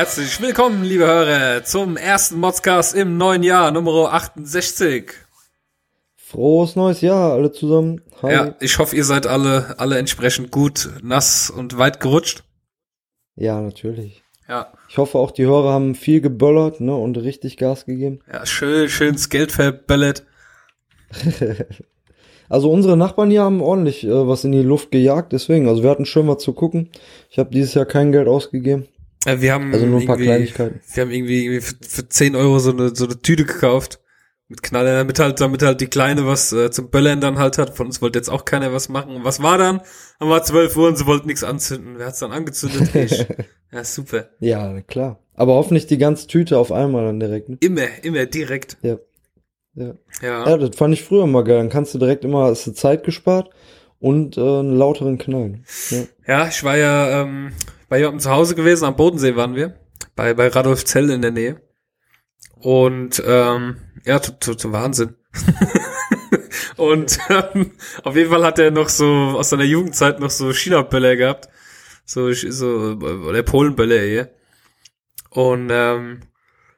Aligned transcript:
Herzlich 0.00 0.40
willkommen, 0.40 0.82
liebe 0.82 1.06
Hörer, 1.06 1.62
zum 1.62 1.98
ersten 1.98 2.40
Modscast 2.40 2.94
im 2.94 3.18
neuen 3.18 3.42
Jahr, 3.42 3.70
Nummer 3.70 4.14
68. 4.14 5.12
Frohes 6.16 6.74
neues 6.74 7.02
Jahr, 7.02 7.34
alle 7.34 7.52
zusammen. 7.52 8.00
Hi. 8.22 8.32
Ja, 8.32 8.54
ich 8.60 8.78
hoffe, 8.78 8.96
ihr 8.96 9.04
seid 9.04 9.26
alle, 9.26 9.74
alle 9.76 9.98
entsprechend 9.98 10.52
gut, 10.52 10.88
nass 11.02 11.50
und 11.50 11.76
weit 11.76 12.00
gerutscht. 12.00 12.44
Ja, 13.36 13.60
natürlich. 13.60 14.22
Ja. 14.48 14.72
Ich 14.88 14.96
hoffe 14.96 15.18
auch, 15.18 15.32
die 15.32 15.44
Hörer 15.44 15.70
haben 15.70 15.94
viel 15.94 16.22
geböllert, 16.22 16.80
ne, 16.80 16.96
und 16.96 17.18
richtig 17.18 17.58
Gas 17.58 17.84
gegeben. 17.84 18.20
Ja, 18.32 18.46
schön, 18.46 18.88
schönes 18.88 19.28
Geld 19.28 19.52
verbellet. 19.52 20.24
also 22.48 22.72
unsere 22.72 22.96
Nachbarn 22.96 23.30
hier 23.30 23.42
haben 23.42 23.60
ordentlich 23.60 24.04
äh, 24.04 24.26
was 24.26 24.44
in 24.44 24.52
die 24.52 24.62
Luft 24.62 24.92
gejagt, 24.92 25.34
deswegen, 25.34 25.68
also 25.68 25.82
wir 25.82 25.90
hatten 25.90 26.06
schön 26.06 26.26
was 26.26 26.38
zu 26.38 26.54
gucken. 26.54 26.88
Ich 27.28 27.38
habe 27.38 27.50
dieses 27.50 27.74
Jahr 27.74 27.84
kein 27.84 28.12
Geld 28.12 28.28
ausgegeben. 28.28 28.88
Ja, 29.26 29.40
wir 29.40 29.52
haben 29.52 29.72
also 29.72 29.86
nur 29.86 30.00
ein 30.00 30.06
paar 30.06 30.16
Kleinigkeiten. 30.16 30.80
Wir 30.94 31.02
haben 31.02 31.10
irgendwie 31.10 31.60
für, 31.60 31.76
für 31.80 32.08
10 32.08 32.36
Euro 32.36 32.58
so 32.58 32.70
eine, 32.70 32.94
so 32.94 33.04
eine 33.04 33.20
Tüte 33.20 33.44
gekauft. 33.44 34.00
Mit 34.48 34.64
Knaller, 34.64 34.96
damit 34.96 35.20
halt, 35.20 35.40
damit 35.40 35.62
halt 35.62 35.80
die 35.80 35.86
Kleine 35.86 36.26
was 36.26 36.52
äh, 36.52 36.72
zum 36.72 36.90
Böllern 36.90 37.20
dann 37.20 37.38
halt 37.38 37.56
hat. 37.56 37.76
Von 37.76 37.86
uns 37.86 38.02
wollte 38.02 38.18
jetzt 38.18 38.28
auch 38.28 38.44
keiner 38.44 38.72
was 38.72 38.88
machen. 38.88 39.14
Und 39.14 39.24
was 39.24 39.40
war 39.40 39.58
dann? 39.58 39.80
Dann 40.18 40.28
war 40.28 40.42
12 40.42 40.76
Uhr 40.76 40.88
und 40.88 40.96
sie 40.96 41.06
wollten 41.06 41.28
nichts 41.28 41.44
anzünden. 41.44 41.98
Wer 41.98 42.06
hat's 42.06 42.18
dann 42.18 42.32
angezündet? 42.32 42.90
Ich. 42.94 43.26
ja, 43.70 43.84
super. 43.84 44.30
Ja, 44.40 44.80
klar. 44.80 45.20
Aber 45.34 45.54
hoffentlich 45.54 45.86
die 45.86 45.98
ganze 45.98 46.26
Tüte 46.26 46.58
auf 46.58 46.72
einmal 46.72 47.04
dann 47.04 47.20
direkt. 47.20 47.48
Ne? 47.48 47.58
Immer, 47.60 47.86
immer 48.02 48.26
direkt. 48.26 48.76
Ja. 48.82 48.98
Ja. 49.74 49.94
ja. 50.20 50.48
Ja, 50.48 50.56
das 50.58 50.74
fand 50.74 50.94
ich 50.94 51.04
früher 51.04 51.24
immer 51.24 51.44
geil. 51.44 51.58
Dann 51.58 51.68
kannst 51.68 51.94
du 51.94 51.98
direkt 51.98 52.24
immer, 52.24 52.46
hast 52.46 52.66
du 52.66 52.72
Zeit 52.72 53.04
gespart 53.04 53.50
und 54.00 54.36
äh, 54.36 54.40
einen 54.40 54.76
lauteren 54.76 55.18
Knall. 55.18 55.60
Ja. 55.90 55.98
ja, 56.26 56.48
ich 56.48 56.64
war 56.64 56.76
ja 56.76 57.22
ähm, 57.22 57.52
bei 57.90 57.98
jemandem 57.98 58.20
zu 58.20 58.30
Hause 58.30 58.54
gewesen, 58.54 58.84
am 58.84 58.96
Bodensee 58.96 59.36
waren 59.36 59.56
wir, 59.56 59.74
bei, 60.14 60.32
bei 60.32 60.46
Radolf 60.46 60.84
Zell 60.84 61.10
in 61.10 61.22
der 61.22 61.32
Nähe. 61.32 61.60
Und 62.60 63.20
ähm, 63.26 63.78
ja, 64.04 64.22
zu, 64.22 64.72
Wahnsinn. 64.72 65.16
und 66.76 67.18
ähm, 67.28 67.72
auf 68.04 68.14
jeden 68.14 68.30
Fall 68.30 68.44
hat 68.44 68.60
er 68.60 68.70
noch 68.70 68.88
so 68.88 69.06
aus 69.06 69.50
seiner 69.50 69.64
Jugendzeit 69.64 70.20
noch 70.20 70.30
so 70.30 70.52
China-Böller 70.52 71.16
gehabt. 71.16 71.48
So, 72.04 72.32
so 72.32 72.96
oder 73.00 73.42
Polenböller 73.42 74.02
hier. 74.02 74.30
Und 75.30 75.68
ähm, 75.72 76.20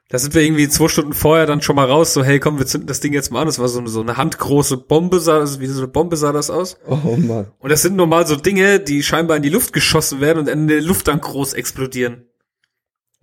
da 0.09 0.19
sind 0.19 0.35
wir 0.35 0.41
irgendwie 0.41 0.69
zwei 0.69 0.89
Stunden 0.89 1.13
vorher 1.13 1.45
dann 1.45 1.61
schon 1.61 1.75
mal 1.75 1.87
raus, 1.87 2.13
so, 2.13 2.23
hey, 2.23 2.39
komm, 2.39 2.59
wir 2.59 2.67
zünden 2.67 2.87
das 2.87 2.99
Ding 2.99 3.13
jetzt 3.13 3.31
mal 3.31 3.41
an. 3.41 3.47
Das 3.47 3.59
war 3.59 3.67
so, 3.67 3.85
so 3.87 4.01
eine 4.01 4.17
handgroße 4.17 4.77
Bombe, 4.77 5.19
sah, 5.19 5.39
also 5.39 5.59
wie 5.59 5.65
so 5.65 5.81
eine 5.81 5.87
Bombe 5.87 6.17
sah 6.17 6.31
das 6.31 6.49
aus. 6.49 6.77
Oh 6.87 7.15
Mann. 7.17 7.47
Und 7.59 7.71
das 7.71 7.81
sind 7.81 7.95
normal 7.95 8.27
so 8.27 8.35
Dinge, 8.35 8.79
die 8.79 9.01
scheinbar 9.01 9.37
in 9.37 9.43
die 9.43 9.49
Luft 9.49 9.73
geschossen 9.73 10.21
werden 10.21 10.39
und 10.39 10.49
in 10.49 10.67
der 10.67 10.81
Luft 10.81 11.07
dann 11.07 11.19
groß 11.19 11.53
explodieren. 11.53 12.27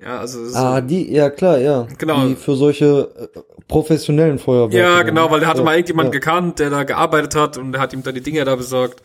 Ja, 0.03 0.19
also. 0.19 0.45
So 0.47 0.57
ah, 0.57 0.81
die, 0.81 1.13
ja 1.13 1.29
klar, 1.31 1.59
ja. 1.59 1.87
Genau. 1.99 2.27
Die 2.27 2.35
für 2.35 2.57
solche 2.57 3.31
äh, 3.35 3.41
professionellen 3.69 4.39
Feuerwehr. 4.39 4.81
Ja, 4.81 5.03
genau, 5.03 5.31
weil 5.31 5.41
der 5.41 5.49
hatte 5.49 5.61
ja, 5.61 5.65
mal 5.65 5.75
irgendjemand 5.75 6.07
ja. 6.07 6.13
gekannt, 6.13 6.59
der 6.59 6.71
da 6.71 6.85
gearbeitet 6.85 7.35
hat 7.35 7.59
und 7.59 7.73
der 7.73 7.81
hat 7.81 7.93
ihm 7.93 8.03
dann 8.03 8.15
die 8.15 8.23
Dinger 8.23 8.45
da 8.45 8.57
besorgt. 8.57 9.03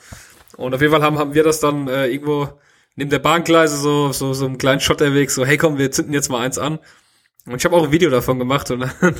Und 0.57 0.73
auf 0.73 0.81
jeden 0.81 0.93
Fall 0.93 1.03
haben, 1.03 1.19
haben 1.19 1.33
wir 1.33 1.43
das 1.43 1.59
dann 1.59 1.89
äh, 1.89 2.07
irgendwo 2.07 2.47
neben 2.95 3.09
der 3.09 3.19
Bahngleise 3.19 3.75
so, 3.75 4.13
so, 4.13 4.33
so 4.33 4.45
einen 4.45 4.57
kleinen 4.57 4.79
Schotterweg, 4.79 5.29
so, 5.31 5.45
hey 5.45 5.57
komm, 5.57 5.77
wir 5.77 5.91
zünden 5.91 6.13
jetzt 6.13 6.29
mal 6.29 6.39
eins 6.39 6.57
an. 6.57 6.79
Und 7.47 7.57
ich 7.57 7.65
habe 7.65 7.75
auch 7.75 7.83
ein 7.83 7.91
Video 7.91 8.09
davon 8.09 8.39
gemacht 8.39 8.71
und 8.71 8.79
dann, 8.79 8.91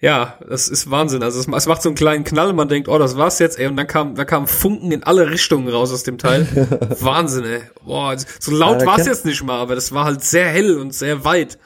ja, 0.00 0.38
das 0.48 0.68
ist 0.68 0.90
Wahnsinn. 0.90 1.22
Also 1.22 1.40
es, 1.40 1.48
es, 1.48 1.66
macht 1.66 1.82
so 1.82 1.88
einen 1.88 1.96
kleinen 1.96 2.22
Knall 2.22 2.50
und 2.50 2.56
man 2.56 2.68
denkt, 2.68 2.88
oh, 2.88 2.98
das 2.98 3.16
war's 3.16 3.40
jetzt, 3.40 3.58
ey. 3.58 3.66
Und 3.66 3.76
dann 3.76 3.88
kam, 3.88 4.14
da 4.14 4.24
kamen 4.24 4.46
Funken 4.46 4.92
in 4.92 5.02
alle 5.02 5.28
Richtungen 5.28 5.68
raus 5.68 5.92
aus 5.92 6.04
dem 6.04 6.18
Teil. 6.18 6.46
Wahnsinn, 7.00 7.44
ey. 7.44 7.62
Boah, 7.84 8.16
so 8.38 8.52
laut 8.52 8.80
ja, 8.80 8.86
war's 8.86 9.06
jetzt 9.06 9.24
nicht 9.24 9.42
mal, 9.42 9.58
aber 9.58 9.74
das 9.74 9.92
war 9.92 10.04
halt 10.04 10.22
sehr 10.22 10.46
hell 10.46 10.78
und 10.78 10.94
sehr 10.94 11.24
weit. 11.24 11.58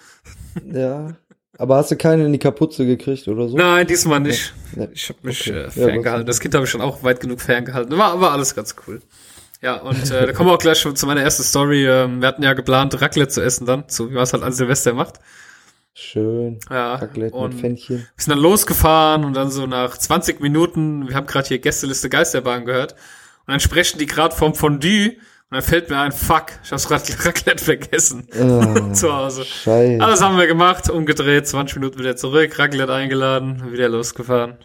Ja. 0.73 1.17
Aber 1.59 1.77
hast 1.77 1.91
du 1.91 1.97
keine 1.97 2.25
in 2.25 2.33
die 2.33 2.39
Kapuze 2.39 2.87
gekriegt 2.87 3.27
oder 3.29 3.49
so? 3.49 3.57
Nein, 3.57 3.87
diesmal 3.87 4.21
nicht. 4.21 4.55
Ja. 4.77 4.87
Ich 4.93 5.09
habe 5.09 5.19
mich 5.23 5.41
okay. 5.51 5.65
äh, 5.65 5.71
ferngehalten. 5.71 6.23
Ja, 6.23 6.25
das 6.25 6.41
Kind 6.41 6.55
habe 6.55 6.65
ich 6.65 6.71
schon 6.71 6.81
auch 6.81 7.03
weit 7.03 7.21
genug 7.21 7.41
ferngehalten. 7.41 7.99
War 7.99 8.13
aber 8.13 8.33
alles 8.33 8.55
ganz 8.55 8.77
cool. 8.87 9.01
Ja, 9.61 9.75
und 9.79 10.11
äh, 10.11 10.27
da 10.27 10.33
kommen 10.33 10.49
wir 10.49 10.55
auch 10.55 10.59
gleich 10.59 10.79
schon 10.79 10.95
zu 10.95 11.07
meiner 11.07 11.21
ersten 11.21 11.43
Story. 11.43 11.85
Ähm, 11.85 12.21
wir 12.21 12.29
hatten 12.29 12.45
ja 12.45 12.55
geplant, 12.55 13.01
Raclette 13.01 13.33
zu 13.33 13.43
essen 13.43 13.67
dann, 13.67 13.85
so 13.89 14.09
wie 14.09 14.15
man 14.15 14.23
es 14.23 14.33
halt 14.33 14.45
an 14.45 14.53
Silvester 14.53 14.95
macht. 14.95 15.19
Schön. 16.01 16.61
Ja. 16.71 16.95
Raclette 16.95 17.35
und 17.35 17.55
mit 17.55 17.61
Fännchen. 17.61 17.97
Wir 17.97 18.07
sind 18.17 18.31
dann 18.31 18.39
losgefahren 18.39 19.25
und 19.25 19.35
dann 19.35 19.51
so 19.51 19.67
nach 19.67 19.99
20 19.99 20.39
Minuten, 20.39 21.09
wir 21.09 21.17
haben 21.17 21.27
gerade 21.27 21.49
hier 21.49 21.59
Gästeliste 21.59 22.09
Geisterbahn 22.09 22.65
gehört, 22.65 22.93
und 22.93 23.49
dann 23.49 23.59
sprechen 23.59 23.99
die 23.99 24.07
gerade 24.07 24.33
vom 24.33 24.55
Fondue 24.55 25.17
und 25.17 25.19
dann 25.51 25.63
fällt 25.63 25.91
mir 25.91 25.99
ein, 25.99 26.13
fuck, 26.13 26.53
ich 26.63 26.71
hab's 26.71 26.89
Raclette 26.91 27.65
vergessen. 27.65 28.29
Oh, 28.41 28.93
zu 28.93 29.13
Hause. 29.13 29.45
Scheiße. 29.45 30.01
Alles 30.01 30.23
haben 30.23 30.39
wir 30.39 30.47
gemacht, 30.47 30.89
umgedreht, 30.89 31.49
20 31.49 31.79
Minuten 31.79 31.99
wieder 31.99 32.15
zurück, 32.15 32.57
Raclette 32.61 32.95
eingeladen, 32.95 33.73
wieder 33.73 33.89
losgefahren. 33.89 34.59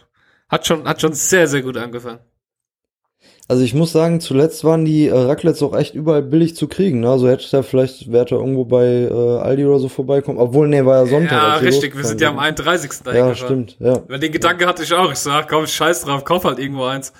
Hat 0.48 0.68
schon, 0.68 0.86
hat 0.86 1.00
schon 1.00 1.14
sehr, 1.14 1.48
sehr 1.48 1.62
gut 1.62 1.76
angefangen. 1.76 2.20
Also 3.46 3.62
ich 3.62 3.74
muss 3.74 3.92
sagen, 3.92 4.20
zuletzt 4.20 4.64
waren 4.64 4.86
die 4.86 5.08
äh, 5.08 5.14
Raclettes 5.14 5.62
auch 5.62 5.76
echt 5.76 5.94
überall 5.94 6.22
billig 6.22 6.56
zu 6.56 6.66
kriegen. 6.66 7.00
Ne? 7.00 7.10
Also 7.10 7.28
hätte 7.28 7.46
da 7.50 7.62
vielleicht, 7.62 8.10
wäre 8.10 8.24
da 8.24 8.36
irgendwo 8.36 8.64
bei 8.64 8.86
äh, 8.86 9.38
Aldi 9.38 9.66
oder 9.66 9.80
so 9.80 9.90
vorbeikommen. 9.90 10.38
Obwohl, 10.38 10.66
nee, 10.66 10.82
war 10.84 11.02
ja 11.02 11.06
Sonntag. 11.06 11.32
Ja, 11.32 11.54
richtig, 11.56 11.94
wir 11.94 12.04
sind 12.04 12.22
ja 12.22 12.30
am 12.30 12.38
31. 12.38 13.02
dahin 13.02 13.20
Ja, 13.20 13.34
stimmt, 13.34 13.76
ja. 13.80 14.02
Weil 14.08 14.18
den 14.18 14.32
Gedanke 14.32 14.66
hatte 14.66 14.82
ich 14.82 14.94
auch. 14.94 15.12
Ich 15.12 15.18
sag, 15.18 15.48
komm, 15.48 15.66
scheiß 15.66 16.02
drauf, 16.02 16.24
kauf 16.24 16.44
halt 16.44 16.58
irgendwo 16.58 16.84
eins. 16.84 17.12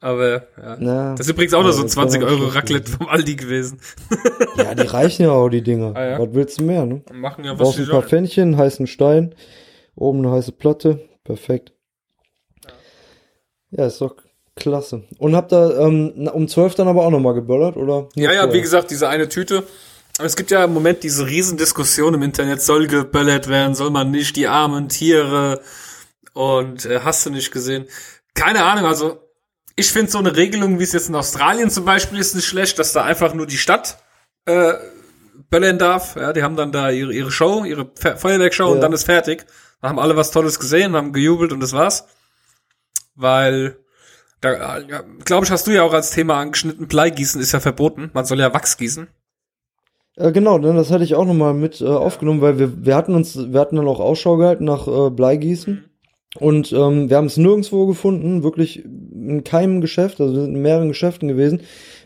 Aber 0.00 0.42
ja. 0.56 0.76
ja 0.80 1.14
das 1.14 1.26
ist 1.26 1.30
übrigens 1.30 1.54
auch 1.54 1.62
noch 1.62 1.72
so 1.72 1.84
20 1.84 2.22
Euro 2.24 2.46
Raclette 2.46 2.90
vom 2.90 3.06
Aldi 3.06 3.36
gewesen. 3.36 3.80
ja, 4.56 4.74
die 4.74 4.86
reichen 4.88 5.22
ja 5.22 5.30
auch, 5.30 5.50
die 5.50 5.62
Dinger. 5.62 5.92
Ah, 5.94 6.04
ja. 6.04 6.18
Was 6.18 6.28
willst 6.32 6.58
du 6.58 6.64
mehr, 6.64 6.84
ne? 6.84 7.02
Machen 7.12 7.44
ja 7.44 7.52
was 7.52 7.58
Brauchst 7.58 7.78
ein 7.78 7.88
paar 7.88 8.02
Pfännchen, 8.02 8.56
heißen 8.56 8.88
Stein, 8.88 9.36
oben 9.94 10.18
eine 10.20 10.32
heiße 10.32 10.52
Platte. 10.52 11.06
Perfekt. 11.22 11.74
Ja, 12.64 12.72
ja 13.70 13.86
ist 13.86 14.00
doch 14.00 14.16
Klasse. 14.56 15.04
Und 15.18 15.34
habt 15.34 15.52
ihr 15.52 15.78
ähm, 15.78 16.28
um 16.32 16.48
12 16.48 16.74
dann 16.74 16.88
aber 16.88 17.04
auch 17.04 17.10
nochmal 17.10 17.34
geböllert, 17.34 17.76
oder? 17.76 18.08
Ja, 18.14 18.32
ja, 18.32 18.52
wie 18.52 18.60
gesagt, 18.60 18.90
diese 18.90 19.08
eine 19.08 19.28
Tüte. 19.28 19.64
Es 20.18 20.36
gibt 20.36 20.50
ja 20.50 20.64
im 20.64 20.74
Moment 20.74 21.02
diese 21.02 21.26
Riesendiskussion 21.26 22.14
im 22.14 22.22
Internet, 22.22 22.60
soll 22.60 22.86
geböllert 22.86 23.48
werden, 23.48 23.74
soll 23.74 23.90
man 23.90 24.10
nicht, 24.10 24.36
die 24.36 24.48
armen 24.48 24.88
Tiere 24.88 25.60
und 26.34 26.84
äh, 26.84 27.00
hast 27.02 27.24
du 27.24 27.30
nicht 27.30 27.52
gesehen. 27.52 27.86
Keine 28.34 28.64
Ahnung, 28.64 28.84
also 28.84 29.20
ich 29.76 29.90
finde 29.92 30.10
so 30.10 30.18
eine 30.18 30.36
Regelung, 30.36 30.78
wie 30.78 30.82
es 30.82 30.92
jetzt 30.92 31.08
in 31.08 31.14
Australien 31.14 31.70
zum 31.70 31.84
Beispiel 31.84 32.18
ist, 32.18 32.34
nicht 32.34 32.46
schlecht, 32.46 32.78
dass 32.78 32.92
da 32.92 33.02
einfach 33.02 33.32
nur 33.32 33.46
die 33.46 33.56
Stadt 33.56 33.98
äh, 34.44 34.74
böllern 35.48 35.78
darf. 35.78 36.16
Ja, 36.16 36.32
die 36.32 36.42
haben 36.42 36.56
dann 36.56 36.72
da 36.72 36.90
ihre, 36.90 37.12
ihre 37.12 37.30
Show, 37.30 37.64
ihre 37.64 37.90
Feuerwerkshow 37.94 38.66
ja. 38.66 38.70
und 38.70 38.80
dann 38.80 38.92
ist 38.92 39.04
fertig. 39.04 39.46
Da 39.80 39.88
haben 39.88 39.98
alle 39.98 40.16
was 40.16 40.30
Tolles 40.30 40.58
gesehen, 40.58 40.94
haben 40.94 41.12
gejubelt 41.12 41.52
und 41.52 41.60
das 41.60 41.72
war's. 41.72 42.04
Weil 43.14 43.78
da, 44.40 44.78
ja, 44.78 45.02
glaube 45.24 45.44
ich, 45.44 45.50
hast 45.50 45.66
du 45.66 45.70
ja 45.70 45.82
auch 45.82 45.92
als 45.92 46.10
Thema 46.10 46.38
angeschnitten, 46.40 46.88
Bleigießen 46.88 47.40
ist 47.40 47.52
ja 47.52 47.60
verboten. 47.60 48.10
Man 48.14 48.24
soll 48.24 48.40
ja 48.40 48.54
Wachs 48.54 48.76
gießen. 48.76 49.08
Äh, 50.16 50.32
genau, 50.32 50.58
das 50.58 50.90
hatte 50.90 51.04
ich 51.04 51.14
auch 51.14 51.26
nochmal 51.26 51.54
mit 51.54 51.80
äh, 51.80 51.86
aufgenommen, 51.86 52.40
weil 52.40 52.58
wir, 52.58 52.84
wir 52.84 52.96
hatten 52.96 53.14
uns, 53.14 53.36
wir 53.52 53.60
hatten 53.60 53.76
dann 53.76 53.88
auch 53.88 54.00
Ausschau 54.00 54.36
gehalten 54.36 54.64
nach 54.64 54.86
äh, 54.86 55.10
Bleigießen. 55.10 55.74
Mhm. 55.74 55.84
Und 56.38 56.72
ähm, 56.72 57.10
wir 57.10 57.16
haben 57.16 57.26
es 57.26 57.36
nirgendwo 57.36 57.86
gefunden, 57.86 58.44
wirklich 58.44 58.84
in 58.84 59.42
keinem 59.42 59.80
Geschäft, 59.80 60.20
also 60.20 60.32
wir 60.32 60.42
sind 60.42 60.54
in 60.54 60.62
mehreren 60.62 60.88
Geschäften 60.88 61.26
gewesen. 61.26 61.62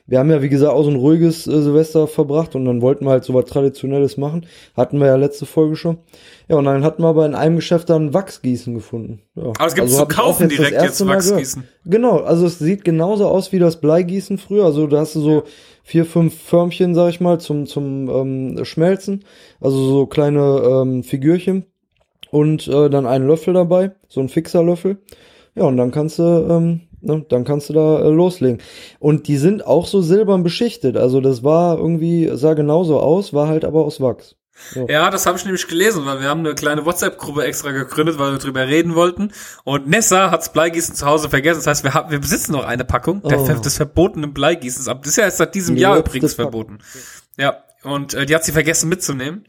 Wir 0.07 0.19
haben 0.19 0.31
ja, 0.31 0.43
wie 0.43 0.51
gesagt, 0.51 0.71
auch 0.71 0.83
so 0.83 0.91
ein 0.91 0.97
ruhiges 0.97 1.47
äh, 1.47 1.63
Silvester 1.63 2.07
verbracht 2.07 2.55
und 2.55 2.67
dann 2.67 2.83
wollten 2.83 3.07
wir 3.07 3.11
halt 3.11 3.25
so 3.25 3.33
was 3.33 3.47
Traditionelles 3.47 4.19
machen. 4.19 4.47
Hatten 4.77 4.99
wir 4.99 5.07
ja 5.07 5.17
letzte 5.17 5.47
Folge 5.47 5.77
schon. 5.77 5.99
Ja, 6.47 6.57
und 6.57 6.67
dann 6.67 6.85
hatten 6.85 7.03
wir 7.03 7.09
aber 7.09 7.25
in 7.25 7.35
einem 7.35 7.57
Geschäft 7.57 7.89
dann 7.89 8.13
Wachsgießen 8.13 8.75
gefunden. 8.75 9.23
Ja. 9.35 9.45
Aber 9.45 9.67
es 9.67 9.75
gibt 9.75 9.89
also 9.89 10.01
zu 10.01 10.07
kaufen 10.07 10.51
jetzt 10.51 10.59
direkt 10.59 10.83
jetzt 10.83 11.07
Wachsgießen. 11.07 11.65
Genau, 11.87 12.19
also 12.19 12.45
es 12.45 12.59
sieht 12.59 12.85
genauso 12.85 13.27
aus 13.27 13.51
wie 13.53 13.59
das 13.59 13.81
Bleigießen 13.81 14.37
früher. 14.37 14.67
Also 14.67 14.87
da 14.87 15.01
hast 15.01 15.15
du 15.15 15.21
so 15.21 15.45
vier, 15.83 16.05
fünf 16.05 16.39
Förmchen, 16.39 16.95
sag 16.95 17.09
ich 17.09 17.21
mal, 17.21 17.41
zum, 17.41 17.65
zum 17.65 18.11
ähm, 18.11 18.65
Schmelzen. 18.67 19.25
Also 19.61 19.79
so 19.89 20.07
kleine 20.07 20.41
ähm, 20.41 21.03
Figürchen. 21.03 21.65
Und 22.31 22.67
äh, 22.69 22.91
dann 22.91 23.07
einen 23.07 23.27
Löffel 23.27 23.55
dabei, 23.55 23.93
so 24.09 24.21
ein 24.21 24.29
Fixerlöffel. 24.29 24.99
Ja, 25.55 25.65
und 25.65 25.77
dann 25.77 25.93
kannst 25.93 26.19
du 26.19 26.23
ähm, 26.23 26.81
ne, 27.05 27.25
dann 27.29 27.45
kannst 27.45 27.69
du 27.69 27.73
da 27.73 28.01
äh, 28.01 28.09
loslegen. 28.09 28.59
Und 28.99 29.29
die 29.29 29.37
sind 29.37 29.67
auch 29.67 29.87
so 29.87 30.03
silbern 30.03 30.43
beschichtet. 30.43 30.97
Also 30.97 31.21
das 31.21 31.43
war 31.43 31.79
irgendwie, 31.79 32.31
sah 32.35 32.55
genauso 32.55 33.01
aus, 33.01 33.33
war 33.33 33.49
halt 33.49 33.65
aber 33.65 33.85
aus 33.85 34.01
Wachs. 34.01 34.37
Ja, 34.75 34.85
ja 34.89 35.11
das 35.11 35.27
habe 35.27 35.37
ich 35.37 35.45
nämlich 35.45 35.67
gelesen, 35.67 36.07
weil 36.07 36.21
wir 36.21 36.29
haben 36.29 36.41
eine 36.41 36.55
kleine 36.55 36.85
WhatsApp-Gruppe 36.87 37.45
extra 37.45 37.73
gegründet, 37.73 38.19
weil 38.19 38.33
wir 38.33 38.39
drüber 38.39 38.67
reden 38.67 38.95
wollten. 38.95 39.33
Und 39.65 39.89
Nessa 39.89 40.31
hat's 40.31 40.53
Bleigießen 40.53 40.95
zu 40.95 41.07
Hause 41.07 41.29
vergessen. 41.29 41.59
Das 41.61 41.67
heißt, 41.67 41.85
wir, 41.85 41.95
haben, 41.95 42.11
wir 42.11 42.21
besitzen 42.21 42.53
noch 42.53 42.65
eine 42.65 42.85
Packung 42.85 43.21
oh. 43.23 43.29
des 43.29 43.77
verbotenen 43.77 44.33
Bleigießens. 44.33 44.87
Das 44.87 45.07
ist 45.07 45.17
ja 45.17 45.25
erst 45.25 45.39
seit 45.39 45.55
diesem 45.55 45.77
die 45.77 45.83
Jahr 45.83 45.99
übrigens 45.99 46.35
verboten. 46.35 46.79
Ja, 47.37 47.65
und 47.83 48.15
äh, 48.15 48.27
die 48.27 48.35
hat 48.35 48.45
sie 48.45 48.53
vergessen 48.53 48.89
mitzunehmen. 48.89 49.45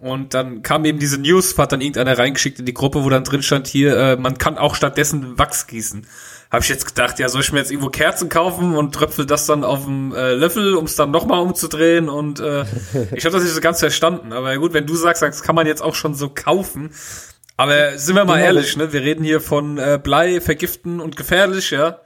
Und 0.00 0.32
dann 0.34 0.62
kam 0.62 0.84
eben 0.84 0.98
diese 0.98 1.18
News, 1.18 1.58
hat 1.58 1.72
dann 1.72 1.80
irgendeiner 1.80 2.16
reingeschickt 2.16 2.60
in 2.60 2.66
die 2.66 2.74
Gruppe, 2.74 3.04
wo 3.04 3.10
dann 3.10 3.24
drin 3.24 3.42
stand, 3.42 3.66
hier, 3.66 3.96
äh, 3.96 4.16
man 4.16 4.38
kann 4.38 4.56
auch 4.56 4.76
stattdessen 4.76 5.38
Wachs 5.38 5.66
gießen. 5.66 6.06
Habe 6.50 6.62
ich 6.62 6.68
jetzt 6.68 6.86
gedacht, 6.86 7.18
ja, 7.18 7.28
soll 7.28 7.42
ich 7.42 7.52
mir 7.52 7.58
jetzt 7.58 7.70
irgendwo 7.70 7.90
Kerzen 7.90 8.28
kaufen 8.28 8.74
und 8.74 8.94
tröpfel 8.94 9.26
das 9.26 9.46
dann 9.46 9.64
auf 9.64 9.84
dem 9.84 10.14
äh, 10.14 10.32
Löffel, 10.32 10.74
um 10.74 10.86
es 10.86 10.96
dann 10.96 11.10
nochmal 11.10 11.40
umzudrehen 11.40 12.08
und 12.08 12.40
äh, 12.40 12.62
ich 13.14 13.24
habe 13.24 13.34
das 13.34 13.42
nicht 13.42 13.54
so 13.54 13.60
ganz 13.60 13.80
verstanden. 13.80 14.32
Aber 14.32 14.56
gut, 14.56 14.72
wenn 14.72 14.86
du 14.86 14.94
sagst, 14.94 15.22
das 15.22 15.42
kann 15.42 15.54
man 15.54 15.66
jetzt 15.66 15.82
auch 15.82 15.94
schon 15.94 16.14
so 16.14 16.30
kaufen. 16.30 16.90
Aber 17.56 17.98
sind 17.98 18.14
wir 18.14 18.24
mal 18.24 18.34
genau. 18.34 18.46
ehrlich, 18.46 18.76
ne? 18.76 18.92
Wir 18.92 19.02
reden 19.02 19.24
hier 19.24 19.40
von 19.40 19.78
äh, 19.78 19.98
Blei, 20.02 20.40
vergiften 20.40 21.00
und 21.00 21.16
gefährlich, 21.16 21.70
ja. 21.70 22.00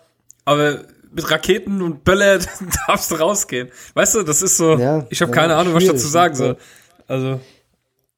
Aber 0.44 0.81
mit 1.12 1.31
Raketen 1.31 1.83
und 1.83 2.05
Böller 2.05 2.39
darfst 2.87 3.11
du 3.11 3.17
rausgehen. 3.17 3.69
Weißt 3.94 4.15
du, 4.15 4.23
das 4.23 4.43
ist 4.43 4.56
so, 4.56 4.79
ja, 4.79 5.06
ich 5.11 5.21
habe 5.21 5.31
ja, 5.31 5.37
keine 5.37 5.56
Ahnung, 5.56 5.75
was 5.75 5.83
ich 5.85 5.91
dazu 5.91 6.09
sagen 6.09 6.35
soll. 6.35 6.56
Also 7.06 7.39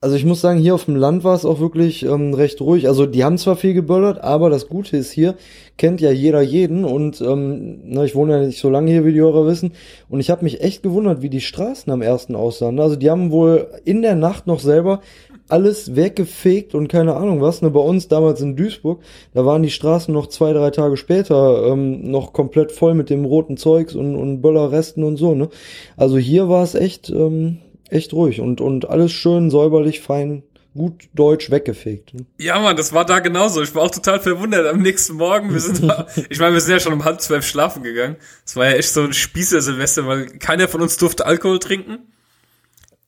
also 0.05 0.17
ich 0.17 0.27
muss 0.27 0.43
sagen, 0.43 0.61
hier 0.61 0.75
auf 0.75 0.85
dem 0.85 0.97
Land 0.97 1.25
war 1.25 1.35
es 1.35 1.47
auch 1.47 1.61
wirklich 1.61 2.05
ähm, 2.05 2.35
recht 2.35 2.61
ruhig. 2.61 2.89
Also 2.89 3.07
die 3.07 3.25
haben 3.25 3.39
zwar 3.39 3.57
viel 3.57 3.73
geböllert, 3.73 4.23
aber 4.23 4.51
das 4.51 4.69
Gute 4.69 4.99
ist 4.99 5.11
hier, 5.11 5.35
kennt 5.79 6.03
ja 6.03 6.11
jeder 6.11 6.43
jeden 6.43 6.85
und 6.85 7.23
ähm, 7.23 7.81
na, 7.87 8.05
ich 8.05 8.15
wohne 8.15 8.35
ja 8.35 8.47
nicht 8.47 8.61
so 8.61 8.69
lange 8.69 8.91
hier, 8.91 9.07
wie 9.07 9.15
die 9.15 9.23
Hörer 9.23 9.47
wissen. 9.47 9.73
Und 10.11 10.21
ich 10.21 10.29
habe 10.29 10.45
mich 10.45 10.61
echt 10.61 10.83
gewundert, 10.83 11.23
wie 11.23 11.31
die 11.31 11.41
Straßen 11.41 11.91
am 11.91 12.03
ersten 12.03 12.37
aussahen. 12.37 12.81
Also 12.81 12.97
die 12.97 13.11
haben 13.11 13.31
wohl 13.31 13.69
in 13.87 14.03
der 14.03 14.15
Nacht 14.15 14.47
noch 14.47 14.61
selber 14.61 15.01
alles 15.49 15.97
weggefegt 15.97 16.75
und 16.75 16.89
keine 16.89 17.17
Ahnung 17.17 17.41
was. 17.41 17.63
Ne, 17.63 17.71
bei 17.71 17.81
uns 17.81 18.07
damals 18.07 18.43
in 18.43 18.57
Duisburg, 18.57 19.01
da 19.33 19.47
waren 19.47 19.63
die 19.63 19.71
Straßen 19.71 20.13
noch 20.13 20.27
zwei, 20.27 20.53
drei 20.53 20.69
Tage 20.69 20.99
später 20.99 21.67
ähm, 21.67 22.11
noch 22.11 22.35
komplett 22.35 22.73
voll 22.73 22.93
mit 22.93 23.09
dem 23.09 23.25
roten 23.25 23.57
Zeugs 23.57 23.95
und, 23.95 24.17
und 24.17 24.43
Böllerresten 24.43 25.03
und 25.03 25.17
so. 25.17 25.35
Ne? 25.35 25.49
Also 25.97 26.19
hier 26.19 26.51
war 26.51 26.63
es 26.63 26.75
echt... 26.75 27.09
Ähm, 27.09 27.61
echt 27.95 28.13
ruhig 28.13 28.41
und, 28.41 28.61
und 28.61 28.89
alles 28.89 29.13
schön 29.13 29.51
säuberlich, 29.51 30.01
fein, 30.01 30.43
gut 30.75 31.05
deutsch 31.15 31.51
weggefegt. 31.51 32.15
Ne? 32.15 32.27
Ja, 32.39 32.59
Mann, 32.59 32.77
das 32.77 32.93
war 32.93 33.05
da 33.05 33.21
genauso. 33.21 33.63
Ich 33.63 33.75
war 33.75 33.83
auch 33.83 33.91
total 33.91 34.21
verwundert. 34.21 34.67
Am 34.67 34.83
nächsten 34.83 35.15
Morgen, 35.15 35.53
wir 35.53 35.61
sind 35.61 35.89
da, 35.89 36.07
ich 36.29 36.41
meine, 36.41 36.55
wir 36.55 36.61
sind 36.61 36.73
ja 36.73 36.81
schon 36.81 36.93
um 36.93 37.05
halb 37.05 37.21
zwölf 37.21 37.47
schlafen 37.47 37.83
gegangen. 37.83 38.17
Es 38.45 38.57
war 38.57 38.67
ja 38.67 38.73
echt 38.73 38.93
so 38.93 39.03
ein 39.03 39.13
Spießer-Silvester, 39.13 40.07
weil 40.07 40.27
keiner 40.27 40.69
von 40.69 40.83
uns 40.83 40.97
durfte 40.97 41.27
Alkohol 41.27 41.61
trinken. 41.61 41.99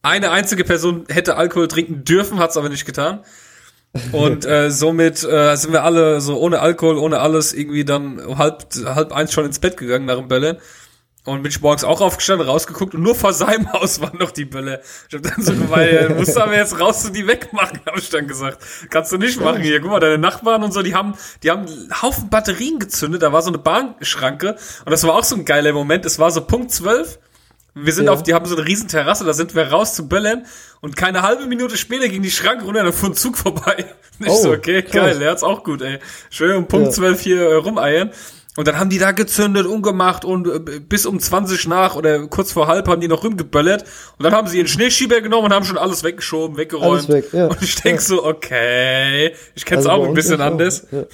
Eine 0.03 0.31
einzige 0.31 0.63
Person 0.63 1.05
hätte 1.09 1.37
Alkohol 1.37 1.67
trinken 1.67 2.05
dürfen, 2.05 2.39
hat's 2.39 2.57
aber 2.57 2.69
nicht 2.69 2.87
getan. 2.87 3.25
Und 4.13 4.45
äh, 4.45 4.71
somit 4.71 5.25
äh, 5.25 5.57
sind 5.57 5.73
wir 5.73 5.83
alle 5.83 6.21
so 6.21 6.39
ohne 6.39 6.61
Alkohol, 6.61 6.99
ohne 6.99 7.19
alles 7.19 7.53
irgendwie 7.53 7.85
dann 7.85 8.39
halb 8.39 8.67
halb 8.85 9.13
eins 9.13 9.33
schon 9.33 9.45
ins 9.45 9.59
Bett 9.59 9.77
gegangen 9.77 10.05
nach 10.05 10.19
dem 10.19 10.29
Bälle. 10.29 10.59
Und 11.27 11.43
bin 11.43 11.51
ich 11.51 11.61
morgens 11.61 11.83
auch 11.83 12.01
aufgestanden, 12.01 12.49
rausgeguckt 12.49 12.95
und 12.95 13.03
nur 13.03 13.17
vor 13.17 13.33
seinem 13.33 13.71
Haus 13.73 14.01
waren 14.01 14.17
noch 14.19 14.31
die 14.31 14.45
Bälle. 14.45 14.81
Ich 15.09 15.15
hab 15.17 15.23
dann 15.23 15.43
so 15.43 15.53
gemeint, 15.53 16.17
musst 16.17 16.37
du 16.37 16.41
aber 16.41 16.55
jetzt 16.55 16.81
raus 16.81 17.05
und 17.05 17.17
die 17.17 17.27
wegmachen, 17.27 17.81
habe 17.87 17.99
ich 17.99 18.09
dann 18.11 18.29
gesagt. 18.29 18.65
Kannst 18.91 19.11
du 19.11 19.19
nicht 19.19 19.41
machen 19.41 19.61
hier. 19.61 19.81
Guck 19.81 19.91
mal, 19.91 20.01
deine 20.01 20.19
Nachbarn 20.19 20.63
und 20.63 20.73
so, 20.73 20.83
die 20.83 20.95
haben, 20.95 21.15
die 21.43 21.51
haben 21.51 21.67
einen 21.67 22.01
Haufen 22.01 22.31
Batterien 22.31 22.79
gezündet. 22.79 23.23
Da 23.23 23.33
war 23.33 23.43
so 23.43 23.49
eine 23.49 23.59
Bahnschranke. 23.59 24.53
Und 24.85 24.91
das 24.91 25.03
war 25.03 25.15
auch 25.15 25.25
so 25.25 25.35
ein 25.35 25.45
geiler 25.45 25.73
Moment. 25.73 26.07
Es 26.07 26.21
war 26.21 26.31
so 26.31 26.41
Punkt 26.43 26.71
zwölf. 26.71 27.19
Wir 27.75 27.93
sind 27.93 28.07
ja. 28.07 28.13
auf, 28.13 28.23
die 28.23 28.33
haben 28.33 28.47
so 28.47 28.57
eine 28.57 28.65
riesen 28.65 28.89
Terrasse, 28.89 29.25
da 29.25 29.35
sind 29.35 29.55
wir 29.55 29.71
raus 29.71 29.95
zu 29.95 30.09
böllern 30.09 30.47
und 30.81 30.97
keine 30.97 31.21
halbe 31.21 31.45
Minute 31.45 31.77
später 31.77 32.09
ging 32.09 32.23
die 32.23 32.31
Schranke 32.31 32.65
runter, 32.65 32.83
dann 32.83 32.93
fuhr 32.95 33.11
ein 33.11 33.15
Zug 33.15 33.37
vorbei. 33.37 33.85
Nicht 34.19 34.31
oh, 34.31 34.43
so, 34.45 34.53
okay, 34.53 34.81
krass. 34.81 34.93
geil, 34.93 35.19
der 35.19 35.31
hat's 35.31 35.43
auch 35.43 35.63
gut, 35.63 35.83
ey. 35.83 35.99
Schön 36.31 36.57
um 36.57 36.69
Punkt 36.69 36.95
zwölf 36.95 37.19
ja. 37.19 37.35
hier 37.35 37.51
äh, 37.51 37.55
rumeiern. 37.57 38.13
Und 38.57 38.67
dann 38.67 38.79
haben 38.79 38.91
die 38.91 38.99
da 38.99 39.13
gezündet, 39.13 39.67
umgemacht 39.67 40.25
und 40.25 40.47
äh, 40.47 40.81
bis 40.81 41.07
um 41.07 41.21
20 41.21 41.69
nach 41.69 41.95
oder 41.95 42.27
kurz 42.27 42.53
vor 42.53 42.67
halb 42.67 42.89
haben 42.89 43.01
die 43.01 43.09
noch 43.09 43.23
rumgeböllert. 43.23 43.85
Und 44.19 44.25
dann 44.25 44.33
haben 44.33 44.49
sie 44.49 44.59
ihren 44.59 44.69
Schneeschieber 44.69 45.21
genommen 45.21 45.47
und 45.47 45.53
haben 45.53 45.65
schon 45.65 45.79
alles 45.79 46.03
weggeschoben, 46.03 46.57
weggeräumt. 46.57 47.09
Alles 47.09 47.09
weg, 47.09 47.27
ja. 47.33 47.47
Und 47.47 47.63
ich 47.63 47.75
denk 47.77 47.97
ja. 47.97 48.03
so, 48.03 48.25
okay, 48.25 49.33
ich 49.55 49.65
kenn's 49.65 49.87
also 49.87 49.91
auch 50.03 50.09
ein 50.09 50.15
bisschen 50.15 50.41
anders. 50.41 50.87
ja. 50.91 51.05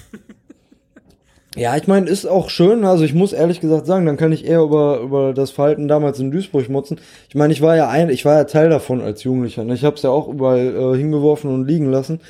Ja, 1.54 1.76
ich 1.76 1.86
meine, 1.86 2.08
ist 2.08 2.24
auch 2.24 2.48
schön. 2.48 2.84
Also 2.84 3.04
ich 3.04 3.12
muss 3.12 3.34
ehrlich 3.34 3.60
gesagt 3.60 3.86
sagen, 3.86 4.06
dann 4.06 4.16
kann 4.16 4.32
ich 4.32 4.46
eher 4.46 4.60
über, 4.60 5.00
über 5.00 5.34
das 5.34 5.50
Verhalten 5.50 5.86
damals 5.86 6.18
in 6.18 6.30
Duisburg 6.30 6.70
motzen. 6.70 6.98
Ich 7.28 7.34
meine, 7.34 7.52
ich 7.52 7.60
war 7.60 7.76
ja 7.76 7.88
ein, 7.88 8.08
ich 8.08 8.24
war 8.24 8.36
ja 8.36 8.44
Teil 8.44 8.70
davon 8.70 9.02
als 9.02 9.22
Jugendlicher. 9.22 9.62
Ne? 9.64 9.74
Ich 9.74 9.84
habe 9.84 9.96
es 9.96 10.02
ja 10.02 10.08
auch 10.08 10.28
überall 10.28 10.94
äh, 10.94 10.96
hingeworfen 10.96 11.52
und 11.52 11.66
liegen 11.66 11.90
lassen. 11.90 12.20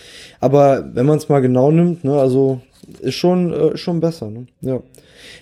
Aber 0.40 0.84
wenn 0.92 1.06
man 1.06 1.18
es 1.18 1.28
mal 1.28 1.40
genau 1.40 1.70
nimmt, 1.70 2.02
ne, 2.02 2.18
also 2.18 2.62
ist 3.00 3.14
schon 3.14 3.52
äh, 3.52 3.76
schon 3.76 4.00
besser. 4.00 4.30
Ne? 4.30 4.46
Ja. 4.60 4.82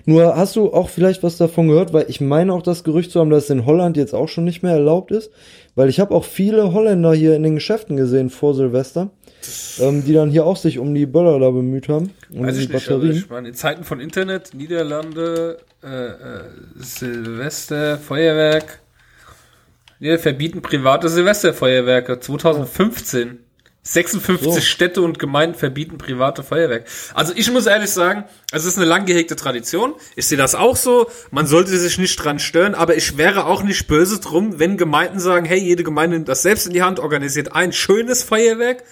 Nur 0.04 0.37
hast 0.37 0.56
du 0.56 0.72
auch 0.72 0.88
vielleicht 0.88 1.22
was 1.22 1.37
davon 1.37 1.69
gehört, 1.69 1.92
weil 1.92 2.06
ich 2.08 2.20
meine 2.20 2.52
auch 2.52 2.62
das 2.62 2.84
Gerücht 2.84 3.10
zu 3.10 3.20
haben, 3.20 3.31
dass 3.31 3.44
es 3.44 3.50
in 3.50 3.66
Holland 3.66 3.96
jetzt 3.96 4.14
auch 4.14 4.28
schon 4.28 4.44
nicht 4.44 4.62
mehr 4.62 4.72
erlaubt 4.72 5.10
ist, 5.10 5.31
weil 5.75 5.88
ich 5.88 6.00
habe 6.00 6.14
auch 6.14 6.25
viele 6.25 6.72
Holländer 6.72 7.14
hier 7.14 7.34
in 7.34 7.42
den 7.42 7.54
Geschäften 7.54 7.96
gesehen 7.96 8.31
vor 8.31 8.54
Silvester, 8.54 9.10
ähm, 9.81 10.04
die 10.04 10.12
dann 10.12 10.31
hier 10.31 10.46
auch 10.46 10.56
sich 10.56 10.78
um 10.78 10.94
die 10.94 11.06
Böller 11.06 11.38
da 11.38 11.50
bemüht 11.50 11.88
haben. 11.88 12.10
Um 12.32 12.46
Weiß 12.46 12.56
die 12.56 12.64
ich 12.64 12.72
Batterien. 12.72 13.00
nicht, 13.00 13.10
also 13.10 13.25
ich 13.25 13.31
meine, 13.31 13.48
in 13.48 13.54
Zeiten 13.54 13.84
von 13.84 14.00
Internet, 14.00 14.54
Niederlande, 14.54 15.58
äh, 15.82 16.06
äh, 16.06 16.40
Silvester, 16.76 17.98
Feuerwerk, 17.98 18.81
wir 19.98 20.19
verbieten 20.19 20.62
private 20.62 21.10
Silvesterfeuerwerke 21.10 22.20
2015. 22.20 23.38
56 23.82 24.55
so. 24.55 24.61
Städte 24.61 25.00
und 25.00 25.19
Gemeinden 25.19 25.56
verbieten 25.56 25.97
private 25.97 26.43
Feuerwerk. 26.43 26.85
Also 27.15 27.32
ich 27.35 27.50
muss 27.50 27.67
ehrlich 27.67 27.91
sagen, 27.91 28.25
es 28.53 28.67
ist 28.67 28.77
eine 28.77 28.87
lang 28.87 29.06
gehegte 29.06 29.37
Tradition. 29.37 29.94
Ich 30.17 30.27
sehe 30.27 30.37
das 30.37 30.55
auch 30.55 30.77
so. 30.77 31.11
Man 31.31 31.47
sollte 31.47 31.77
sich 31.79 31.97
nicht 31.97 32.17
dran 32.17 32.38
stören, 32.38 32.75
aber 32.75 32.97
ich 32.97 33.17
wäre 33.17 33.47
auch 33.47 33.62
nicht 33.62 33.88
böse 33.88 34.21
drum, 34.21 34.59
wenn 34.59 34.77
Gemeinden 34.77 35.19
sagen, 35.19 35.47
hey, 35.47 35.59
jede 35.59 35.82
Gemeinde 35.82 36.17
nimmt 36.17 36.29
das 36.29 36.43
selbst 36.43 36.67
in 36.67 36.75
die 36.75 36.82
Hand, 36.82 37.00
organisiert 37.00 37.55
ein 37.55 37.73
schönes 37.73 38.23
Feuerwerk. 38.23 38.85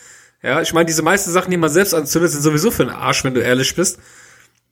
Ja, 0.43 0.63
ich 0.63 0.73
meine, 0.73 0.87
diese 0.87 1.03
meisten 1.03 1.31
Sachen, 1.33 1.51
die 1.51 1.57
man 1.57 1.71
selbst 1.71 1.95
anzündet, 1.95 2.31
sind 2.31 2.43
sowieso 2.43 2.71
für 2.71 2.85
den 2.85 2.95
Arsch, 2.95 3.25
wenn 3.25 3.35
du 3.35 3.43
ehrlich 3.43 3.75
bist. 3.75 3.99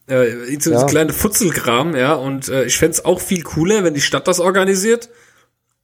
Äh, 0.09 0.55
ja. 0.57 0.87
kleine 0.87 1.13
Futzelkram, 1.13 1.97
ja, 1.97 2.15
und 2.15 2.49
äh, 2.49 2.65
ich 2.65 2.79
fände 2.79 3.05
auch 3.05 3.21
viel 3.21 3.43
cooler, 3.43 3.83
wenn 3.83 3.93
die 3.93 4.01
Stadt 4.01 4.29
das 4.29 4.39
organisiert 4.39 5.11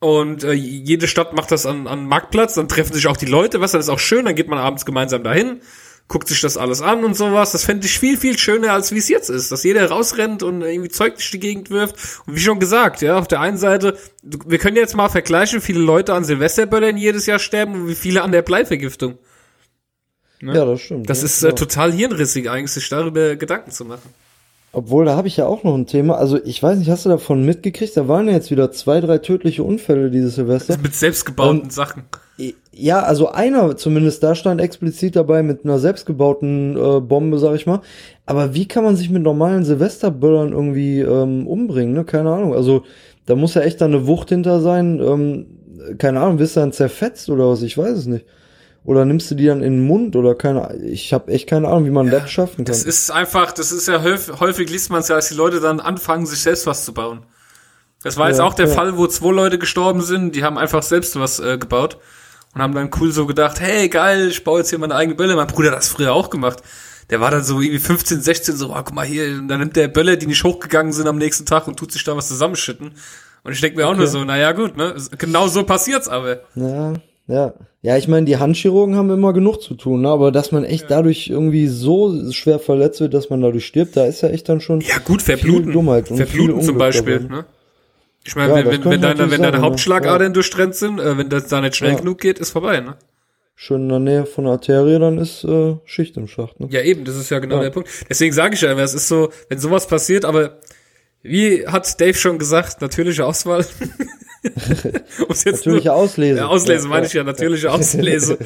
und 0.03 0.43
äh, 0.43 0.53
jede 0.53 1.07
Stadt 1.07 1.33
macht 1.33 1.53
das 1.53 1.65
an, 1.65 1.87
an 1.87 2.09
Marktplatz, 2.09 2.55
dann 2.55 2.67
treffen 2.69 2.93
sich 2.93 3.07
auch 3.07 3.17
die 3.17 3.27
Leute, 3.27 3.61
was, 3.61 3.71
das 3.71 3.85
ist 3.85 3.89
auch 3.89 4.01
schön, 4.01 4.25
dann 4.25 4.35
geht 4.35 4.49
man 4.49 4.59
abends 4.59 4.85
gemeinsam 4.85 5.23
dahin, 5.23 5.61
guckt 6.09 6.27
sich 6.27 6.41
das 6.41 6.57
alles 6.57 6.83
an 6.83 7.05
und 7.05 7.17
sowas. 7.17 7.53
Das 7.53 7.65
fände 7.65 7.87
ich 7.87 8.01
viel, 8.01 8.17
viel 8.17 8.37
schöner, 8.37 8.73
als 8.73 8.91
wie 8.91 8.99
es 8.99 9.09
jetzt 9.09 9.31
ist, 9.31 9.53
dass 9.53 9.63
jeder 9.63 9.89
rausrennt 9.89 10.43
und 10.43 10.63
irgendwie 10.63 10.89
Zeug 10.89 11.15
durch 11.15 11.31
die 11.31 11.39
Gegend 11.39 11.71
wirft. 11.71 11.95
Und 12.27 12.35
wie 12.35 12.41
schon 12.41 12.59
gesagt, 12.59 13.01
ja, 13.01 13.17
auf 13.17 13.29
der 13.29 13.39
einen 13.39 13.59
Seite, 13.59 13.97
wir 14.25 14.59
können 14.59 14.77
jetzt 14.77 14.97
mal 14.97 15.09
vergleichen, 15.09 15.61
wie 15.61 15.65
viele 15.65 15.79
Leute 15.79 16.15
an 16.15 16.25
Silvesterböllern 16.25 16.97
jedes 16.97 17.27
Jahr 17.27 17.39
sterben 17.39 17.75
und 17.75 17.89
wie 17.89 17.95
viele 17.95 18.23
an 18.23 18.33
der 18.33 18.43
Bleivergiftung. 18.43 19.19
Ne? 20.41 20.57
Ja, 20.57 20.65
das 20.65 20.81
stimmt. 20.81 21.09
Das 21.09 21.21
ja, 21.21 21.27
ist 21.27 21.45
äh, 21.45 21.53
total 21.53 21.93
hirnrissig 21.93 22.51
eigentlich, 22.51 22.73
sich 22.73 22.89
darüber 22.89 23.37
Gedanken 23.37 23.71
zu 23.71 23.85
machen. 23.85 24.13
Obwohl, 24.75 25.05
da 25.05 25.17
habe 25.17 25.29
ich 25.29 25.37
ja 25.37 25.47
auch 25.47 25.65
noch 25.65 25.75
ein 25.75 25.87
Thema. 25.87 26.17
Also, 26.17 26.43
ich 26.43 26.63
weiß 26.63 26.79
nicht, 26.79 26.89
hast 26.89 27.05
du 27.05 27.11
davon 27.11 27.45
mitgekriegt? 27.45 27.95
Da 27.95 28.09
waren 28.09 28.27
ja 28.27 28.33
jetzt 28.33 28.51
wieder 28.51 28.73
zwei, 28.73 29.01
drei 29.01 29.19
tödliche 29.19 29.63
Unfälle 29.63 30.11
dieses 30.11 30.37
Silvester. 30.37 30.79
Mit 30.83 30.95
selbstgebauten 30.95 31.63
Und, 31.63 31.73
Sachen. 31.73 32.05
Ja, 32.73 33.03
also 33.03 33.29
einer 33.29 33.77
zumindest, 33.77 34.23
da 34.23 34.35
stand 34.35 34.63
explizit 34.63 35.15
dabei 35.15 35.43
mit 35.43 35.65
einer 35.65 35.79
selbstgebauten 35.79 36.77
äh, 36.77 37.01
Bombe, 37.01 37.39
sag 37.39 37.55
ich 37.55 37.67
mal. 37.67 37.83
Aber 38.25 38.55
wie 38.55 38.67
kann 38.67 38.83
man 38.83 38.97
sich 38.97 39.11
mit 39.11 39.23
normalen 39.23 39.65
Silvesterböllern 39.65 40.53
irgendwie 40.53 41.01
ähm, 41.01 41.47
umbringen, 41.47 41.93
ne? 41.93 42.05
Keine 42.05 42.33
Ahnung. 42.33 42.55
Also, 42.55 42.85
da 43.27 43.37
muss 43.37 43.55
ja 43.55 43.61
echt 43.61 43.83
da 43.83 43.85
eine 43.85 44.07
Wucht 44.07 44.31
hinter 44.31 44.61
sein. 44.61 45.01
Ähm, 45.01 45.47
keine 45.99 46.21
Ahnung, 46.21 46.39
wirst 46.39 46.57
du 46.57 46.61
dann 46.61 46.73
zerfetzt 46.73 47.29
oder 47.29 47.51
was? 47.51 47.61
Ich 47.61 47.77
weiß 47.77 47.99
es 47.99 48.07
nicht. 48.07 48.25
Oder 48.85 49.05
nimmst 49.05 49.31
du 49.31 49.37
die 49.37 49.47
dann 49.47 49.63
in 49.63 49.75
den 49.75 49.87
Mund 49.87 50.17
oder 50.17 50.35
keine 50.35 50.77
Ich 50.85 51.13
habe 51.13 51.31
echt 51.31 51.49
keine 51.49 51.69
Ahnung, 51.69 51.85
wie 51.85 51.91
man 51.91 52.07
ja, 52.07 52.19
das 52.21 52.31
schaffen 52.31 52.57
kann. 52.57 52.65
Das 52.65 52.83
ist 52.83 53.11
einfach, 53.11 53.53
das 53.53 53.71
ist 53.71 53.87
ja 53.87 54.03
häufig, 54.03 54.41
häufig 54.41 54.71
liest 54.71 54.91
man 54.91 55.01
es 55.01 55.09
ja, 55.09 55.15
als 55.15 55.29
die 55.29 55.35
Leute 55.35 55.61
dann 55.61 55.79
anfangen, 55.79 56.27
sich 56.27 56.41
selbst 56.41 56.67
was 56.67 56.85
zu 56.85 56.93
bauen. 56.93 57.25
Das 58.03 58.17
war 58.17 58.29
jetzt 58.29 58.41
auch 58.41 58.55
der 58.55 58.67
ja. 58.67 58.75
Fall, 58.75 58.97
wo 58.97 59.07
zwei 59.07 59.31
Leute 59.31 59.59
gestorben 59.59 60.01
sind, 60.01 60.35
die 60.35 60.43
haben 60.43 60.59
einfach 60.59 60.83
selbst 60.83 61.19
was 61.19 61.39
äh, 61.39 61.59
gebaut 61.59 61.99
und 62.55 62.61
haben 62.61 62.75
dann 62.75 62.91
cool 63.01 63.13
so 63.13 63.27
gedacht, 63.27 63.61
hey 63.61 63.89
geil, 63.89 64.29
ich 64.29 64.43
baue 64.43 64.59
jetzt 64.59 64.71
hier 64.71 64.79
meine 64.81 64.97
eigene 64.97 65.17
Bälle. 65.17 65.37
Mein 65.37 65.47
Bruder 65.47 65.71
hat 65.71 65.79
das 65.79 65.89
früher 65.89 66.13
auch 66.13 66.29
gemacht. 66.29 66.63
Der 67.11 67.21
war 67.21 67.31
dann 67.31 67.45
so 67.45 67.61
irgendwie 67.61 67.79
15, 67.79 68.21
16, 68.21 68.57
so, 68.57 68.71
oh, 68.71 68.75
guck 68.75 68.95
mal 68.95 69.07
hier, 69.07 69.27
und 69.39 69.49
dann 69.49 69.61
nimmt 69.61 69.77
der 69.77 69.89
Bälle, 69.89 70.19
die 70.19 70.27
nicht 70.27 70.43
hochgegangen 70.43 70.93
sind 70.93 71.07
am 71.07 71.19
nächsten 71.19 71.47
Tag 71.47 71.69
und 71.69 71.79
tut 71.79 71.93
sich 71.93 72.03
da 72.05 72.17
was 72.17 72.29
zusammenschütten. 72.29 72.95
Und 73.45 73.53
ich 73.53 73.61
denke 73.61 73.77
mir 73.77 73.87
auch 73.87 73.91
okay. 73.91 73.99
nur 73.99 74.07
so, 74.07 74.25
naja 74.25 74.53
gut, 74.53 74.77
ne? 74.77 74.97
Genau 75.19 75.47
so 75.47 75.65
passiert's 75.65 76.09
aber. 76.09 76.41
Ja. 76.55 76.95
Ja, 77.29 77.55
ja, 77.83 77.97
ich 77.97 78.09
meine, 78.09 78.27
die 78.27 78.37
Handchirurgen 78.37 78.97
haben 78.97 79.11
immer 79.11 79.33
genug 79.33 79.61
zu 79.61 79.75
tun, 79.75 80.03
ne? 80.03 80.09
aber 80.09 80.31
dass 80.31 80.53
man 80.53 80.65
echt 80.65 80.83
ja. 80.83 80.89
dadurch 80.89 81.29
irgendwie 81.29 81.67
so 81.67 82.31
schwer 82.33 82.59
verletzt 82.59 83.01
wird, 83.01 83.15
dass 83.15 83.31
man 83.31 83.41
dadurch 83.41 83.67
stirbt, 83.67 83.97
da 83.97 84.07
ist 84.07 84.23
ja 84.23 84.29
echt 84.29 84.49
dann 84.49 84.61
schon 84.61 84.81
ja 84.81 84.99
gut 84.99 85.23
verbluten, 85.23 85.73
Dummheit 85.73 86.11
und 86.11 86.17
verbluten 86.17 86.63
zum 86.63 86.79
Beispiel. 86.79 87.21
Ne? 87.21 87.45
Ich 88.25 88.37
meine, 88.37 88.61
ja, 88.61 88.71
wenn, 88.71 88.85
wenn, 88.85 89.01
deine, 89.01 89.31
wenn 89.31 89.43
deine 89.43 89.61
Hauptschlagadern 89.61 90.29
ja. 90.29 90.33
durchtrennt 90.33 90.77
sind, 90.77 91.01
äh, 91.01 91.19
wenn 91.19 91.29
das 91.29 91.49
da 91.49 91.61
nicht 91.61 91.75
schnell 91.75 91.97
genug 91.97 92.19
geht, 92.21 92.39
ist 92.39 92.51
vorbei, 92.51 92.81
ne? 92.81 92.97
Schön 93.55 93.83
in 93.83 93.89
der 93.89 93.99
Nähe 93.99 94.27
von 94.27 94.45
der 94.45 94.55
Arterie, 94.55 94.99
dann 94.99 95.19
ist 95.19 95.45
äh, 95.45 95.77
Schicht 95.85 96.17
im 96.17 96.27
Schacht. 96.27 96.59
Ne? 96.59 96.69
Ja, 96.71 96.83
eben, 96.83 97.05
das 97.05 97.17
ist 97.17 97.31
ja 97.31 97.39
genau 97.39 97.61
der 97.61 97.71
Punkt. 97.71 97.89
Deswegen 98.09 98.33
sage 98.33 98.55
ich 98.55 98.61
ja 98.61 98.73
immer, 98.73 98.83
es 98.83 98.95
ist 98.95 99.09
so, 99.09 99.31
wenn 99.49 99.59
sowas 99.59 99.87
passiert, 99.87 100.25
aber 100.25 100.59
wie 101.23 101.67
hat 101.67 102.01
Dave 102.01 102.15
schon 102.15 102.39
gesagt, 102.39 102.81
natürliche 102.81 103.25
Auswahl. 103.25 103.65
natürliche 105.45 105.93
Auslese. 105.93 106.39
Ja, 106.39 106.47
Auslese 106.49 106.85
ja, 106.85 106.89
meine 106.91 107.07
ich 107.07 107.13
ja, 107.13 107.25
natürliche 107.25 107.71
Auslese. 107.73 108.39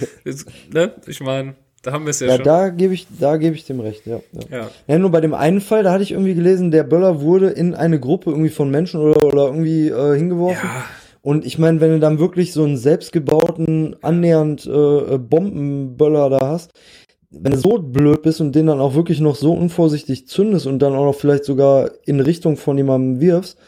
ne? 0.73 0.93
Ich 1.07 1.21
meine, 1.21 1.55
Da 1.83 1.93
haben 1.93 2.05
wir 2.05 2.11
es 2.11 2.21
ja, 2.21 2.27
Ja, 2.29 2.35
schon. 2.37 2.45
da 2.45 2.69
gebe 2.69 2.95
ich, 2.95 3.07
da 3.19 3.37
gebe 3.37 3.55
ich 3.55 3.65
dem 3.65 3.81
recht, 3.81 4.07
ja, 4.07 4.21
ja. 4.33 4.59
Ja. 4.59 4.71
Ja, 4.89 4.99
nur 4.99 5.11
bei 5.11 5.21
dem 5.21 5.35
einen 5.35 5.61
Fall, 5.61 5.83
da 5.85 5.93
hatte 5.93 6.03
ich 6.03 6.13
irgendwie 6.13 6.35
gelesen, 6.35 6.71
der 6.71 6.85
Böller 6.85 7.21
wurde 7.21 7.49
in 7.51 7.75
eine 7.75 8.01
Gruppe 8.01 8.31
irgendwie 8.31 8.51
von 8.51 8.71
Menschen 8.71 9.01
oder, 9.01 9.25
oder 9.25 9.47
irgendwie 9.47 9.89
äh, 9.89 10.17
hingeworfen. 10.17 10.69
Ja. 10.69 10.85
Und 11.23 11.45
ich 11.45 11.59
meine, 11.59 11.81
wenn 11.81 11.91
du 11.91 11.99
dann 11.99 12.19
wirklich 12.19 12.53
so 12.53 12.63
einen 12.63 12.77
selbstgebauten, 12.77 13.97
annähernd 14.03 14.67
äh, 14.67 14.71
äh, 15.15 15.19
Bombenböller 15.19 16.31
da 16.31 16.47
hast, 16.49 16.71
wenn 17.31 17.53
du 17.53 17.59
so 17.59 17.79
blöd 17.79 18.23
bist 18.23 18.41
und 18.41 18.55
den 18.55 18.67
dann 18.67 18.81
auch 18.81 18.95
wirklich 18.95 19.21
noch 19.21 19.35
so 19.35 19.53
unvorsichtig 19.53 20.29
zündest 20.29 20.67
und 20.67 20.79
dann 20.81 20.95
auch 20.95 21.05
noch 21.05 21.15
vielleicht 21.17 21.45
sogar 21.45 21.91
in 22.05 22.21
Richtung 22.21 22.57
von 22.57 22.77
jemandem 22.77 23.21
wirfst, 23.21 23.59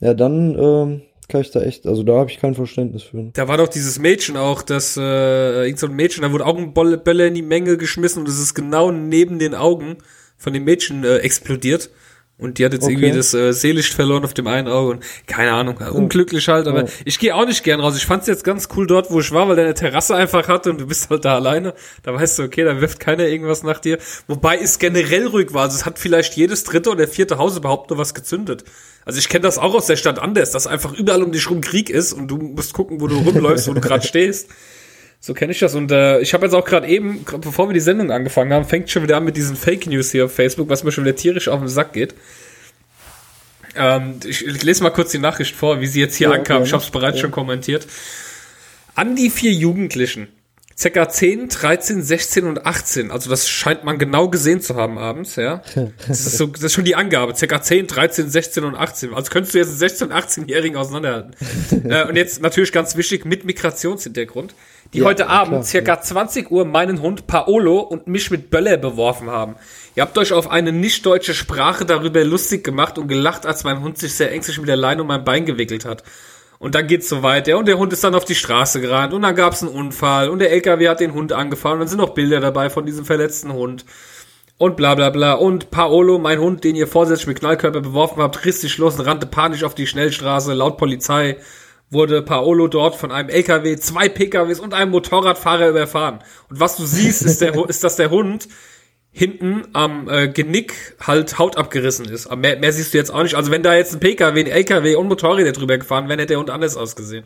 ja, 0.00 0.12
dann 0.14 0.58
ähm, 0.58 1.02
kann 1.28 1.40
ich 1.40 1.50
da 1.50 1.60
echt, 1.62 1.86
also 1.86 2.02
da 2.02 2.14
habe 2.14 2.30
ich 2.30 2.38
kein 2.38 2.54
Verständnis 2.54 3.02
für. 3.02 3.30
Da 3.32 3.48
war 3.48 3.56
doch 3.56 3.68
dieses 3.68 3.98
Mädchen 3.98 4.36
auch, 4.36 4.62
das, 4.62 4.96
äh, 4.96 5.64
irgend 5.64 5.78
so 5.78 5.86
ein 5.86 5.94
Mädchen, 5.94 6.22
da 6.22 6.32
wurde 6.32 6.46
auch 6.46 6.56
ein 6.56 6.72
Bolle- 6.74 6.98
Böller 6.98 7.26
in 7.26 7.34
die 7.34 7.42
Menge 7.42 7.76
geschmissen 7.76 8.20
und 8.22 8.28
es 8.28 8.38
ist 8.38 8.54
genau 8.54 8.92
neben 8.92 9.38
den 9.38 9.54
Augen 9.54 9.98
von 10.36 10.52
dem 10.52 10.64
Mädchen 10.64 11.04
äh, 11.04 11.16
explodiert. 11.18 11.90
Und 12.38 12.58
die 12.58 12.66
hat 12.66 12.74
jetzt 12.74 12.82
Okay. 12.84 12.92
irgendwie 12.92 13.12
das 13.16 13.32
äh, 13.32 13.52
Seelicht 13.52 13.94
verloren 13.94 14.22
auf 14.22 14.34
dem 14.34 14.46
einen 14.46 14.68
Auge 14.68 14.90
und 14.90 15.04
keine 15.26 15.52
Ahnung, 15.52 15.78
unglücklich 15.78 16.46
halt, 16.48 16.66
aber 16.66 16.84
Oh. 16.84 16.88
ich 17.06 17.18
gehe 17.18 17.34
auch 17.34 17.46
nicht 17.46 17.64
gern 17.64 17.80
raus. 17.80 17.96
Ich 17.96 18.04
fand's 18.04 18.26
jetzt 18.26 18.44
ganz 18.44 18.68
cool 18.76 18.86
dort, 18.86 19.10
wo 19.10 19.20
ich 19.20 19.32
war, 19.32 19.48
weil 19.48 19.56
der 19.56 19.64
eine 19.64 19.72
Terrasse 19.74 20.14
einfach 20.14 20.46
hatte 20.46 20.68
und 20.70 20.78
du 20.82 20.86
bist 20.86 21.08
halt 21.08 21.24
da 21.24 21.36
alleine. 21.36 21.72
Da 22.02 22.12
weißt 22.12 22.38
du, 22.38 22.42
okay, 22.42 22.62
da 22.64 22.78
wirft 22.78 23.00
keiner 23.00 23.24
irgendwas 23.26 23.62
nach 23.62 23.78
dir. 23.78 23.96
Wobei 24.28 24.58
es 24.58 24.78
generell 24.78 25.26
ruhig 25.28 25.54
war. 25.54 25.62
Also 25.62 25.76
es 25.76 25.86
hat 25.86 25.98
vielleicht 25.98 26.34
jedes 26.36 26.64
dritte 26.64 26.90
oder 26.90 27.08
vierte 27.08 27.38
Haus 27.38 27.56
überhaupt 27.56 27.88
nur 27.88 27.98
was 27.98 28.12
gezündet. 28.12 28.64
Also 29.06 29.18
ich 29.18 29.30
kenne 29.30 29.42
das 29.44 29.56
auch 29.56 29.72
aus 29.74 29.86
der 29.86 29.96
Stadt 29.96 30.18
anders, 30.18 30.50
dass 30.50 30.66
einfach 30.66 30.92
überall 30.92 31.22
um 31.22 31.32
dich 31.32 31.48
rum 31.48 31.62
Krieg 31.62 31.88
ist 31.88 32.12
und 32.12 32.28
du 32.28 32.36
musst 32.36 32.74
gucken, 32.74 33.00
wo 33.00 33.06
du 33.06 33.16
rumläufst, 33.16 33.66
wo 33.66 33.72
du 33.72 33.80
gerade 33.80 34.06
stehst. 34.06 34.50
So 35.20 35.34
kenne 35.34 35.52
ich 35.52 35.58
das. 35.58 35.74
Und 35.74 35.90
äh, 35.90 36.20
ich 36.20 36.34
habe 36.34 36.46
jetzt 36.46 36.54
auch 36.54 36.64
gerade 36.64 36.86
eben, 36.86 37.24
bevor 37.40 37.68
wir 37.68 37.74
die 37.74 37.80
Sendung 37.80 38.10
angefangen 38.12 38.52
haben, 38.52 38.64
fängt 38.64 38.90
schon 38.90 39.02
wieder 39.02 39.16
an 39.16 39.24
mit 39.24 39.36
diesen 39.36 39.56
Fake 39.56 39.86
News 39.86 40.12
hier 40.12 40.26
auf 40.26 40.34
Facebook, 40.34 40.68
was 40.68 40.84
mir 40.84 40.92
schon 40.92 41.04
wieder 41.04 41.16
tierisch 41.16 41.48
auf 41.48 41.58
den 41.58 41.68
Sack 41.68 41.92
geht. 41.92 42.14
Ähm, 43.74 44.20
ich, 44.24 44.46
ich 44.46 44.62
lese 44.62 44.82
mal 44.82 44.90
kurz 44.90 45.10
die 45.10 45.18
Nachricht 45.18 45.54
vor, 45.54 45.80
wie 45.80 45.86
sie 45.86 46.00
jetzt 46.00 46.14
hier 46.16 46.28
Ja, 46.28 46.34
ankam. 46.34 46.56
gerne. 46.58 46.66
Ich 46.66 46.72
habe 46.72 46.82
es 46.82 46.90
bereits 46.90 47.16
Ja. 47.16 47.22
schon 47.22 47.30
kommentiert. 47.30 47.86
An 48.94 49.16
die 49.16 49.28
vier 49.30 49.52
Jugendlichen, 49.52 50.28
circa 50.78 51.08
10, 51.08 51.48
13, 51.48 52.02
16 52.02 52.46
und 52.46 52.66
18, 52.66 53.10
also 53.10 53.30
das 53.30 53.48
scheint 53.48 53.84
man 53.84 53.98
genau 53.98 54.28
gesehen 54.28 54.60
zu 54.60 54.76
haben 54.76 54.98
abends, 54.98 55.36
ja. 55.36 55.62
Das 56.06 56.20
ist, 56.26 56.36
so, 56.36 56.46
das 56.46 56.64
ist 56.64 56.74
schon 56.74 56.84
die 56.84 56.94
Angabe, 56.94 57.34
circa 57.34 57.62
10, 57.62 57.86
13, 57.86 58.28
16 58.28 58.64
und 58.64 58.74
18. 58.74 59.14
Also 59.14 59.30
könntest 59.30 59.54
du 59.54 59.58
jetzt 59.58 59.82
einen 59.82 59.90
16- 59.90 60.04
und 60.04 60.12
18-Jährigen 60.12 60.76
auseinanderhalten. 60.76 61.34
äh, 61.90 62.06
und 62.06 62.16
jetzt 62.16 62.42
natürlich 62.42 62.72
ganz 62.72 62.94
wichtig, 62.94 63.24
mit 63.24 63.44
Migrationshintergrund, 63.46 64.54
die 64.92 64.98
Ja, 64.98 65.06
heute 65.06 65.24
klar, 65.24 65.40
Abend 65.40 65.64
circa 65.64 66.00
20 66.00 66.50
Uhr 66.50 66.66
meinen 66.66 67.00
Hund 67.00 67.26
Paolo 67.26 67.80
und 67.80 68.06
mich 68.06 68.30
mit 68.30 68.50
Böller 68.50 68.76
beworfen 68.76 69.30
haben. 69.30 69.56
Ihr 69.94 70.02
habt 70.02 70.18
euch 70.18 70.34
auf 70.34 70.50
eine 70.50 70.72
nicht 70.72 71.06
deutsche 71.06 71.32
Sprache 71.32 71.86
darüber 71.86 72.22
lustig 72.22 72.62
gemacht 72.64 72.98
und 72.98 73.08
gelacht, 73.08 73.46
als 73.46 73.64
mein 73.64 73.80
Hund 73.80 73.96
sich 73.96 74.14
sehr 74.14 74.30
ängstlich 74.30 74.58
mit 74.58 74.68
der 74.68 74.76
Leine 74.76 75.02
um 75.02 75.08
mein 75.08 75.24
Bein 75.24 75.46
gewickelt 75.46 75.86
hat. 75.86 76.02
Und 76.58 76.74
dann 76.74 76.86
geht's 76.86 77.08
so 77.08 77.22
weiter 77.22 77.58
und 77.58 77.68
der 77.68 77.78
Hund 77.78 77.92
ist 77.92 78.02
dann 78.02 78.14
auf 78.14 78.24
die 78.24 78.34
Straße 78.34 78.80
gerannt 78.80 79.12
und 79.12 79.22
dann 79.22 79.34
gab's 79.34 79.62
einen 79.62 79.72
Unfall 79.72 80.30
und 80.30 80.38
der 80.38 80.52
LKW 80.52 80.88
hat 80.88 81.00
den 81.00 81.12
Hund 81.12 81.32
angefahren 81.32 81.74
und 81.74 81.80
dann 81.80 81.88
sind 81.88 81.98
noch 81.98 82.14
Bilder 82.14 82.40
dabei 82.40 82.70
von 82.70 82.86
diesem 82.86 83.04
verletzten 83.04 83.52
Hund 83.52 83.84
und 84.58 84.76
bla 84.76 84.94
bla 84.94 85.10
bla. 85.10 85.34
Und 85.34 85.70
Paolo, 85.70 86.18
mein 86.18 86.40
Hund, 86.40 86.64
den 86.64 86.76
ihr 86.76 86.86
vorsätzlich 86.86 87.26
mit 87.26 87.40
Knallkörper 87.40 87.80
beworfen 87.80 88.22
habt, 88.22 88.44
riss 88.44 88.62
sich 88.62 88.78
los 88.78 88.98
und 88.98 89.06
rannte 89.06 89.26
panisch 89.26 89.64
auf 89.64 89.74
die 89.74 89.86
Schnellstraße. 89.86 90.54
Laut 90.54 90.78
Polizei 90.78 91.36
wurde 91.90 92.22
Paolo 92.22 92.66
dort 92.68 92.96
von 92.96 93.12
einem 93.12 93.28
LKW, 93.28 93.76
zwei 93.76 94.08
PKWs 94.08 94.60
und 94.60 94.74
einem 94.74 94.90
Motorradfahrer 94.90 95.68
überfahren. 95.68 96.20
Und 96.50 96.60
was 96.60 96.76
du 96.76 96.84
siehst, 96.84 97.22
ist, 97.22 97.40
der, 97.40 97.54
ist 97.68 97.84
dass 97.84 97.96
der 97.96 98.10
Hund 98.10 98.48
hinten 99.16 99.62
am 99.72 100.10
äh, 100.10 100.28
Genick 100.28 100.74
halt 101.00 101.38
Haut 101.38 101.56
abgerissen 101.56 102.04
ist. 102.06 102.26
Aber 102.26 102.36
mehr, 102.36 102.58
mehr 102.58 102.70
siehst 102.70 102.92
du 102.92 102.98
jetzt 102.98 103.10
auch 103.10 103.22
nicht. 103.22 103.34
Also 103.34 103.50
wenn 103.50 103.62
da 103.62 103.74
jetzt 103.74 103.94
ein 103.94 104.00
PKW, 104.00 104.40
ein 104.40 104.46
LKW 104.46 104.94
und 104.96 105.08
Motorräder 105.08 105.52
drüber 105.52 105.78
gefahren 105.78 106.06
wären, 106.10 106.18
hätte 106.18 106.34
der 106.34 106.38
Hund 106.38 106.50
anders 106.50 106.76
ausgesehen. 106.76 107.24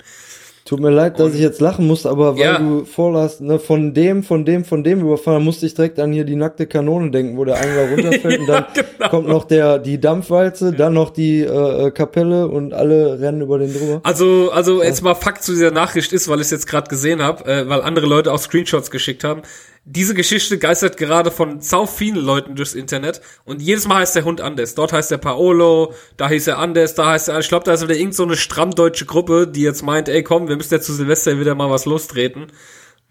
Tut 0.64 0.78
mir 0.78 0.90
leid, 0.90 1.18
dass 1.18 1.34
ich 1.34 1.40
jetzt 1.40 1.60
lachen 1.60 1.86
musste, 1.88 2.08
aber 2.10 2.36
weil 2.36 2.42
Ja. 2.44 2.58
du 2.58 2.84
vorlasst, 2.84 3.40
ne, 3.40 3.58
von 3.58 3.92
dem, 3.92 4.22
von 4.22 4.44
dem, 4.44 4.64
von 4.64 4.84
dem 4.84 5.00
überfahren, 5.00 5.42
musste 5.42 5.66
ich 5.66 5.74
direkt 5.74 5.98
an 5.98 6.12
hier 6.12 6.22
die 6.24 6.36
nackte 6.36 6.66
Kanone 6.68 7.10
denken, 7.10 7.36
wo 7.36 7.44
der 7.44 7.56
Eingang 7.56 7.88
runterfällt 7.94 8.40
und 8.40 8.46
dann 8.46 8.66
genau. 8.74 9.08
kommt 9.08 9.26
noch 9.26 9.44
der, 9.44 9.78
die 9.80 9.98
Dampfwalze, 9.98 10.72
dann 10.72 10.92
noch 10.92 11.10
die 11.10 11.40
äh, 11.40 11.86
äh, 11.86 11.90
Kapelle 11.90 12.46
und 12.46 12.72
alle 12.72 13.18
rennen 13.18 13.40
über 13.40 13.58
den 13.58 13.72
drüber. 13.72 14.00
Also, 14.04 14.50
also 14.52 14.80
jetzt 14.82 15.02
mal 15.02 15.14
Fakt 15.16 15.42
zu 15.42 15.52
dieser 15.52 15.72
Nachricht 15.72 16.12
ist, 16.12 16.28
weil 16.28 16.36
ich 16.38 16.44
es 16.44 16.50
jetzt 16.52 16.68
gerade 16.68 16.88
gesehen 16.88 17.20
habe, 17.20 17.44
äh, 17.50 17.68
weil 17.68 17.80
andere 17.80 18.06
Leute 18.06 18.30
auch 18.32 18.38
Screenshots 18.38 18.92
geschickt 18.92 19.24
haben. 19.24 19.42
Diese 19.84 20.14
Geschichte 20.14 20.58
geistert 20.58 20.98
gerade 20.98 21.30
von 21.30 21.60
sau 21.60 21.86
vielen 21.86 22.22
Leuten 22.22 22.54
durchs 22.54 22.74
Internet 22.74 23.22
und 23.44 23.62
jedes 23.62 23.88
Mal 23.88 24.00
heißt 24.00 24.14
der 24.14 24.24
Hund 24.24 24.40
anders. 24.40 24.74
Dort 24.74 24.92
heißt 24.92 25.10
er 25.10 25.18
Paolo, 25.18 25.94
da 26.16 26.28
hieß 26.28 26.48
er 26.48 26.58
anders, 26.58 26.94
da 26.94 27.06
heißt 27.10 27.28
er, 27.28 27.38
ich 27.38 27.48
glaube, 27.48 27.64
da 27.64 27.72
ist 27.72 27.82
wieder 27.82 27.96
irgend 27.96 28.14
so 28.14 28.24
eine 28.24 28.36
strammdeutsche 28.36 29.06
Gruppe, 29.06 29.46
die 29.48 29.62
jetzt 29.62 29.82
meint, 29.82 30.08
ey 30.08 30.22
komm, 30.22 30.48
wir 30.48 30.56
müssen 30.56 30.74
ja 30.74 30.80
zu 30.80 30.92
Silvester 30.92 31.40
wieder 31.40 31.54
mal 31.54 31.70
was 31.70 31.86
lostreten. 31.86 32.48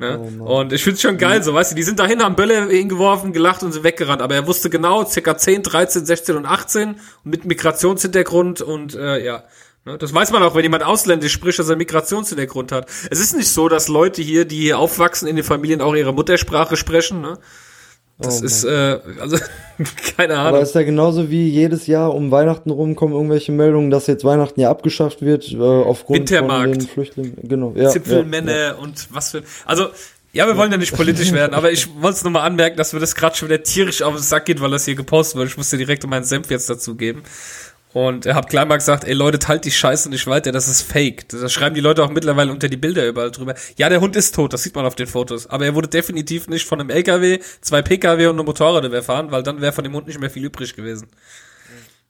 Ne? 0.01 0.17
und 0.17 0.71
ich 0.71 0.81
find's 0.81 1.01
schon 1.01 1.17
geil, 1.17 1.43
so, 1.43 1.53
weißt 1.53 1.73
du, 1.73 1.75
die 1.75 1.83
sind 1.83 1.99
dahin, 1.99 2.23
haben 2.23 2.37
Bälle 2.37 2.69
hingeworfen, 2.69 3.33
gelacht 3.33 3.63
und 3.63 3.73
sind 3.73 3.83
weggerannt, 3.83 4.21
aber 4.21 4.33
er 4.33 4.47
wusste 4.47 4.69
genau, 4.69 5.03
circa 5.03 5.37
10, 5.37 5.61
13, 5.61 6.05
16 6.05 6.37
und 6.37 6.45
18 6.45 6.95
mit 7.25 7.43
Migrationshintergrund 7.43 8.61
und 8.61 8.95
äh, 8.95 9.21
ja, 9.21 9.43
Das 9.85 10.13
weiß 10.13 10.31
man 10.31 10.43
auch, 10.43 10.55
wenn 10.55 10.63
jemand 10.63 10.83
ausländisch 10.83 11.31
spricht, 11.33 11.57
dass 11.57 11.69
er 11.69 11.75
Migrationshintergrund 11.75 12.71
hat. 12.71 12.87
Es 13.09 13.19
ist 13.19 13.35
nicht 13.35 13.49
so, 13.49 13.69
dass 13.69 13.87
Leute 13.87 14.21
hier, 14.21 14.45
die 14.45 14.57
hier 14.59 14.77
aufwachsen 14.77 15.27
in 15.27 15.35
den 15.35 15.45
Familien, 15.45 15.81
auch 15.81 15.95
ihre 15.95 16.13
Muttersprache 16.13 16.77
sprechen. 16.77 17.21
Ne? 17.21 17.37
Das 18.19 18.41
Oh 18.41 18.45
ist, 18.45 18.63
äh, 18.65 18.99
also, 19.21 19.37
keine 20.17 20.37
Aber 20.37 20.49
Ahnung. 20.49 20.61
ist 20.61 20.75
ja 20.75 20.83
genauso 20.83 21.31
wie 21.31 21.47
jedes 21.47 21.87
Jahr 21.87 22.13
um 22.13 22.31
Weihnachten 22.31 22.69
rum 22.69 22.95
kommen 22.95 23.13
irgendwelche 23.13 23.53
Meldungen, 23.53 23.89
dass 23.89 24.07
jetzt 24.07 24.25
Weihnachten 24.25 24.59
ja 24.59 24.69
abgeschafft 24.69 25.21
wird, 25.21 25.51
äh, 25.53 25.57
aufgrund 25.57 26.19
Wintermarkt. 26.19 26.69
von 26.71 26.79
den 26.79 26.87
Flüchtlingen. 26.87 27.37
Genau, 27.43 27.73
ja. 27.75 27.89
Zipfelmänner 27.89 28.57
ja, 28.57 28.75
und 28.75 29.07
was 29.11 29.31
für. 29.31 29.43
Also, 29.65 29.87
ja, 30.33 30.45
wir 30.45 30.57
wollen 30.57 30.71
ja 30.71 30.77
nicht 30.77 30.93
politisch 30.95 31.31
werden, 31.31 31.53
aber 31.55 31.71
ich 31.71 31.87
wollte 32.01 32.17
es 32.17 32.23
nochmal 32.23 32.45
anmerken, 32.45 32.77
dass 32.77 32.93
mir 32.93 32.99
das 32.99 33.15
gerade 33.15 33.35
schon 33.35 33.47
wieder 33.49 33.63
tierisch 33.63 34.01
auf 34.03 34.13
den 34.13 34.21
Sack 34.21 34.45
geht, 34.45 34.61
weil 34.61 34.69
das 34.69 34.85
hier 34.85 34.95
gepostet 34.95 35.37
wurde. 35.37 35.47
Ich 35.47 35.57
musste 35.57 35.77
direkt 35.77 36.05
meinen 36.05 36.25
Senf 36.25 36.51
jetzt 36.51 36.69
dazu 36.69 36.95
geben. 36.95 37.23
Und 37.91 38.27
er 38.27 38.35
hat 38.35 38.49
gleich 38.49 38.67
mal 38.67 38.77
gesagt, 38.77 39.03
ey 39.03 39.13
Leute, 39.13 39.39
teilt 39.39 39.65
die 39.65 39.71
Scheiße 39.71 40.09
nicht 40.09 40.27
weiter, 40.27 40.51
das 40.51 40.67
ist 40.67 40.83
fake. 40.83 41.27
Das 41.29 41.51
schreiben 41.51 41.73
die 41.73 41.81
Leute 41.81 42.03
auch 42.03 42.11
mittlerweile 42.11 42.51
unter 42.51 42.69
die 42.69 42.77
Bilder 42.77 43.07
überall 43.07 43.31
drüber. 43.31 43.55
Ja, 43.77 43.89
der 43.89 43.99
Hund 43.99 44.15
ist 44.15 44.35
tot, 44.35 44.53
das 44.53 44.61
sieht 44.61 44.75
man 44.75 44.85
auf 44.85 44.95
den 44.95 45.07
Fotos. 45.07 45.47
Aber 45.47 45.65
er 45.65 45.73
wurde 45.73 45.87
definitiv 45.87 46.47
nicht 46.47 46.67
von 46.67 46.79
einem 46.79 46.91
LKW, 46.91 47.39
zwei 47.61 47.81
PKW 47.81 48.27
und 48.27 48.35
einem 48.35 48.45
Motorrad 48.45 48.85
überfahren, 48.85 49.31
weil 49.31 49.41
dann 49.41 49.59
wäre 49.59 49.71
von 49.71 49.83
dem 49.83 49.93
Hund 49.93 50.05
nicht 50.05 50.19
mehr 50.19 50.29
viel 50.29 50.45
übrig 50.45 50.75
gewesen. 50.75 51.07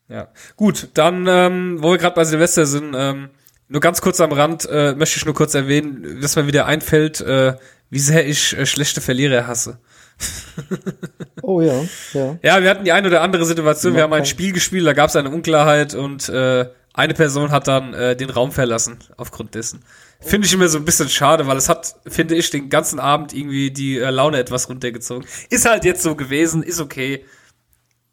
Ja, 0.10 0.28
gut, 0.58 0.90
dann, 0.96 1.28
ähm, 1.30 1.78
wo 1.82 1.92
wir 1.92 1.98
gerade 1.98 2.16
bei 2.16 2.26
Silvester 2.26 2.66
sind, 2.66 2.94
ähm, 2.98 3.30
nur 3.70 3.80
ganz 3.80 4.02
kurz 4.02 4.20
am 4.20 4.32
Rand 4.32 4.68
äh, 4.70 4.96
möchte 4.96 5.18
ich 5.18 5.26
nur 5.26 5.36
kurz 5.36 5.54
erwähnen, 5.54 6.20
dass 6.22 6.36
mir 6.36 6.48
wieder 6.48 6.66
einfällt, 6.66 7.22
äh, 7.22 7.56
wie 7.90 8.00
sehr 8.00 8.28
ich 8.28 8.58
äh, 8.58 8.66
schlechte 8.66 9.00
Verlierer 9.00 9.48
hasse. 9.48 9.80
Oh 11.42 11.62
ja, 11.62 11.82
ja. 12.14 12.38
Ja, 12.44 12.62
wir 12.62 12.70
hatten 12.70 12.84
die 12.84 12.92
eine 12.92 13.08
oder 13.08 13.22
andere 13.22 13.46
Situation, 13.46 13.96
wir 13.96 14.04
haben 14.04 14.14
ein. 14.14 14.26
Spiel 14.26 14.52
gespielt, 14.52 14.86
da 14.86 14.94
gab 14.94 15.10
es 15.10 15.16
eine 15.16 15.30
Unklarheit 15.30 15.96
und 15.96 16.30
äh, 16.30 16.68
eine 16.94 17.14
Person 17.14 17.52
hat 17.52 17.68
dann 17.68 17.94
äh, 17.94 18.16
den 18.16 18.30
Raum 18.30 18.52
verlassen 18.52 19.00
aufgrund 19.18 19.56
dessen. 19.56 19.84
Finde 20.20 20.48
ich 20.48 20.54
immer 20.54 20.68
so 20.68 20.78
ein 20.78 20.86
bisschen 20.86 21.08
schade, 21.08 21.48
weil 21.48 21.58
es 21.58 21.70
hat, 21.70 21.96
finde 22.06 22.36
ich, 22.36 22.50
den 22.50 22.70
ganzen 22.70 23.00
Abend 23.00 23.34
irgendwie 23.34 23.72
die 23.72 23.98
äh, 23.98 24.10
Laune 24.10 24.38
etwas 24.38 24.68
runtergezogen. 24.68 25.26
Ist 25.50 25.68
halt 25.68 25.86
jetzt 25.86 26.04
so 26.04 26.16
gewesen, 26.16 26.62
ist 26.62 26.82
okay. 26.82 27.26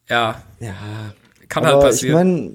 Ja, 0.09 0.43
Ja. 0.61 0.75
Kann 1.49 1.65
Aber 1.65 1.83
halt 1.83 1.95
ich 1.95 2.01
passieren. 2.01 2.15
meine, 2.15 2.53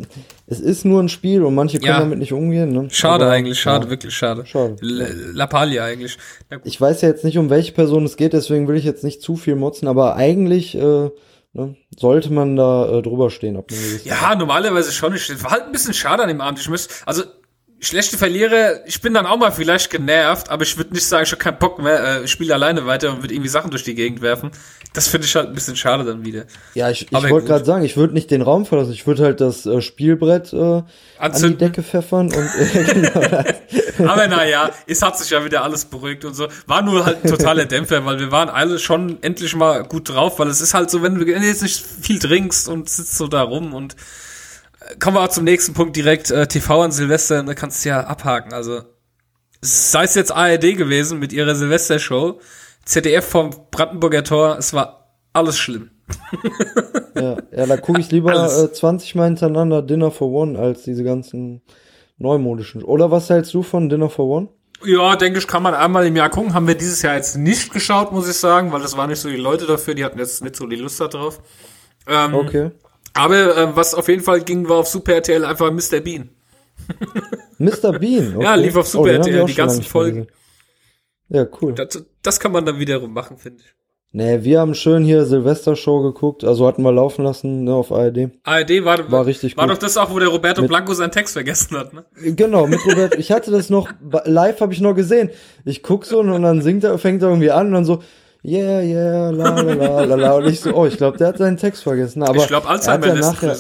es 0.48 0.60
ist 0.60 0.86
nur 0.86 1.01
ein 1.01 1.10
Spiel 1.10 1.43
und 1.43 1.55
manche 1.55 1.77
können 1.79 1.88
Ja. 1.93 2.00
damit 2.00 2.19
nicht 2.19 2.33
umgehen. 2.33 2.71
Ne? 2.71 2.88
schade 2.91 3.25
Aber, 3.25 3.33
eigentlich, 3.33 3.60
schade, 3.60 3.86
ja. 3.86 3.89
wirklich 3.91 4.13
schade. 4.15 4.45
Schade. 4.45 4.75
L 4.81 5.31
Lappalia 5.33 5.86
eigentlich. 5.86 6.17
Ich 6.63 6.79
weiß 6.79 7.01
ja 7.01 7.10
jetzt 7.10 7.24
nicht, 7.24 7.38
um 7.38 7.50
welche 7.50 7.71
Person 7.71 8.03
es 8.05 8.17
geht, 8.17 8.33
deswegen 8.33 8.67
will 8.67 8.75
ich 8.75 8.83
jetzt 8.86 9.03
nicht 9.03 9.21
zu 9.21 9.36
viel 9.38 9.55
motzen, 9.55 9.88
aber 9.88 10.15
eigentlich 10.15 10.75
äh, 10.75 11.10
ne, 11.53 11.75
sollte 11.98 12.31
man 12.33 12.55
da 12.55 12.98
äh, 12.98 13.01
drüber 13.01 13.29
stehen. 13.29 13.55
Ob 13.57 13.71
man 13.71 13.79
Ja, 14.03 14.36
normalerweise 14.36 14.91
schon. 14.91 15.15
Ich 15.15 15.43
war 15.43 15.51
halt 15.51 15.63
ein 15.63 15.71
bisschen 15.71 15.93
schade 15.93 16.24
an 16.24 16.29
dem 16.29 16.41
Abend. 16.41 16.60
Ich 16.60 16.69
müsste, 16.69 16.93
also 17.05 17.24
schlechte 17.81 18.17
Verlierer, 18.17 18.85
ich 18.85 19.01
bin 19.01 19.13
dann 19.13 19.25
auch 19.25 19.38
mal 19.38 19.51
vielleicht 19.51 19.89
genervt, 19.89 20.50
aber 20.50 20.63
ich 20.63 20.77
würde 20.77 20.93
nicht 20.93 21.05
sagen, 21.05 21.23
ich 21.23 21.31
habe 21.31 21.41
keinen 21.41 21.57
Bock 21.57 21.81
mehr, 21.81 22.21
äh, 22.21 22.27
spiele 22.27 22.53
alleine 22.53 22.85
weiter 22.85 23.09
und 23.11 23.23
würde 23.23 23.33
irgendwie 23.33 23.50
Sachen 23.50 23.71
durch 23.71 23.83
die 23.83 23.95
Gegend 23.95 24.21
werfen. 24.21 24.51
Das 24.93 25.07
finde 25.07 25.25
ich 25.25 25.35
halt 25.35 25.47
ein 25.47 25.55
bisschen 25.55 25.75
schade 25.75 26.03
dann 26.03 26.23
wieder. 26.23 26.45
Ja, 26.75 26.91
ich, 26.91 27.11
ich 27.11 27.29
wollte 27.29 27.47
gerade 27.47 27.65
sagen, 27.65 27.83
ich 27.83 27.97
würde 27.97 28.13
nicht 28.13 28.29
den 28.29 28.43
Raum 28.43 28.65
verlassen, 28.65 28.91
ich 28.91 29.07
würde 29.07 29.23
halt 29.23 29.41
das 29.41 29.65
äh, 29.65 29.81
Spielbrett 29.81 30.53
äh, 30.53 30.83
an 31.17 31.33
die. 31.33 31.57
Decke 31.57 31.81
pfeffern 31.81 32.27
und 32.27 32.33
äh, 32.35 32.83
genau, 33.97 34.11
Aber 34.11 34.27
naja, 34.27 34.69
es 34.85 35.01
hat 35.01 35.17
sich 35.17 35.31
ja 35.31 35.43
wieder 35.43 35.63
alles 35.63 35.85
beruhigt 35.85 36.23
und 36.23 36.35
so. 36.35 36.47
War 36.67 36.83
nur 36.83 37.05
halt 37.05 37.23
ein 37.23 37.29
totaler 37.29 37.65
Dämpfer, 37.65 38.05
weil 38.05 38.19
wir 38.19 38.31
waren 38.31 38.50
alle 38.50 38.77
schon 38.77 39.21
endlich 39.23 39.55
mal 39.55 39.83
gut 39.83 40.09
drauf, 40.09 40.38
weil 40.38 40.50
es 40.50 40.61
ist 40.61 40.75
halt 40.75 40.91
so, 40.91 41.01
wenn 41.01 41.15
du 41.15 41.25
jetzt 41.25 41.63
nicht 41.63 41.83
viel 42.01 42.19
trinkst 42.19 42.69
und 42.69 42.89
sitzt 42.89 43.17
so 43.17 43.27
da 43.27 43.41
rum 43.41 43.73
und 43.73 43.95
kommen 45.00 45.17
wir 45.17 45.21
auch 45.21 45.29
zum 45.29 45.43
nächsten 45.43 45.74
Punkt 45.74 45.95
direkt, 45.95 46.31
äh, 46.31 46.48
TV 46.48 46.81
an 46.81 46.91
Silvester, 46.91 47.43
da 47.43 47.53
kannst 47.53 47.83
du 47.83 47.89
ja 47.89 48.01
abhaken, 48.01 48.53
also 48.53 48.81
sei 49.62 50.03
es 50.03 50.15
jetzt 50.15 50.31
ARD 50.31 50.75
gewesen 50.75 51.19
mit 51.19 51.33
ihrer 51.33 51.55
Silvestershow, 51.55 52.39
ZDF 52.86 53.25
vom 53.25 53.51
Brandenburger 53.69 54.24
Tor, 54.24 54.57
es 54.57 54.74
war 54.74 55.15
alles 55.33 55.57
schlimm. 55.57 55.91
ja, 57.15 57.38
ja, 57.55 57.65
da 57.65 57.77
gucke 57.77 58.01
ich 58.01 58.12
lieber 58.12 58.33
äh, 58.33 58.71
20 58.71 59.15
Mal 59.15 59.25
hintereinander 59.25 59.81
Dinner 59.81 60.12
for 60.12 60.29
One 60.31 60.60
als 60.60 60.83
diese 60.83 61.03
ganzen 61.03 61.62
neumodischen. 62.17 62.83
Oder 62.83 63.12
was 63.12 63.29
hältst 63.29 63.53
du 63.53 63.63
von 63.63 63.88
Dinner 63.88 64.10
for 64.10 64.25
One? 64.27 64.50
Ja, 64.83 65.15
denke 65.15 65.39
ich, 65.39 65.48
kann 65.48 65.63
man 65.63 65.74
einmal 65.74 66.05
im 66.07 66.15
Jahr 66.15 66.29
gucken. 66.29 66.53
Haben 66.53 66.67
wir 66.67 66.75
dieses 66.75 67.01
Jahr 67.01 67.15
jetzt 67.15 67.38
nicht 67.38 67.71
geschaut, 67.71 68.12
muss 68.12 68.27
ich 68.27 68.36
sagen, 68.36 68.71
weil 68.71 68.81
das 68.81 68.98
waren 68.98 69.10
nicht 69.10 69.19
so 69.19 69.29
die 69.29 69.36
Leute 69.36 69.65
dafür, 69.65 69.93
die 69.93 70.03
hatten 70.03 70.17
jetzt 70.17 70.43
nicht 70.43 70.55
so 70.55 70.65
die 70.65 70.75
Lust 70.75 71.00
darauf. 71.00 71.39
Ähm, 72.07 72.33
okay. 72.33 72.71
Aber 73.13 73.58
äh, 73.58 73.75
was 73.75 73.94
auf 73.94 74.08
jeden 74.08 74.24
Fall 74.24 74.41
ging, 74.41 74.68
war 74.70 74.77
auf 74.77 74.88
Super 74.88 75.15
RTL 75.15 75.46
einfach 75.46 75.72
Mr. 75.72 76.00
Bean. 76.00 76.30
Mr. 77.58 78.00
Bean? 78.00 78.36
Okay. 78.36 78.44
Ja, 78.44 78.56
lief 78.56 78.75
auf 78.75 78.88
Super 78.88 79.03
oh, 79.03 79.08
RTL 79.08 79.46
die 79.46 79.53
ganzen 79.53 79.84
Folgen. 79.84 80.27
Ja, 81.30 81.46
cool. 81.62 81.74
Das, 81.74 82.06
das 82.22 82.39
kann 82.39 82.51
man 82.51 82.65
dann 82.65 82.80
wiederum 82.80 83.13
machen, 83.13 83.38
finde 83.38 83.60
ich. 83.60 83.75
Nee, 84.13 84.44
wir 84.44 84.60
haben 84.60 84.75
schön 84.75 85.06
hier 85.06 85.24
Silvester-Show 85.24 86.01
geguckt, 86.01 86.44
also 86.44 86.68
hatten 86.68 86.82
wir 86.82 86.91
laufen 86.91 87.24
lassen 87.24 87.63
ne, 87.63 87.74
auf 87.74 87.94
ARD. 87.94 88.30
ARD 88.44 88.84
war, 88.84 89.10
war 89.10 89.25
richtig 89.25 89.56
war 89.56 89.68
gut. 89.68 89.75
doch 89.75 89.80
das 89.80 89.96
auch, 89.96 90.12
wo 90.12 90.20
der 90.20 90.27
Roberto 90.27 90.62
mit, 90.62 90.70
Blanco 90.70 90.94
seinen 90.94 91.13
Text 91.13 91.32
vergessen 91.32 91.77
hat, 91.77 91.94
ne? 91.94 92.03
Genau, 92.15 92.68
mit 92.68 92.86
Roberto. 92.86 93.18
ich 93.18 93.32
hatte 93.32 93.51
das 93.51 93.70
noch, 93.70 93.89
live 94.25 94.60
habe 94.60 94.74
ich 94.74 94.82
noch 94.82 94.96
gesehen. 94.96 95.30
Ich 95.63 95.82
guck 95.82 96.06
so 96.06 96.20
und 96.20 96.41
dann 96.41 96.62
singt 96.62 96.84
er, 96.84 96.98
fängt 96.98 97.22
er 97.22 97.30
irgendwie 97.30 97.51
an 97.51 97.68
und 97.68 97.74
dann 97.74 97.86
so, 97.86 98.03
yeah, 98.43 98.81
yeah, 98.81 99.29
la, 99.29 99.62
la, 99.62 99.74
la, 99.74 100.03
la, 100.03 100.15
la. 100.15 100.31
Und 100.33 100.48
ich 100.48 100.60
so, 100.62 100.74
oh, 100.74 100.86
ich 100.86 100.98
glaube, 100.98 101.17
der 101.17 101.27
hat 101.27 101.38
seinen 101.38 101.57
Text 101.57 101.83
vergessen. 101.83 102.24
Aber 102.24 102.38
ich 102.38 102.48
glaube, 102.48 102.67
Alzheimer 102.67 103.07
ja 103.07 103.13
lässt 103.13 103.33
nachher, 103.33 103.55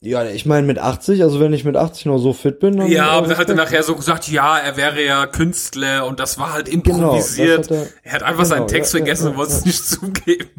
ja, 0.00 0.24
ich 0.24 0.44
meine 0.44 0.66
mit 0.66 0.78
80, 0.78 1.22
also 1.22 1.40
wenn 1.40 1.52
ich 1.52 1.64
mit 1.64 1.76
80 1.76 2.06
noch 2.06 2.18
so 2.18 2.32
fit 2.32 2.60
bin, 2.60 2.76
dann 2.76 2.90
Ja, 2.90 3.08
aber 3.10 3.28
er 3.28 3.38
hatte 3.38 3.54
nachher 3.54 3.82
so 3.82 3.96
gesagt, 3.96 4.28
ja, 4.28 4.58
er 4.58 4.76
wäre 4.76 5.02
ja 5.02 5.26
Künstler 5.26 6.06
und 6.06 6.20
das 6.20 6.38
war 6.38 6.52
halt 6.52 6.68
improvisiert. 6.68 7.68
Genau, 7.68 7.80
hat 7.80 7.88
er, 8.04 8.10
er, 8.10 8.12
hat 8.12 8.22
einfach 8.22 8.44
genau, 8.44 8.56
seinen 8.56 8.68
Text 8.68 8.92
ja, 8.92 8.98
vergessen 8.98 9.24
ja, 9.24 9.30
und 9.30 9.36
wollte 9.38 9.52
es 9.52 9.64
nicht 9.64 9.84
zugeben. 9.84 10.50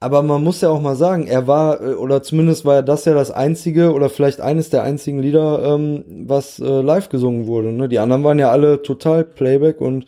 Aber 0.00 0.22
man 0.22 0.44
muss 0.44 0.60
ja 0.60 0.68
auch 0.68 0.80
mal 0.80 0.94
sagen, 0.94 1.26
er 1.26 1.48
war, 1.48 1.80
äh, 1.82 1.94
oder 1.94 2.22
zumindest 2.22 2.64
war 2.64 2.82
das 2.82 3.04
ja 3.04 3.14
das 3.14 3.32
einzige 3.32 3.92
oder 3.92 4.08
vielleicht 4.08 4.40
eines 4.40 4.70
der 4.70 4.84
einzigen 4.84 5.18
Lieder, 5.18 5.74
ähm, 5.74 6.04
was 6.26 6.60
äh, 6.60 6.80
live 6.80 7.08
gesungen 7.08 7.46
wurde. 7.46 7.72
Ne? 7.72 7.88
Die 7.88 7.98
anderen 7.98 8.22
waren 8.22 8.38
ja 8.38 8.50
alle 8.50 8.82
total 8.82 9.24
Playback 9.24 9.80
und 9.80 10.06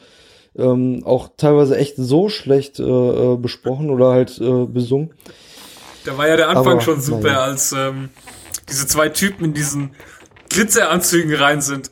ähm, 0.57 1.02
auch 1.04 1.30
teilweise 1.37 1.76
echt 1.76 1.95
so 1.97 2.28
schlecht 2.28 2.80
äh, 2.80 2.83
äh 2.83 3.37
besprochen 3.37 3.90
oder 3.90 4.11
halt 4.11 4.38
äh, 4.40 4.66
besungen. 4.66 5.12
Da 6.04 6.16
war 6.16 6.28
ja 6.28 6.37
der 6.37 6.49
Anfang 6.49 6.75
Aber, 6.75 6.80
schon 6.80 7.00
super, 7.00 7.28
ja. 7.28 7.40
als 7.40 7.73
ähm, 7.73 8.09
diese 8.69 8.87
zwei 8.87 9.09
Typen 9.09 9.45
in 9.45 9.54
diesen 9.54 9.90
Glitzeranzügen 10.49 11.35
rein 11.35 11.61
sind. 11.61 11.90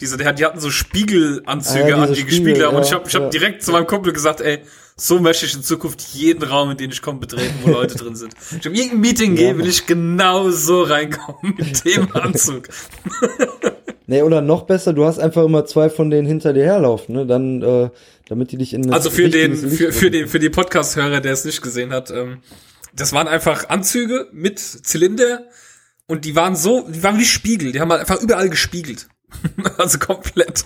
Diese, 0.00 0.16
die 0.16 0.24
hatten 0.24 0.60
so 0.60 0.70
Spiegelanzüge 0.70 1.84
ah, 1.84 1.88
ja, 1.88 1.96
an, 1.96 2.08
die 2.08 2.20
Spiegel, 2.20 2.30
gespiegelt 2.30 2.66
haben. 2.66 2.72
Ja, 2.72 2.78
und 2.78 2.86
ich 2.86 2.92
habe 2.92 3.04
ich 3.06 3.14
hab 3.14 3.22
ja. 3.24 3.28
direkt 3.28 3.62
zu 3.62 3.72
meinem 3.72 3.86
Kumpel 3.86 4.14
gesagt, 4.14 4.40
ey, 4.40 4.60
so 4.96 5.18
möchte 5.18 5.46
ich 5.46 5.54
in 5.54 5.62
Zukunft 5.62 6.00
jeden 6.12 6.42
Raum, 6.42 6.70
in 6.70 6.76
den 6.76 6.90
ich 6.90 7.02
komme, 7.02 7.20
betreten, 7.20 7.54
wo 7.62 7.70
Leute 7.70 7.96
drin 7.96 8.16
sind. 8.16 8.34
Ich 8.58 8.64
habe 8.64 8.74
irgendein 8.74 9.00
Meeting 9.00 9.30
ja. 9.36 9.42
gehe, 9.42 9.58
will 9.58 9.66
ich 9.66 9.86
genau 9.86 10.50
so 10.50 10.82
reinkommen 10.82 11.54
mit 11.56 11.84
dem 11.84 12.14
Anzug. 12.14 12.68
nee, 14.10 14.22
oder 14.22 14.40
noch 14.40 14.62
besser, 14.62 14.92
du 14.92 15.04
hast 15.04 15.18
einfach 15.18 15.44
immer 15.44 15.64
zwei 15.64 15.88
von 15.88 16.10
denen 16.10 16.26
hinter 16.26 16.52
dir 16.52 16.64
herlaufen, 16.64 17.14
ne? 17.14 17.26
Dann, 17.26 17.62
äh, 17.62 17.90
damit 18.28 18.52
die 18.52 18.58
dich 18.58 18.74
in 18.74 18.92
Also 18.92 19.10
für 19.10 19.28
den, 19.28 19.56
für, 19.56 19.92
für 19.92 20.10
den, 20.10 20.28
für 20.28 20.38
die 20.38 20.50
Podcast-Hörer, 20.50 21.20
der 21.20 21.32
es 21.32 21.44
nicht 21.44 21.62
gesehen 21.62 21.92
hat, 21.92 22.10
ähm, 22.10 22.42
das 22.94 23.12
waren 23.12 23.28
einfach 23.28 23.68
Anzüge 23.68 24.28
mit 24.32 24.58
Zylinder, 24.58 25.46
und 26.10 26.24
die 26.24 26.34
waren 26.34 26.56
so, 26.56 26.88
die 26.88 27.04
waren 27.04 27.20
wie 27.20 27.24
Spiegel, 27.24 27.70
die 27.70 27.80
haben 27.80 27.88
halt 27.92 28.00
einfach 28.00 28.20
überall 28.20 28.50
gespiegelt. 28.50 29.06
also 29.78 30.00
komplett. 30.00 30.64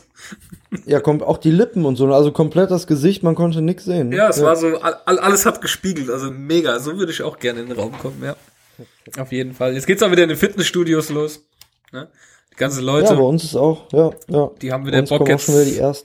Ja, 0.87 1.01
kommt 1.01 1.23
auch 1.23 1.37
die 1.37 1.51
Lippen 1.51 1.85
und 1.85 1.97
so, 1.97 2.11
also 2.15 2.33
komplett 2.33 2.71
das 2.71 2.87
Gesicht, 2.87 3.23
man 3.23 3.35
konnte 3.35 3.61
nix 3.61 3.85
sehen. 3.85 4.11
Ja, 4.11 4.31
es 4.31 4.39
ja. 4.39 4.45
war 4.45 4.57
so, 4.57 4.81
alles 4.81 5.45
hat 5.45 5.61
gespiegelt, 5.61 6.09
also 6.09 6.31
mega. 6.31 6.81
So 6.81 6.99
würde 6.99 7.13
ich 7.13 7.21
auch 7.21 7.39
gerne 7.39 7.61
in 7.61 7.69
den 7.69 7.79
Raum 7.79 7.93
kommen, 7.99 8.23
ja. 8.25 8.37
Auf 9.19 9.33
jeden 9.33 9.53
Fall. 9.53 9.75
Jetzt 9.75 9.87
geht's 9.87 10.03
auch 10.03 10.11
wieder 10.11 10.23
in 10.23 10.31
den 10.31 10.39
Fitnessstudios 10.39 11.11
los. 11.11 11.45
Ne? 11.93 12.09
Die 12.55 12.61
ganzen 12.61 12.85
Leute. 12.85 13.09
Ja, 13.09 13.15
bei 13.15 13.23
uns 13.23 13.43
ist 13.43 13.57
auch, 13.57 13.91
ja, 13.93 14.13
ja. 14.29 14.51
Die 14.63 14.73
haben 14.73 14.87
wieder 14.87 15.03
Bock 15.03 15.29
jetzt 15.29 15.51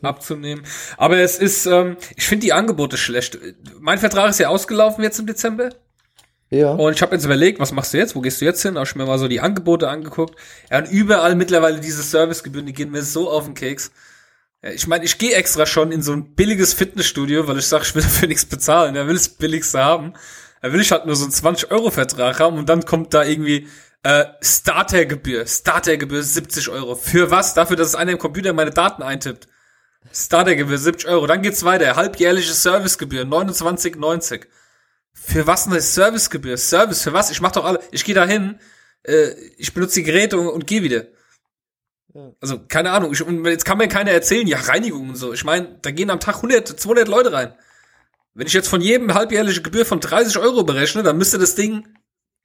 abzunehmen. 0.03 0.63
Aber 0.97 1.17
es 1.17 1.37
ist, 1.37 1.67
ähm, 1.67 1.95
ich 2.15 2.27
finde 2.27 2.45
die 2.45 2.53
Angebote 2.53 2.97
schlecht. 2.97 3.37
Mein 3.79 3.99
Vertrag 3.99 4.31
ist 4.31 4.39
ja 4.39 4.49
ausgelaufen 4.49 5.03
jetzt 5.03 5.19
im 5.19 5.27
Dezember. 5.27 5.69
Ja. 6.49 6.71
Und 6.71 6.93
ich 6.93 7.01
habe 7.03 7.13
jetzt 7.13 7.25
überlegt, 7.25 7.59
was 7.59 7.71
machst 7.71 7.93
du 7.93 7.99
jetzt? 7.99 8.15
Wo 8.15 8.21
gehst 8.21 8.41
du 8.41 8.45
jetzt 8.45 8.63
hin? 8.63 8.77
Hab 8.77 8.87
ich 8.87 8.95
mir 8.95 9.05
mal 9.05 9.19
so 9.19 9.27
die 9.27 9.41
Angebote 9.41 9.87
angeguckt. 9.87 10.35
Ja, 10.71 10.79
und 10.79 10.89
überall 10.89 11.35
mittlerweile 11.35 11.79
diese 11.79 12.01
Servicegebühren, 12.01 12.65
die 12.65 12.73
gehen 12.73 12.89
mir 12.89 13.03
so 13.03 13.29
auf 13.29 13.45
den 13.45 13.53
Keks. 13.53 13.91
Ja, 14.63 14.71
ich 14.71 14.87
meine, 14.87 15.05
ich 15.05 15.19
gehe 15.19 15.35
extra 15.35 15.67
schon 15.67 15.91
in 15.91 16.01
so 16.01 16.13
ein 16.13 16.33
billiges 16.33 16.73
Fitnessstudio, 16.73 17.47
weil 17.47 17.59
ich 17.59 17.67
sage, 17.67 17.83
ich 17.85 17.93
will 17.93 18.01
dafür 18.01 18.27
nichts 18.27 18.45
bezahlen. 18.45 18.95
Er 18.95 19.05
will 19.05 19.13
das 19.13 19.29
billigste 19.29 19.79
haben. 19.79 20.13
Da 20.63 20.73
will 20.73 20.81
ich 20.81 20.91
halt 20.91 21.05
nur 21.05 21.15
so 21.15 21.25
einen 21.25 21.33
20-Euro-Vertrag 21.33 22.39
haben 22.39 22.57
und 22.57 22.67
dann 22.67 22.83
kommt 22.83 23.13
da 23.13 23.23
irgendwie 23.23 23.67
äh, 24.03 24.25
Startergebühr. 24.41 25.45
Startergebühr 25.45 26.23
70 26.23 26.69
Euro. 26.69 26.95
Für 26.95 27.31
was? 27.31 27.53
Dafür, 27.53 27.75
dass 27.75 27.89
es 27.89 27.95
einer 27.95 28.13
im 28.13 28.17
Computer 28.17 28.53
meine 28.53 28.71
Daten 28.71 29.03
eintippt. 29.03 29.47
Startergebühr 30.13 30.77
70 30.77 31.09
Euro. 31.09 31.27
Dann 31.27 31.41
geht's 31.41 31.63
weiter. 31.63 31.95
Halbjährliche 31.95 32.53
Servicegebühr 32.53 33.23
29,90. 33.23 34.45
Für 35.13 35.47
was 35.47 35.67
eine 35.67 35.81
Servicegebühr? 35.81 36.57
Service 36.57 37.03
für 37.03 37.13
was? 37.13 37.29
Ich 37.31 37.41
mach 37.41 37.51
doch 37.51 37.65
alle. 37.65 37.79
Ich 37.91 38.05
gehe 38.05 38.15
da 38.15 38.25
hin, 38.25 38.59
äh, 39.03 39.31
ich 39.57 39.73
benutze 39.73 39.95
die 39.95 40.03
Geräte 40.03 40.37
und, 40.37 40.47
und 40.47 40.67
gehe 40.67 40.81
wieder. 40.81 41.07
Also, 42.41 42.59
keine 42.67 42.91
Ahnung. 42.91 43.11
Ich, 43.13 43.21
und 43.21 43.45
jetzt 43.45 43.65
kann 43.65 43.77
mir 43.77 43.87
keiner 43.87 44.11
erzählen, 44.11 44.47
ja, 44.47 44.59
Reinigung 44.59 45.09
und 45.09 45.15
so. 45.15 45.33
Ich 45.33 45.43
meine, 45.43 45.77
da 45.81 45.91
gehen 45.91 46.09
am 46.09 46.19
Tag 46.19 46.37
100, 46.37 46.67
200 46.67 47.07
Leute 47.07 47.33
rein. 47.33 47.53
Wenn 48.33 48.47
ich 48.47 48.53
jetzt 48.53 48.69
von 48.69 48.81
jedem 48.81 49.13
halbjährliche 49.13 49.61
Gebühr 49.61 49.85
von 49.85 49.99
30 49.99 50.37
Euro 50.37 50.63
berechne, 50.63 51.03
dann 51.03 51.17
müsste 51.17 51.37
das 51.37 51.55
Ding 51.55 51.87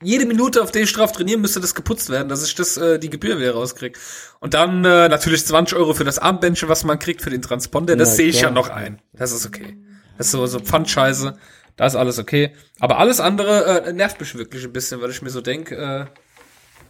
jede 0.03 0.27
Minute, 0.27 0.63
auf 0.63 0.71
der 0.71 0.83
ich 0.83 0.93
drauf 0.93 1.13
trainieren, 1.13 1.41
müsste 1.41 1.61
das 1.61 1.75
geputzt 1.75 2.11
werden, 2.11 2.29
dass 2.29 2.45
ich 2.45 2.55
das 2.55 2.77
äh, 2.77 2.99
die 2.99 3.11
Gebühr 3.11 3.39
wieder 3.39 3.53
rauskriege. 3.53 3.99
Und 4.41 4.55
dann 4.55 4.85
äh, 4.85 5.09
natürlich 5.09 5.47
20 5.47 5.77
Euro 5.79 5.95
für 5.95 6.05
das 6.05 6.19
Armbändchen, 6.19 6.69
was 6.69 6.85
man 6.85 6.99
kriegt 6.99 7.23
für 7.23 7.31
den 7.31 7.43
Transponder. 7.43 7.97
Das 7.97 8.11
ja, 8.11 8.15
sehe 8.17 8.29
ich 8.29 8.41
ja 8.41 8.51
noch 8.51 8.69
ein. 8.69 9.01
Das 9.13 9.33
ist 9.33 9.47
okay. 9.47 9.79
Das 10.19 10.27
ist 10.27 10.33
so 10.33 10.47
so 10.47 10.61
Pfandscheiße. 10.61 11.37
Da 11.77 11.87
ist 11.87 11.97
alles 11.97 12.19
okay. 12.19 12.53
Aber 12.81 12.99
alles 12.99 13.21
andere 13.21 13.85
äh, 13.85 13.93
nervt 13.93 14.21
mich 14.21 14.35
wirklich 14.37 14.65
ein 14.65 14.73
bisschen, 14.73 15.01
weil 15.01 15.11
ich 15.11 15.23
mir 15.23 15.31
so 15.31 15.41
denke, 15.41 15.77
äh, 15.77 16.07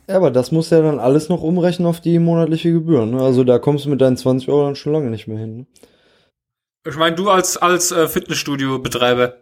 ja, 0.06 0.16
aber 0.16 0.30
das 0.30 0.52
muss 0.52 0.70
ja 0.70 0.82
dann 0.82 0.98
alles 0.98 1.28
noch 1.28 1.42
umrechnen 1.42 1.86
auf 1.86 2.00
die 2.00 2.18
monatliche 2.18 2.72
Gebühr. 2.72 3.06
Ne? 3.06 3.22
Also 3.22 3.42
da 3.44 3.58
kommst 3.58 3.86
du 3.86 3.90
mit 3.90 4.00
deinen 4.00 4.18
20 4.18 4.48
Euro 4.50 4.66
dann 4.66 4.76
schon 4.76 4.92
lange 4.92 5.10
nicht 5.10 5.26
mehr 5.26 5.38
hin. 5.38 5.56
Ne? 5.56 5.66
Ich 6.86 6.96
meine, 6.96 7.16
du 7.16 7.30
als, 7.30 7.56
als 7.56 7.90
äh, 7.90 8.06
Fitnessstudio-Betreiber, 8.08 9.36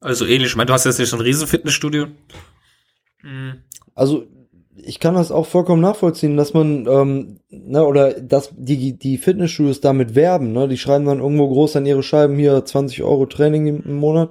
also 0.00 0.24
ähnlich, 0.24 0.50
ich 0.50 0.56
meine, 0.56 0.68
du 0.68 0.72
hast 0.72 0.84
jetzt 0.84 1.00
nicht 1.00 1.08
so 1.08 1.16
ein 1.16 1.22
riesen 1.22 1.48
Fitnessstudio. 1.48 2.06
Mhm. 3.24 3.54
Also 3.94 4.24
ich 4.76 5.00
kann 5.00 5.14
das 5.14 5.30
auch 5.30 5.46
vollkommen 5.46 5.80
nachvollziehen, 5.80 6.36
dass 6.36 6.52
man, 6.52 6.86
ähm, 6.88 7.38
ne, 7.48 7.84
oder 7.84 8.20
dass 8.20 8.50
die, 8.56 8.98
die 8.98 9.18
Fitnessstudios 9.18 9.80
damit 9.80 10.14
werben, 10.14 10.52
ne? 10.52 10.68
Die 10.68 10.78
schreiben 10.78 11.06
dann 11.06 11.20
irgendwo 11.20 11.48
groß 11.48 11.76
an 11.76 11.86
ihre 11.86 12.02
Scheiben 12.02 12.36
hier 12.36 12.64
20 12.64 13.02
Euro 13.02 13.26
Training 13.26 13.66
im 13.66 13.96
Monat 13.96 14.30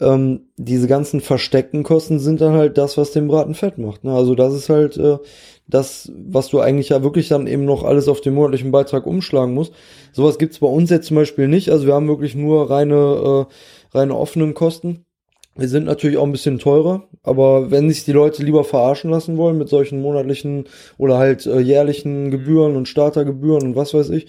ähm, 0.00 0.46
diese 0.56 0.88
ganzen 0.88 1.20
versteckten 1.20 1.82
Kosten 1.82 2.18
sind 2.18 2.40
dann 2.40 2.54
halt 2.54 2.78
das, 2.78 2.96
was 2.96 3.12
den 3.12 3.28
Braten 3.28 3.54
fett 3.54 3.78
macht. 3.78 4.02
Ne? 4.02 4.12
Also 4.12 4.34
das 4.34 4.54
ist 4.54 4.68
halt 4.70 4.96
äh, 4.96 5.18
das, 5.66 6.10
was 6.16 6.48
du 6.48 6.60
eigentlich 6.60 6.88
ja 6.88 7.02
wirklich 7.02 7.28
dann 7.28 7.46
eben 7.46 7.64
noch 7.64 7.84
alles 7.84 8.08
auf 8.08 8.20
den 8.20 8.34
monatlichen 8.34 8.72
Beitrag 8.72 9.06
umschlagen 9.06 9.54
musst. 9.54 9.74
Sowas 10.12 10.38
gibt's 10.38 10.58
bei 10.58 10.66
uns 10.66 10.90
jetzt 10.90 11.06
zum 11.06 11.16
Beispiel 11.16 11.48
nicht. 11.48 11.70
Also 11.70 11.86
wir 11.86 11.94
haben 11.94 12.08
wirklich 12.08 12.34
nur 12.34 12.70
reine, 12.70 13.46
äh, 13.50 13.96
reine 13.96 14.16
offenen 14.16 14.54
Kosten. 14.54 15.04
Wir 15.60 15.68
sind 15.68 15.84
natürlich 15.84 16.16
auch 16.16 16.24
ein 16.24 16.32
bisschen 16.32 16.58
teurer, 16.58 17.04
aber 17.22 17.70
wenn 17.70 17.90
sich 17.90 18.06
die 18.06 18.12
Leute 18.12 18.42
lieber 18.42 18.64
verarschen 18.64 19.10
lassen 19.10 19.36
wollen 19.36 19.58
mit 19.58 19.68
solchen 19.68 20.00
monatlichen 20.00 20.64
oder 20.96 21.18
halt 21.18 21.44
äh, 21.44 21.60
jährlichen 21.60 22.30
Gebühren 22.30 22.76
und 22.76 22.88
Startergebühren 22.88 23.64
und 23.64 23.76
was 23.76 23.92
weiß 23.92 24.08
ich, 24.08 24.26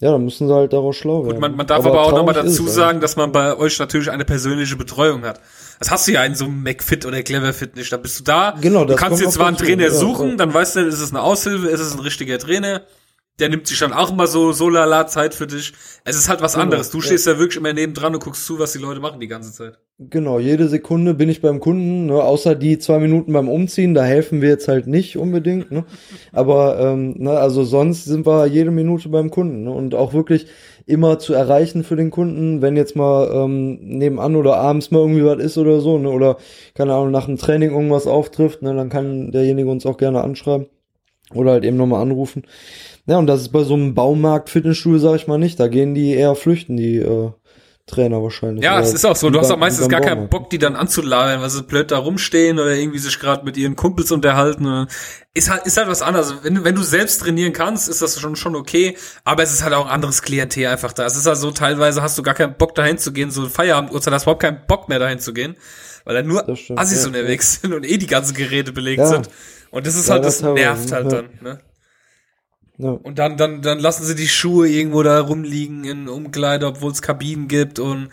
ja, 0.00 0.10
dann 0.10 0.24
müssen 0.24 0.48
sie 0.48 0.54
halt 0.54 0.72
daraus 0.72 0.96
schlau 0.96 1.24
werden. 1.24 1.34
Gut, 1.34 1.40
man, 1.40 1.54
man 1.54 1.66
darf 1.66 1.84
aber, 1.84 1.90
aber 1.90 2.02
auch 2.06 2.12
nochmal 2.12 2.34
dazu 2.34 2.66
sagen, 2.66 3.00
dass 3.00 3.16
man 3.16 3.30
bei 3.30 3.58
euch 3.58 3.78
natürlich 3.78 4.10
eine 4.10 4.24
persönliche 4.24 4.76
Betreuung 4.76 5.22
hat. 5.24 5.38
Das 5.80 5.90
hast 5.90 6.08
du 6.08 6.12
ja 6.12 6.24
in 6.24 6.34
so 6.34 6.46
einem 6.46 6.62
McFit 6.62 7.04
oder 7.04 7.22
Cleverfit 7.22 7.76
nicht. 7.76 7.92
Da 7.92 7.98
bist 7.98 8.20
du 8.20 8.24
da. 8.24 8.54
Genau, 8.58 8.86
das 8.86 8.96
du 8.96 9.02
kannst 9.02 9.20
dir 9.20 9.28
zwar 9.28 9.48
einen 9.48 9.58
Trainer 9.58 9.90
suchen, 9.90 10.30
ja. 10.30 10.36
dann 10.36 10.54
weißt 10.54 10.76
du, 10.76 10.80
ist 10.80 11.00
es 11.00 11.10
eine 11.10 11.20
Aushilfe, 11.20 11.68
ist 11.68 11.80
es 11.80 11.92
ein 11.92 12.00
richtiger 12.00 12.38
Trainer 12.38 12.80
der 13.40 13.48
nimmt 13.48 13.66
sich 13.66 13.78
dann 13.78 13.92
auch 13.92 14.12
immer 14.12 14.26
so 14.26 14.52
so 14.52 14.68
lala 14.68 15.06
Zeit 15.06 15.34
für 15.34 15.46
dich. 15.46 15.72
Es 16.04 16.16
ist 16.16 16.28
halt 16.28 16.40
was 16.40 16.52
genau, 16.52 16.64
anderes. 16.64 16.90
Du 16.90 16.98
ja. 16.98 17.04
stehst 17.04 17.26
ja 17.26 17.38
wirklich 17.38 17.56
immer 17.56 17.72
nebendran 17.72 18.14
und 18.14 18.22
guckst 18.22 18.46
zu, 18.46 18.58
was 18.58 18.72
die 18.72 18.78
Leute 18.78 19.00
machen 19.00 19.20
die 19.20 19.28
ganze 19.28 19.52
Zeit. 19.52 19.78
Genau, 19.98 20.40
jede 20.40 20.68
Sekunde 20.68 21.14
bin 21.14 21.28
ich 21.28 21.40
beim 21.40 21.60
Kunden, 21.60 22.06
ne, 22.06 22.14
außer 22.14 22.56
die 22.56 22.78
zwei 22.78 22.98
Minuten 22.98 23.32
beim 23.32 23.48
Umziehen, 23.48 23.94
da 23.94 24.02
helfen 24.02 24.42
wir 24.42 24.48
jetzt 24.48 24.66
halt 24.66 24.88
nicht 24.88 25.16
unbedingt, 25.16 25.70
ne? 25.70 25.84
Aber 26.32 26.80
ähm, 26.80 27.14
ne, 27.16 27.30
also 27.30 27.62
sonst 27.62 28.04
sind 28.04 28.26
wir 28.26 28.46
jede 28.46 28.72
Minute 28.72 29.08
beim 29.08 29.30
Kunden 29.30 29.64
ne? 29.64 29.70
und 29.70 29.94
auch 29.94 30.12
wirklich 30.12 30.46
immer 30.86 31.20
zu 31.20 31.32
erreichen 31.32 31.84
für 31.84 31.94
den 31.94 32.10
Kunden, 32.10 32.60
wenn 32.60 32.76
jetzt 32.76 32.96
mal 32.96 33.30
ähm, 33.32 33.78
nebenan 33.82 34.34
oder 34.34 34.56
abends 34.56 34.90
mal 34.90 34.98
irgendwie 34.98 35.24
was 35.24 35.38
ist 35.38 35.58
oder 35.58 35.80
so, 35.80 35.98
ne? 35.98 36.10
Oder 36.10 36.38
keine 36.74 36.94
Ahnung, 36.94 37.12
nach 37.12 37.26
dem 37.26 37.36
Training 37.36 37.70
irgendwas 37.70 38.08
auftrifft, 38.08 38.62
ne, 38.62 38.74
dann 38.74 38.88
kann 38.88 39.30
derjenige 39.30 39.70
uns 39.70 39.86
auch 39.86 39.96
gerne 39.96 40.22
anschreiben 40.24 40.66
oder 41.32 41.52
halt 41.52 41.64
eben 41.64 41.76
nochmal 41.76 42.02
anrufen. 42.02 42.42
Ja, 43.06 43.18
und 43.18 43.26
das 43.26 43.42
ist 43.42 43.48
bei 43.52 43.64
so 43.64 43.74
einem 43.74 43.94
Baumarkt, 43.94 44.48
Fitnessstudio, 44.50 44.98
sag 44.98 45.16
ich 45.16 45.26
mal 45.26 45.38
nicht. 45.38 45.60
Da 45.60 45.68
gehen 45.68 45.94
die 45.94 46.12
eher 46.14 46.34
flüchten, 46.34 46.76
die, 46.76 46.96
äh, 46.96 47.30
Trainer 47.86 48.22
wahrscheinlich. 48.22 48.64
Ja, 48.64 48.80
es 48.80 48.94
ist 48.94 49.04
auch 49.04 49.14
so. 49.14 49.28
Du 49.28 49.38
hast 49.38 49.50
auch 49.50 49.58
meistens 49.58 49.90
gar 49.90 50.00
keinen. 50.00 50.30
Bock, 50.30 50.48
die 50.48 50.56
dann 50.56 50.74
anzulabern, 50.74 51.42
weil 51.42 51.50
sie 51.50 51.62
blöd 51.64 51.90
da 51.90 51.98
rumstehen 51.98 52.58
oder 52.58 52.74
irgendwie 52.74 52.98
sich 52.98 53.18
gerade 53.20 53.44
mit 53.44 53.58
ihren 53.58 53.76
Kumpels 53.76 54.10
unterhalten. 54.10 54.86
Ist 55.34 55.50
halt, 55.50 55.66
ist 55.66 55.76
halt 55.76 55.86
was 55.88 56.00
anderes. 56.00 56.34
Wenn, 56.42 56.54
du- 56.54 56.64
wenn 56.64 56.74
du 56.74 56.82
selbst 56.82 57.20
trainieren 57.20 57.52
kannst, 57.52 57.90
ist 57.90 58.00
das 58.00 58.18
schon, 58.18 58.36
schon 58.36 58.56
okay. 58.56 58.96
Aber 59.24 59.42
es 59.42 59.52
ist 59.52 59.62
halt 59.62 59.74
auch 59.74 59.84
ein 59.84 59.90
anderes 59.92 60.22
Klientel 60.22 60.68
einfach 60.68 60.94
da. 60.94 61.04
Es 61.04 61.14
ist 61.14 61.26
halt 61.26 61.36
so, 61.36 61.50
teilweise 61.50 62.00
hast 62.00 62.16
du 62.16 62.22
gar 62.22 62.32
keinen 62.32 62.54
Bock 62.56 62.74
dahin 62.74 62.96
zu 62.96 63.12
gehen. 63.12 63.30
So 63.30 63.46
Feierabend-Uhrzeit 63.50 64.14
hast 64.14 64.22
du 64.22 64.30
überhaupt 64.30 64.40
keinen 64.42 64.60
Bock 64.66 64.88
mehr 64.88 64.98
dahin 64.98 65.18
zu 65.18 65.34
gehen. 65.34 65.54
Weil 66.06 66.14
da 66.14 66.22
nur 66.22 66.56
stimmt, 66.56 66.78
Assis 66.78 67.02
ja, 67.02 67.08
unterwegs 67.08 67.60
sind 67.60 67.74
und 67.74 67.84
eh 67.84 67.98
die 67.98 68.06
ganzen 68.06 68.34
Geräte 68.34 68.72
belegt 68.72 69.00
Ja. 69.00 69.06
sind. 69.08 69.28
Und 69.70 69.86
das 69.86 69.94
ist 69.94 70.08
Ja, 70.08 70.14
halt, 70.14 70.24
das 70.24 70.38
das 70.38 70.54
nervt 70.54 70.90
halt 70.90 71.12
dann, 71.12 71.28
ne? 71.42 71.58
Ja. 72.78 72.90
Und 72.90 73.18
dann, 73.18 73.36
dann, 73.36 73.62
dann 73.62 73.78
lassen 73.78 74.04
sie 74.04 74.14
die 74.14 74.28
Schuhe 74.28 74.68
irgendwo 74.68 75.02
da 75.02 75.20
rumliegen 75.20 75.84
in 75.84 76.08
Umkleide, 76.08 76.66
obwohl 76.66 76.90
es 76.90 77.02
Kabinen 77.02 77.46
gibt 77.46 77.78
und 77.78 78.08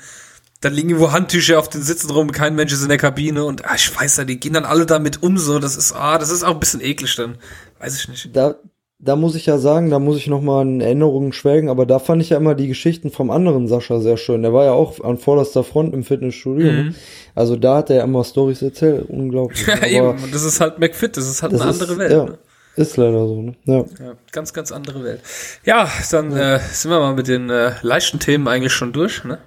dann 0.62 0.74
liegen 0.74 0.90
irgendwo 0.90 1.12
Handtücher 1.12 1.58
auf 1.58 1.70
den 1.70 1.82
Sitzen 1.82 2.12
rum, 2.12 2.32
kein 2.32 2.56
Mensch 2.56 2.72
ist 2.72 2.84
in 2.84 2.90
der 2.90 3.00
Kabine 3.00 3.44
und 3.44 3.66
ah, 3.66 3.74
ich 3.76 4.00
weiß 4.00 4.18
ja, 4.18 4.24
die 4.26 4.40
gehen 4.40 4.54
dann 4.54 4.66
alle 4.66 4.86
damit 4.86 5.24
um 5.24 5.40
so, 5.40 5.58
das 5.58 5.76
ist, 5.76 5.94
ah, 5.94 6.20
das 6.20 6.30
ist 6.30 6.44
auch 6.44 6.54
ein 6.54 6.60
bisschen 6.60 6.82
eklig 6.82 7.16
dann. 7.16 7.38
Weiß 7.80 8.00
ich 8.00 8.08
nicht. 8.08 8.36
Da, 8.36 8.56
da 9.00 9.16
muss 9.16 9.34
ich 9.34 9.48
ja 9.48 9.58
sagen, 9.58 9.90
da 9.90 9.98
muss 9.98 10.18
ich 10.18 10.28
noch 10.28 10.42
mal 10.42 10.62
in 10.62 10.80
Erinnerungen 10.80 11.34
schwelgen, 11.34 11.70
aber 11.70 11.88
da 11.88 11.98
fand 11.98 12.22
ich 12.22 12.30
ja 12.30 12.38
immer 12.38 12.54
die 12.54 12.68
Geschichten 12.68 13.10
vom 13.10 13.32
anderen 13.32 13.68
Sascha 13.68 14.00
sehr 14.00 14.18
schön. 14.18 14.44
Der 14.44 14.54
war 14.54 14.66
ja 14.66 14.74
auch 14.74 15.04
an 15.04 15.18
vorderster 15.18 15.64
Front 15.64 15.96
im 15.96 16.04
Fitnessstudio. 16.04 16.72
Ne? 16.72 16.96
Also 17.34 17.56
da 17.56 17.78
hat 17.78 17.90
er 17.90 17.96
ja 17.96 18.04
immer 18.04 18.24
Stories 18.24 18.62
erzählt, 18.62 19.10
unglaublich. 19.10 19.66
Ja, 19.68 19.74
aber 19.74 19.88
eben. 19.88 20.24
Und 20.24 20.36
das 20.36 20.44
ist 20.44 20.62
halt 20.62 20.78
McFit, 20.78 21.18
das 21.18 21.28
ist 21.28 21.42
halt 21.42 21.54
das 21.54 21.62
eine 21.62 21.72
ist, 21.72 21.82
andere 21.82 21.98
Welt. 21.98 22.12
Ja, 22.12 22.26
Ne? 22.26 22.38
Ist 22.76 22.98
leider 22.98 23.28
so, 23.28 23.42
ne? 23.42 23.56
Ja. 23.66 23.86
Ja, 24.00 24.16
ganz, 24.32 24.54
ganz 24.54 24.72
andere 24.72 25.04
Welt. 25.04 25.22
Ja, 25.64 25.90
dann 26.12 26.32
äh, 26.32 26.60
sind 26.60 26.92
wir 26.92 27.00
mal 27.00 27.14
mit 27.14 27.28
den 27.28 27.50
äh, 27.50 27.74
leichten 27.82 28.20
Themen 28.20 28.48
eigentlich 28.48 28.74
schon 28.74 28.94
durch, 28.94 29.24
ne? 29.24 29.40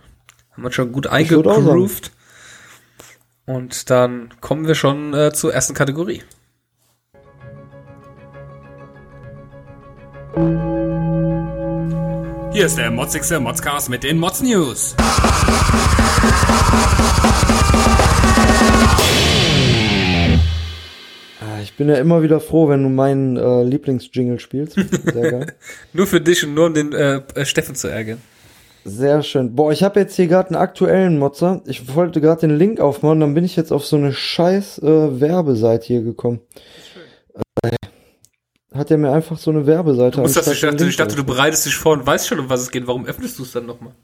Haben 0.52 0.62
wir 0.62 0.72
schon 0.72 0.92
gut 0.92 1.06
eingegroovt. 1.06 2.12
Und 3.46 3.90
dann 3.90 4.32
kommen 4.40 4.66
wir 4.66 4.74
schon 4.74 5.12
äh, 5.14 5.32
zur 5.32 5.52
ersten 5.52 5.74
Kategorie. 5.74 6.22
Hier 12.52 12.66
ist 12.66 12.78
der 12.78 12.90
motzigste 12.90 13.40
Modscast 13.40 13.88
mit 13.88 14.02
den 14.04 14.18
Mods 14.18 14.40
News. 14.42 14.94
Ich 21.74 21.78
bin 21.78 21.88
ja 21.88 21.96
immer 21.96 22.22
wieder 22.22 22.38
froh, 22.38 22.68
wenn 22.68 22.84
du 22.84 22.88
meinen 22.88 23.36
äh, 23.36 23.64
Lieblingsjingle 23.64 24.38
spielst. 24.38 24.74
Sehr 24.76 25.30
geil. 25.32 25.54
Nur 25.92 26.06
für 26.06 26.20
dich 26.20 26.46
und 26.46 26.54
nur 26.54 26.66
um 26.66 26.74
den 26.74 26.92
äh, 26.92 27.20
äh, 27.34 27.44
Steffen 27.44 27.74
zu 27.74 27.88
ärgern. 27.88 28.18
Sehr 28.84 29.24
schön. 29.24 29.56
Boah, 29.56 29.72
ich 29.72 29.82
habe 29.82 29.98
jetzt 29.98 30.14
hier 30.14 30.28
gerade 30.28 30.50
einen 30.50 30.62
aktuellen 30.62 31.18
Motzer. 31.18 31.62
Ich 31.66 31.92
wollte 31.92 32.20
gerade 32.20 32.42
den 32.42 32.56
Link 32.56 32.78
aufmachen, 32.78 33.18
dann 33.18 33.34
bin 33.34 33.44
ich 33.44 33.56
jetzt 33.56 33.72
auf 33.72 33.84
so 33.84 33.96
eine 33.96 34.12
scheiß 34.12 34.84
äh, 34.84 35.20
Werbeseite 35.20 35.86
hier 35.86 36.02
gekommen. 36.02 36.42
Äh, 37.64 37.74
hat 38.72 38.92
er 38.92 38.98
mir 38.98 39.10
einfach 39.10 39.36
so 39.36 39.50
eine 39.50 39.66
Werbeseite 39.66 40.18
Du 40.18 40.20
musst 40.20 40.36
das, 40.36 40.46
ich 40.46 40.60
dachte, 40.60 40.86
ich 40.86 40.96
dachte, 40.96 41.16
du 41.16 41.24
bereitest 41.24 41.66
dich 41.66 41.74
vor 41.74 41.94
und 41.94 42.06
weißt 42.06 42.28
schon, 42.28 42.38
um 42.38 42.48
was 42.48 42.60
es 42.60 42.70
geht. 42.70 42.86
Warum 42.86 43.04
öffnest 43.04 43.36
du 43.36 43.42
es 43.42 43.50
dann 43.50 43.66
nochmal? 43.66 43.96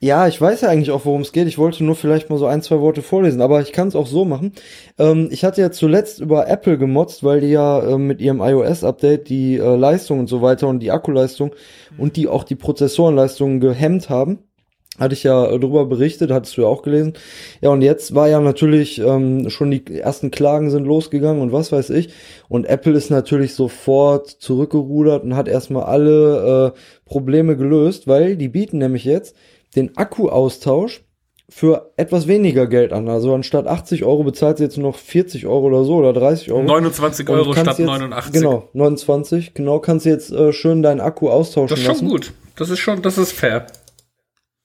Ja, 0.00 0.28
ich 0.28 0.40
weiß 0.40 0.60
ja 0.60 0.68
eigentlich 0.68 0.92
auch, 0.92 1.04
worum 1.06 1.22
es 1.22 1.32
geht. 1.32 1.48
Ich 1.48 1.58
wollte 1.58 1.82
nur 1.82 1.96
vielleicht 1.96 2.30
mal 2.30 2.38
so 2.38 2.46
ein, 2.46 2.62
zwei 2.62 2.78
Worte 2.78 3.02
vorlesen, 3.02 3.40
aber 3.40 3.60
ich 3.62 3.72
kann 3.72 3.88
es 3.88 3.96
auch 3.96 4.06
so 4.06 4.24
machen. 4.24 4.52
Ähm, 4.96 5.28
ich 5.32 5.44
hatte 5.44 5.60
ja 5.60 5.72
zuletzt 5.72 6.20
über 6.20 6.46
Apple 6.46 6.78
gemotzt, 6.78 7.24
weil 7.24 7.40
die 7.40 7.48
ja 7.48 7.82
ähm, 7.82 8.06
mit 8.06 8.20
ihrem 8.20 8.40
iOS-Update 8.40 9.28
die 9.28 9.56
äh, 9.56 9.74
Leistung 9.76 10.20
und 10.20 10.28
so 10.28 10.40
weiter 10.40 10.68
und 10.68 10.80
die 10.80 10.92
Akkuleistung 10.92 11.52
und 11.96 12.14
die 12.16 12.28
auch 12.28 12.44
die 12.44 12.54
Prozessorenleistung 12.54 13.58
gehemmt 13.58 14.08
haben. 14.08 14.38
Hatte 15.00 15.14
ich 15.14 15.24
ja 15.24 15.46
äh, 15.46 15.58
darüber 15.58 15.86
berichtet, 15.86 16.30
hattest 16.30 16.56
du 16.56 16.62
ja 16.62 16.68
auch 16.68 16.82
gelesen. 16.82 17.14
Ja, 17.60 17.70
und 17.70 17.82
jetzt 17.82 18.14
war 18.14 18.28
ja 18.28 18.40
natürlich 18.40 19.00
ähm, 19.00 19.50
schon 19.50 19.72
die 19.72 19.98
ersten 19.98 20.30
Klagen 20.30 20.70
sind 20.70 20.84
losgegangen 20.86 21.42
und 21.42 21.50
was 21.50 21.72
weiß 21.72 21.90
ich. 21.90 22.10
Und 22.48 22.66
Apple 22.66 22.92
ist 22.92 23.10
natürlich 23.10 23.54
sofort 23.54 24.28
zurückgerudert 24.28 25.24
und 25.24 25.34
hat 25.34 25.48
erstmal 25.48 25.84
alle 25.84 26.74
äh, 26.76 26.78
Probleme 27.04 27.56
gelöst, 27.56 28.06
weil 28.06 28.36
die 28.36 28.48
bieten 28.48 28.78
nämlich 28.78 29.04
jetzt 29.04 29.34
den 29.76 29.96
Akkuaustausch 29.96 31.02
für 31.50 31.92
etwas 31.96 32.26
weniger 32.28 32.66
Geld 32.66 32.92
an. 32.92 33.08
Also 33.08 33.32
anstatt 33.34 33.66
80 33.66 34.04
Euro 34.04 34.22
bezahlt 34.24 34.58
sie 34.58 34.64
jetzt 34.64 34.76
nur 34.76 34.90
noch 34.90 34.98
40 34.98 35.46
Euro 35.46 35.66
oder 35.66 35.84
so 35.84 35.96
oder 35.96 36.12
30 36.12 36.52
Euro. 36.52 36.62
29 36.62 37.28
Und 37.28 37.34
Euro 37.36 37.52
statt 37.54 37.78
jetzt, 37.78 37.86
89. 37.86 38.32
Genau, 38.34 38.68
29. 38.74 39.54
Genau, 39.54 39.78
kannst 39.78 40.04
du 40.04 40.10
jetzt 40.10 40.30
äh, 40.30 40.52
schön 40.52 40.82
deinen 40.82 41.00
Akku 41.00 41.30
austauschen 41.30 41.68
Das 41.70 41.78
ist 41.78 41.84
schon 41.86 41.94
lassen. 41.94 42.08
gut. 42.08 42.32
Das 42.56 42.68
ist 42.70 42.80
schon, 42.80 43.00
das 43.00 43.16
ist 43.16 43.32
fair. 43.32 43.66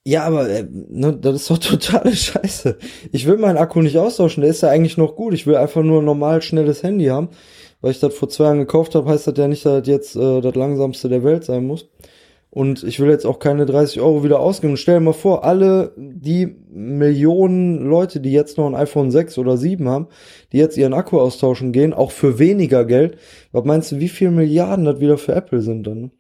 Ja, 0.05 0.23
aber 0.25 0.49
äh, 0.49 0.65
ne, 0.69 1.13
das 1.13 1.35
ist 1.35 1.49
doch 1.49 1.57
totale 1.59 2.13
Scheiße. 2.13 2.77
Ich 3.13 3.25
will 3.27 3.37
meinen 3.37 3.57
Akku 3.57 3.81
nicht 3.81 3.97
austauschen, 3.97 4.41
der 4.41 4.49
ist 4.49 4.61
ja 4.61 4.69
eigentlich 4.69 4.97
noch 4.97 5.15
gut. 5.15 5.33
Ich 5.33 5.47
will 5.47 5.55
einfach 5.55 5.83
nur 5.83 6.01
ein 6.01 6.05
normal 6.05 6.41
schnelles 6.41 6.83
Handy 6.83 7.05
haben. 7.05 7.29
Weil 7.79 7.91
ich 7.91 7.99
das 7.99 8.13
vor 8.13 8.29
zwei 8.29 8.45
Jahren 8.45 8.59
gekauft 8.59 8.95
habe, 8.95 9.09
heißt 9.09 9.27
das 9.27 9.37
ja 9.37 9.47
nicht, 9.47 9.65
dass 9.65 9.79
das 9.79 9.87
jetzt 9.87 10.15
äh, 10.15 10.39
das 10.41 10.55
langsamste 10.55 11.09
der 11.09 11.23
Welt 11.23 11.43
sein 11.43 11.65
muss. 11.67 11.89
Und 12.55 12.83
ich 12.83 12.99
will 12.99 13.09
jetzt 13.09 13.25
auch 13.25 13.39
keine 13.39 13.65
30 13.65 13.99
Euro 13.99 14.23
wieder 14.23 14.39
ausgeben. 14.39 14.77
Stell 14.77 14.99
dir 14.99 15.05
mal 15.05 15.13
vor, 15.13 15.43
alle 15.43 15.91
die 15.97 16.55
Millionen 16.71 17.83
Leute, 17.87 18.19
die 18.19 18.31
jetzt 18.31 18.59
noch 18.59 18.67
ein 18.67 18.75
iPhone 18.75 19.09
6 19.09 19.39
oder 19.39 19.57
7 19.57 19.89
haben, 19.89 20.07
die 20.51 20.57
jetzt 20.57 20.77
ihren 20.77 20.93
Akku 20.93 21.19
austauschen 21.19 21.71
gehen, 21.71 21.93
auch 21.93 22.11
für 22.11 22.37
weniger 22.37 22.85
Geld. 22.85 23.17
Was 23.51 23.65
meinst 23.65 23.91
du, 23.91 23.99
wie 23.99 24.07
viel 24.09 24.29
Milliarden 24.29 24.85
das 24.85 24.99
wieder 24.99 25.17
für 25.17 25.33
Apple 25.33 25.61
sind 25.63 25.87
dann? 25.87 25.99
ne? 26.01 26.11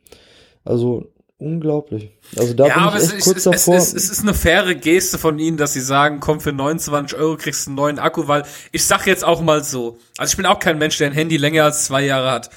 Also 0.65 1.05
unglaublich. 1.37 2.09
Also 2.35 2.53
da 2.55 2.65
ja, 2.67 2.73
bin 2.73 2.83
aber 2.83 2.97
ich 2.97 3.03
es, 3.03 3.09
echt 3.09 3.17
ist- 3.19 3.23
kurz 3.25 3.37
es, 3.37 3.45
es, 3.45 3.51
davor. 3.65 3.75
es, 3.75 3.93
es 3.93 4.09
ist 4.09 4.21
eine 4.23 4.33
faire 4.33 4.73
Geste 4.75 5.17
von 5.19 5.37
ihnen, 5.37 5.57
dass 5.57 5.73
sie 5.73 5.81
sagen, 5.81 6.19
komm, 6.19 6.39
für 6.39 6.51
29 6.53 7.15
Euro 7.17 7.37
kriegst 7.37 7.65
du 7.67 7.69
einen 7.69 7.75
neuen 7.75 7.99
Akku, 7.99 8.27
weil 8.27 8.41
ich 8.71 8.85
sag 8.85 9.05
jetzt 9.05 9.23
auch 9.23 9.41
mal 9.41 9.63
so, 9.63 9.97
also 10.17 10.31
ich 10.31 10.37
bin 10.37 10.45
auch 10.47 10.57
kein 10.59 10.77
Mensch, 10.79 10.97
der 10.97 11.07
ein 11.07 11.13
Handy 11.13 11.37
länger 11.37 11.65
als 11.65 11.85
zwei 11.85 12.03
Jahre 12.05 12.31
hat. 12.31 12.49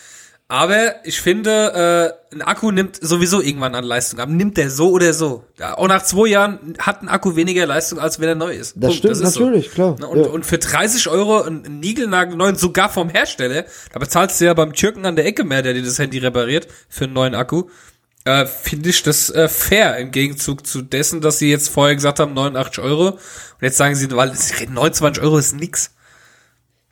Aber 0.48 1.04
ich 1.04 1.20
finde, 1.20 2.14
äh, 2.30 2.34
ein 2.34 2.42
Akku 2.42 2.70
nimmt 2.70 2.98
sowieso 3.00 3.40
irgendwann 3.40 3.74
an 3.74 3.82
Leistung 3.82 4.20
ab. 4.20 4.28
Nimmt 4.28 4.56
der 4.56 4.70
so 4.70 4.90
oder 4.90 5.12
so. 5.12 5.42
Ja, 5.58 5.76
auch 5.76 5.88
nach 5.88 6.04
zwei 6.04 6.28
Jahren 6.28 6.74
hat 6.78 7.02
ein 7.02 7.08
Akku 7.08 7.34
weniger 7.34 7.66
Leistung, 7.66 7.98
als 7.98 8.20
wenn 8.20 8.28
er 8.28 8.34
neu 8.36 8.54
ist. 8.54 8.74
Das 8.76 8.94
stimmt 8.94 9.12
ist 9.12 9.32
so. 9.32 9.40
natürlich, 9.40 9.72
klar. 9.72 9.96
Ne, 9.98 10.06
Und, 10.06 10.18
ja. 10.20 10.26
und 10.26 10.46
für 10.46 10.58
30 10.58 11.08
Euro 11.08 11.42
ein 11.42 11.62
Niegelnagelneuen, 11.80 12.54
sogar 12.54 12.90
vom 12.90 13.08
Hersteller, 13.08 13.64
da 13.92 13.98
bezahlst 13.98 14.40
du 14.40 14.44
ja 14.44 14.54
beim 14.54 14.72
Türken 14.72 15.04
an 15.04 15.16
der 15.16 15.26
Ecke 15.26 15.42
mehr, 15.42 15.62
der 15.62 15.74
dir 15.74 15.82
das 15.82 15.98
Handy 15.98 16.18
repariert, 16.18 16.68
für 16.88 17.04
einen 17.04 17.14
neuen 17.14 17.34
Akku. 17.34 17.64
Äh, 18.24 18.46
Finde 18.46 18.90
ich 18.90 19.02
das 19.02 19.30
äh, 19.30 19.48
fair 19.48 19.96
im 19.98 20.12
Gegenzug 20.12 20.64
zu 20.64 20.80
dessen, 20.82 21.20
dass 21.20 21.40
sie 21.40 21.50
jetzt 21.50 21.70
vorher 21.70 21.96
gesagt 21.96 22.20
haben, 22.20 22.34
89 22.34 22.84
Euro. 22.84 23.08
Und 23.10 23.18
jetzt 23.62 23.78
sagen 23.78 23.96
sie, 23.96 24.08
weil 24.12 24.32
sie 24.36 24.54
reden, 24.54 24.74
29 24.74 25.24
Euro 25.24 25.38
ist 25.38 25.56
nix. 25.56 25.90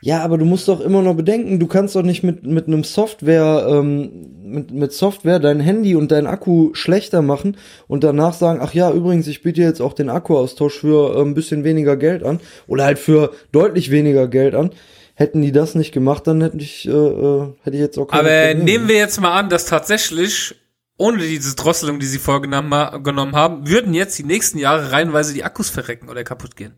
Ja, 0.07 0.23
aber 0.23 0.37
du 0.37 0.45
musst 0.45 0.69
doch 0.69 0.81
immer 0.83 1.01
noch 1.01 1.15
bedenken, 1.15 1.59
du 1.59 1.67
kannst 1.67 1.97
doch 1.97 2.03
nicht 2.03 2.23
mit, 2.23 2.45
mit 2.45 2.67
einem 2.67 2.85
Software, 2.85 3.67
ähm, 3.71 4.11
mit, 4.43 4.71
mit 4.71 4.93
Software 4.93 5.39
dein 5.39 5.61
Handy 5.61 5.97
und 5.97 6.13
dein 6.13 6.27
Akku 6.27 6.75
schlechter 6.75 7.23
machen 7.23 7.57
und 7.89 8.05
danach 8.05 8.35
sagen, 8.35 8.59
ach 8.63 8.75
ja, 8.75 8.91
übrigens, 8.93 9.27
ich 9.29 9.41
biete 9.43 9.63
jetzt 9.63 9.81
auch 9.81 9.95
den 9.95 10.11
Akkuaustausch 10.11 10.79
für 10.81 11.17
äh, 11.17 11.23
ein 11.23 11.33
bisschen 11.33 11.65
weniger 11.65 11.97
Geld 11.97 12.23
an 12.23 12.41
oder 12.67 12.85
halt 12.85 12.99
für 12.99 13.33
deutlich 13.51 13.91
weniger 13.91 14.29
Geld 14.29 14.55
an. 14.55 14.73
Hätten 15.15 15.41
die 15.41 15.53
das 15.53 15.75
nicht 15.75 15.93
gemacht, 15.93 16.27
dann 16.27 16.43
hätte 16.43 16.59
ich, 16.59 16.87
äh, 16.87 16.91
äh, 16.91 17.55
hätte 17.63 17.77
ich 17.77 17.83
jetzt 17.83 17.97
auch 17.97 18.07
keine 18.09 18.29
Aber 18.29 18.49
Probleme. 18.49 18.65
nehmen 18.65 18.89
wir 18.89 18.97
jetzt 18.97 19.19
mal 19.23 19.33
an, 19.39 19.49
dass 19.49 19.65
tatsächlich, 19.65 20.55
ohne 20.99 21.17
diese 21.17 21.57
Drosselung, 21.57 21.99
die 21.99 22.05
sie 22.07 22.19
vorgenommen 22.19 22.75
ha- 22.75 22.99
genommen 22.99 23.35
haben, 23.35 23.67
würden 23.71 23.95
jetzt 23.95 24.19
die 24.19 24.25
nächsten 24.25 24.59
Jahre 24.59 24.93
reihenweise 24.93 25.33
die 25.33 25.45
Akkus 25.45 25.71
verrecken 25.71 26.11
oder 26.11 26.25
kaputt 26.25 26.57
gehen. 26.57 26.75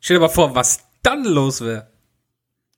Stell 0.00 0.16
dir 0.16 0.22
mal 0.22 0.28
vor, 0.28 0.54
was 0.54 0.78
dann 1.02 1.24
los 1.24 1.60
wäre. 1.60 1.91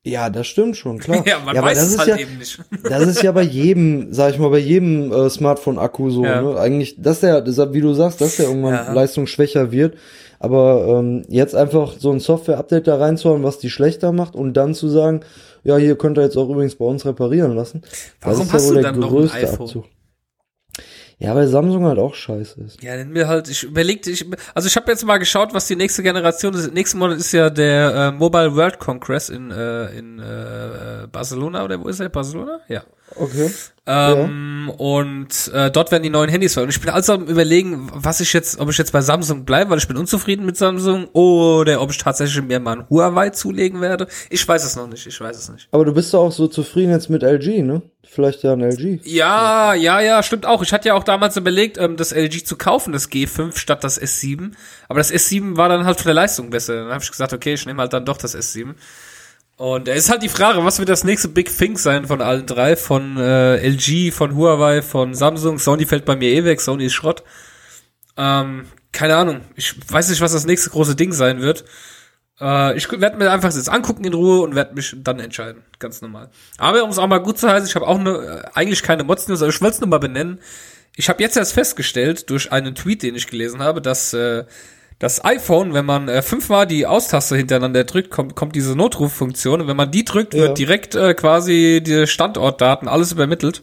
Ja, 0.07 0.29
das 0.29 0.47
stimmt 0.47 0.77
schon, 0.77 0.99
klar. 0.99 1.23
Ja, 1.27 1.38
man 1.40 1.57
aber 1.57 1.69
weiß 1.69 1.79
das 1.79 1.87
es 1.87 1.93
ist 1.95 1.99
halt 1.99 2.09
ja, 2.11 2.17
eben 2.19 2.38
nicht. 2.38 2.59
Das 2.83 3.07
ist 3.07 3.23
ja 3.23 3.33
bei 3.33 3.43
jedem, 3.43 4.12
sag 4.12 4.33
ich 4.35 4.38
mal, 4.38 4.51
bei 4.51 4.59
jedem 4.59 5.11
äh, 5.11 5.31
Smartphone-Akku 5.31 6.11
so. 6.11 6.25
Ja. 6.25 6.43
Ne? 6.43 6.59
Eigentlich, 6.59 7.01
dass 7.01 7.21
der, 7.21 7.40
das, 7.40 7.57
wie 7.73 7.81
du 7.81 7.95
sagst, 7.95 8.21
dass 8.21 8.37
der 8.37 8.47
irgendwann 8.47 8.75
Ja. 8.75 8.93
leistungsschwächer 8.93 9.73
wird. 9.73 9.97
Aber 10.38 10.99
ähm, 10.99 11.25
jetzt 11.29 11.55
einfach 11.55 11.95
so 11.99 12.11
ein 12.11 12.21
Software-Update 12.21 12.87
da 12.87 12.97
reinzuhauen, 12.99 13.43
was 13.45 13.59
die 13.59 13.71
schlechter 13.71 14.12
macht 14.12 14.35
und 14.37 14.53
dann 14.55 14.75
zu 14.75 14.88
sagen, 14.90 15.21
ja, 15.62 15.79
hier 15.79 15.97
könnt 15.97 16.19
ihr 16.19 16.23
jetzt 16.25 16.37
auch 16.37 16.51
übrigens 16.51 16.75
bei 16.75 16.85
uns 16.85 17.07
reparieren 17.07 17.55
lassen. 17.57 17.81
Warum 18.21 18.38
das 18.40 18.47
ist 18.49 18.53
hast 18.53 18.62
ja 18.62 18.69
wohl 18.69 18.75
du 18.77 18.83
der 18.83 18.93
dann 18.93 19.01
noch 19.01 19.09
ein 19.09 19.14
größte 19.14 19.37
iPhone? 19.38 19.61
Abzug. 19.67 19.85
Ja, 21.18 21.35
weil 21.35 21.46
Samsung 21.46 21.85
halt 21.85 21.98
auch 21.98 22.14
scheiße 22.14 22.61
ist. 22.61 22.83
Ja, 22.83 22.96
denn 22.96 23.11
mir 23.11 23.29
halt, 23.29 23.48
ich 23.48 23.62
überlegte, 23.62 24.11
ich, 24.11 24.27
also 24.55 24.66
ich 24.66 24.77
habe 24.77 24.90
jetzt 24.90 25.05
mal 25.05 25.18
geschaut, 25.18 25.55
was 25.55 25.66
die 25.66 25.77
nächste 25.77 26.03
Generation 26.03 26.55
ist. 26.55 26.72
Nächsten 26.72 26.98
Monat 26.98 27.18
ist 27.18 27.33
ja 27.33 27.50
der 27.50 27.94
äh, 27.94 28.11
Mobile 28.12 28.55
World 28.57 28.79
Congress 28.79 29.29
in, 29.29 29.50
äh, 29.50 29.96
in 29.96 30.18
äh, 30.18 31.07
Barcelona, 31.11 31.64
oder 31.64 31.81
wo 31.81 31.88
ist 31.88 32.00
er? 32.00 32.09
Barcelona? 32.09 32.61
Ja. 32.68 32.83
Okay. 33.16 33.50
Ähm, 33.87 34.72
Und 34.79 35.50
äh, 35.53 35.70
dort 35.70 35.90
werden 35.90 36.03
die 36.03 36.11
neuen 36.11 36.31
Handys 36.31 36.55
veröffentlicht. 36.55 36.79
Ich 36.79 36.87
bin 36.87 36.94
also 36.94 37.12
am 37.14 37.24
überlegen, 37.27 37.90
was 37.92 38.20
ich 38.20 38.33
jetzt, 38.33 38.59
ob 38.59 38.70
ich 38.70 38.79
jetzt 38.79 38.92
bei 38.92 39.03
Samsung 39.03 39.44
bleibe, 39.44 39.70
weil 39.70 39.79
ich 39.79 39.88
bin 39.88 39.96
unzufrieden 39.98 40.46
mit 40.46 40.57
Samsung, 40.57 41.07
oder 41.12 41.81
ob 41.83 41.90
ich 41.90 41.98
tatsächlich 41.98 42.42
mir 42.42 42.61
mal 42.61 42.79
ein 42.79 42.88
Huawei 42.88 43.31
zulegen 43.31 43.81
werde. 43.81 44.07
Ich 44.31 44.46
weiß 44.46 44.64
es 44.64 44.77
noch 44.77 44.87
nicht, 44.87 45.07
ich 45.07 45.20
weiß 45.20 45.37
es 45.37 45.50
nicht. 45.50 45.68
Aber 45.70 45.85
du 45.85 45.92
bist 45.92 46.14
doch 46.14 46.24
auch 46.24 46.33
so 46.33 46.48
zufrieden 46.48 46.92
jetzt 46.92 47.11
mit 47.11 47.22
LG, 47.22 47.62
ne? 47.62 47.83
vielleicht 48.14 48.42
ja 48.42 48.53
ein 48.53 48.62
LG. 48.62 49.00
Ja, 49.05 49.74
ja, 49.74 50.00
ja, 50.00 50.22
stimmt 50.22 50.46
auch. 50.46 50.62
Ich 50.62 50.72
hatte 50.72 50.88
ja 50.88 50.94
auch 50.94 51.05
damals 51.05 51.37
überlegt, 51.37 51.77
ähm, 51.79 51.96
das 51.96 52.12
LG 52.12 52.44
zu 52.44 52.57
kaufen, 52.57 52.92
das 52.92 53.11
G5 53.11 53.59
statt 53.59 53.85
das 53.85 54.00
S7. 54.00 54.53
Aber 54.88 55.00
das 55.00 55.12
S7 55.12 55.57
war 55.57 55.68
dann 55.68 55.85
halt 55.85 55.98
von 55.98 56.07
der 56.07 56.14
Leistung 56.14 56.50
besser. 56.50 56.74
Dann 56.77 56.92
habe 56.92 57.03
ich 57.03 57.11
gesagt, 57.11 57.33
okay, 57.33 57.55
ich 57.55 57.66
nehme 57.66 57.83
halt 57.83 57.92
dann 57.92 58.05
doch 58.05 58.16
das 58.16 58.37
S7. 58.37 58.74
Und 59.57 59.87
es 59.87 60.05
ist 60.05 60.11
halt 60.11 60.23
die 60.23 60.29
Frage, 60.29 60.64
was 60.64 60.79
wird 60.79 60.88
das 60.88 61.05
nächste 61.05 61.29
Big 61.29 61.57
Thing 61.57 61.77
sein 61.77 62.07
von 62.07 62.21
allen 62.21 62.47
drei? 62.47 62.75
Von 62.75 63.17
äh, 63.17 63.57
LG, 63.57 64.12
von 64.12 64.35
Huawei, 64.35 64.83
von 64.83 65.14
Samsung. 65.14 65.59
Sony 65.59 65.87
fällt 65.87 66.05
bei 66.05 66.17
mir 66.17 66.31
eh 66.31 66.45
weg, 66.45 66.61
Sony 66.61 66.87
ist 66.87 66.95
Schrott. 66.95 67.23
Ähm, 68.17 68.67
keine 68.93 69.17
Ahnung. 69.17 69.43
Ich 69.55 69.75
weiß 69.90 70.09
nicht, 70.09 70.21
was 70.21 70.33
das 70.33 70.47
nächste 70.47 70.71
große 70.71 70.97
Ding 70.97 71.12
sein 71.12 71.40
wird. 71.40 71.64
Äh, 72.40 72.77
ich 72.77 72.90
werde 72.90 73.17
mir 73.17 73.31
einfach 73.31 73.55
jetzt 73.55 73.69
angucken 73.69 74.05
in 74.05 74.14
Ruhe 74.14 74.40
und 74.40 74.57
werde 74.57 74.75
mich 74.75 74.97
dann 74.99 75.21
entscheiden. 75.21 75.62
Ganz 75.79 76.03
normal. 76.03 76.31
Aber 76.59 76.83
um 76.83 76.90
es 76.90 76.99
auch 76.99 77.07
mal 77.07 77.19
gut 77.19 77.38
zu 77.38 77.49
heißen, 77.49 77.69
ich 77.69 77.77
habe 77.77 77.87
auch 77.87 77.99
ne, 77.99 78.51
eigentlich 78.55 78.83
keine 78.83 79.05
Mods-News, 79.05 79.43
aber 79.43 79.51
ich 79.51 79.61
wollte 79.61 79.75
es 79.75 79.81
nur 79.81 79.88
mal 79.88 79.99
benennen. 79.99 80.40
Ich 80.97 81.09
habe 81.09 81.23
jetzt 81.23 81.37
erst 81.37 81.53
festgestellt, 81.53 82.31
durch 82.31 82.53
einen 82.53 82.75
Tweet, 82.75 83.03
den 83.03 83.14
ich 83.14 83.27
gelesen 83.27 83.61
habe, 83.61 83.81
dass 83.81 84.12
äh, 84.14 84.45
das 84.98 85.24
iPhone, 85.24 85.74
wenn 85.74 85.85
man 85.85 86.09
äh, 86.09 86.22
fünfmal 86.22 86.66
die 86.66 86.87
Austaste 86.87 87.37
hintereinander 87.37 87.85
drückt, 87.85 88.11
kommt, 88.11 88.35
kommt 88.37 88.54
diese 88.54 88.76
Notruffunktion. 88.76 89.61
Und 89.61 89.66
wenn 89.68 89.76
man 89.76 89.90
die 89.90 90.04
drückt, 90.04 90.35
Ja. 90.35 90.42
wird 90.42 90.59
direkt 90.59 90.94
äh, 90.94 91.14
quasi 91.14 91.83
die 91.85 92.07
Standortdaten, 92.07 92.88
alles 92.88 93.12
übermittelt. 93.12 93.62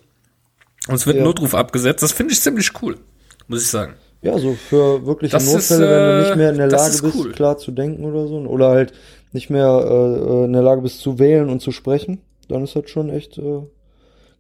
Und 0.88 0.96
es 0.96 1.06
wird 1.08 1.16
ein 1.18 1.20
Ja. 1.20 1.26
Notruf 1.26 1.56
abgesetzt. 1.56 2.04
Das 2.04 2.12
finde 2.12 2.34
ich 2.34 2.42
ziemlich 2.42 2.72
cool, 2.82 2.98
muss 3.48 3.62
ich 3.64 3.70
sagen. 3.70 3.94
Ja, 4.24 4.38
so 4.38 4.54
für 4.54 5.06
wirkliche 5.06 5.32
Das 5.34 5.46
ist, 5.46 5.72
Notfälle, 5.72 5.90
wenn 5.90 5.98
du 6.06 6.14
äh, 6.14 6.28
nicht 6.28 6.36
mehr 6.38 6.50
in 6.52 6.58
der 6.58 6.68
das 6.68 6.82
Lage 6.82 6.94
ist 6.96 7.02
bist, 7.02 7.16
cool. 7.16 7.32
klar 7.32 7.58
zu 7.58 7.72
denken 7.72 8.04
oder 8.04 8.28
so. 8.28 8.36
Oder 8.38 8.70
halt 8.70 8.94
nicht 9.32 9.50
mehr 9.50 9.68
äh, 9.90 10.46
in 10.46 10.54
der 10.54 10.62
Lage 10.62 10.82
bist 10.82 11.00
zu 11.00 11.18
wählen 11.18 11.50
und 11.50 11.62
zu 11.62 11.72
sprechen, 11.72 12.20
dann 12.50 12.64
ist 12.64 12.76
das 12.76 12.90
schon 12.90 13.10
echt 13.10 13.38
äh, 13.38 13.62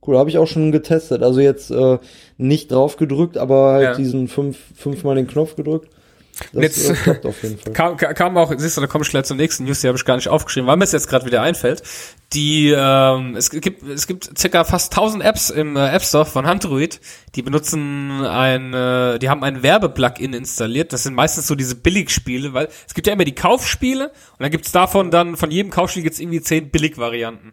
cool. 0.05 0.17
Habe 0.17 0.29
ich 0.29 0.37
auch 0.37 0.45
schon 0.47 0.71
getestet. 0.71 1.23
Also 1.23 1.39
jetzt 1.39 1.71
äh, 1.71 1.97
nicht 2.37 2.71
drauf 2.71 2.97
gedrückt, 2.97 3.37
aber 3.37 3.71
halt 3.71 3.83
Ja. 3.83 3.95
diesen 3.95 4.27
fünf, 4.27 4.57
fünfmal 4.75 5.15
den 5.15 5.27
Knopf 5.27 5.55
gedrückt. 5.55 5.89
Das 6.53 6.61
Jetzt- 6.63 7.07
äh, 7.07 7.19
auf 7.27 7.43
jeden 7.43 7.57
Fall. 7.63 7.73
Kam, 7.73 7.97
ka- 7.97 8.13
kam 8.13 8.37
auch, 8.37 8.53
siehst 8.57 8.77
du, 8.77 8.81
da 8.81 8.87
komme 8.87 9.03
ich 9.03 9.09
gleich 9.09 9.25
zur 9.25 9.37
nächsten 9.37 9.63
News, 9.65 9.81
die 9.81 9.87
habe 9.87 9.97
ich 9.97 10.05
gar 10.05 10.15
nicht 10.15 10.27
aufgeschrieben, 10.27 10.67
weil 10.67 10.77
mir 10.77 10.83
es 10.83 10.91
jetzt 10.91 11.07
gerade 11.07 11.25
wieder 11.25 11.41
einfällt. 11.41 11.83
Die, 12.33 12.73
ähm, 12.75 13.35
es 13.35 13.49
gibt, 13.49 13.83
es 13.83 14.07
gibt 14.07 14.37
circa 14.39 14.63
fast 14.63 14.93
1000 14.93 15.23
Apps 15.23 15.49
im 15.49 15.75
äh, 15.75 15.89
App 15.89 16.01
Store 16.03 16.25
von 16.25 16.45
Android, 16.45 17.01
die 17.35 17.41
benutzen 17.41 18.25
ein, 18.25 18.73
äh, 18.73 19.19
die 19.19 19.29
haben 19.29 19.43
ein 19.43 19.63
Werbeplugin 19.63 20.33
installiert. 20.33 20.93
Das 20.93 21.03
sind 21.03 21.13
meistens 21.13 21.47
so 21.47 21.55
diese 21.55 21.75
Billigspiele, 21.75 22.53
weil 22.53 22.69
es 22.87 22.93
gibt 22.93 23.07
ja 23.07 23.13
immer 23.13 23.25
die 23.25 23.35
Kaufspiele 23.35 24.07
und 24.07 24.39
dann 24.39 24.51
gibt's 24.51 24.71
davon 24.71 25.11
dann, 25.11 25.35
von 25.35 25.51
jedem 25.51 25.71
Kaufspiel 25.71 26.03
gibt's 26.03 26.19
irgendwie 26.19 26.41
10 26.41 26.69
Billigvarianten. 26.69 27.51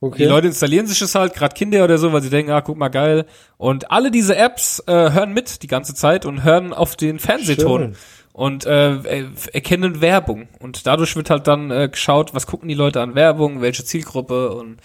Okay. 0.00 0.24
Die 0.24 0.28
Leute 0.28 0.46
installieren 0.48 0.86
sich 0.86 0.98
das 0.98 1.14
halt, 1.14 1.34
gerade 1.34 1.54
Kinder 1.54 1.82
oder 1.82 1.96
so, 1.96 2.12
weil 2.12 2.20
sie 2.20 2.30
denken, 2.30 2.52
ah, 2.52 2.60
guck 2.60 2.76
mal, 2.76 2.88
geil. 2.88 3.24
Und 3.56 3.90
alle 3.90 4.10
diese 4.10 4.36
Apps 4.36 4.82
äh, 4.86 4.92
hören 4.92 5.32
mit 5.32 5.62
die 5.62 5.66
ganze 5.68 5.94
Zeit 5.94 6.26
und 6.26 6.44
hören 6.44 6.74
auf 6.74 6.96
den 6.96 7.18
Fernsehton 7.18 7.80
Schön. 7.80 7.96
und 8.32 8.66
äh, 8.66 8.94
äh, 8.96 9.26
erkennen 9.52 10.02
Werbung. 10.02 10.48
Und 10.60 10.86
dadurch 10.86 11.16
wird 11.16 11.30
halt 11.30 11.46
dann 11.46 11.70
äh, 11.70 11.88
geschaut, 11.88 12.34
was 12.34 12.46
gucken 12.46 12.68
die 12.68 12.74
Leute 12.74 13.00
an 13.00 13.14
Werbung, 13.14 13.62
welche 13.62 13.84
Zielgruppe 13.84 14.52
und 14.52 14.78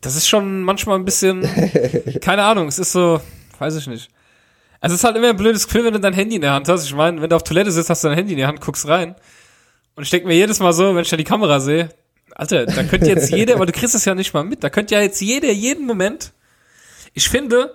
das 0.00 0.16
ist 0.16 0.28
schon 0.28 0.62
manchmal 0.62 0.98
ein 0.98 1.04
bisschen, 1.04 1.48
keine 2.20 2.42
Ahnung, 2.42 2.66
es 2.66 2.80
ist 2.80 2.92
so, 2.92 3.20
weiß 3.60 3.76
ich 3.76 3.86
nicht. 3.86 4.10
Also 4.80 4.94
es 4.94 5.00
ist 5.00 5.04
halt 5.04 5.16
immer 5.16 5.28
ein 5.30 5.36
blödes 5.36 5.66
Gefühl, 5.66 5.84
wenn 5.84 5.94
du 5.94 6.00
dein 6.00 6.12
Handy 6.12 6.34
in 6.34 6.42
der 6.42 6.52
Hand 6.52 6.68
hast. 6.68 6.84
Ich 6.84 6.94
meine, 6.94 7.22
wenn 7.22 7.30
du 7.30 7.36
auf 7.36 7.44
Toilette 7.44 7.70
sitzt, 7.70 7.88
hast 7.88 8.02
du 8.02 8.08
dein 8.08 8.16
Handy 8.16 8.32
in 8.32 8.38
der 8.38 8.48
Hand, 8.48 8.60
guckst 8.60 8.88
rein. 8.88 9.14
Und 9.94 10.02
ich 10.02 10.10
denke 10.10 10.26
mir 10.26 10.34
jedes 10.34 10.58
Mal 10.58 10.72
so, 10.72 10.96
wenn 10.96 11.02
ich 11.02 11.08
da 11.08 11.16
die 11.16 11.22
Kamera 11.22 11.60
sehe, 11.60 11.90
Alter, 12.34 12.66
da 12.66 12.82
könnte 12.84 13.06
jetzt 13.06 13.30
jeder, 13.30 13.54
aber 13.54 13.66
du 13.66 13.72
kriegst 13.72 13.94
es 13.94 14.04
ja 14.04 14.14
nicht 14.14 14.32
mal 14.34 14.44
mit, 14.44 14.64
da 14.64 14.70
könnte 14.70 14.94
ja 14.94 15.00
jetzt 15.00 15.20
jeder 15.20 15.50
jeden 15.52 15.86
Moment. 15.86 16.32
Ich 17.14 17.28
finde, 17.28 17.74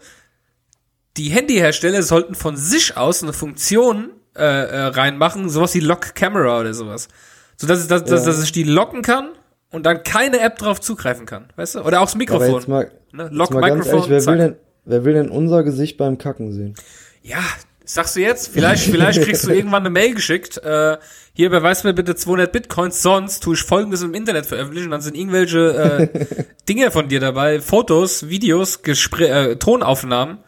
die 1.18 1.30
Handyhersteller 1.30 2.04
sollten 2.04 2.36
von 2.36 2.58
sich 2.58 2.98
aus 2.98 3.24
eine 3.24 3.34
Funktion 3.34 4.12
äh, 4.36 4.42
äh, 4.44 4.80
reinmachen, 4.88 5.50
sowas 5.50 5.74
wie 5.74 5.80
Lock 5.80 6.14
Camera 6.16 6.60
oder 6.60 6.74
sowas. 6.74 7.08
So 7.56 7.66
dass, 7.68 7.88
dass, 7.88 8.04
dass, 8.04 8.22
Ja. 8.26 8.32
dass 8.32 8.44
ich 8.44 8.52
die 8.52 8.64
locken 8.64 9.02
kann 9.02 9.30
und 9.72 9.86
dann 9.86 10.04
keine 10.04 10.40
App 10.40 10.58
drauf 10.60 10.80
zugreifen 10.80 11.26
kann, 11.26 11.48
weißt 11.56 11.76
du? 11.76 11.80
Oder 11.82 12.02
auch 12.02 12.06
das 12.06 12.14
aber 12.14 12.20
Mikrofon. 12.20 12.64
mal, 12.68 12.92
ne? 13.12 13.30
Lock 13.32 13.52
Mikrofon. 13.52 13.82
ehrlich, 13.88 14.10
wer 14.10 14.26
will, 14.28 14.38
denn, 14.38 14.56
wer 14.86 15.06
will 15.06 15.14
denn 15.14 15.30
unser 15.30 15.64
Gesicht 15.64 15.98
beim 15.98 16.18
Kacken 16.20 16.52
sehen? 16.54 16.76
Ja, 17.24 17.44
sagst 17.88 18.16
du 18.16 18.20
jetzt? 18.20 18.50
Vielleicht, 18.50 18.84
vielleicht 18.84 19.22
kriegst 19.24 19.46
du 19.46 19.52
irgendwann 19.52 19.84
eine 19.84 19.90
Mail 19.90 20.14
geschickt. 20.14 20.58
Äh, 20.58 20.98
hier 21.34 21.48
überweist 21.48 21.84
mir 21.84 21.94
bitte 21.94 22.16
200 22.16 22.52
Bitcoins, 22.52 23.02
sonst 23.02 23.42
tue 23.42 23.56
ich 23.56 23.62
Folgendes 23.62 24.02
im 24.02 24.14
Internet 24.14 24.46
veröffentlichen. 24.46 24.92
Dann 24.92 25.02
sind 25.02 25.16
irgendwelche 25.16 26.10
äh, 26.10 26.26
Dinge 26.70 26.92
von 26.92 27.08
dir 27.08 27.20
dabei, 27.20 27.62
Fotos, 27.62 28.30
Videos, 28.30 28.82
Gespr 28.82 29.22
äh, 29.22 29.56
Tonaufnahmen. 29.56 30.40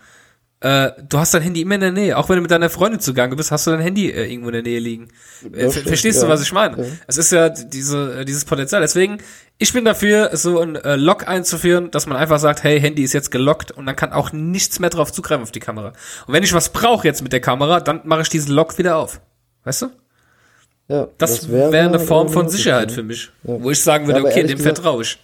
Äh, 0.62 0.92
du 1.08 1.18
hast 1.18 1.34
dein 1.34 1.42
Handy 1.42 1.62
immer 1.62 1.76
in 1.76 1.82
der 1.82 1.92
Nähe. 1.92 2.18
Auch 2.18 2.28
wenn 2.28 2.36
du 2.36 2.42
mit 2.42 2.52
deiner 2.52 2.70
Freundin 2.70 3.00
zugange 3.00 3.36
bist, 3.38 3.50
hast 3.52 3.66
du 3.66 3.72
dein 3.72 3.80
Handy 3.80 4.10
äh, 4.10 4.30
irgendwo 4.30 4.50
in 4.50 4.54
der 4.54 4.64
Nähe 4.64 4.80
liegen. 4.80 5.08
Äh, 5.54 5.72
stimmt, 5.72 5.88
verstehst 5.88 6.22
du, 6.22 6.26
ja. 6.26 6.32
was 6.32 6.42
ich 6.42 6.52
meine? 6.52 6.84
Ja. 6.84 6.90
Es 7.08 7.18
ist 7.18 7.32
ja 7.32 7.48
diese, 7.48 8.20
äh, 8.20 8.26
dieses 8.26 8.44
Potenzial. 8.44 8.82
Deswegen, 8.82 9.20
ich 9.58 9.72
bin 9.72 9.86
dafür, 9.86 10.32
so 10.34 10.60
ein 10.60 10.76
äh, 10.76 10.98
Lock 10.98 11.28
einzuführen, 11.28 11.92
dass 11.92 12.08
man 12.08 12.18
einfach 12.18 12.40
sagt, 12.40 12.64
hey, 12.64 12.80
Handy 12.82 13.04
ist 13.04 13.14
jetzt 13.14 13.32
gelockt 13.32 13.72
und 13.72 13.86
dann 13.86 13.96
kann 13.96 14.12
auch 14.12 14.34
nichts 14.34 14.80
mehr 14.80 14.90
drauf 14.90 15.14
zugreifen 15.14 15.44
auf 15.44 15.52
die 15.52 15.62
Kamera. 15.62 15.94
Und 16.28 16.34
wenn 16.34 16.44
ich 16.44 16.54
was 16.54 16.70
brauche 16.70 17.08
jetzt 17.08 17.22
mit 17.22 17.32
der 17.32 17.42
Kamera, 17.42 17.80
dann 17.80 18.02
mache 18.04 18.24
ich 18.24 18.30
diesen 18.30 18.54
Lock 18.54 18.78
wieder 18.78 18.98
auf. 18.98 19.22
Weißt 19.64 19.84
du? 19.84 19.92
Ja, 20.90 21.08
Das, 21.18 21.50
wäre 21.50 21.78
eine 21.78 22.00
Form 22.00 22.30
von 22.30 22.50
Sicherheit 22.50 22.88
das, 22.88 22.96
für 22.96 23.04
mich. 23.04 23.30
Ja. 23.44 23.62
Wo 23.62 23.72
ich 23.72 23.82
sagen 23.82 24.08
würde, 24.08 24.26
okay, 24.26 24.44
dem 24.44 24.58
vertraue 24.58 25.04
ich. 25.04 25.20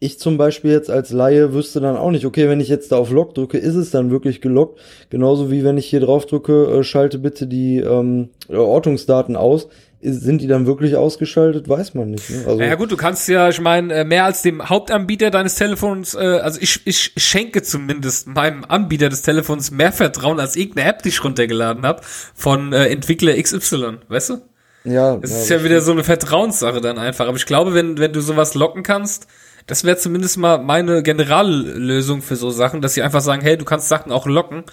Ich 0.00 0.18
zum 0.18 0.38
Beispiel 0.38 0.70
jetzt 0.70 0.90
als 0.90 1.10
Laie 1.10 1.52
wüsste 1.52 1.80
dann 1.80 1.96
auch 1.96 2.10
nicht, 2.10 2.24
okay, 2.24 2.48
wenn 2.48 2.60
ich 2.60 2.68
jetzt 2.68 2.92
da 2.92 2.96
auf 2.96 3.10
Lock 3.10 3.34
drücke, 3.34 3.58
ist 3.58 3.74
es 3.74 3.90
dann 3.90 4.10
wirklich 4.10 4.40
gelockt? 4.40 4.78
Genauso 5.10 5.50
wie 5.50 5.64
wenn 5.64 5.76
ich 5.76 5.86
hier 5.86 6.00
drauf 6.00 6.26
drücke, 6.26 6.78
äh, 6.78 6.84
schalte 6.84 7.18
bitte 7.18 7.46
die 7.46 7.78
ähm, 7.78 8.28
Ortungsdaten 8.48 9.36
aus. 9.36 9.68
Ist, 10.00 10.20
sind 10.20 10.40
die 10.40 10.46
dann 10.46 10.66
wirklich 10.66 10.94
ausgeschaltet? 10.94 11.68
Weiß 11.68 11.94
man 11.94 12.12
nicht. 12.12 12.30
Ne? 12.30 12.44
Also, 12.46 12.62
Ja 12.62 12.76
gut, 12.76 12.92
du 12.92 12.96
kannst 12.96 13.28
ja, 13.28 13.48
ich 13.48 13.60
meine, 13.60 13.92
äh, 13.92 14.04
mehr 14.04 14.24
als 14.24 14.42
dem 14.42 14.68
Hauptanbieter 14.68 15.32
deines 15.32 15.56
Telefons, 15.56 16.14
äh, 16.14 16.18
also 16.18 16.60
ich, 16.60 16.80
ich 16.84 17.12
schenke 17.16 17.62
zumindest 17.62 18.28
meinem 18.28 18.64
Anbieter 18.64 19.08
des 19.08 19.22
Telefons 19.22 19.72
mehr 19.72 19.90
Vertrauen 19.90 20.38
als 20.38 20.54
irgendeine 20.54 20.88
App, 20.90 21.02
die 21.02 21.08
ich 21.08 21.24
runtergeladen 21.24 21.84
habe 21.84 22.02
von 22.34 22.72
äh, 22.72 22.86
Entwickler 22.86 23.34
XY, 23.42 23.98
weißt 24.08 24.30
du? 24.30 24.38
ja, 24.84 25.16
Das 25.16 25.30
ja, 25.32 25.38
ist 25.38 25.48
ja 25.48 25.64
wieder 25.64 25.80
so 25.80 25.90
eine 25.90 26.04
Vertrauenssache 26.04 26.80
dann 26.80 26.98
einfach. 26.98 27.26
Aber 27.26 27.36
ich 27.36 27.46
glaube, 27.46 27.74
wenn, 27.74 27.98
wenn 27.98 28.12
du 28.12 28.20
sowas 28.20 28.54
locken 28.54 28.84
kannst, 28.84 29.26
das 29.68 29.84
wäre 29.84 29.98
zumindest 29.98 30.38
mal 30.38 30.58
meine 30.58 31.02
Generallösung 31.02 32.22
für 32.22 32.36
so 32.36 32.50
Sachen, 32.50 32.80
dass 32.80 32.94
sie 32.94 33.02
einfach 33.02 33.20
sagen, 33.20 33.42
hey, 33.42 33.56
du 33.56 33.66
kannst 33.66 33.88
Sachen 33.88 34.10
auch 34.10 34.26
locken, 34.26 34.64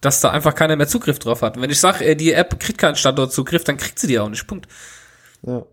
dass 0.00 0.20
da 0.20 0.30
einfach 0.30 0.54
keiner 0.54 0.74
mehr 0.74 0.88
Zugriff 0.88 1.18
drauf 1.18 1.42
hat. 1.42 1.56
Und 1.56 1.62
wenn 1.62 1.70
ich 1.70 1.78
sage, 1.78 2.04
äh, 2.04 2.16
die 2.16 2.32
App 2.32 2.58
kriegt 2.58 2.78
keinen 2.78 2.96
Standortzugriff, 2.96 3.64
dann 3.64 3.76
kriegt 3.76 3.98
sie 3.98 4.06
die 4.06 4.18
auch 4.18 4.30
nicht. 4.30 4.46
Punkt. 4.46 4.66
Ja. 5.42 5.64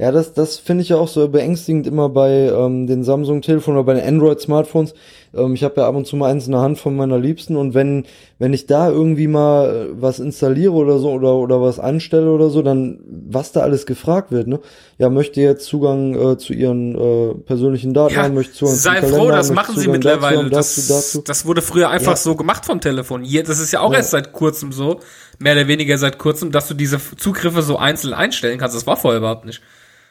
Ja, 0.00 0.12
das, 0.12 0.32
das 0.32 0.58
finde 0.58 0.82
ich 0.82 0.90
ja 0.90 0.96
auch 0.96 1.08
so 1.08 1.26
beängstigend 1.28 1.84
immer 1.88 2.08
bei 2.08 2.30
ähm, 2.54 2.86
den 2.86 3.02
Samsung-Telefonen 3.02 3.78
oder 3.80 3.84
bei 3.86 3.94
den 3.94 4.06
Android-Smartphones. 4.06 4.94
Ähm, 5.34 5.54
ich 5.54 5.64
habe 5.64 5.80
ja 5.80 5.88
ab 5.88 5.96
und 5.96 6.06
zu 6.06 6.14
mal 6.14 6.30
eins 6.30 6.46
in 6.46 6.52
der 6.52 6.60
Hand 6.60 6.78
von 6.78 6.94
meiner 6.94 7.18
Liebsten 7.18 7.56
und 7.56 7.74
wenn, 7.74 8.04
wenn 8.38 8.52
ich 8.54 8.66
da 8.66 8.88
irgendwie 8.90 9.26
mal 9.26 9.88
äh, 9.90 10.00
was 10.00 10.20
installiere 10.20 10.70
oder 10.74 11.00
so 11.00 11.10
oder, 11.10 11.34
oder 11.34 11.60
was 11.60 11.80
anstelle 11.80 12.30
oder 12.30 12.48
so, 12.48 12.62
dann 12.62 13.00
was 13.28 13.50
da 13.50 13.62
alles 13.62 13.86
gefragt 13.86 14.30
wird, 14.30 14.46
ne? 14.46 14.60
Ja, 14.98 15.08
möchte 15.10 15.40
jetzt 15.40 15.66
Zugang 15.66 16.14
äh, 16.14 16.38
zu 16.38 16.52
ihren 16.52 16.94
äh, 16.94 17.34
persönlichen 17.34 17.92
Daten 17.92 18.16
haben, 18.16 18.34
möchte 18.34 18.52
Zugang 18.54 18.74
sei 18.76 19.00
zum 19.00 19.08
froh, 19.08 19.16
Kalender 19.16 19.36
das 19.36 19.48
haben, 19.48 19.54
machen 19.56 19.74
sie 19.74 19.80
dazu 19.86 19.90
mittlerweile. 19.90 20.48
das, 20.48 20.76
dazu, 20.76 20.92
dazu. 20.94 21.22
das 21.26 21.44
wurde 21.44 21.60
früher 21.60 21.90
einfach 21.90 22.12
Ja. 22.12 22.16
so 22.16 22.36
gemacht 22.36 22.64
vom 22.64 22.80
Telefon. 22.80 23.24
Das 23.44 23.58
ist 23.58 23.72
ja 23.72 23.80
auch 23.80 23.90
Ja. 23.90 23.98
erst 23.98 24.10
seit 24.12 24.32
kurzem 24.32 24.70
so, 24.70 25.00
mehr 25.40 25.54
oder 25.54 25.66
weniger 25.66 25.98
seit 25.98 26.18
kurzem, 26.18 26.52
dass 26.52 26.68
du 26.68 26.74
diese 26.74 27.00
Zugriffe 27.16 27.62
so 27.62 27.78
einzeln 27.78 28.14
einstellen 28.14 28.58
kannst. 28.58 28.76
Das 28.76 28.86
war 28.86 28.96
vorher 28.96 29.18
überhaupt 29.18 29.44
nicht. 29.44 29.60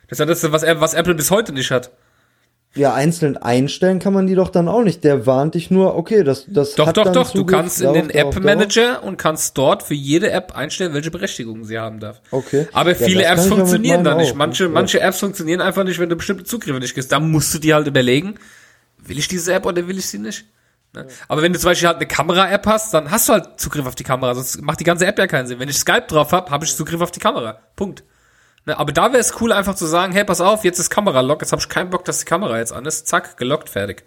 Das 0.07 0.17
ist 0.17 0.19
ja 0.19 0.25
das, 0.25 0.51
was, 0.51 0.63
was 0.81 0.93
Apple 0.93 1.15
bis 1.15 1.31
heute 1.31 1.53
nicht 1.53 1.71
hat. 1.71 1.91
Ja, 2.75 2.93
einzeln 2.93 3.37
einstellen 3.37 3.97
kann 3.97 4.13
man 4.13 4.27
die 4.27 4.35
doch 4.35 4.49
dann 4.49 4.67
auch 4.67 4.83
nicht. 4.83 5.03
Der 5.03 5.25
warnt 5.25 5.55
dich 5.55 5.71
nur, 5.71 5.95
okay, 5.95 6.23
das, 6.23 6.45
das 6.47 6.75
Doch, 6.75 6.87
hat 6.87 6.97
doch, 6.97 7.05
dann 7.05 7.13
doch. 7.13 7.31
Du 7.31 7.39
Zugriff 7.39 7.57
kannst 7.59 7.81
in 7.81 7.93
den 7.93 8.09
App 8.11 8.39
Manager 8.39 9.03
und 9.03 9.17
kannst 9.17 9.57
dort 9.57 9.81
für 9.81 9.95
jede 9.95 10.29
App 10.31 10.55
einstellen, 10.55 10.93
welche 10.93 11.09
Berechtigungen 11.09 11.63
sie 11.63 11.79
haben 11.79 11.99
darf. 11.99 12.21
Okay. 12.29 12.67
Aber 12.73 12.91
Ja, 12.91 12.95
viele 12.95 13.25
Apps 13.25 13.45
ja 13.45 13.55
funktionieren 13.55 14.03
da 14.03 14.13
nicht. 14.15 14.35
Manche, 14.35 14.65
Ja. 14.65 14.69
manche 14.69 14.99
Apps 14.99 15.19
funktionieren 15.19 15.61
einfach 15.61 15.85
nicht, 15.85 15.97
wenn 15.99 16.09
du 16.09 16.15
bestimmte 16.15 16.43
Zugriffe 16.43 16.79
nicht 16.79 16.93
kriegst. 16.93 17.11
Da 17.11 17.19
musst 17.19 17.53
du 17.53 17.57
dir 17.57 17.75
halt 17.75 17.87
überlegen, 17.87 18.35
will 18.99 19.17
ich 19.17 19.27
diese 19.27 19.53
App 19.53 19.65
oder 19.65 19.87
will 19.87 19.97
ich 19.97 20.05
sie 20.07 20.19
nicht? 20.19 20.45
Ne? 20.93 21.07
Aber 21.27 21.41
wenn 21.41 21.53
du 21.53 21.59
zum 21.59 21.71
Beispiel 21.71 21.87
halt 21.87 21.97
eine 21.97 22.07
Kamera-App 22.07 22.67
hast, 22.67 22.93
dann 22.93 23.09
hast 23.09 23.27
du 23.27 23.33
halt 23.33 23.59
Zugriff 23.59 23.87
auf 23.87 23.95
die 23.95 24.03
Kamera, 24.03 24.35
sonst 24.35 24.61
macht 24.61 24.79
die 24.79 24.83
ganze 24.83 25.05
App 25.07 25.17
ja 25.17 25.25
keinen 25.25 25.47
Sinn. 25.47 25.59
Wenn 25.59 25.69
ich 25.69 25.77
Skype 25.77 26.05
drauf 26.07 26.31
habe, 26.31 26.51
habe 26.51 26.63
ich 26.63 26.75
Zugriff 26.75 27.01
auf 27.01 27.11
die 27.11 27.19
Kamera. 27.19 27.59
Punkt. 27.75 28.03
Ne? 28.67 28.77
Aber 28.77 28.91
da 28.91 29.13
wäre 29.13 29.21
es 29.21 29.34
cool, 29.41 29.51
einfach 29.51 29.75
zu 29.75 29.86
sagen, 29.86 30.13
hey, 30.13 30.25
pass 30.25 30.41
auf, 30.41 30.63
jetzt 30.63 30.77
ist 30.77 30.89
Kamera-Lock, 30.89 31.41
jetzt 31.41 31.51
habe 31.53 31.62
ich 31.62 31.69
keinen 31.69 31.89
Bock, 31.89 32.06
dass 32.06 32.19
die 32.19 32.25
Kamera 32.25 32.60
jetzt 32.60 32.73
an 32.73 32.86
ist. 32.86 33.08
Zack, 33.08 33.38
gelockt, 33.38 33.69
fertig. 33.69 34.03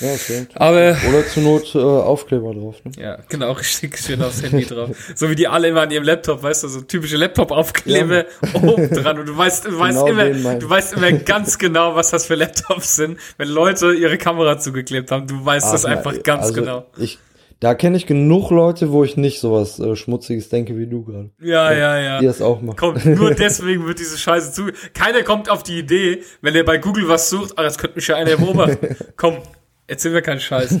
Ja, 0.00 0.12
okay. 0.14 0.46
Aber 0.54 0.96
Oder 1.08 1.26
zur 1.26 1.42
Not 1.42 1.74
äh, 1.74 1.78
Aufkleber 1.78 2.54
drauf. 2.54 2.76
Ne? 2.84 2.92
Ja, 2.98 3.18
genau, 3.28 3.52
richtig 3.58 3.98
schön 3.98 4.22
aufs 4.22 4.42
Handy 4.42 4.64
drauf. 4.64 4.90
So 5.14 5.28
wie 5.28 5.34
die 5.34 5.46
alle 5.48 5.68
immer 5.68 5.82
an 5.82 5.90
ihrem 5.90 6.04
Laptop, 6.04 6.42
weißt 6.42 6.64
du, 6.64 6.68
so 6.68 6.80
typische 6.82 7.16
Laptop-Aufkleber 7.16 8.24
oben 8.54 8.90
dran. 8.90 9.18
Und 9.18 9.26
du 9.26 9.36
weißt, 9.36 9.66
du 9.66 9.78
weißt 9.78 10.06
Genau 10.06 10.30
immer, 10.30 10.54
du 10.54 10.70
weißt 10.70 10.94
immer 10.94 11.12
ganz 11.12 11.58
genau, 11.58 11.96
was 11.96 12.10
das 12.10 12.26
für 12.26 12.34
Laptops 12.34 12.96
sind. 12.96 13.18
Wenn 13.36 13.48
Leute 13.48 13.92
ihre 13.92 14.16
Kamera 14.16 14.58
zugeklebt 14.58 15.10
haben, 15.10 15.26
du 15.26 15.44
weißt 15.44 15.72
das 15.72 15.84
Ach, 15.84 15.90
einfach 15.90 16.12
na, 16.14 16.22
ganz 16.22 16.42
also 16.44 16.54
genau. 16.54 16.86
Ich, 16.96 17.18
da 17.60 17.74
kenne 17.74 17.98
ich 17.98 18.06
genug 18.06 18.50
Leute, 18.50 18.90
wo 18.90 19.04
ich 19.04 19.18
nicht 19.18 19.38
sowas 19.38 19.78
äh, 19.78 19.94
Schmutziges 19.94 20.48
denke 20.48 20.78
wie 20.78 20.86
du 20.86 21.04
gerade. 21.04 21.30
Ja, 21.40 21.70
ja, 21.72 21.98
ja. 22.00 22.18
Die 22.18 22.26
das 22.26 22.40
auch 22.40 22.62
machen. 22.62 22.76
Komm, 22.78 22.96
nur 23.14 23.34
deswegen 23.34 23.86
wird 23.86 23.98
diese 23.98 24.16
Scheiße 24.16 24.52
zu. 24.52 24.70
Keiner 24.94 25.22
kommt 25.22 25.50
auf 25.50 25.62
die 25.62 25.78
Idee, 25.78 26.22
wenn 26.40 26.54
er 26.54 26.64
bei 26.64 26.78
Google 26.78 27.06
was 27.08 27.28
sucht, 27.28 27.58
ah, 27.58 27.62
das 27.62 27.76
könnte 27.76 27.96
mich 27.96 28.08
ja 28.08 28.16
einer 28.16 28.38
beobachten. 28.38 28.96
Komm, 29.16 29.38
erzähl 29.86 30.12
mir 30.12 30.22
keinen 30.22 30.40
Scheiß. 30.40 30.78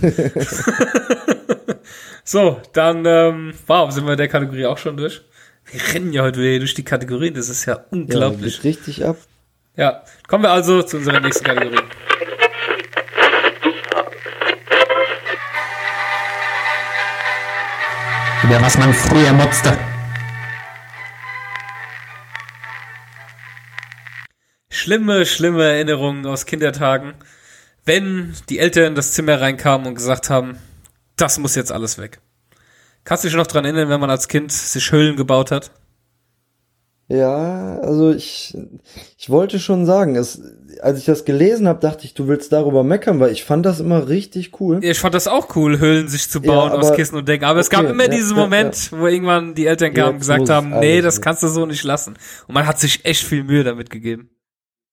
so, 2.24 2.56
dann, 2.72 3.04
ähm, 3.04 3.52
wow, 3.66 3.90
sind 3.92 4.06
wir 4.06 4.12
in 4.12 4.18
der 4.18 4.28
Kategorie 4.28 4.64
auch 4.64 4.78
schon 4.78 4.96
durch. 4.96 5.20
Wir 5.70 5.94
rennen 5.94 6.14
ja 6.14 6.22
heute 6.22 6.40
wieder 6.40 6.60
durch 6.60 6.74
die 6.74 6.82
Kategorien, 6.82 7.34
das 7.34 7.50
ist 7.50 7.66
ja 7.66 7.74
Ja, 7.74 7.84
unglaublich. 7.90 8.56
geht 8.56 8.64
richtig 8.64 9.04
ab. 9.04 9.18
Ja, 9.76 10.02
kommen 10.28 10.44
wir 10.44 10.50
also 10.50 10.82
zu 10.82 10.96
unserer 10.96 11.20
nächsten 11.20 11.44
Kategorie. 11.44 11.76
Über 18.42 18.58
was 18.62 18.78
man 18.78 18.94
früher 18.94 19.34
motzte. 19.34 19.76
Schlimme, 24.70 25.26
schlimme 25.26 25.64
Erinnerungen 25.64 26.24
aus 26.24 26.46
Kindertagen, 26.46 27.12
wenn 27.84 28.34
die 28.48 28.58
Eltern 28.58 28.84
in 28.84 28.94
das 28.94 29.12
Zimmer 29.12 29.38
reinkamen 29.42 29.86
und 29.86 29.94
gesagt 29.94 30.30
haben, 30.30 30.56
das 31.16 31.38
muss 31.38 31.54
jetzt 31.54 31.70
alles 31.70 31.98
weg. 31.98 32.22
Kannst 33.04 33.24
du 33.24 33.28
dich 33.28 33.36
noch 33.36 33.46
dran 33.46 33.66
erinnern, 33.66 33.90
wenn 33.90 34.00
man 34.00 34.10
als 34.10 34.26
Kind 34.26 34.50
sich 34.52 34.90
Höhlen 34.90 35.16
gebaut 35.16 35.50
hat? 35.50 35.70
Ja, 37.08 37.78
also 37.80 38.10
ich, 38.10 38.56
ich 39.18 39.28
wollte 39.28 39.58
schon 39.58 39.84
sagen, 39.84 40.16
es, 40.16 40.40
als 40.82 40.98
ich 40.98 41.04
das 41.04 41.24
gelesen 41.24 41.68
habe, 41.68 41.80
dachte 41.80 42.04
ich, 42.04 42.14
du 42.14 42.28
willst 42.28 42.52
darüber 42.52 42.82
meckern, 42.82 43.20
weil 43.20 43.32
ich 43.32 43.44
fand 43.44 43.64
das 43.66 43.80
immer 43.80 44.08
richtig 44.08 44.60
cool. 44.60 44.78
Ich 44.82 44.98
fand 44.98 45.14
das 45.14 45.28
auch 45.28 45.54
cool, 45.56 45.78
Höhlen 45.78 46.08
sich 46.08 46.28
zu 46.28 46.40
bauen 46.40 46.70
Ja, 46.72 46.78
aus 46.78 46.86
aber- 46.88 46.96
Kissen 46.96 47.16
und 47.16 47.28
Decken. 47.28 47.44
Aber 47.44 47.60
es 47.60 47.70
gab 47.70 47.82
okay, 47.82 47.90
immer 47.90 48.04
ja, 48.04 48.08
diesen 48.10 48.36
ja, 48.36 48.42
Moment, 48.42 48.90
wo 48.92 49.06
irgendwann 49.06 49.54
die 49.54 49.66
Eltern 49.66 49.94
kamen 49.94 50.14
und 50.14 50.18
gesagt 50.20 50.48
haben, 50.48 50.70
nee, 50.80 51.00
das 51.00 51.20
kannst 51.20 51.42
du 51.42 51.48
so 51.48 51.66
nicht 51.66 51.84
lassen. 51.84 52.16
Und 52.46 52.54
man 52.54 52.66
hat 52.66 52.78
sich 52.80 53.04
echt 53.04 53.22
viel 53.24 53.44
Mühe 53.44 53.64
damit 53.64 53.90
gegeben. 53.90 54.30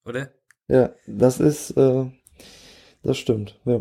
Oder? 0.04 0.30
Ja, 0.68 0.90
das 1.06 1.40
ist, 1.40 1.70
äh, 1.72 2.04
das 3.02 3.16
stimmt. 3.18 3.58
Ja. 3.64 3.80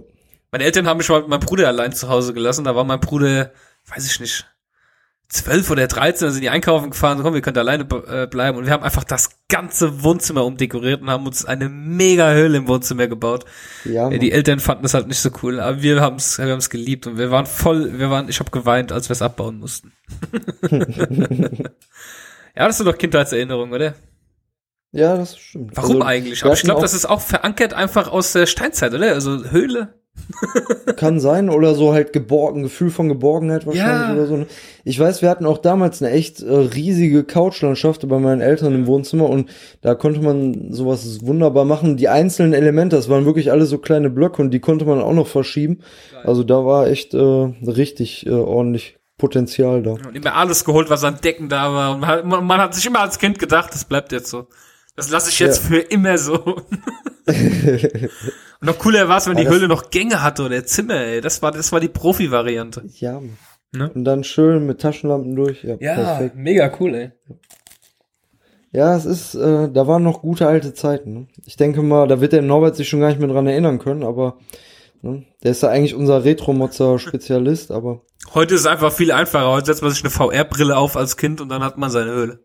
Meine 0.52 0.64
Eltern 0.64 0.88
haben 0.88 0.98
mich 0.98 1.10
mal 1.10 1.20
mit 1.22 1.30
meinem 1.30 1.42
Bruder 1.42 1.68
allein 1.68 1.92
zu 1.94 2.10
Hause 2.10 2.34
gelassen. 2.34 2.64
Da 2.64 2.76
war 2.76 2.84
mein 2.84 3.00
Bruder, 3.00 3.52
weiß 3.94 4.10
ich 4.10 4.20
nicht, 4.20 4.46
zwölf 5.30 5.70
oder 5.70 5.88
dreizehn, 5.88 6.32
sind 6.32 6.42
die 6.42 6.50
einkaufen 6.50 6.90
gefahren, 6.90 7.18
so, 7.18 7.24
komm, 7.24 7.34
wir 7.34 7.42
können 7.42 7.58
alleine 7.58 7.84
äh, 7.84 8.28
bleiben. 8.28 8.58
Und 8.58 8.66
wir 8.66 8.72
haben 8.72 8.84
einfach 8.84 9.04
das 9.04 9.30
ganze 9.50 10.04
Wohnzimmer 10.04 10.46
umdekoriert 10.46 11.02
und 11.02 11.10
haben 11.10 11.26
uns 11.26 11.44
eine 11.44 11.68
mega 11.68 12.32
Höhle 12.32 12.58
im 12.58 12.68
Wohnzimmer 12.68 13.08
gebaut. 13.08 13.46
Ja, 13.84 14.10
Ja, 14.10 14.18
die 14.18 14.32
Eltern 14.32 14.60
fanden 14.60 14.84
das 14.84 14.94
halt 14.94 15.08
nicht 15.08 15.20
so 15.20 15.30
cool, 15.44 15.60
aber 15.60 15.82
wir 15.82 16.00
haben 16.00 16.16
es 16.16 16.38
wir 16.38 16.50
haben's 16.50 16.70
geliebt 16.70 17.08
und 17.08 17.18
wir 17.18 17.30
waren 17.30 17.46
voll, 17.46 18.00
wir 18.00 18.10
waren, 18.10 18.30
ich 18.30 18.40
habe 18.40 18.52
geweint, 18.52 18.92
als 18.92 19.10
wir 19.10 19.14
es 19.14 19.22
abbauen 19.22 19.60
mussten. 19.60 19.92
ja, 20.72 22.68
das 22.68 22.78
sind 22.78 22.86
doch 22.86 22.98
Kindheitserinnerungen, 22.98 23.74
oder? 23.74 23.96
ja, 24.94 25.18
das 25.18 25.38
stimmt. 25.38 25.76
Warum 25.76 25.98
Also, 25.98 26.06
eigentlich? 26.06 26.44
Aber 26.44 26.54
ich 26.54 26.64
glaube, 26.64 26.82
das 26.82 26.94
ist 26.94 27.06
auch 27.06 27.22
verankert 27.22 27.74
einfach 27.74 28.08
aus 28.08 28.32
der 28.32 28.46
Steinzeit, 28.46 28.94
oder? 28.94 29.14
Also 29.14 29.52
Höhle. 29.52 29.94
Kann 30.98 31.20
sein 31.20 31.50
oder 31.50 31.74
so 31.76 31.94
halt 31.94 32.12
geborgen, 32.14 32.64
Gefühl 32.64 32.90
von 32.90 33.08
Geborgenheit 33.08 33.66
wahrscheinlich 33.66 34.08
Ja. 34.10 34.14
oder 34.14 34.26
so. 34.28 34.38
ne? 34.38 34.46
Ich 34.84 35.00
weiß, 35.00 35.22
wir 35.22 35.30
hatten 35.30 35.46
auch 35.46 35.58
damals 35.58 36.02
eine 36.02 36.12
echt 36.12 36.42
äh, 36.42 36.52
riesige 36.54 37.24
Couchlandschaft 37.24 38.08
bei 38.08 38.20
meinen 38.20 38.42
Eltern 38.42 38.74
im 38.76 38.88
Wohnzimmer 38.88 39.30
und 39.30 39.50
da 39.82 39.96
konnte 39.96 40.22
man 40.22 40.74
sowas 40.74 41.20
wunderbar 41.26 41.66
machen. 41.66 41.98
Die 41.98 42.10
einzelnen 42.10 42.54
Elemente, 42.54 42.96
das 42.96 43.10
waren 43.10 43.26
wirklich 43.26 43.52
alle 43.52 43.66
so 43.66 43.78
kleine 43.78 44.10
Blöcke 44.10 44.42
und 44.42 44.52
die 44.52 44.60
konnte 44.60 44.86
man 44.86 45.02
auch 45.02 45.14
noch 45.14 45.28
verschieben. 45.28 45.80
Also 46.24 46.44
da 46.44 46.66
war 46.66 46.88
echt 46.88 47.14
äh, 47.14 47.18
richtig 47.20 48.26
äh, 48.26 48.32
ordentlich 48.32 48.98
Potenzial 49.18 49.82
da. 49.82 49.92
Und 49.92 50.16
immer 50.16 50.36
alles 50.36 50.64
geholt, 50.64 50.90
was 50.92 51.04
an 51.04 51.18
Decken 51.24 51.50
da 51.50 51.74
war. 51.74 51.96
Und 51.96 52.28
man, 52.30 52.46
man 52.46 52.62
hat 52.62 52.76
sich 52.76 52.86
immer 52.86 53.00
als 53.00 53.18
Kind 53.18 53.40
gedacht, 53.40 53.74
das 53.74 53.86
bleibt 53.86 54.12
jetzt 54.12 54.30
so. 54.30 54.48
Das 54.98 55.10
lasse 55.10 55.30
ich 55.30 55.40
jetzt 55.40 55.64
Ja. 55.64 55.70
für 55.70 55.80
immer 55.80 56.18
so. 56.18 56.36
Und 57.28 58.66
noch 58.68 58.80
cooler 58.80 59.08
war 59.08 59.18
es, 59.18 59.28
wenn 59.28 59.38
die 59.38 59.48
Höhle 59.48 59.68
noch 59.68 59.90
Gänge 59.92 60.24
hatte 60.24 60.44
oder 60.44 60.66
Zimmer, 60.66 60.96
ey. 60.96 61.22
Das 61.22 61.42
war, 61.42 61.52
das 61.52 61.72
war 61.72 61.80
die 61.80 61.88
Profi-Variante. 61.88 62.84
Ja. 63.00 63.22
Ne? 63.72 63.92
Und 63.94 64.04
dann 64.06 64.24
schön 64.24 64.66
mit 64.66 64.82
Taschenlampen 64.82 65.36
durch. 65.36 65.64
Ja, 65.64 65.76
perfekt. 65.78 66.36
mega 66.36 66.72
cool, 66.80 66.96
ey. 66.96 67.12
Ja, 68.72 68.96
es 68.96 69.06
ist, 69.06 69.36
äh, 69.36 69.70
da 69.72 69.88
waren 69.88 70.04
noch 70.04 70.22
gute 70.22 70.48
alte 70.48 70.74
Zeiten. 70.74 71.14
Ne? 71.14 71.28
Ich 71.46 71.56
denke 71.58 71.82
mal, 71.82 72.08
da 72.08 72.20
wird 72.22 72.34
der 72.34 72.42
Norbert 72.42 72.76
sich 72.76 72.90
schon 72.90 73.00
gar 73.00 73.10
nicht 73.10 73.20
mehr 73.20 73.30
dran 73.30 73.48
erinnern 73.48 73.80
können, 73.80 74.04
aber 74.04 74.40
ne, 75.02 75.24
der 75.44 75.52
ist 75.52 75.64
ja 75.64 75.70
eigentlich 75.70 75.96
unser 75.96 76.24
Retro-Motzer-Spezialist, 76.24 77.72
aber 77.72 78.02
Heute 78.34 78.56
ist 78.56 78.62
es 78.62 78.68
einfach 78.68 78.92
viel 78.92 79.12
einfacher. 79.12 79.50
Heute 79.50 79.68
setzt 79.68 79.82
man 79.82 79.92
sich 79.92 80.04
eine 80.04 80.10
VR-Brille 80.10 80.76
auf 80.76 80.98
als 80.98 81.16
Kind 81.18 81.40
und 81.40 81.50
dann 81.50 81.64
hat 81.64 81.78
man 81.78 81.90
seine 81.92 82.12
Höhle. 82.12 82.40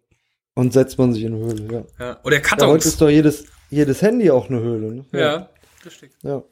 Und 0.55 0.73
setzt 0.73 0.99
man 0.99 1.13
sich 1.13 1.25
in 1.25 1.35
eine 1.35 1.45
Höhle, 1.45 1.67
ja. 1.73 1.85
Ja. 2.07 2.21
Oder 2.25 2.37
ja 2.37 2.43
heute 2.43 2.57
Kartons. 2.57 2.87
ist 2.87 3.01
doch 3.01 3.09
jedes, 3.09 3.45
jedes 3.71 4.03
Handy 4.03 4.31
auch 4.31 4.49
eine 4.51 4.61
Höhle, 4.61 4.93
ne? 4.95 5.05
Ja, 5.13 5.49
richtig. 5.85 6.11
ja. 6.23 6.43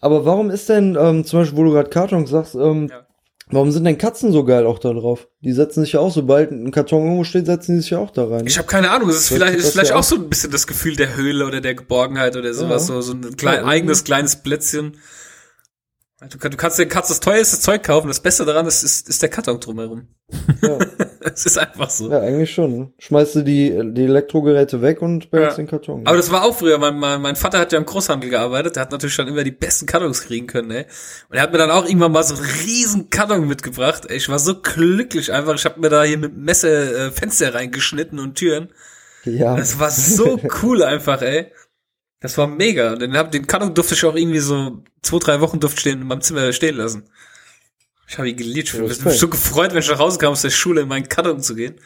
Aber 0.00 0.24
warum 0.24 0.50
ist 0.50 0.68
denn, 0.68 0.96
ähm, 1.00 1.24
zum 1.24 1.40
Beispiel, 1.40 1.58
wo 1.58 1.64
du 1.64 1.70
gerade 1.72 1.90
Kartons 1.90 2.30
sagst, 2.30 2.54
ähm, 2.54 2.88
Ja. 2.90 3.06
warum 3.50 3.70
sind 3.70 3.84
denn 3.84 3.96
Katzen 3.98 4.30
so 4.32 4.44
geil 4.44 4.66
auch 4.66 4.78
da 4.78 4.92
drauf? 4.92 5.28
Die 5.40 5.52
setzen 5.52 5.82
sich 5.84 5.92
ja 5.94 6.00
auch, 6.00 6.12
sobald 6.12 6.50
ein 6.50 6.70
Karton 6.70 7.04
irgendwo 7.04 7.24
steht, 7.24 7.46
setzen 7.46 7.76
die 7.76 7.80
sich 7.82 7.90
ja 7.90 7.98
auch 7.98 8.10
da 8.10 8.24
rein. 8.24 8.42
Ne? 8.42 8.48
Ich 8.48 8.58
habe 8.58 8.68
keine 8.68 8.90
Ahnung, 8.90 9.08
es 9.08 9.16
ist 9.16 9.30
Das- 9.30 9.36
vielleicht, 9.38 9.58
ist 9.58 9.72
vielleicht 9.72 9.90
ja 9.90 9.96
auch 9.96 10.02
so 10.02 10.16
ein 10.16 10.28
bisschen 10.28 10.50
das 10.50 10.66
Gefühl 10.66 10.96
der 10.96 11.16
Höhle 11.16 11.46
oder 11.46 11.60
der 11.60 11.74
Geborgenheit 11.74 12.36
oder 12.36 12.52
sowas, 12.52 12.88
Ja. 12.88 12.94
so, 12.96 13.00
so 13.00 13.12
ein 13.14 13.36
klein, 13.36 13.60
Ja, 13.60 13.66
eigenes 13.66 14.04
kleines 14.04 14.36
Plätzchen. 14.42 14.96
Du, 16.28 16.36
du 16.36 16.56
kannst 16.58 16.78
dir 16.78 16.86
kannst 16.86 17.08
das 17.10 17.20
teuerste 17.20 17.58
Zeug 17.58 17.82
kaufen, 17.82 18.08
das 18.08 18.20
Beste 18.20 18.44
daran 18.44 18.66
ist, 18.66 18.82
ist, 18.82 19.08
ist 19.08 19.22
der 19.22 19.30
Karton 19.30 19.58
drumherum. 19.58 20.08
Ja. 20.62 20.78
Es 21.22 21.44
ist 21.44 21.58
einfach 21.58 21.90
so. 21.90 22.10
ja, 22.10 22.20
eigentlich 22.20 22.50
schon. 22.50 22.94
Schmeißt 22.98 23.34
du 23.36 23.42
die, 23.42 23.78
die 23.92 24.04
Elektrogeräte 24.04 24.80
weg 24.80 25.02
und 25.02 25.30
behältst 25.30 25.58
Ja. 25.58 25.64
den 25.64 25.68
Karton. 25.68 26.06
Aber 26.06 26.16
das 26.16 26.32
war 26.32 26.44
auch 26.44 26.56
früher, 26.56 26.78
mein, 26.78 26.98
mein, 26.98 27.20
mein 27.20 27.36
Vater 27.36 27.58
hat 27.58 27.72
ja 27.72 27.78
im 27.78 27.84
Großhandel 27.84 28.30
gearbeitet, 28.30 28.74
der 28.76 28.82
hat 28.82 28.90
natürlich 28.90 29.14
schon 29.14 29.28
immer 29.28 29.44
die 29.44 29.50
besten 29.50 29.84
Kartons 29.84 30.22
kriegen 30.22 30.46
können, 30.46 30.70
ey. 30.70 30.86
Und 31.28 31.36
er 31.36 31.42
hat 31.42 31.52
mir 31.52 31.58
dann 31.58 31.70
auch 31.70 31.84
irgendwann 31.84 32.12
mal 32.12 32.22
so 32.24 32.34
einen 32.34 32.44
riesen 32.64 33.10
Karton 33.10 33.46
mitgebracht. 33.46 34.10
Ich 34.10 34.30
war 34.30 34.38
so 34.38 34.60
glücklich 34.62 35.30
einfach, 35.30 35.54
ich 35.54 35.64
habe 35.66 35.78
mir 35.78 35.90
da 35.90 36.02
hier 36.04 36.16
mit 36.18 36.32
dem 36.34 36.42
Messer 36.42 37.08
äh, 37.08 37.10
Fenster 37.10 37.54
reingeschnitten 37.54 38.18
und 38.18 38.36
Türen. 38.36 38.70
ja. 39.24 39.56
Das 39.56 39.78
war 39.78 39.90
so 39.90 40.40
cool 40.62 40.82
einfach, 40.82 41.20
ey. 41.20 41.52
Das 42.20 42.36
war 42.36 42.46
mega. 42.46 42.96
Den, 42.96 43.16
hab, 43.16 43.32
den 43.32 43.46
Karton 43.46 43.74
durfte 43.74 43.94
ich 43.94 44.04
auch 44.04 44.14
irgendwie 44.14 44.40
so 44.40 44.84
zwei, 45.02 45.18
drei 45.18 45.40
Wochen 45.40 45.58
durfte 45.58 45.78
ich 45.78 45.84
den 45.84 46.02
in 46.02 46.06
meinem 46.06 46.20
Zimmer 46.20 46.52
stehen 46.52 46.76
lassen. 46.76 47.10
Ich 48.06 48.18
habe 48.18 48.28
ihn 48.28 48.36
geliebt. 48.36 48.74
Ich 48.74 48.80
Respekt. 48.80 49.06
mich 49.06 49.18
so 49.18 49.28
gefreut, 49.28 49.72
wenn 49.72 49.78
ich 49.78 49.88
nach 49.88 49.98
Hause 49.98 50.18
kam 50.18 50.32
aus 50.32 50.42
der 50.42 50.50
Schule 50.50 50.82
in 50.82 50.88
meinen 50.88 51.08
Karton 51.08 51.40
zu 51.40 51.54
gehen. 51.54 51.80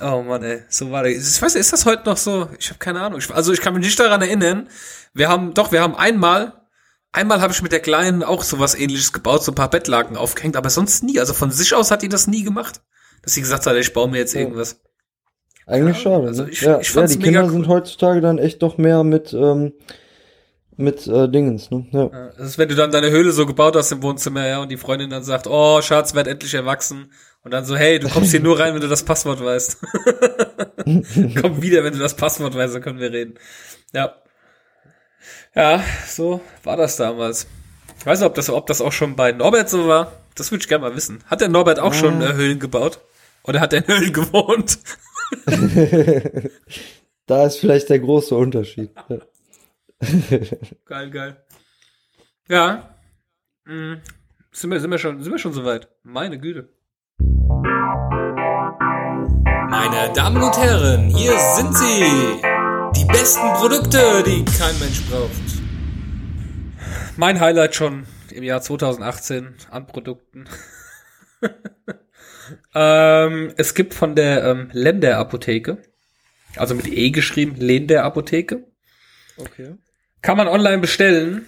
Oh 0.00 0.22
Mann, 0.22 0.42
ey, 0.42 0.62
so 0.68 0.90
war 0.90 1.04
der. 1.04 1.12
Ich 1.12 1.40
weiß 1.40 1.54
nicht, 1.54 1.60
ist 1.60 1.72
das 1.72 1.86
heute 1.86 2.04
noch 2.04 2.18
so? 2.18 2.50
Ich 2.58 2.68
habe 2.68 2.78
keine 2.78 3.00
Ahnung. 3.00 3.18
Ich, 3.18 3.30
also 3.30 3.52
ich 3.52 3.62
kann 3.62 3.72
mich 3.72 3.84
nicht 3.84 3.98
daran 3.98 4.20
erinnern. 4.20 4.68
Wir 5.14 5.28
haben, 5.28 5.54
doch, 5.54 5.72
wir 5.72 5.80
haben 5.80 5.94
einmal, 5.94 6.66
einmal 7.12 7.40
habe 7.40 7.54
ich 7.54 7.62
mit 7.62 7.72
der 7.72 7.80
Kleinen 7.80 8.22
auch 8.22 8.42
sowas 8.42 8.74
ähnliches 8.74 9.14
gebaut, 9.14 9.42
so 9.42 9.52
ein 9.52 9.54
paar 9.54 9.70
Bettlaken 9.70 10.18
aufgehängt, 10.18 10.56
aber 10.56 10.68
sonst 10.68 11.02
nie. 11.02 11.18
Also 11.18 11.32
von 11.32 11.50
sich 11.50 11.74
aus 11.74 11.90
hat 11.90 12.02
die 12.02 12.10
das 12.10 12.26
nie 12.26 12.42
gemacht. 12.42 12.82
Dass 13.22 13.34
sie 13.34 13.40
gesagt 13.40 13.64
hat, 13.66 13.76
ich 13.76 13.92
baue 13.92 14.10
mir 14.10 14.18
jetzt 14.18 14.34
irgendwas. 14.34 14.80
Eigentlich 15.66 15.96
Ja, 15.98 16.02
schade. 16.02 16.26
also 16.28 16.44
ne? 16.44 16.50
ich- 16.50 16.60
ja, 16.62 16.80
ich 16.80 16.92
ja, 16.94 17.06
die 17.06 17.18
Kinder 17.18 17.44
cool. 17.44 17.50
sind 17.50 17.68
heutzutage 17.68 18.20
dann 18.20 18.38
echt 18.38 18.62
doch 18.62 18.76
mehr 18.78 19.04
mit 19.04 19.32
ähm, 19.32 19.72
mit 20.76 21.06
äh, 21.06 21.28
Dingens, 21.28 21.70
ne? 21.70 21.86
Ja. 21.92 22.08
Das 22.38 22.46
ist, 22.48 22.58
wenn 22.58 22.68
du 22.70 22.74
dann 22.74 22.90
deine 22.90 23.10
Höhle 23.10 23.32
so 23.32 23.44
gebaut 23.44 23.76
hast 23.76 23.92
im 23.92 24.02
Wohnzimmer, 24.02 24.46
ja, 24.46 24.62
und 24.62 24.70
die 24.70 24.78
Freundin 24.78 25.10
dann 25.10 25.22
sagt, 25.22 25.46
oh, 25.46 25.82
Schatz, 25.82 26.14
werd 26.14 26.26
endlich 26.26 26.54
erwachsen. 26.54 27.12
Und 27.44 27.50
dann 27.52 27.66
so, 27.66 27.76
hey, 27.76 27.98
du 27.98 28.08
kommst 28.08 28.30
hier 28.30 28.40
nur 28.40 28.58
rein, 28.58 28.72
wenn 28.74 28.80
du 28.80 28.88
das 28.88 29.02
Passwort 29.02 29.44
weißt. 29.44 29.76
Komm 31.40 31.60
wieder, 31.62 31.84
wenn 31.84 31.92
du 31.92 31.98
das 31.98 32.14
Passwort 32.14 32.54
weißt, 32.54 32.74
dann 32.74 32.82
können 32.82 32.98
wir 32.98 33.12
reden. 33.12 33.34
Ja. 33.92 34.14
Ja, 35.54 35.82
so 36.06 36.40
war 36.64 36.76
das 36.76 36.96
damals. 36.96 37.46
Ich 37.98 38.06
weiß 38.06 38.20
nicht, 38.20 38.26
ob 38.26 38.34
das, 38.34 38.48
ob 38.50 38.66
das 38.66 38.80
auch 38.80 38.92
schon 38.92 39.16
bei 39.16 39.32
Norbert 39.32 39.68
so 39.68 39.86
war. 39.86 40.12
Das 40.34 40.50
würde 40.50 40.62
ich 40.62 40.68
gerne 40.68 40.88
mal 40.88 40.96
wissen. 40.96 41.22
Hat 41.26 41.40
der 41.42 41.48
Norbert 41.48 41.78
auch 41.80 41.92
schon 41.92 42.22
äh, 42.22 42.32
Höhlen 42.32 42.58
gebaut? 42.58 43.00
Oder 43.44 43.60
hat 43.60 43.72
er 43.72 43.80
in 43.86 43.88
Höhlen 43.94 44.12
gewohnt? 44.12 44.78
Da 47.30 47.46
ist 47.46 47.60
vielleicht 47.60 47.88
der 47.88 48.00
große 48.00 48.34
Unterschied. 48.34 48.90
Geil, 50.84 51.10
geil. 51.10 51.36
Ja. 52.48 52.96
Mhm. 53.64 54.00
Sind 54.50 54.70
wir, 54.70 54.80
sind 54.80 54.90
wir 54.90 54.98
schon, 54.98 55.22
sind 55.22 55.30
wir 55.30 55.38
schon 55.38 55.52
soweit? 55.52 55.88
Meine 56.02 56.40
Güte. 56.40 56.70
Meine 59.68 60.12
Damen 60.12 60.42
und 60.42 60.58
Herren, 60.58 61.08
hier 61.10 61.38
sind 61.38 61.76
sie. 61.76 62.40
Die 62.96 63.04
besten 63.04 63.46
Produkte, 63.54 64.24
die 64.26 64.44
kein 64.46 64.76
Mensch 64.80 65.00
braucht. 65.08 65.30
Mein 67.16 67.38
Highlight 67.38 67.76
schon 67.76 68.08
im 68.32 68.42
Jahr 68.42 68.60
2018 68.60 69.54
an 69.70 69.86
Produkten. 69.86 70.48
ähm, 72.74 73.52
es 73.56 73.74
gibt 73.74 73.94
von 73.94 74.14
der 74.14 74.44
ähm, 74.44 74.68
Länder 74.72 75.18
Apotheke, 75.18 75.78
also 76.56 76.74
mit 76.74 76.86
E 76.88 77.10
geschrieben, 77.10 77.56
Länder 77.56 78.04
Apotheke, 78.04 78.66
Okay. 79.36 79.74
kann 80.22 80.36
man 80.36 80.48
online 80.48 80.78
bestellen, 80.78 81.46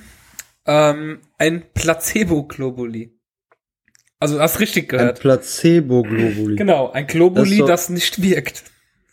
ähm, 0.66 1.20
ein 1.38 1.64
Placebo-Globuli. 1.74 3.18
Also, 4.20 4.36
du 4.36 4.40
hast 4.40 4.60
richtig 4.60 4.84
Ein 4.84 4.98
gehört. 4.98 5.20
Placebo-Globuli. 5.20 6.56
Genau, 6.56 6.90
ein 6.92 7.06
Globuli, 7.06 7.58
Das 7.58 7.66
das, 7.68 7.88
nicht 7.90 8.22
wirkt. 8.22 8.62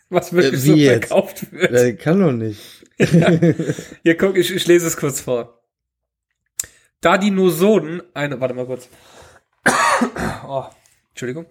Was 0.08 0.32
wirklich 0.32 0.54
Äh, 0.54 0.56
so 0.66 0.74
jetzt? 0.76 1.06
verkauft 1.08 1.52
wird. 1.52 1.72
Äh, 1.72 1.94
kann 1.94 2.20
doch 2.20 2.32
nicht. 2.32 2.84
Hier, 4.02 4.16
guck, 4.16 4.36
ich, 4.36 4.54
ich 4.54 4.66
lese 4.66 4.86
es 4.86 4.96
kurz 4.96 5.20
vor. 5.20 5.60
Da 7.00 7.16
die 7.18 7.30
Nosoden 7.30 8.02
eine, 8.14 8.40
warte 8.40 8.54
mal 8.54 8.66
kurz. 8.66 8.88
Oh, 10.46 10.64
Entschuldigung. 11.20 11.46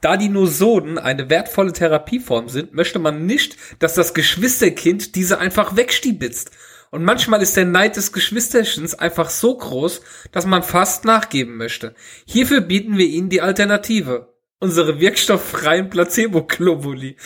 Da 0.00 0.16
die 0.16 0.28
Nosoden 0.28 0.96
eine 0.96 1.28
wertvolle 1.28 1.72
Therapieform 1.72 2.48
sind, 2.48 2.72
möchte 2.72 3.00
man 3.00 3.26
nicht, 3.26 3.56
dass 3.80 3.94
das 3.94 4.14
Geschwisterkind 4.14 5.16
diese 5.16 5.40
einfach 5.40 5.74
wegstibitzt. 5.76 6.52
Und 6.90 7.04
manchmal 7.04 7.42
ist 7.42 7.56
der 7.56 7.64
Neid 7.64 7.96
des 7.96 8.12
Geschwisterchens 8.12 8.94
einfach 8.94 9.28
so 9.28 9.58
groß, 9.58 10.00
dass 10.30 10.46
man 10.46 10.62
fast 10.62 11.04
nachgeben 11.04 11.56
möchte. 11.56 11.96
Hierfür 12.26 12.60
bieten 12.60 12.96
wir 12.96 13.06
Ihnen 13.06 13.28
die 13.28 13.42
Alternative. 13.42 14.32
Unsere 14.60 15.00
wirkstofffreien 15.00 15.90
Placebo-Globuli. 15.90 17.16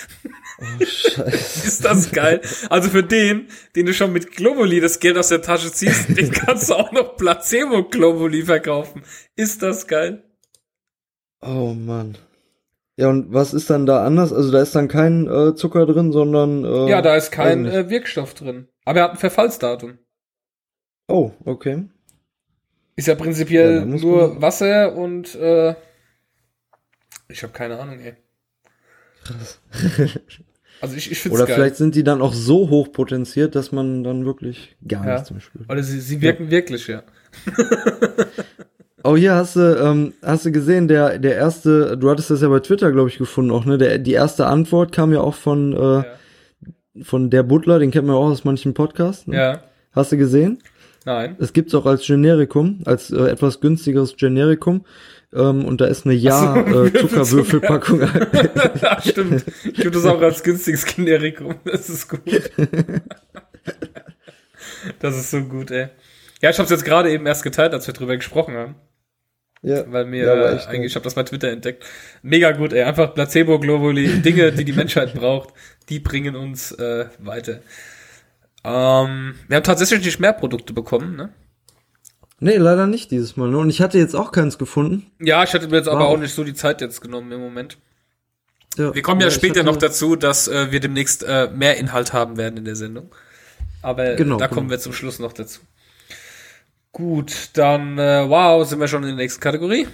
Scheiße. 0.81 1.67
Ist 1.67 1.85
das 1.85 2.11
geil? 2.11 2.41
Also 2.71 2.91
für 2.91 3.03
den, 3.03 3.49
den 3.77 3.87
du 3.87 3.95
schon 3.95 4.13
mit 4.13 4.33
Globuli 4.33 4.81
das 4.81 4.99
Geld 4.99 5.19
aus 5.19 5.29
der 5.29 5.43
Tasche 5.43 5.73
ziehst, 5.73 6.17
den 6.17 6.31
kannst 6.33 6.71
du 6.71 6.75
auch 6.75 6.93
noch 6.93 7.17
Placebo-Globuli 7.17 8.45
verkaufen. 8.45 9.03
Ist 9.37 9.63
das 9.63 9.87
geil? 9.87 10.25
Oh 11.43 11.75
Mann. 11.75 12.17
Ja, 12.97 13.09
und 13.09 13.33
was 13.33 13.55
ist 13.55 13.69
dann 13.71 13.87
da 13.87 14.05
anders? 14.05 14.33
Also 14.33 14.51
da 14.53 14.61
ist 14.63 14.75
dann 14.75 14.87
kein 14.89 15.27
äh, 15.27 15.55
Zucker 15.55 15.87
drin, 15.87 16.13
sondern 16.13 16.65
äh, 16.65 16.89
Ja, 16.91 17.03
da 17.03 17.17
ist 17.17 17.31
kein 17.33 17.67
äh, 17.67 17.89
Wirkstoff 17.91 18.35
drin. 18.35 18.69
Aber 18.85 18.99
er 19.01 19.05
hat 19.05 19.11
ein 19.13 19.17
Verfallsdatum. 19.19 19.99
Oh, 21.09 21.33
okay. 21.45 21.85
Ist 22.97 23.09
ja 23.09 23.15
prinzipiell 23.15 23.77
Ja, 23.79 23.85
nur 23.87 24.29
man- 24.29 24.43
Wasser 24.43 24.95
und 24.95 25.35
äh, 25.35 25.75
ich 27.29 27.43
habe 27.43 27.53
keine 27.53 27.79
Ahnung, 27.79 27.99
ey. 28.01 28.15
Also 30.81 30.97
ich, 30.97 31.11
ich 31.11 31.19
find's 31.21 31.37
Oder 31.39 31.47
geil. 31.47 31.55
vielleicht 31.57 31.77
sind 31.77 31.95
die 31.95 32.05
dann 32.05 32.21
auch 32.21 32.35
so 32.35 32.69
hoch 32.69 32.93
potenziert, 32.93 33.55
dass 33.55 33.73
man 33.73 34.03
dann 34.05 34.27
wirklich 34.27 34.77
gar 34.87 35.07
Ja. 35.07 35.15
nichts 35.15 35.31
mehr 35.31 35.41
spürt. 35.41 35.71
Oder 35.71 35.83
sie, 35.83 36.01
sie 36.01 36.21
wirken 36.21 36.51
wirklich, 36.51 36.89
ja. 36.89 37.03
Oh, 39.05 39.17
hier 39.17 39.35
hast 39.35 39.57
du, 39.57 39.61
ähm, 39.61 40.13
hast 40.23 40.45
du 40.47 40.53
gesehen, 40.53 40.87
der, 40.89 41.19
der 41.19 41.35
erste, 41.37 41.97
du 41.99 42.09
hattest 42.11 42.31
das 42.31 42.41
ja 42.43 42.49
bei 42.49 42.61
Twitter, 42.61 42.93
glaube 42.93 43.09
ich, 43.09 43.19
gefunden 43.19 43.51
auch, 43.51 43.65
ne? 43.65 43.77
Der, 43.79 43.99
die 43.99 44.13
erste 44.13 44.47
Antwort 44.47 44.93
kam 44.93 45.13
ja 45.13 45.21
auch 45.21 45.35
von, 45.35 45.73
äh, 45.73 45.77
Ja. 45.77 46.05
von 47.03 47.31
der 47.31 47.43
Butler, 47.43 47.79
den 47.79 47.91
kennt 47.91 48.07
man 48.07 48.15
ja 48.17 48.21
auch 48.23 48.31
aus 48.31 48.45
manchen 48.45 48.75
Podcasts. 48.75 49.27
Ne? 49.27 49.37
ja. 49.37 49.63
Hast 49.93 50.13
du 50.13 50.17
gesehen? 50.17 50.59
Nein. 51.05 51.37
Es 51.41 51.53
gibt's 51.53 51.75
auch 51.75 51.85
als 51.85 52.07
Generikum, 52.07 52.81
als 52.85 53.11
äh, 53.11 53.25
etwas 53.29 53.61
günstigeres 53.61 54.17
Generikum. 54.17 54.85
Ähm, 55.35 55.65
und 55.65 55.81
da 55.81 55.87
ist 55.87 56.07
eine 56.07 56.15
Ja 56.15 56.55
Ach 56.57 56.73
so, 56.73 56.85
äh, 56.85 56.93
Zuckerwürfelpackung. 56.93 58.01
ja, 58.83 59.01
stimmt. 59.05 59.45
Ich 59.65 59.75
gibt 59.75 59.97
es 59.97 60.05
auch 60.07 60.21
als 60.21 60.43
günstiges 60.43 60.87
Generikum. 60.87 61.57
Das 61.65 61.89
ist 61.91 62.09
gut. 62.09 62.21
Das 65.01 65.17
ist 65.17 65.31
so 65.31 65.41
gut, 65.43 65.71
ey. 65.71 65.89
Ja, 66.41 66.51
ich 66.51 66.59
habe 66.59 66.65
es 66.65 66.71
jetzt 66.71 66.85
gerade 66.85 67.11
eben 67.11 67.27
erst 67.27 67.43
geteilt, 67.43 67.73
als 67.73 67.87
wir 67.87 67.95
drüber 67.95 68.17
gesprochen 68.17 68.55
haben. 68.55 68.75
Ja. 69.63 69.85
Weil 69.91 70.05
mir 70.07 70.25
Ja, 70.27 70.33
aber 70.33 70.53
äh, 70.53 70.67
eigentlich, 70.67 70.91
ich 70.93 70.95
habe 70.97 71.05
das 71.05 71.15
bei 71.15 71.23
Twitter 71.23 71.49
entdeckt. 71.51 71.85
Mega 72.23 72.53
gut, 72.53 72.73
ey. 72.73 72.83
Einfach 72.83 73.15
Placebo-Globuli, 73.15 74.19
Dinge, 74.23 74.53
die 74.53 74.65
die 74.65 74.73
Menschheit 74.73 75.15
braucht, 75.15 75.51
die 75.89 75.99
bringen 76.01 76.37
uns 76.37 76.73
äh, 76.73 77.07
weiter. 77.19 77.61
Ähm, 78.65 79.35
wir 79.49 79.57
haben 79.57 79.65
tatsächlich 79.65 80.05
nicht 80.05 80.21
mehr 80.21 80.33
Produkte 80.33 80.73
bekommen, 80.73 81.17
ne? 81.17 81.31
Nee, 82.39 82.57
leider 82.57 82.87
nicht 82.89 83.11
dieses 83.13 83.37
Mal. 83.37 83.55
Und 83.55 83.71
ich 83.71 83.81
hatte 83.81 83.99
jetzt 83.99 84.15
auch 84.17 84.33
keins 84.33 84.59
gefunden. 84.59 85.07
Ja, 85.21 85.45
ich 85.45 85.53
hatte 85.55 85.69
mir 85.69 85.77
jetzt 85.77 85.89
aber 85.89 86.01
Wow. 86.07 86.15
auch 86.15 86.19
nicht 86.19 86.35
so 86.35 86.43
die 86.43 86.55
Zeit 86.55 86.81
jetzt 86.81 87.01
genommen 87.01 87.31
im 87.31 87.41
Moment. 87.41 87.79
Ja, 88.77 88.95
Wir 88.95 89.03
kommen 89.03 89.21
ja, 89.21 89.29
ich 89.29 89.35
später 89.35 89.63
noch 89.63 89.77
dazu, 89.77 90.17
dass 90.17 90.49
äh, 90.49 90.73
wir 90.73 90.81
demnächst 90.81 91.23
äh, 91.23 91.49
mehr 91.55 91.77
Inhalt 91.77 92.13
haben 92.13 92.37
werden 92.39 92.57
in 92.57 92.65
der 92.65 92.75
Sendung. 92.75 93.15
Aber 93.81 94.15
Genau, 94.17 94.39
da 94.39 94.47
genau. 94.47 94.55
kommen 94.57 94.71
wir 94.71 94.79
zum 94.81 94.93
Schluss 94.93 95.19
noch 95.19 95.33
dazu. 95.33 95.61
Gut, 96.95 97.49
dann 97.55 97.97
äh, 97.97 98.29
wow, 98.29 98.69
sind 98.69 98.79
wir 98.79 98.87
schon 98.87 99.03
in 99.03 99.09
der 99.09 99.17
nächsten 99.17 99.41
Kategorie. 99.41 99.87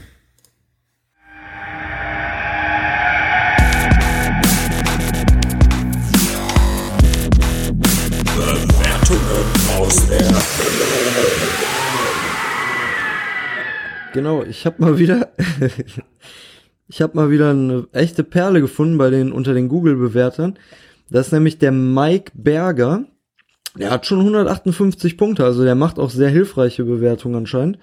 Genau, 14.12 14.42
ich 14.42 14.66
habe 14.66 14.82
mal 14.82 14.98
wieder, 14.98 15.28
ich 16.88 17.00
habe 17.00 17.16
mal 17.16 17.30
wieder 17.30 17.50
eine 17.50 17.86
echte 17.92 18.24
Perle 18.24 18.60
gefunden 18.60 18.98
bei 18.98 19.10
den 19.10 19.30
unter 19.30 19.54
den 19.54 19.68
Google-Bewertern. 19.68 20.58
Das 21.10 21.26
ist 21.26 21.32
nämlich 21.32 21.58
der 21.58 21.70
Mike 21.70 22.32
Berger. 22.34 23.04
Der 23.76 23.90
hat 23.90 24.06
schon 24.06 24.18
158 24.20 25.16
Punkte, 25.16 25.44
also 25.44 25.62
der 25.62 25.74
macht 25.74 25.98
auch 25.98 26.10
sehr 26.10 26.30
hilfreiche 26.30 26.84
Bewertungen 26.84 27.36
anscheinend. 27.36 27.78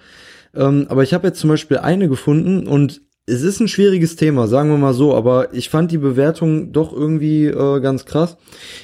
Ähm, 0.54 0.86
aber 0.88 1.02
ich 1.02 1.14
habe 1.14 1.28
jetzt 1.28 1.40
zum 1.40 1.50
Beispiel 1.50 1.78
eine 1.78 2.08
gefunden 2.08 2.66
und 2.66 3.02
es 3.26 3.42
ist 3.42 3.60
ein 3.60 3.68
schwieriges 3.68 4.16
Thema, 4.16 4.46
sagen 4.46 4.70
wir 4.70 4.78
mal 4.78 4.94
so, 4.94 5.14
aber 5.14 5.52
ich 5.52 5.68
fand 5.68 5.90
die 5.90 5.98
Bewertung 5.98 6.72
doch 6.72 6.92
irgendwie 6.92 7.46
äh, 7.46 7.80
ganz 7.80 8.04
krass. 8.04 8.36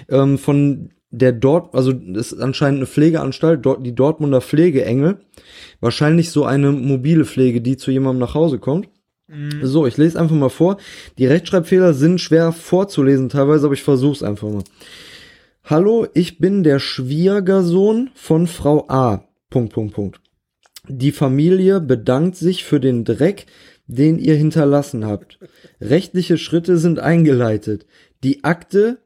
Ähm, 0.09 0.38
von 0.38 0.90
der 1.11 1.32
dort, 1.32 1.74
also 1.74 1.92
das 1.92 2.32
ist 2.32 2.40
anscheinend 2.40 2.78
eine 2.78 2.86
Pflegeanstalt, 2.86 3.64
dort 3.64 3.86
die 3.86 3.94
Dortmunder 3.94 4.40
Pflegeengel. 4.40 5.18
Wahrscheinlich 5.80 6.30
so 6.30 6.44
eine 6.44 6.72
mobile 6.72 7.24
Pflege, 7.24 7.61
die 7.61 7.76
zu 7.76 7.90
jemandem 7.90 8.20
nach 8.20 8.34
Hause 8.34 8.59
kommt. 8.59 8.88
So, 9.62 9.86
ich 9.86 9.96
lese 9.96 10.18
einfach 10.18 10.34
mal 10.34 10.48
vor. 10.48 10.78
Die 11.18 11.26
Rechtschreibfehler 11.26 11.94
sind 11.94 12.20
schwer 12.20 12.53
vorzulesen 12.53 13.28
teilweise, 13.28 13.66
aber 13.66 13.74
ich 13.74 13.82
versuch's 13.82 14.22
einfach 14.22 14.48
mal. 14.48 14.64
Hallo, 15.64 16.08
ich 16.12 16.38
bin 16.38 16.64
der 16.64 16.80
Schwiegersohn 16.80 18.10
von 18.14 18.48
Frau 18.48 18.84
A. 18.88 19.28
Punkt, 19.48 19.72
Punkt, 19.72 19.94
Punkt. 19.94 20.20
Die 20.88 21.12
Familie 21.12 21.80
bedankt 21.80 22.34
sich 22.34 22.64
für 22.64 22.80
den 22.80 23.04
Dreck, 23.04 23.46
den 23.86 24.18
ihr 24.18 24.34
hinterlassen 24.34 25.06
habt. 25.06 25.38
Rechtliche 25.80 26.36
Schritte 26.36 26.78
sind 26.78 26.98
eingeleitet. 26.98 27.86
Die 28.24 28.42
Akte, 28.42 28.98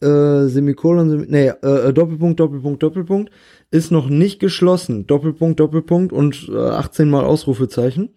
äh, 0.00 0.46
Semikolon, 0.46 1.10
Semi 1.10 1.26
nee, 1.28 1.48
äh, 1.48 1.92
Doppelpunkt, 1.92 2.38
Doppelpunkt, 2.38 2.80
Doppelpunkt, 2.84 3.32
ist 3.72 3.90
noch 3.90 4.08
nicht 4.08 4.38
geschlossen. 4.38 5.08
Doppelpunkt, 5.08 5.58
Doppelpunkt 5.58 6.12
und 6.12 6.48
äh, 6.48 6.56
18 6.56 7.10
mal 7.10 7.24
Ausrufezeichen. 7.24 8.10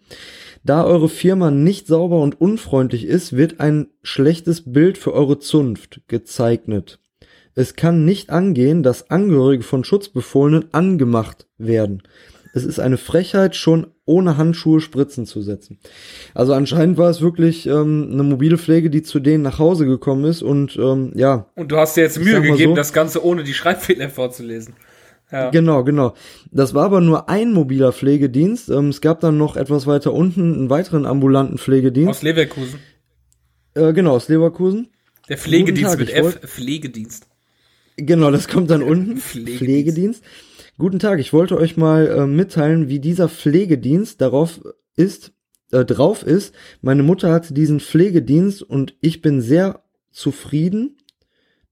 Da 0.62 0.84
eure 0.84 1.08
Firma 1.08 1.50
nicht 1.50 1.88
sauber 1.88 2.20
und 2.20 2.40
unfreundlich 2.40 3.06
ist, 3.06 3.36
wird 3.36 3.58
ein 3.58 3.88
schlechtes 4.02 4.72
Bild 4.72 4.98
für 4.98 5.14
eure 5.14 5.40
Zunft 5.40 6.02
gezeichnet. 6.06 7.00
Es 7.58 7.74
kann 7.74 8.04
nicht 8.04 8.30
angehen, 8.30 8.84
dass 8.84 9.10
Angehörige 9.10 9.64
von 9.64 9.82
Schutzbefohlenen 9.82 10.72
angemacht 10.72 11.48
werden. 11.58 12.04
Es 12.54 12.64
ist 12.64 12.78
eine 12.78 12.98
Frechheit, 12.98 13.56
schon 13.56 13.88
ohne 14.04 14.36
Handschuhe 14.36 14.80
Spritzen 14.80 15.26
zu 15.26 15.42
setzen. 15.42 15.80
Also 16.34 16.52
anscheinend 16.52 16.98
war 16.98 17.10
es 17.10 17.20
wirklich 17.20 17.66
ähm, 17.66 18.10
eine 18.12 18.22
mobile 18.22 18.58
Pflege, 18.58 18.90
die 18.90 19.02
zu 19.02 19.18
denen 19.18 19.42
nach 19.42 19.58
Hause 19.58 19.86
gekommen 19.86 20.24
ist 20.24 20.40
und 20.40 20.76
ähm, 20.76 21.10
ja, 21.16 21.46
Und 21.56 21.72
du 21.72 21.78
hast 21.78 21.96
dir 21.96 22.02
jetzt 22.02 22.20
Mühe 22.20 22.40
gegeben, 22.40 22.70
so. 22.70 22.76
das 22.76 22.92
Ganze 22.92 23.24
ohne 23.24 23.42
die 23.42 23.54
Schreibfehler 23.54 24.08
vorzulesen. 24.08 24.74
Ja. 25.32 25.50
Genau, 25.50 25.82
genau. 25.82 26.14
Das 26.52 26.74
war 26.74 26.84
aber 26.84 27.00
nur 27.00 27.28
ein 27.28 27.52
mobiler 27.52 27.92
Pflegedienst. 27.92 28.68
Ähm, 28.68 28.90
es 28.90 29.00
gab 29.00 29.18
dann 29.18 29.36
noch 29.36 29.56
etwas 29.56 29.88
weiter 29.88 30.12
unten 30.12 30.54
einen 30.54 30.70
weiteren 30.70 31.06
ambulanten 31.06 31.58
Pflegedienst. 31.58 32.10
Aus 32.10 32.22
Leverkusen. 32.22 32.78
Äh, 33.74 33.92
genau, 33.94 34.12
aus 34.12 34.28
Leverkusen. 34.28 34.90
Der 35.28 35.38
Pflegedienst 35.38 35.90
Tag, 35.90 35.98
mit 35.98 36.14
F. 36.14 36.38
Pflegedienst. 36.46 37.27
Genau, 37.98 38.30
das 38.30 38.48
kommt 38.48 38.70
dann 38.70 38.82
unten. 38.82 39.16
Pflegedienst. 39.18 39.58
Pflegedienst. 39.58 40.24
Guten 40.78 41.00
Tag, 41.00 41.18
ich 41.18 41.32
wollte 41.32 41.56
euch 41.56 41.76
mal 41.76 42.06
äh, 42.06 42.26
mitteilen, 42.26 42.88
wie 42.88 43.00
dieser 43.00 43.28
Pflegedienst 43.28 44.20
darauf 44.20 44.60
ist, 44.94 45.32
äh, 45.72 45.84
drauf 45.84 46.22
ist. 46.22 46.54
Meine 46.80 47.02
Mutter 47.02 47.32
hatte 47.32 47.52
diesen 47.52 47.80
Pflegedienst 47.80 48.62
und 48.62 48.94
ich 49.00 49.20
bin 49.20 49.40
sehr 49.40 49.82
zufrieden, 50.12 50.96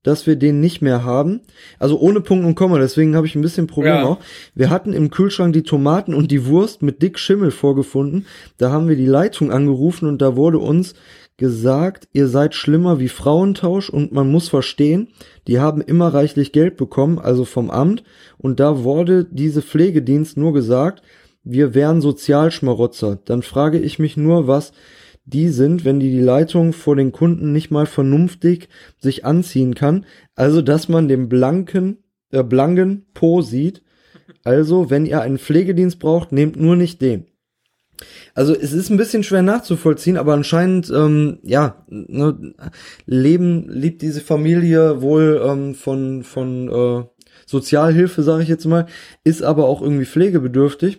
dass 0.02 0.26
wir 0.26 0.34
den 0.34 0.60
nicht 0.60 0.82
mehr 0.82 1.04
haben. 1.04 1.42
Also 1.78 1.98
ohne 2.00 2.20
Punkt 2.20 2.44
und 2.44 2.56
Komma, 2.56 2.78
deswegen 2.80 3.14
habe 3.14 3.28
ich 3.28 3.36
ein 3.36 3.42
bisschen 3.42 3.68
Problem 3.68 3.94
Ja. 3.94 4.04
auch. 4.04 4.18
Wir 4.54 4.70
hatten 4.70 4.92
im 4.92 5.10
Kühlschrank 5.10 5.52
die 5.52 5.62
Tomaten 5.62 6.12
und 6.14 6.32
die 6.32 6.46
Wurst 6.46 6.82
mit 6.82 7.02
dick 7.02 7.18
Schimmel 7.20 7.52
vorgefunden. 7.52 8.26
Da 8.58 8.70
haben 8.72 8.88
wir 8.88 8.96
die 8.96 9.06
Leitung 9.06 9.52
angerufen 9.52 10.08
und 10.08 10.20
da 10.20 10.34
wurde 10.34 10.58
uns 10.58 10.94
gesagt, 11.36 12.08
ihr 12.12 12.28
seid 12.28 12.54
schlimmer 12.54 12.98
wie 12.98 13.08
Frauentausch 13.08 13.90
und 13.90 14.12
man 14.12 14.30
muss 14.30 14.48
verstehen, 14.48 15.08
die 15.46 15.60
haben 15.60 15.80
immer 15.80 16.08
reichlich 16.08 16.52
Geld 16.52 16.76
bekommen, 16.76 17.18
also 17.18 17.44
vom 17.44 17.70
Amt, 17.70 18.02
und 18.38 18.58
da 18.60 18.84
wurde 18.84 19.24
diese 19.24 19.62
Pflegedienst 19.62 20.36
nur 20.36 20.52
gesagt, 20.52 21.02
wir 21.44 21.74
wären 21.74 22.00
Sozialschmarotzer. 22.00 23.20
Dann 23.24 23.42
frage 23.42 23.78
ich 23.78 23.98
mich 23.98 24.16
nur, 24.16 24.48
was 24.48 24.72
die 25.26 25.48
sind, 25.48 25.84
wenn 25.84 26.00
die 26.00 26.10
die 26.10 26.20
Leitung 26.20 26.72
vor 26.72 26.96
den 26.96 27.12
Kunden 27.12 27.52
nicht 27.52 27.70
mal 27.70 27.86
vernünftig 27.86 28.68
sich 28.98 29.24
anziehen 29.24 29.74
kann. 29.74 30.06
Also, 30.34 30.62
dass 30.62 30.88
man 30.88 31.08
den 31.08 31.28
blanken, 31.28 31.98
äh, 32.30 32.42
blanken 32.42 33.06
Po 33.12 33.42
sieht. 33.42 33.82
Also, 34.44 34.90
wenn 34.90 35.06
ihr 35.06 35.20
einen 35.20 35.38
Pflegedienst 35.38 35.98
braucht, 35.98 36.32
nehmt 36.32 36.56
nur 36.56 36.76
nicht 36.76 37.00
den. 37.00 37.26
Also 38.34 38.54
es 38.54 38.72
ist 38.72 38.90
ein 38.90 38.96
bisschen 38.96 39.22
schwer 39.22 39.42
nachzuvollziehen, 39.42 40.16
aber 40.18 40.34
anscheinend, 40.34 40.90
ähm, 40.90 41.38
ja, 41.42 41.84
ne, 41.88 42.54
Leben 43.06 43.68
liebt 43.70 44.02
diese 44.02 44.20
Familie 44.20 45.00
wohl 45.02 45.42
ähm, 45.44 45.74
von, 45.74 46.22
von 46.24 46.68
äh, 46.68 47.04
Sozialhilfe, 47.46 48.22
sage 48.22 48.42
ich 48.42 48.48
jetzt 48.48 48.66
mal, 48.66 48.86
ist 49.24 49.42
aber 49.42 49.66
auch 49.66 49.80
irgendwie 49.82 50.04
pflegebedürftig. 50.06 50.98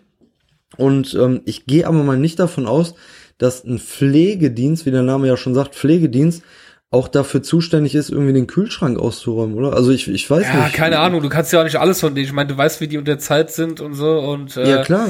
Und 0.77 1.13
ähm, 1.15 1.41
ich 1.45 1.65
gehe 1.65 1.87
aber 1.87 2.03
mal 2.03 2.17
nicht 2.17 2.39
davon 2.39 2.65
aus, 2.67 2.95
dass 3.37 3.63
ein 3.63 3.79
Pflegedienst, 3.79 4.85
wie 4.85 4.91
der 4.91 5.03
Name 5.03 5.27
ja 5.27 5.37
schon 5.37 5.53
sagt, 5.53 5.75
Pflegedienst, 5.75 6.43
auch 6.89 7.09
dafür 7.09 7.43
zuständig 7.43 7.95
ist, 7.95 8.09
irgendwie 8.09 8.33
den 8.33 8.47
Kühlschrank 8.47 8.97
auszuräumen, 8.97 9.55
oder? 9.55 9.73
Also 9.73 9.91
ich, 9.91 10.07
ich 10.07 10.29
weiß 10.29 10.43
Ja, 10.47 10.63
nicht. 10.63 10.73
keine 10.73 10.99
Ahnung, 10.99 11.21
du 11.21 11.27
kannst 11.29 11.51
ja 11.51 11.59
auch 11.59 11.65
nicht 11.65 11.75
alles 11.75 11.99
von 11.99 12.15
denen. 12.15 12.25
Ich 12.25 12.33
meine, 12.33 12.47
du 12.47 12.57
weißt, 12.57 12.79
wie 12.79 12.87
die 12.87 12.97
unter 12.97 13.19
Zeit 13.19 13.51
sind 13.51 13.81
und 13.81 13.93
so 13.93 14.19
und 14.19 14.55
äh, 14.55 14.69
Ja, 14.69 14.83
klar. 14.83 15.09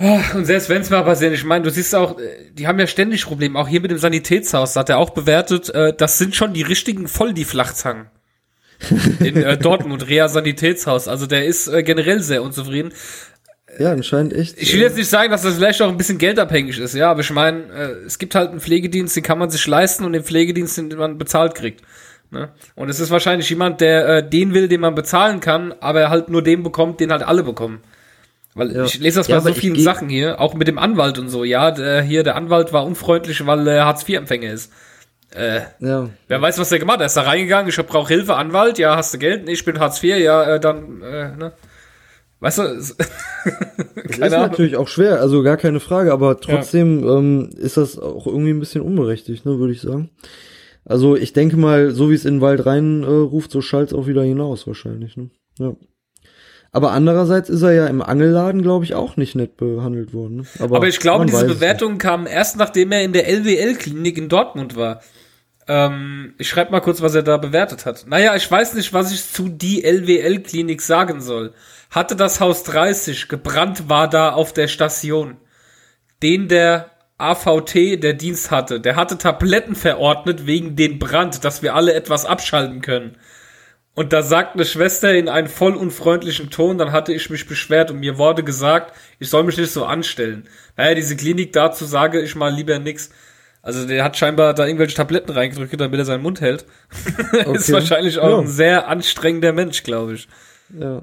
Und 0.00 0.46
selbst 0.46 0.70
wenn 0.70 0.80
es 0.80 0.88
mal 0.88 1.02
passiert, 1.02 1.34
ich 1.34 1.44
meine, 1.44 1.62
du 1.62 1.70
siehst 1.70 1.94
auch, 1.94 2.18
äh, 2.18 2.50
die 2.52 2.66
haben 2.66 2.78
ja 2.80 2.86
ständig 2.86 3.26
Probleme. 3.26 3.58
Auch 3.58 3.68
hier 3.68 3.82
mit 3.82 3.90
dem 3.90 3.98
Sanitätshaus, 3.98 4.72
da 4.72 4.80
hat 4.80 4.88
er 4.88 4.98
auch 4.98 5.10
bewertet, 5.10 5.68
äh, 5.70 5.92
das 5.94 6.16
sind 6.16 6.34
schon 6.34 6.54
die 6.54 6.62
richtigen 6.62 7.06
voll 7.06 7.34
die 7.34 7.44
Flachzangen. 7.44 8.06
In 9.20 9.36
äh, 9.36 9.58
Dortmund, 9.58 10.08
Rea 10.08 10.28
Sanitätshaus. 10.28 11.06
Also 11.06 11.26
der 11.26 11.44
ist 11.44 11.68
äh, 11.68 11.82
generell 11.82 12.20
sehr 12.20 12.42
unzufrieden. 12.42 12.92
Ja, 13.78 13.92
anscheinend 13.92 14.32
echt. 14.32 14.56
Ich 14.56 14.72
will 14.72 14.80
jetzt 14.80 14.96
nicht 14.96 15.10
sagen, 15.10 15.30
dass 15.30 15.42
das 15.42 15.56
vielleicht 15.56 15.82
auch 15.82 15.90
ein 15.90 15.98
bisschen 15.98 16.18
geldabhängig 16.18 16.78
ist, 16.78 16.94
ja, 16.94 17.10
aber 17.10 17.20
ich 17.20 17.30
meine, 17.30 17.64
äh, 17.72 18.06
es 18.06 18.18
gibt 18.18 18.34
halt 18.34 18.50
einen 18.50 18.60
Pflegedienst, 18.60 19.14
den 19.16 19.22
kann 19.22 19.38
man 19.38 19.50
sich 19.50 19.66
leisten 19.66 20.04
und 20.04 20.14
den 20.14 20.24
Pflegedienst, 20.24 20.78
den 20.78 20.88
man 20.96 21.18
bezahlt 21.18 21.54
kriegt. 21.54 21.82
Ne? 22.30 22.48
Und 22.74 22.88
es 22.88 23.00
ist 23.00 23.10
wahrscheinlich 23.10 23.50
jemand, 23.50 23.80
der 23.80 24.08
äh, 24.08 24.28
den 24.28 24.54
will, 24.54 24.66
den 24.66 24.80
man 24.80 24.94
bezahlen 24.94 25.40
kann, 25.40 25.74
aber 25.80 26.08
halt 26.08 26.30
nur 26.30 26.42
den 26.42 26.62
bekommt, 26.62 27.00
den 27.00 27.12
halt 27.12 27.22
alle 27.22 27.42
bekommen. 27.42 27.82
Weil 28.54 28.72
Ja. 28.74 28.84
ich 28.84 28.98
lese 28.98 29.20
das 29.20 29.28
Ja, 29.28 29.38
bei 29.40 29.52
so 29.52 29.54
vielen 29.54 29.78
Sachen 29.78 30.08
hier, 30.08 30.40
auch 30.40 30.54
mit 30.54 30.66
dem 30.68 30.78
Anwalt 30.78 31.18
und 31.18 31.28
so. 31.28 31.44
Ja, 31.44 31.70
der, 31.70 32.02
hier 32.02 32.22
der 32.24 32.36
Anwalt 32.36 32.72
war 32.72 32.84
unfreundlich, 32.84 33.44
weil 33.46 33.66
er 33.68 33.84
Hartz-IV-Empfänger 33.86 34.52
ist. 34.52 34.72
Äh, 35.32 35.60
ja. 35.78 36.10
wer 36.26 36.42
weiß, 36.42 36.58
was 36.58 36.70
der 36.70 36.80
gemacht 36.80 36.96
hat. 36.96 37.02
Er 37.02 37.06
ist 37.06 37.16
da 37.16 37.22
reingegangen, 37.22 37.68
ich 37.68 37.76
brauche 37.86 38.08
Hilfe, 38.12 38.34
Anwalt, 38.34 38.78
ja, 38.78 38.96
hast 38.96 39.14
du 39.14 39.18
Geld? 39.18 39.44
Nee, 39.44 39.52
ich 39.52 39.64
bin 39.64 39.78
Hartz 39.78 40.02
IV, 40.02 40.16
ja, 40.18 40.56
äh, 40.56 40.58
dann, 40.60 41.00
äh, 41.02 41.36
ne? 41.36 41.52
Weißt 42.40 42.58
du, 42.58 42.62
es- 42.62 42.90
ist 43.94 44.22
Ahnung. 44.22 44.40
natürlich 44.40 44.76
auch 44.76 44.88
schwer, 44.88 45.20
also 45.20 45.42
gar 45.44 45.56
keine 45.56 45.78
Frage, 45.78 46.12
aber 46.12 46.40
trotzdem 46.40 47.06
ähm, 47.06 47.50
ist 47.56 47.76
das 47.76 47.98
auch 47.98 48.26
irgendwie 48.26 48.50
ein 48.50 48.58
bisschen 48.58 48.80
unberechtigt, 48.80 49.44
ne, 49.46 49.58
würde 49.60 49.72
ich 49.74 49.82
sagen. 49.82 50.10
Also 50.84 51.14
ich 51.16 51.32
denke 51.34 51.56
mal, 51.56 51.90
so 51.92 52.10
wie 52.10 52.14
es 52.14 52.24
in 52.24 52.36
den 52.36 52.40
Wald 52.40 52.66
rein 52.66 53.04
äh, 53.04 53.06
ruft, 53.06 53.52
so 53.52 53.60
schallt 53.60 53.92
auch 53.94 54.06
wieder 54.08 54.24
hinaus 54.24 54.66
wahrscheinlich, 54.66 55.16
ne? 55.16 55.30
Ja. 55.58 55.74
Aber 56.72 56.92
andererseits 56.92 57.48
ist 57.48 57.62
er 57.62 57.72
ja 57.72 57.86
im 57.88 58.00
Angelladen, 58.00 58.62
glaube 58.62 58.84
ich, 58.84 58.94
auch 58.94 59.16
nicht 59.16 59.34
nett 59.34 59.56
behandelt 59.56 60.14
worden. 60.14 60.36
Ne? 60.36 60.44
Aber 60.60 60.86
ich 60.86 61.00
glaube, 61.00 61.26
diese 61.26 61.46
Bewertungen 61.46 61.98
kamen 61.98 62.26
erst, 62.26 62.56
nachdem 62.56 62.92
er 62.92 63.02
in 63.02 63.12
der 63.12 63.28
LWL-Klinik 63.28 64.16
in 64.16 64.28
Dortmund 64.28 64.76
war. 64.76 65.00
Ähm, 65.66 66.34
ich 66.38 66.48
schreibe 66.48 66.70
mal 66.70 66.80
kurz, 66.80 67.02
was 67.02 67.14
er 67.14 67.22
da 67.22 67.36
bewertet 67.36 67.86
hat. 67.86 68.06
Naja, 68.08 68.36
ich 68.36 68.48
weiß 68.48 68.74
nicht, 68.74 68.92
was 68.92 69.12
ich 69.12 69.32
zu 69.32 69.48
die 69.48 69.84
LWL-Klinik 69.84 70.80
sagen 70.80 71.20
soll. 71.20 71.54
Hatte 71.90 72.14
das 72.14 72.40
Haus 72.40 72.62
30, 72.62 73.28
gebrannt 73.28 73.88
war 73.88 74.08
da 74.08 74.32
auf 74.32 74.52
der 74.52 74.68
Station. 74.68 75.38
Den 76.22 76.46
der 76.46 76.90
AVT, 77.18 78.02
der 78.02 78.14
Dienst 78.14 78.50
hatte, 78.50 78.80
der 78.80 78.96
hatte 78.96 79.18
Tabletten 79.18 79.74
verordnet 79.74 80.46
wegen 80.46 80.76
den 80.76 80.98
Brand, 80.98 81.44
dass 81.44 81.62
wir 81.62 81.74
alle 81.74 81.94
etwas 81.94 82.24
abschalten 82.24 82.80
können. 82.80 83.16
Und 84.00 84.14
da 84.14 84.22
sagt 84.22 84.54
eine 84.54 84.64
Schwester 84.64 85.12
in 85.12 85.28
einem 85.28 85.46
voll 85.48 85.74
unfreundlichen 85.74 86.48
Ton, 86.48 86.78
dann 86.78 86.90
hatte 86.90 87.12
ich 87.12 87.28
mich 87.28 87.46
beschwert 87.46 87.90
und 87.90 88.00
mir 88.00 88.16
wurde 88.16 88.42
gesagt, 88.42 88.96
ich 89.18 89.28
soll 89.28 89.44
mich 89.44 89.58
nicht 89.58 89.70
so 89.72 89.84
anstellen. 89.84 90.48
Naja, 90.74 90.94
diese 90.94 91.16
Klinik 91.16 91.52
dazu 91.52 91.84
sage 91.84 92.18
ich 92.22 92.34
mal 92.34 92.48
lieber 92.50 92.78
nix. 92.78 93.10
Also 93.60 93.86
der 93.86 94.02
hat 94.02 94.16
scheinbar 94.16 94.54
da 94.54 94.64
irgendwelche 94.64 94.96
Tabletten 94.96 95.32
reingedrückt, 95.32 95.78
damit 95.78 95.98
er 95.98 96.06
seinen 96.06 96.22
Mund 96.22 96.40
hält. 96.40 96.64
ist 97.32 97.46
Okay. 97.46 97.72
wahrscheinlich 97.74 98.18
auch 98.18 98.30
Ja. 98.30 98.38
ein 98.38 98.46
sehr 98.46 98.88
anstrengender 98.88 99.52
Mensch, 99.52 99.82
glaube 99.82 100.14
ich. 100.14 100.28
Ja. 100.78 101.02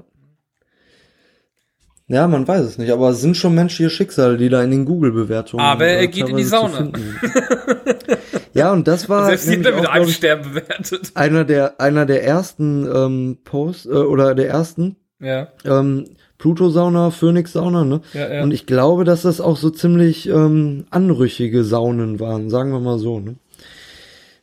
Ja, 2.08 2.26
man 2.26 2.48
weiß 2.48 2.62
es 2.64 2.78
nicht, 2.78 2.90
aber 2.90 3.10
es 3.10 3.20
sind 3.20 3.36
schon 3.36 3.54
menschliche 3.54 3.90
Schicksale, 3.90 4.38
die 4.38 4.48
da 4.48 4.60
in 4.64 4.72
den 4.72 4.86
Google-Bewertungen. 4.86 5.62
Aber 5.64 5.86
er 5.86 6.08
geht 6.08 6.28
in 6.28 6.36
die 6.36 6.42
Sauna. 6.42 6.90
ja, 8.58 8.72
und 8.72 8.86
das 8.86 9.08
war 9.08 9.26
Selbst 9.26 9.48
wird 9.48 9.76
mit 9.76 9.86
auch, 9.86 9.92
einem 9.92 10.08
Stern 10.08 10.42
bewertet. 10.42 11.12
einer 11.14 11.44
der 11.44 11.80
einer 11.80 12.06
der 12.06 12.24
ersten 12.24 12.86
ähm, 12.92 13.38
Posts 13.44 13.86
äh, 13.86 13.88
oder 13.90 14.34
der 14.34 14.48
ersten 14.48 14.96
Ja, 15.20 15.48
ähm, 15.64 16.04
Pluto-Sauna, 16.38 17.10
Phoenix-Sauna, 17.10 17.84
ne? 17.84 18.00
ja, 18.12 18.34
ja. 18.34 18.42
Und 18.42 18.52
ich 18.52 18.66
glaube, 18.66 19.04
dass 19.04 19.22
das 19.22 19.40
auch 19.40 19.56
so 19.56 19.70
ziemlich 19.70 20.28
ähm, 20.28 20.84
anrüchige 20.90 21.64
Saunen 21.64 22.20
waren, 22.20 22.48
sagen 22.48 22.70
wir 22.70 22.78
mal 22.80 22.98
so, 22.98 23.18
ne? 23.18 23.34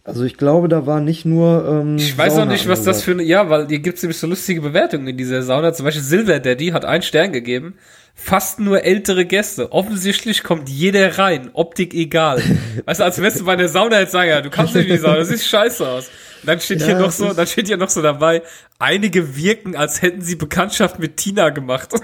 Also 0.03 0.23
ich 0.23 0.37
glaube, 0.37 0.67
da 0.67 0.85
war 0.85 1.01
nicht 1.01 1.25
nur 1.25 1.65
ähm, 1.67 1.95
Ich 1.97 2.15
weiß 2.15 2.33
auch 2.33 2.37
Sauna 2.37 2.51
nicht, 2.51 2.67
was 2.67 2.83
das 2.83 3.01
für 3.01 3.11
eine, 3.11 3.23
ja, 3.23 3.49
weil 3.49 3.67
hier 3.67 3.79
gibt's 3.79 4.03
nämlich 4.03 4.19
so 4.19 4.27
lustige 4.27 4.61
Bewertungen 4.61 5.07
in 5.07 5.17
dieser 5.17 5.41
Sauna. 5.41 5.73
Zum 5.73 5.83
Beispiel 5.85 6.03
Silver 6.03 6.39
Daddy 6.39 6.67
hat 6.67 6.85
einen 6.85 7.01
Stern 7.01 7.31
gegeben. 7.31 7.73
Fast 8.17 8.61
nur 8.61 8.83
ältere 8.83 9.25
Gäste. 9.25 9.73
Offensichtlich 9.73 10.41
kommt 10.41 10.69
jeder 10.69 11.19
rein. 11.19 11.49
Optik 11.53 11.93
egal. 11.93 12.41
Weißt 12.85 13.01
du, 13.01 13.03
als 13.03 13.21
wärst 13.21 13.41
du 13.41 13.45
bei 13.45 13.57
der 13.57 13.67
Sauna 13.67 13.99
jetzt 13.99 14.13
sagen, 14.13 14.29
ja, 14.29 14.41
du 14.41 14.49
kannst 14.49 14.73
nicht 14.73 14.87
in 14.87 14.93
die 14.93 14.99
Sauna, 14.99 15.17
das 15.17 15.27
sieht 15.27 15.41
scheiße 15.41 15.87
aus. 15.87 16.07
Und 16.41 16.47
dann 16.47 16.59
steht 16.61 16.79
Ja, 16.79 16.87
hier 16.87 16.99
noch 16.99 17.11
so, 17.11 17.33
dann 17.33 17.45
steht 17.45 17.67
hier 17.67 17.77
noch 17.77 17.89
so 17.89 18.01
dabei, 18.01 18.41
einige 18.79 19.35
wirken, 19.35 19.75
als 19.75 20.01
hätten 20.01 20.21
sie 20.21 20.35
Bekanntschaft 20.35 20.97
mit 20.97 21.17
Tina 21.17 21.49
gemacht. 21.49 21.89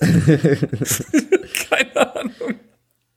Keine 0.00 2.14
Ahnung. 2.14 2.54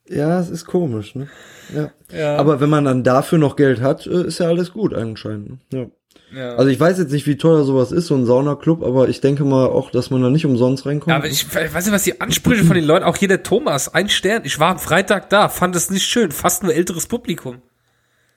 Ja, 0.08 0.40
es 0.40 0.50
ist 0.50 0.66
komisch, 0.66 1.14
ne? 1.14 1.28
Ja. 1.74 1.92
Ja. 2.12 2.38
Aber 2.38 2.60
wenn 2.60 2.70
man 2.70 2.86
dann 2.86 3.04
dafür 3.04 3.38
noch 3.38 3.56
Geld 3.56 3.82
hat, 3.82 4.08
äh, 4.08 4.26
ist 4.26 4.40
ja 4.40 4.48
alles 4.48 4.74
gut 4.74 4.96
anscheinend. 4.96 5.60
Ne? 5.72 5.80
Ja. 5.80 5.86
Ja. 6.32 6.56
Also 6.56 6.70
ich 6.70 6.80
weiß 6.80 6.98
jetzt 7.00 7.12
nicht, 7.12 7.26
wie 7.28 7.38
teuer 7.38 7.64
sowas 7.64 7.92
ist, 7.92 8.08
so 8.08 8.16
ein 8.16 8.26
Saunaclub, 8.26 8.84
aber 8.84 9.10
ich 9.10 9.22
denke 9.22 9.44
mal 9.46 9.66
auch, 9.66 9.92
dass 9.92 10.10
man 10.10 10.22
da 10.22 10.30
nicht 10.30 10.46
umsonst 10.46 10.86
reinkommt. 10.86 11.10
Ja, 11.10 11.16
aber 11.18 11.28
ich, 11.28 11.44
ich 11.44 11.74
weiß 11.74 11.86
nicht, 11.86 11.94
was 11.94 12.04
die 12.04 12.22
Ansprüche 12.22 12.64
von 12.64 12.76
den 12.76 12.86
Leuten, 12.86 13.06
auch 13.06 13.18
hier 13.18 13.28
der 13.28 13.44
Thomas, 13.44 13.94
ein 13.94 14.10
Stern. 14.10 14.44
Ich 14.46 14.60
war 14.60 14.72
am 14.72 14.80
Freitag 14.80 15.30
da, 15.30 15.50
fand 15.50 15.76
es 15.76 15.90
nicht 15.90 16.06
schön, 16.06 16.32
fast 16.32 16.64
nur 16.64 16.74
älteres 16.74 17.08
Publikum. 17.08 17.62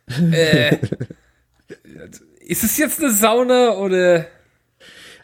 äh, 0.09 0.77
ist 2.41 2.65
es 2.65 2.79
jetzt 2.79 3.01
eine 3.01 3.13
Sauna 3.13 3.73
oder? 3.73 4.27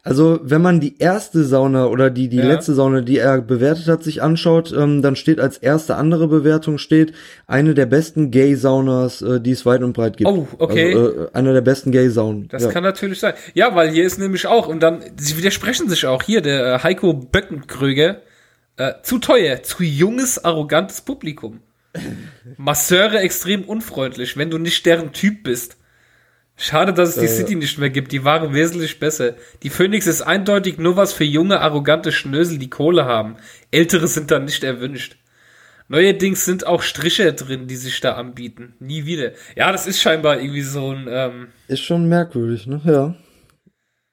Also, 0.09 0.40
wenn 0.42 0.62
man 0.62 0.80
die 0.80 0.98
erste 0.98 1.44
Sauna 1.44 1.86
oder 1.86 2.11
die, 2.11 2.28
die 2.28 2.38
Ja. 2.38 2.46
letzte 2.46 2.74
Sauna, 2.74 3.00
die 3.02 3.18
er 3.18 3.40
bewertet 3.40 3.86
hat, 3.88 4.02
sich 4.02 4.22
anschaut, 4.22 4.74
ähm, 4.76 5.02
dann 5.02 5.16
steht 5.16 5.38
als 5.38 5.59
erste 5.59 5.96
andere 5.96 6.28
Bewertung 6.28 6.78
steht, 6.78 7.12
eine 7.46 7.74
der 7.74 7.86
besten 7.86 8.30
Gay-Saunas, 8.30 9.22
äh, 9.22 9.40
die 9.40 9.52
es 9.52 9.66
weit 9.66 9.82
und 9.82 9.92
breit 9.92 10.16
gibt. 10.16 10.30
Oh, 10.30 10.48
okay. 10.59 10.94
Also, 10.94 11.24
äh, 11.24 11.28
einer 11.32 11.52
der 11.52 11.61
besten 11.61 11.92
Gay-Saunen. 11.92 12.48
Das 12.48 12.64
ja. 12.64 12.70
kann 12.70 12.82
natürlich 12.82 13.20
sein. 13.20 13.34
Ja, 13.54 13.74
weil 13.74 13.90
hier 13.90 14.04
ist 14.04 14.18
nämlich 14.18 14.46
auch, 14.46 14.68
und 14.68 14.82
dann, 14.82 15.02
sie 15.16 15.36
widersprechen 15.36 15.88
sich 15.88 16.06
auch 16.06 16.22
hier, 16.22 16.40
der 16.40 16.74
äh, 16.74 16.78
Heiko 16.82 17.12
Böckenkröger, 17.12 18.22
äh, 18.76 18.92
zu 19.02 19.18
teuer, 19.18 19.62
zu 19.62 19.82
junges, 19.82 20.44
arrogantes 20.44 21.00
Publikum. 21.00 21.61
Masseure 22.56 23.18
extrem 23.20 23.64
unfreundlich, 23.64 24.36
wenn 24.36 24.50
du 24.50 24.59
nicht 24.59 24.86
deren 24.86 25.12
Typ 25.12 25.42
bist. 25.42 25.78
Schade, 26.61 26.92
dass 26.92 27.11
es 27.11 27.14
die 27.16 27.26
Äh. 27.26 27.28
City 27.28 27.54
nicht 27.54 27.78
mehr 27.78 27.88
gibt. 27.88 28.11
Die 28.12 28.24
waren 28.24 28.52
wesentlich 28.52 28.98
besser. 28.98 29.34
Die 29.62 29.70
Phoenix 29.70 30.06
ist 30.09 30.22
eindeutig 30.22 30.76
nur 30.78 30.96
was 30.96 31.12
für 31.12 31.24
junge, 31.24 31.61
arrogante 31.61 32.11
Schnösel, 32.12 32.59
die 32.59 32.68
Kohle 32.68 33.04
haben. 33.04 33.36
Ältere 33.70 34.09
sind 34.09 34.30
dann 34.32 34.44
nicht 34.44 34.64
erwünscht. 34.64 35.16
Neuerdings 35.90 36.44
sind 36.44 36.66
auch 36.66 36.82
Stricher 36.82 37.32
drin, 37.32 37.66
die 37.68 37.76
sich 37.76 38.00
da 38.00 38.12
anbieten. 38.14 38.74
Nie 38.80 39.06
wieder. 39.06 39.30
Ja, 39.56 39.72
das 39.72 39.86
ist 39.86 40.00
scheinbar 40.02 40.38
irgendwie 40.40 40.61
so 40.62 40.90
ein, 40.92 41.06
ähm, 41.09 41.46
Ist 41.68 41.80
schon 41.84 42.09
merkwürdig, 42.09 42.66
ne? 42.66 42.80
Ja. 42.84 43.14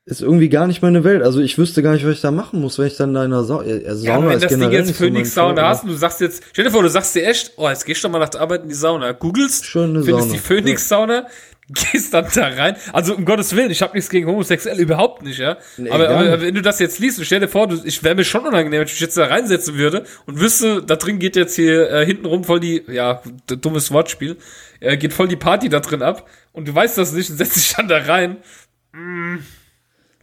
Ist 0.07 0.21
irgendwie 0.21 0.49
gar 0.49 0.67
nicht 0.67 0.83
meine 0.83 1.03
Welt. 1.03 1.23
Also 1.23 1.39
ich 1.41 1.57
wüsste 1.57 1.81
gar 1.81 1.93
nicht, 1.93 2.05
was 2.05 2.13
ich 2.17 2.21
da 2.21 2.29
machen 2.29 2.61
muss, 2.61 2.77
wenn 2.77 2.85
ich 2.85 2.95
dann 2.95 3.13
da 3.15 3.25
in 3.25 3.31
der 3.31 3.43
Sa 3.43 3.63
äh, 3.63 3.83
Ja, 3.85 3.95
Sauna 3.95 4.13
aber 4.17 4.25
wenn 4.29 4.37
ist 4.37 4.43
das 4.43 4.51
Ding 4.59 4.71
jetzt 4.71 4.87
so 4.89 4.93
Phoenix 4.93 5.33
Sauna 5.33 5.67
hast 5.67 5.83
und 5.83 5.89
du 5.89 5.95
sagst 5.95 6.21
jetzt, 6.21 6.43
stell 6.53 6.65
dir 6.65 6.71
vor, 6.71 6.83
du 6.83 6.89
sagst 6.89 7.15
dir 7.15 7.25
echt, 7.25 7.53
oh, 7.57 7.67
jetzt 7.67 7.85
gehst 7.87 8.03
du 8.03 8.09
mal 8.09 8.19
nach 8.19 8.29
der 8.29 8.41
Arbeit 8.41 8.61
in 8.63 8.69
die 8.69 8.75
Sauna. 8.75 9.13
Googelst, 9.13 9.65
Schöne 9.65 10.03
findest 10.03 10.27
Sauna. 10.27 10.33
die 10.33 10.39
Phoenix 10.39 10.87
Sauna, 10.87 11.27
gehst 11.69 12.13
dann 12.13 12.27
da 12.33 12.47
rein. 12.47 12.75
Also 12.93 13.15
um 13.15 13.25
Gottes 13.25 13.55
Willen, 13.55 13.71
ich 13.71 13.81
habe 13.81 13.95
nichts 13.95 14.09
gegen 14.09 14.27
Homosexuelle, 14.27 14.81
überhaupt 14.81 15.23
nicht, 15.23 15.39
ja. 15.39 15.57
Nee, 15.77 15.89
aber, 15.89 16.09
aber 16.09 16.41
wenn 16.41 16.53
du 16.53 16.61
das 16.61 16.79
jetzt 16.79 16.99
liest, 16.99 17.17
und 17.17 17.25
stell 17.25 17.39
dir 17.39 17.47
vor, 17.47 17.67
du, 17.67 17.81
ich 17.83 18.03
wäre 18.03 18.15
mir 18.15 18.23
schon 18.23 18.45
unangenehm, 18.45 18.79
wenn 18.79 18.87
ich 18.87 18.93
mich 18.93 18.99
jetzt 18.99 19.17
da 19.17 19.25
reinsetzen 19.25 19.75
würde 19.75 20.05
und 20.25 20.39
wüsste, 20.39 20.83
da 20.83 20.95
drin 20.95 21.19
geht 21.19 21.35
jetzt 21.35 21.55
hier 21.55 21.89
äh, 21.89 22.05
hintenrum 22.05 22.43
voll 22.43 22.59
die, 22.59 22.83
ja, 22.87 23.21
dummes 23.47 23.91
Wortspiel, 23.91 24.37
äh, 24.79 24.97
geht 24.97 25.13
voll 25.13 25.27
die 25.27 25.35
Party 25.35 25.69
da 25.69 25.79
drin 25.79 26.01
ab 26.01 26.27
und 26.51 26.67
du 26.67 26.75
weißt 26.75 26.97
das 26.97 27.13
nicht 27.13 27.29
und 27.29 27.37
setzt 27.37 27.55
dich 27.55 27.73
dann 27.75 27.87
da 27.87 27.97
rein. 27.97 28.37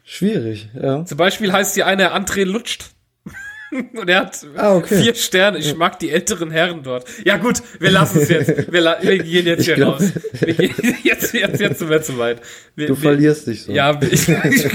Schwierig, 0.05 0.68
ja. 0.80 1.05
Zum 1.05 1.18
Beispiel 1.18 1.53
heißt 1.53 1.76
die 1.76 1.82
eine 1.82 2.14
André 2.14 2.45
Lutscht. 2.45 2.90
Und 3.94 4.08
er 4.08 4.20
hat 4.20 4.46
Ah, 4.56 4.74
okay. 4.76 5.02
vier 5.02 5.14
Sterne. 5.14 5.58
Ich 5.58 5.74
mag 5.76 5.98
die 5.98 6.10
älteren 6.10 6.50
Herren 6.50 6.82
dort. 6.82 7.06
Ja 7.24 7.36
gut, 7.38 7.62
wir 7.80 7.90
lassen 7.90 8.20
es 8.20 8.28
jetzt. 8.28 8.70
Wir, 8.72 8.80
la 8.80 8.96
wir 9.00 9.18
gehen 9.18 9.46
jetzt 9.46 9.64
hier 9.64 9.74
glaub- 9.76 9.94
raus. 10.00 10.12
Wir 10.40 10.54
gehen 10.54 10.74
jetzt, 11.02 11.32
jetzt, 11.34 11.60
jetzt 11.60 11.78
sind 11.78 11.88
wir 11.90 12.02
zu 12.02 12.18
weit. 12.18 12.40
Wir, 12.76 12.88
Du 12.88 12.94
wir, 12.96 13.02
verlierst 13.02 13.46
dich 13.46 13.62
so. 13.64 13.72
Ja, 13.72 13.98
ich, 14.02 14.28
ich, 14.28 14.66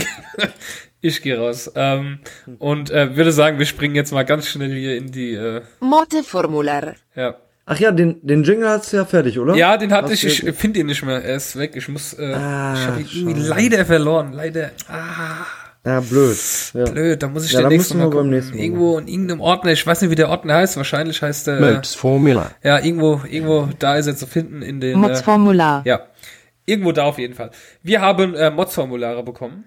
ich 1.02 1.22
gehe 1.22 1.38
raus. 1.38 1.72
Ähm, 1.76 2.20
und 2.60 2.90
äh, 2.90 3.16
würde 3.16 3.32
sagen, 3.32 3.60
wir 3.60 3.66
springen 3.66 3.96
jetzt 3.96 4.12
mal 4.12 4.24
ganz 4.24 4.48
schnell 4.48 4.72
hier 4.74 4.98
in 4.98 5.12
die. 5.12 5.34
Äh, 5.34 5.62
Moteformular. 5.80 6.96
ja. 7.16 7.36
Ach 7.70 7.78
ja, 7.82 7.92
den, 7.92 8.26
den 8.26 8.46
Jingle 8.46 8.70
hast 8.70 8.94
du 8.94 8.98
ja 8.98 9.04
fertig, 9.04 9.38
oder? 9.38 9.54
ja, 9.54 9.76
den 9.76 9.92
hatte 9.92 10.14
Hast 10.14 10.24
ich. 10.24 10.48
Ich 10.48 10.56
finde 10.56 10.80
ihn 10.80 10.86
nicht 10.86 11.04
mehr. 11.04 11.22
Er 11.22 11.36
ist 11.36 11.58
weg. 11.60 11.74
Ich 11.76 11.90
muss. 11.90 12.14
Äh, 12.14 12.34
Ah, 12.34 12.74
ich 12.76 12.88
habe 12.88 13.02
ihn 13.32 13.36
leider 13.46 13.86
verloren. 13.86 14.32
Leider. 14.32 14.72
Ah. 14.88 15.46
Ja, 15.88 16.02
blöd. 16.02 16.38
Ja. 16.74 16.84
Blöd, 16.86 17.24
da 17.24 17.28
muss 17.30 17.46
ich 17.46 17.54
Ja, 17.54 17.60
den 17.60 17.64
da 17.64 17.70
nächsten 17.70 17.98
müssen 17.98 18.08
Mal 18.10 18.14
wir 18.14 18.18
beim 18.22 18.30
nächsten 18.30 18.58
Mal 18.58 18.64
Irgendwo 18.64 18.98
in 19.00 19.08
irgendeinem 19.08 19.40
Ordner, 19.42 19.72
ich 19.72 19.88
weiß 19.88 20.02
nicht, 20.02 20.12
wie 20.12 20.16
der 20.16 20.30
Ordner 20.30 20.56
heißt, 20.56 20.76
wahrscheinlich 20.78 21.22
heißt 21.22 21.48
der, 21.48 21.60
Modes 21.62 21.96
Formula. 21.96 22.52
ja, 22.64 22.80
irgendwo, 22.84 23.22
irgendwo, 23.30 23.70
da 23.80 23.96
ist 23.96 24.08
er 24.08 24.16
zu 24.18 24.28
finden 24.28 24.62
in 24.62 24.80
den, 24.82 24.96
äh, 24.96 24.98
Modsformular. 24.98 25.84
ja, 25.86 26.02
irgendwo 26.66 26.92
da 26.92 27.04
auf 27.06 27.18
jeden 27.20 27.34
Fall. 27.36 27.52
Wir 27.84 28.02
haben 28.02 28.36
äh, 28.36 28.52
Mods-Formulare 28.52 29.24
bekommen. 29.24 29.64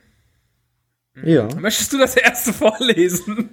ja. 1.24 1.48
Möchtest 1.58 1.92
du 1.92 1.98
das 1.98 2.16
erste 2.16 2.52
vorlesen? 2.54 3.50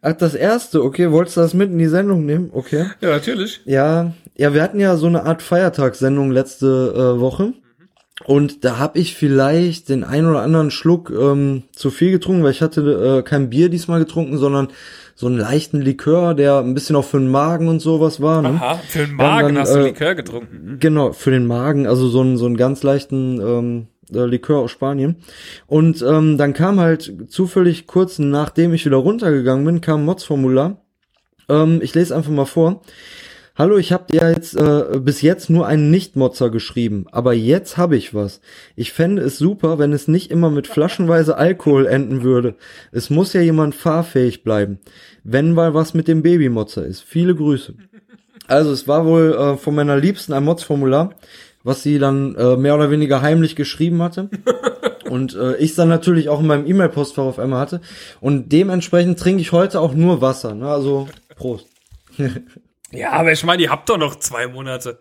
Ach, 0.00 0.12
das 0.12 0.34
erste, 0.34 0.82
okay, 0.84 1.10
wolltest 1.10 1.36
du 1.36 1.40
das 1.40 1.54
mit 1.54 1.70
in 1.70 1.78
die 1.78 1.86
Sendung 1.88 2.24
nehmen? 2.26 2.50
Okay. 2.52 2.86
Ja, 3.00 3.08
natürlich. 3.10 3.60
Ja, 3.64 4.12
ja, 4.36 4.54
wir 4.54 4.62
hatten 4.62 4.80
ja 4.80 4.96
so 4.96 5.06
eine 5.06 5.24
Art 5.24 5.42
Feiertagssendung 5.42 6.30
letzte 6.30 6.66
äh, 7.16 7.20
Woche. 7.20 7.52
Und 8.24 8.64
da 8.64 8.78
habe 8.78 8.98
ich 8.98 9.14
vielleicht 9.14 9.88
den 9.88 10.04
ein 10.04 10.26
oder 10.26 10.42
anderen 10.42 10.70
Schluck 10.70 11.10
ähm, 11.10 11.64
zu 11.72 11.90
viel 11.90 12.12
getrunken, 12.12 12.44
weil 12.44 12.52
ich 12.52 12.62
hatte 12.62 13.18
äh, 13.18 13.22
kein 13.22 13.50
Bier 13.50 13.68
diesmal 13.68 13.98
getrunken, 13.98 14.38
sondern 14.38 14.68
so 15.14 15.26
einen 15.26 15.38
leichten 15.38 15.80
Likör, 15.80 16.34
der 16.34 16.58
ein 16.58 16.74
bisschen 16.74 16.96
auch 16.96 17.04
für 17.04 17.18
den 17.18 17.30
Magen 17.30 17.68
und 17.68 17.80
sowas 17.80 18.20
war. 18.20 18.42
Ne? 18.42 18.48
Aha, 18.48 18.80
für 18.88 19.06
den 19.06 19.16
Magen 19.16 19.54
dann, 19.54 19.58
hast 19.58 19.74
du 19.74 19.80
äh, 19.80 19.84
Likör 19.84 20.14
getrunken. 20.14 20.76
Genau, 20.80 21.12
für 21.12 21.30
den 21.30 21.46
Magen, 21.46 21.86
also 21.86 22.08
so 22.08 22.20
einen, 22.20 22.36
so 22.36 22.46
einen 22.46 22.56
ganz 22.56 22.82
leichten 22.82 23.40
ähm, 23.40 23.86
äh, 24.12 24.24
Likör 24.24 24.60
aus 24.60 24.70
Spanien. 24.70 25.16
Und 25.66 26.02
ähm, 26.02 26.38
dann 26.38 26.54
kam 26.54 26.80
halt 26.80 27.12
zufällig 27.28 27.86
kurz 27.86 28.18
nachdem 28.18 28.72
ich 28.74 28.84
wieder 28.84 28.96
runtergegangen 28.96 29.64
bin, 29.64 29.80
kam 29.80 30.02
ein 30.02 30.06
Mods-Formular. 30.06 30.82
Ähm, 31.48 31.80
ich 31.82 31.94
lese 31.94 32.16
einfach 32.16 32.30
mal 32.30 32.46
vor. 32.46 32.82
Hallo, 33.54 33.76
ich 33.76 33.92
habe 33.92 34.16
ja 34.16 34.30
jetzt 34.30 34.56
äh, 34.56 34.98
bis 34.98 35.20
jetzt 35.20 35.50
nur 35.50 35.66
einen 35.66 35.90
Nicht-Motzer 35.90 36.48
geschrieben, 36.48 37.04
aber 37.12 37.34
jetzt 37.34 37.76
habe 37.76 37.98
ich 37.98 38.14
was. 38.14 38.40
Ich 38.76 38.92
fände 38.92 39.20
es 39.20 39.36
super, 39.36 39.78
wenn 39.78 39.92
es 39.92 40.08
nicht 40.08 40.30
immer 40.30 40.48
mit 40.48 40.66
flaschenweise 40.66 41.36
Alkohol 41.36 41.86
enden 41.86 42.22
würde. 42.22 42.54
Es 42.92 43.10
muss 43.10 43.34
ja 43.34 43.42
jemand 43.42 43.74
fahrfähig 43.74 44.42
bleiben, 44.42 44.78
wenn 45.22 45.52
mal 45.52 45.74
was 45.74 45.92
mit 45.92 46.08
dem 46.08 46.22
Babymotzer 46.22 46.86
ist. 46.86 47.02
Viele 47.02 47.34
Grüße. 47.34 47.74
Also 48.46 48.72
es 48.72 48.88
war 48.88 49.04
wohl 49.04 49.34
äh, 49.34 49.56
von 49.58 49.74
meiner 49.74 49.98
Liebsten 49.98 50.32
ein 50.32 50.44
Mods-Formular, 50.44 51.10
was 51.62 51.82
sie 51.82 51.98
dann 51.98 52.34
äh, 52.36 52.56
mehr 52.56 52.74
oder 52.74 52.90
weniger 52.90 53.20
heimlich 53.20 53.54
geschrieben 53.54 54.00
hatte. 54.00 54.30
Und 55.10 55.34
äh, 55.34 55.56
ich 55.56 55.74
dann 55.74 55.90
natürlich 55.90 56.30
auch 56.30 56.40
in 56.40 56.46
meinem 56.46 56.66
E-Mail-Postfach 56.66 57.24
auf 57.24 57.38
einmal 57.38 57.60
hatte. 57.60 57.82
Und 58.22 58.50
dementsprechend 58.50 59.18
trinke 59.18 59.42
ich 59.42 59.52
heute 59.52 59.78
auch 59.80 59.92
nur 59.92 60.22
Wasser. 60.22 60.54
Ne? 60.54 60.68
Also 60.68 61.06
Prost. 61.36 61.66
Ja, 62.92 63.12
aber 63.12 63.32
ich 63.32 63.42
meine, 63.44 63.62
ihr 63.62 63.70
habt 63.70 63.88
doch 63.88 63.98
noch 63.98 64.16
zwei 64.16 64.46
Monate. 64.46 64.98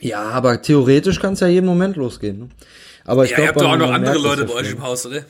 Ja, 0.00 0.22
aber 0.22 0.60
theoretisch 0.60 1.20
kann 1.20 1.34
es 1.34 1.40
ja 1.40 1.46
jeden 1.46 1.66
Moment 1.66 1.96
losgehen. 1.96 2.38
Ne? 2.38 2.48
Aber 3.04 3.24
ich 3.24 3.30
ja, 3.30 3.38
ihr 3.38 3.52
glaube, 3.52 3.60
habt 3.60 3.66
doch 3.66 3.72
auch 3.72 3.88
noch 3.88 3.94
andere 3.94 4.18
Leute 4.18 4.42
ja 4.42 4.48
bei 4.48 4.54
euch 4.54 4.70
im 4.72 4.82
Haus, 4.82 5.06
oder? 5.06 5.24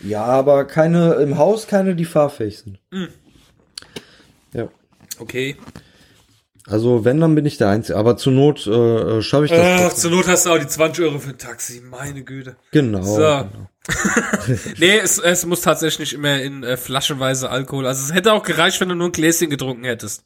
Ja, 0.00 0.24
aber 0.24 0.66
keine 0.66 1.14
im 1.14 1.38
Haus, 1.38 1.66
keine, 1.66 1.94
die 1.94 2.04
fahrfähig 2.04 2.58
sind. 2.58 2.78
Hm. 2.92 3.08
Ja. 4.52 4.68
Okay. 5.18 5.56
Also 6.66 7.04
wenn, 7.04 7.20
dann 7.20 7.34
bin 7.34 7.46
ich 7.46 7.58
der 7.58 7.68
Einzige. 7.68 7.98
Aber 7.98 8.16
zur 8.16 8.32
Not 8.32 8.66
äh, 8.66 8.70
äh, 9.18 9.22
schaffe 9.22 9.46
ich 9.46 9.50
das. 9.50 9.60
Ach, 9.60 9.80
trotzdem. 9.82 10.00
zur 10.00 10.10
Not 10.10 10.28
hast 10.28 10.46
du 10.46 10.50
auch 10.50 10.58
die 10.58 10.66
20 10.66 11.04
Euro 11.04 11.18
für 11.18 11.30
ein 11.30 11.38
Taxi. 11.38 11.80
Meine 11.80 12.22
Güte. 12.22 12.56
genau. 12.72 13.02
So. 13.02 13.16
genau. 13.16 13.70
nee, 14.78 14.98
es, 14.98 15.18
es 15.18 15.46
muss 15.46 15.60
tatsächlich 15.60 15.98
nicht 16.00 16.12
immer 16.14 16.40
in 16.40 16.62
äh, 16.62 16.76
flaschenweise 16.76 17.50
Alkohol. 17.50 17.86
Also 17.86 18.04
es 18.04 18.14
hätte 18.14 18.32
auch 18.32 18.42
gereicht, 18.42 18.80
wenn 18.80 18.88
du 18.88 18.94
nur 18.94 19.08
ein 19.08 19.12
Gläschen 19.12 19.50
getrunken 19.50 19.84
hättest. 19.84 20.24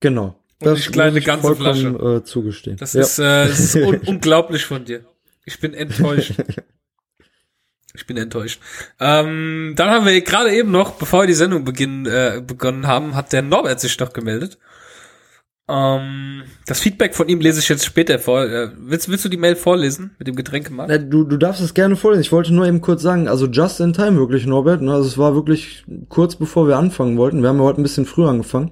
Genau. 0.00 0.38
Und 0.60 0.72
nicht 0.72 0.92
kleine 0.92 1.20
ganze 1.20 1.54
vollkommen, 1.54 2.18
Äh, 2.18 2.24
zugestehen. 2.24 2.76
Das 2.76 2.92
ja. 2.92 3.00
ist, 3.02 3.18
äh, 3.18 3.48
das 3.48 3.60
ist 3.60 3.76
un 3.76 3.98
unglaublich 4.06 4.64
von 4.64 4.84
dir. 4.84 5.04
Ich 5.44 5.60
bin 5.60 5.74
enttäuscht. 5.74 6.34
Ich 7.94 8.06
bin 8.06 8.16
enttäuscht. 8.16 8.60
Ähm, 9.00 9.72
dann 9.74 9.90
haben 9.90 10.06
wir 10.06 10.20
gerade 10.20 10.54
eben 10.54 10.70
noch, 10.70 10.92
bevor 10.92 11.22
wir 11.22 11.26
die 11.26 11.34
Sendung 11.34 11.64
beginnen, 11.64 12.06
äh, 12.06 12.40
begonnen 12.46 12.86
haben, 12.86 13.16
hat 13.16 13.32
der 13.32 13.42
Norbert 13.42 13.80
sich 13.80 13.98
noch 13.98 14.12
gemeldet. 14.12 14.56
Ähm, 15.68 16.44
das 16.66 16.80
Feedback 16.80 17.14
von 17.14 17.28
ihm 17.28 17.40
lese 17.40 17.60
ich 17.60 17.68
jetzt 17.68 17.84
später 17.84 18.18
vor. 18.18 18.44
Äh, 18.44 18.70
willst, 18.78 19.08
willst 19.10 19.24
du 19.24 19.28
die 19.28 19.36
Mail 19.36 19.54
vorlesen 19.54 20.12
mit 20.18 20.26
dem 20.26 20.34
Getränkemarkt? 20.34 20.90
Na, 20.90 20.98
du, 20.98 21.24
du 21.24 21.36
darfst 21.36 21.60
es 21.60 21.74
gerne 21.74 21.96
vorlesen. 21.96 22.22
Ich 22.22 22.32
wollte 22.32 22.54
nur 22.54 22.66
eben 22.66 22.80
kurz 22.80 23.02
sagen, 23.02 23.28
also 23.28 23.46
just 23.46 23.80
in 23.80 23.92
time 23.92 24.16
wirklich, 24.16 24.46
Norbert. 24.46 24.80
Ne? 24.80 24.92
Also 24.92 25.06
es 25.06 25.18
war 25.18 25.34
wirklich 25.34 25.84
kurz 26.08 26.36
bevor 26.36 26.66
wir 26.68 26.78
anfangen 26.78 27.18
wollten. 27.18 27.42
Wir 27.42 27.50
haben 27.50 27.58
ja 27.58 27.64
heute 27.64 27.80
ein 27.80 27.82
bisschen 27.82 28.06
früher 28.06 28.30
angefangen. 28.30 28.70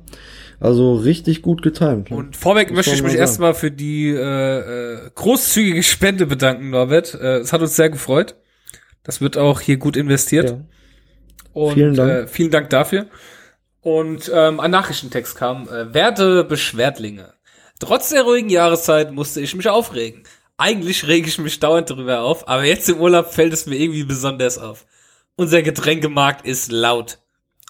Also 0.59 0.95
richtig 0.95 1.43
gut 1.43 1.61
getimt. 1.63 2.11
Ne? 2.11 2.17
Und 2.17 2.35
vorweg 2.35 2.71
Muss 2.71 2.77
möchte 2.77 2.95
ich 2.95 3.03
mich 3.03 3.13
mal 3.13 3.19
erstmal 3.19 3.53
für 3.53 3.71
die 3.71 4.09
äh, 4.09 4.15
äh, 4.95 5.11
großzügige 5.15 5.83
Spende 5.83 6.25
bedanken, 6.25 6.71
Norbert. 6.71 7.15
Äh, 7.15 7.41
Es 7.41 7.53
hat 7.53 7.61
uns 7.61 7.77
sehr 7.77 7.91
gefreut. 7.91 8.37
Das 9.03 9.21
wird 9.21 9.37
auch 9.37 9.61
hier 9.61 9.77
gut 9.77 9.97
investiert. 9.99 10.51
Ja. 10.51 10.61
Und 11.53 11.75
Vielen 11.75 11.95
Dank. 11.95 12.11
Äh, 12.11 12.27
vielen 12.27 12.51
Dank 12.51 12.71
dafür. 12.71 13.07
Und 13.87 14.29
ähm, 14.35 14.59
ein 14.59 14.73
Nachrichtentext 14.73 15.37
kam. 15.37 15.69
Äh, 15.69 15.95
werte 15.95 16.43
Beschwerdlinge. 16.43 17.35
Trotz 17.79 18.09
der 18.09 18.25
ruhigen 18.25 18.49
Jahreszeit 18.49 19.13
musste 19.13 19.41
ich 19.41 19.55
mich 19.55 19.69
aufregen. 19.69 20.25
Eigentlich 20.57 21.07
rege 21.07 21.29
ich 21.29 21.39
mich 21.39 21.61
dauernd 21.61 21.89
darüber 21.89 22.23
auf, 22.23 22.49
aber 22.49 22.65
jetzt 22.65 22.89
im 22.89 22.99
Urlaub 22.99 23.33
fällt 23.33 23.53
es 23.53 23.67
mir 23.67 23.77
irgendwie 23.77 24.03
besonders 24.03 24.59
auf. 24.59 24.87
Unser 25.37 25.63
Getränkemarkt 25.63 26.45
ist 26.45 26.73
laut. 26.73 27.19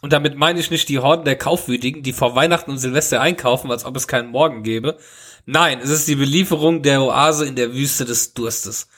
Und 0.00 0.14
damit 0.14 0.36
meine 0.36 0.58
ich 0.58 0.70
nicht 0.70 0.88
die 0.88 1.00
Horden 1.00 1.26
der 1.26 1.36
Kaufwütigen, 1.36 2.02
die 2.02 2.14
vor 2.14 2.34
Weihnachten 2.34 2.70
und 2.70 2.78
Silvester 2.78 3.20
einkaufen, 3.20 3.70
als 3.70 3.84
ob 3.84 3.94
es 3.94 4.08
keinen 4.08 4.30
Morgen 4.30 4.62
gäbe. 4.62 4.96
Nein, 5.44 5.80
es 5.82 5.90
ist 5.90 6.08
die 6.08 6.16
Belieferung 6.16 6.80
der 6.80 7.02
Oase 7.02 7.44
in 7.44 7.56
der 7.56 7.74
Wüste 7.74 8.06
des 8.06 8.32
Durstes. 8.32 8.88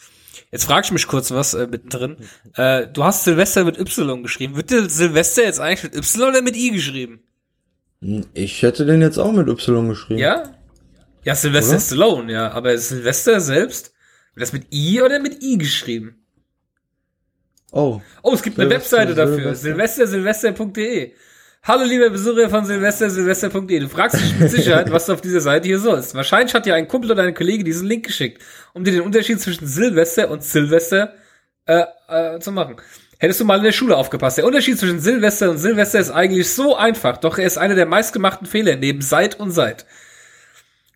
Jetzt 0.51 0.65
frage 0.65 0.87
ich 0.87 0.93
mich 0.93 1.07
kurz 1.07 1.31
was 1.31 1.55
äh, 1.55 1.67
mittendrin. 1.67 2.17
Äh, 2.55 2.87
du 2.87 3.05
hast 3.05 3.25
Silvester 3.25 3.65
mit 3.65 3.79
Y 3.79 4.23
geschrieben. 4.23 4.57
Wird 4.57 4.71
der 4.71 4.89
Silvester 4.89 5.45
jetzt 5.45 5.61
eigentlich 5.61 5.83
mit 5.83 5.97
Y 5.97 6.29
oder 6.29 6.43
mit 6.43 6.57
I 6.57 6.71
geschrieben? 6.71 7.21
Ich 8.33 8.63
hätte 8.63 8.87
den 8.87 9.03
jetzt 9.03 9.19
auch 9.19 9.33
mit 9.33 9.49
Y 9.49 9.89
geschrieben. 9.89 10.21
Ja? 10.21 10.55
Ja, 11.25 11.35
Sylvester 11.35 11.73
Oder? 11.73 11.81
Stallone, 11.81 12.33
ja. 12.33 12.51
Aber 12.53 12.77
Silvester 12.79 13.41
selbst, 13.41 13.93
wird 14.35 14.43
das 14.43 14.53
mit 14.53 14.73
I 14.73 15.03
oder 15.03 15.19
mit 15.19 15.43
I 15.43 15.59
geschrieben? 15.59 16.25
Oh. 17.71 18.01
Oh, 18.23 18.33
es 18.33 18.43
gibt 18.43 18.59
eine 18.59 18.69
Silvester, 18.71 18.99
Webseite 18.99 19.15
dafür. 19.15 19.55
Silvester. 19.55 20.07
Silvestersilvester.de. 20.07 21.13
Hallo 21.63 21.85
liebe 21.85 22.11
Besucher 22.11 22.49
von 22.49 22.65
silvestersilvester.de. 22.65 23.81
Du 23.81 23.89
fragst 23.89 24.19
dich 24.21 24.39
mit 24.39 24.51
Sicherheit, 24.51 24.91
was 24.91 25.07
du 25.07 25.13
auf 25.13 25.21
dieser 25.21 25.41
Seite 25.41 25.69
hier 25.69 25.79
sollst. 25.79 26.15
Wahrscheinlich 26.15 26.55
hat 26.55 26.65
dir 26.65 26.75
ein 26.75 26.89
Kumpel 26.89 27.11
oder 27.11 27.25
ein 27.25 27.35
Kollege 27.35 27.63
diesen 27.63 27.87
Link 27.87 28.07
geschickt, 28.07 28.43
um 28.73 28.85
dir 28.85 28.93
den 28.93 29.03
Unterschied 29.03 29.39
zwischen 29.41 29.67
Silvester 29.67 30.31
und 30.31 30.43
Silvester 30.43 31.15
äh, 31.67 31.85
äh, 32.09 32.39
zu 32.41 32.53
machen. 32.53 32.77
Hättest 33.19 33.41
du 33.41 33.45
mal 33.45 33.59
in 33.59 33.65
der 33.65 33.73
Schule 33.73 33.97
aufgepasst. 33.97 34.39
Der 34.39 34.47
Unterschied 34.47 34.79
zwischen 34.79 35.01
Silvester 35.01 35.51
und 35.51 35.59
Silvester 35.59 35.99
ist 35.99 36.11
eigentlich 36.11 36.49
so 36.49 36.75
einfach, 36.77 37.19
doch 37.19 37.37
er 37.37 37.47
ist 37.47 37.59
einer 37.59 37.75
der 37.75 37.87
meistgemachten 37.87 38.47
Fehler 38.47 38.77
neben 38.77 39.03
seit 39.03 39.39
und 39.39 39.51
seit. 39.51 39.85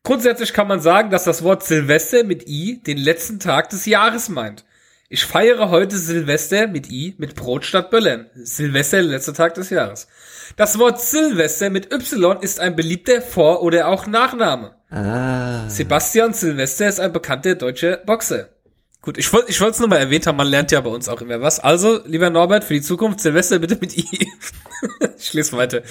Grundsätzlich 0.05 0.55
kann 0.55 0.69
man 0.69 0.81
sagen, 0.81 1.11
dass 1.11 1.25
das 1.25 1.43
Wort 1.43 1.65
Silvester 1.65 2.25
mit 2.25 2.49
I 2.49 2.81
den 2.83 2.99
letzten 2.99 3.41
Tag 3.41 3.69
des 3.71 3.85
Jahres 3.87 4.29
meint. 4.29 4.65
Ich 5.13 5.27
feiere 5.27 5.69
heute 5.69 5.99
Silvester 5.99 6.69
mit 6.69 6.91
I 6.91 7.15
mit 7.19 7.35
Brot 7.35 7.67
statt 7.67 7.91
Böllern. 7.91 8.31
Silvester, 8.35 8.97
der 8.97 9.11
letzte 9.11 9.35
Tag 9.35 9.53
des 9.53 9.69
Jahres. 9.69 10.09
Das 10.57 10.79
Wort 10.79 11.03
Silvester 11.03 11.69
mit 11.69 11.93
Y 11.93 12.39
ist 12.41 12.61
ein 12.61 12.77
beliebter 12.77 13.21
Vor- 13.21 13.63
oder 13.63 13.89
auch 13.89 14.07
Nachname. 14.07 14.75
Ah. 14.89 15.69
Sebastian 15.69 16.33
Silvester 16.33 16.89
ist 16.89 16.99
ein 16.99 17.13
bekannter 17.13 17.57
deutscher 17.57 17.99
Boxer. 17.99 18.49
Gut, 19.03 19.19
ich 19.19 19.31
wollte 19.35 19.51
ich 19.51 19.61
wollte 19.61 19.73
es 19.73 19.81
nur 19.81 19.89
mal 19.91 19.99
erwähnt 19.99 20.27
haben, 20.27 20.37
man 20.37 20.47
lernt 20.47 20.73
ja 20.73 20.81
bei 20.81 20.89
uns 20.89 21.11
auch 21.11 21.21
immer 21.21 21.43
was. 21.43 21.61
Also, 21.61 22.01
lieber 22.07 22.31
Norbert, 22.31 22.65
für 22.65 22.73
die 22.73 22.81
Zukunft 22.81 23.21
Silvester 23.21 23.59
bitte 23.59 23.77
mit 23.79 23.95
I. 23.95 24.07
ich 25.19 25.35
lese 25.35 25.55
weiter. 25.59 25.83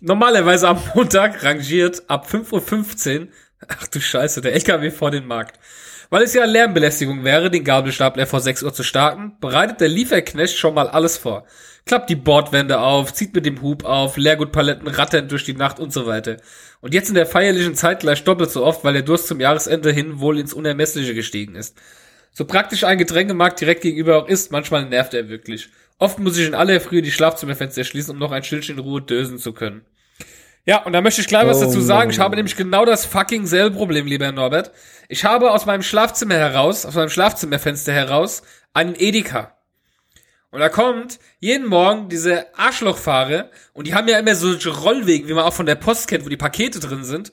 Normalerweise 0.00 0.68
am 0.68 0.82
Montag 0.94 1.42
rangiert 1.44 2.02
ab 2.08 2.28
5.15 2.30 3.20
Uhr, 3.20 3.28
ach 3.68 3.86
du 3.86 4.02
Scheiße, 4.02 4.42
der 4.42 4.52
LKW 4.52 4.90
vor 4.90 5.10
den 5.10 5.26
Markt. 5.26 5.58
Weil 6.12 6.24
es 6.24 6.34
ja 6.34 6.44
Lärmbelästigung 6.44 7.22
wäre, 7.22 7.52
den 7.52 7.62
Gabelstapler 7.62 8.26
vor 8.26 8.40
6 8.40 8.64
Uhr 8.64 8.74
zu 8.74 8.82
starten, 8.82 9.36
bereitet 9.40 9.80
der 9.80 9.88
Lieferknecht 9.88 10.58
schon 10.58 10.74
mal 10.74 10.88
alles 10.88 11.16
vor. 11.16 11.46
Klappt 11.86 12.10
die 12.10 12.16
Bordwände 12.16 12.80
auf, 12.80 13.14
zieht 13.14 13.32
mit 13.32 13.46
dem 13.46 13.62
Hub 13.62 13.84
auf, 13.84 14.16
Leergutpaletten 14.16 14.88
rattern 14.88 15.28
durch 15.28 15.44
die 15.44 15.54
Nacht 15.54 15.78
und 15.78 15.92
so 15.92 16.06
weiter. 16.06 16.38
Und 16.80 16.94
jetzt 16.94 17.10
in 17.10 17.14
der 17.14 17.26
feierlichen 17.26 17.76
Zeit 17.76 18.00
gleich 18.00 18.24
doppelt 18.24 18.50
so 18.50 18.64
oft, 18.64 18.82
weil 18.82 18.94
der 18.94 19.02
Durst 19.02 19.28
zum 19.28 19.38
Jahresende 19.38 19.92
hin 19.92 20.18
wohl 20.18 20.40
ins 20.40 20.52
Unermessliche 20.52 21.14
gestiegen 21.14 21.54
ist. 21.54 21.78
So 22.32 22.44
praktisch 22.44 22.82
ein 22.82 22.98
Getränkemarkt 22.98 23.60
direkt 23.60 23.82
gegenüber 23.82 24.18
auch 24.18 24.28
ist, 24.28 24.50
manchmal 24.50 24.86
nervt 24.86 25.14
er 25.14 25.28
wirklich. 25.28 25.68
Oft 25.98 26.18
muss 26.18 26.36
ich 26.38 26.46
in 26.48 26.54
aller 26.54 26.80
Frühe 26.80 27.02
die 27.02 27.12
Schlafzimmerfenster 27.12 27.84
schließen, 27.84 28.14
um 28.14 28.18
noch 28.18 28.32
ein 28.32 28.42
Stündchen 28.42 28.78
in 28.78 28.82
Ruhe 28.82 29.00
dösen 29.00 29.38
zu 29.38 29.52
können. 29.52 29.82
Ja, 30.66 30.82
und 30.84 30.92
da 30.92 31.00
möchte 31.00 31.20
ich 31.20 31.26
gleich 31.26 31.46
was 31.46 31.58
Oh 31.58 31.64
dazu 31.64 31.80
sagen. 31.80 32.08
no. 32.08 32.12
Ich 32.12 32.18
habe 32.20 32.36
nämlich 32.36 32.56
genau 32.56 32.84
das 32.84 33.04
fucking 33.06 33.46
selbe 33.46 33.76
Problem, 33.76 34.06
lieber 34.06 34.26
Herr 34.26 34.32
Norbert. 34.32 34.70
Ich 35.08 35.24
habe 35.24 35.50
aus 35.50 35.66
meinem 35.66 35.82
Schlafzimmer 35.82 36.34
heraus, 36.34 36.84
aus 36.86 36.94
meinem 36.94 37.08
Schlafzimmerfenster 37.08 37.92
heraus, 37.92 38.42
einen 38.74 38.94
Edeka. 38.94 39.56
Und 40.52 40.60
da 40.60 40.68
kommt 40.68 41.18
jeden 41.38 41.66
Morgen 41.66 42.08
diese 42.08 42.46
Arschlochfahrer, 42.58 43.50
und 43.72 43.86
die 43.86 43.94
haben 43.94 44.08
ja 44.08 44.18
immer 44.18 44.34
solche 44.34 44.70
Rollwegen, 44.70 45.28
wie 45.28 45.32
man 45.34 45.44
auch 45.44 45.52
von 45.52 45.66
der 45.66 45.76
Post 45.76 46.08
kennt, 46.08 46.24
wo 46.24 46.28
die 46.28 46.36
Pakete 46.36 46.80
drin 46.80 47.04
sind. 47.04 47.32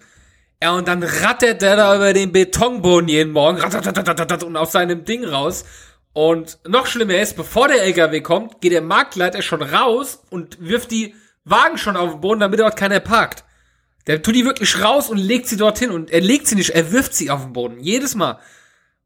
Ja, 0.62 0.72
und 0.72 0.88
dann 0.88 1.04
rattert 1.04 1.62
der 1.62 1.76
da 1.76 1.96
über 1.96 2.14
den 2.14 2.32
Betonboden 2.32 3.10
jeden 3.10 3.32
Morgen, 3.34 3.62
und 3.62 4.58
aus 4.58 4.72
seinem 4.72 5.04
Ding 5.04 5.26
raus. 5.26 5.66
Und 6.14 6.58
noch 6.68 6.88
schlimmer 6.88 7.20
ist, 7.20 7.36
bevor 7.36 7.68
der 7.68 7.84
LKW 7.84 8.22
kommt, 8.22 8.62
geht 8.62 8.72
der 8.72 8.82
Marktleiter 8.82 9.42
schon 9.42 9.62
raus 9.62 10.24
und 10.30 10.58
wirft 10.60 10.90
die 10.92 11.14
Wagen 11.50 11.78
schon 11.78 11.98
auf 11.98 12.12
den 12.12 12.22
Boden, 12.22 12.40
damit 12.40 12.60
dort 12.60 12.76
keiner 12.76 13.00
parkt. 13.00 13.44
Der 14.08 14.22
tut 14.22 14.36
die 14.36 14.46
wirklich 14.46 14.82
raus 14.82 15.10
und 15.10 15.18
legt 15.18 15.48
sie 15.48 15.58
dorthin 15.58 15.92
und 15.92 16.12
er 16.12 16.22
legt 16.22 16.48
sie 16.48 16.56
nicht, 16.56 16.70
er 16.70 16.92
wirft 16.92 17.14
sie 17.14 17.30
auf 17.30 17.44
den 17.44 17.54
Boden. 17.54 17.80
Jedes 17.80 18.16
Mal. 18.16 18.40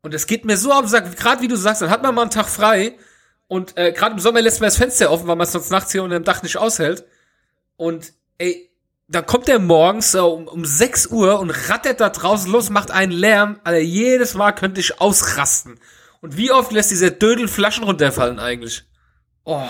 Und 0.02 0.14
es 0.14 0.28
geht 0.28 0.46
mir 0.46 0.58
so 0.58 0.72
auf 0.72 0.82
den 0.82 0.90
Sack, 0.90 1.16
gerade 1.18 1.42
wie 1.42 1.48
du 1.48 1.56
sagst, 1.56 1.82
dann 1.82 1.90
hat 1.90 2.04
man 2.04 2.14
mal 2.14 2.22
einen 2.22 2.32
Tag 2.32 2.48
frei 2.48 2.98
und 3.48 3.78
äh, 3.78 3.92
gerade 3.92 4.14
im 4.14 4.20
Sommer 4.20 4.42
lässt 4.42 4.62
man 4.62 4.68
das 4.68 4.78
Fenster 4.78 5.12
offen, 5.12 5.28
weil 5.28 5.36
man 5.36 5.46
es 5.46 5.52
sonst 5.52 5.72
nachts 5.72 5.92
hier 5.92 6.04
unter 6.04 6.18
dem 6.18 6.24
Dach 6.24 6.42
nicht 6.44 6.58
aushält. 6.58 7.04
Und 7.76 8.14
ey, 8.38 8.72
dann 9.08 9.26
kommt 9.26 9.48
der 9.48 9.60
morgens 9.60 10.14
äh, 10.14 10.20
um, 10.20 10.48
um 10.48 10.64
6 10.64 11.08
Uhr 11.08 11.40
und 11.40 11.50
rattert 11.70 12.00
da 12.00 12.10
draußen 12.10 12.52
los, 12.52 12.70
macht 12.70 12.92
einen 12.92 13.12
Lärm. 13.12 13.60
Alter, 13.64 13.82
jedes 13.82 14.36
Mal 14.36 14.54
könnte 14.54 14.80
ich 14.80 15.02
ausrasten. 15.02 15.80
Und 16.22 16.38
wie 16.38 16.52
oft 16.52 16.72
lässt 16.72 16.92
dieser 16.92 17.12
Dödel 17.12 17.48
Flaschen 17.48 17.84
runterfallen 17.84 18.40
eigentlich? 18.40 18.84
Oh, 19.44 19.68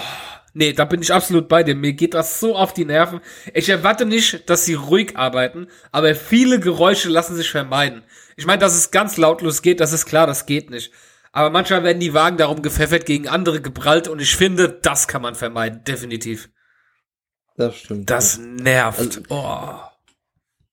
nee, 0.53 0.73
da 0.73 0.85
bin 0.85 1.01
ich 1.01 1.13
absolut 1.13 1.47
bei 1.47 1.63
dir. 1.63 1.75
Mir 1.75 1.93
geht 1.93 2.13
das 2.13 2.39
so 2.39 2.55
auf 2.55 2.73
die 2.73 2.85
Nerven. 2.85 3.21
Ich 3.53 3.69
erwarte 3.69 4.05
nicht, 4.05 4.49
dass 4.49 4.65
sie 4.65 4.73
ruhig 4.73 5.17
arbeiten, 5.17 5.67
aber 5.91 6.15
viele 6.15 6.59
Geräusche 6.59 7.09
lassen 7.09 7.35
sich 7.35 7.49
vermeiden. 7.49 8.03
Ich 8.35 8.45
meine, 8.45 8.59
dass 8.59 8.75
es 8.75 8.91
ganz 8.91 9.17
lautlos 9.17 9.61
geht, 9.61 9.79
das 9.79 9.93
ist 9.93 10.05
klar, 10.05 10.27
das 10.27 10.45
geht 10.45 10.69
nicht. 10.69 10.91
Aber 11.31 11.49
manchmal 11.49 11.83
werden 11.83 11.99
die 11.99 12.13
Wagen 12.13 12.37
darum 12.37 12.61
gepfeffert, 12.61 13.05
gegen 13.05 13.27
andere 13.27 13.61
geprallt 13.61 14.07
und 14.07 14.21
ich 14.21 14.35
finde, 14.35 14.79
das 14.81 15.07
kann 15.07 15.21
man 15.21 15.35
vermeiden, 15.35 15.83
definitiv. 15.85 16.49
Das 17.55 17.75
stimmt. 17.75 18.09
Das 18.09 18.37
nervt. 18.37 19.21
Oh. 19.29 19.75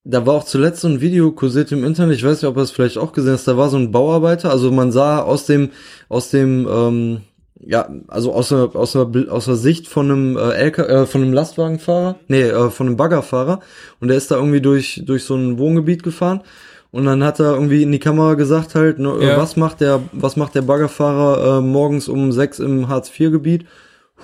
Da 0.04 0.26
war 0.26 0.34
auch 0.34 0.44
zuletzt 0.44 0.80
so 0.80 0.88
ein 0.88 1.00
Video 1.00 1.32
kursiert 1.32 1.70
im 1.70 1.84
Internet, 1.84 2.16
ich 2.16 2.24
weiß 2.24 2.42
nicht, 2.42 2.48
ob 2.48 2.56
ihr 2.56 2.62
es 2.62 2.70
vielleicht 2.70 2.98
auch 2.98 3.12
gesehen 3.12 3.34
hast, 3.34 3.46
da 3.46 3.56
war 3.56 3.68
so 3.68 3.76
ein 3.76 3.92
Bauarbeiter, 3.92 4.50
also 4.50 4.72
man 4.72 4.90
sah 4.90 5.20
aus 5.20 5.44
dem, 5.46 5.70
aus 6.08 6.30
dem, 6.30 6.66
ähm, 6.66 7.20
ja, 7.64 7.88
also 8.08 8.32
aus 8.32 8.50
der, 8.50 8.70
aus 8.74 8.92
der, 8.92 9.08
aus 9.30 9.46
der 9.46 9.56
Sicht 9.56 9.88
von 9.88 10.10
einem 10.10 10.36
äh, 10.36 10.68
LK, 10.68 10.78
äh, 10.78 11.06
von 11.06 11.22
einem 11.22 11.32
Lastwagenfahrer, 11.32 12.16
nee, 12.28 12.42
äh, 12.42 12.70
von 12.70 12.86
einem 12.86 12.96
Baggerfahrer 12.96 13.60
und 14.00 14.08
der 14.08 14.16
ist 14.16 14.30
da 14.30 14.36
irgendwie 14.36 14.60
durch, 14.60 15.02
durch 15.04 15.24
so 15.24 15.34
ein 15.34 15.58
Wohngebiet 15.58 16.02
gefahren 16.02 16.42
und 16.90 17.04
dann 17.04 17.22
hat 17.24 17.40
er 17.40 17.54
irgendwie 17.54 17.82
in 17.82 17.92
die 17.92 17.98
Kamera 17.98 18.34
gesagt 18.34 18.74
halt, 18.74 18.98
ne, 18.98 19.12
Ja. 19.20 19.34
äh, 19.34 19.36
was 19.36 19.56
macht 19.56 19.80
der, 19.80 20.00
was 20.12 20.36
macht 20.36 20.54
der 20.54 20.62
Baggerfahrer 20.62 21.58
äh, 21.58 21.60
morgens 21.60 22.08
um 22.08 22.32
sechs 22.32 22.58
im 22.60 22.88
Hartz-IV-Gebiet? 22.88 23.66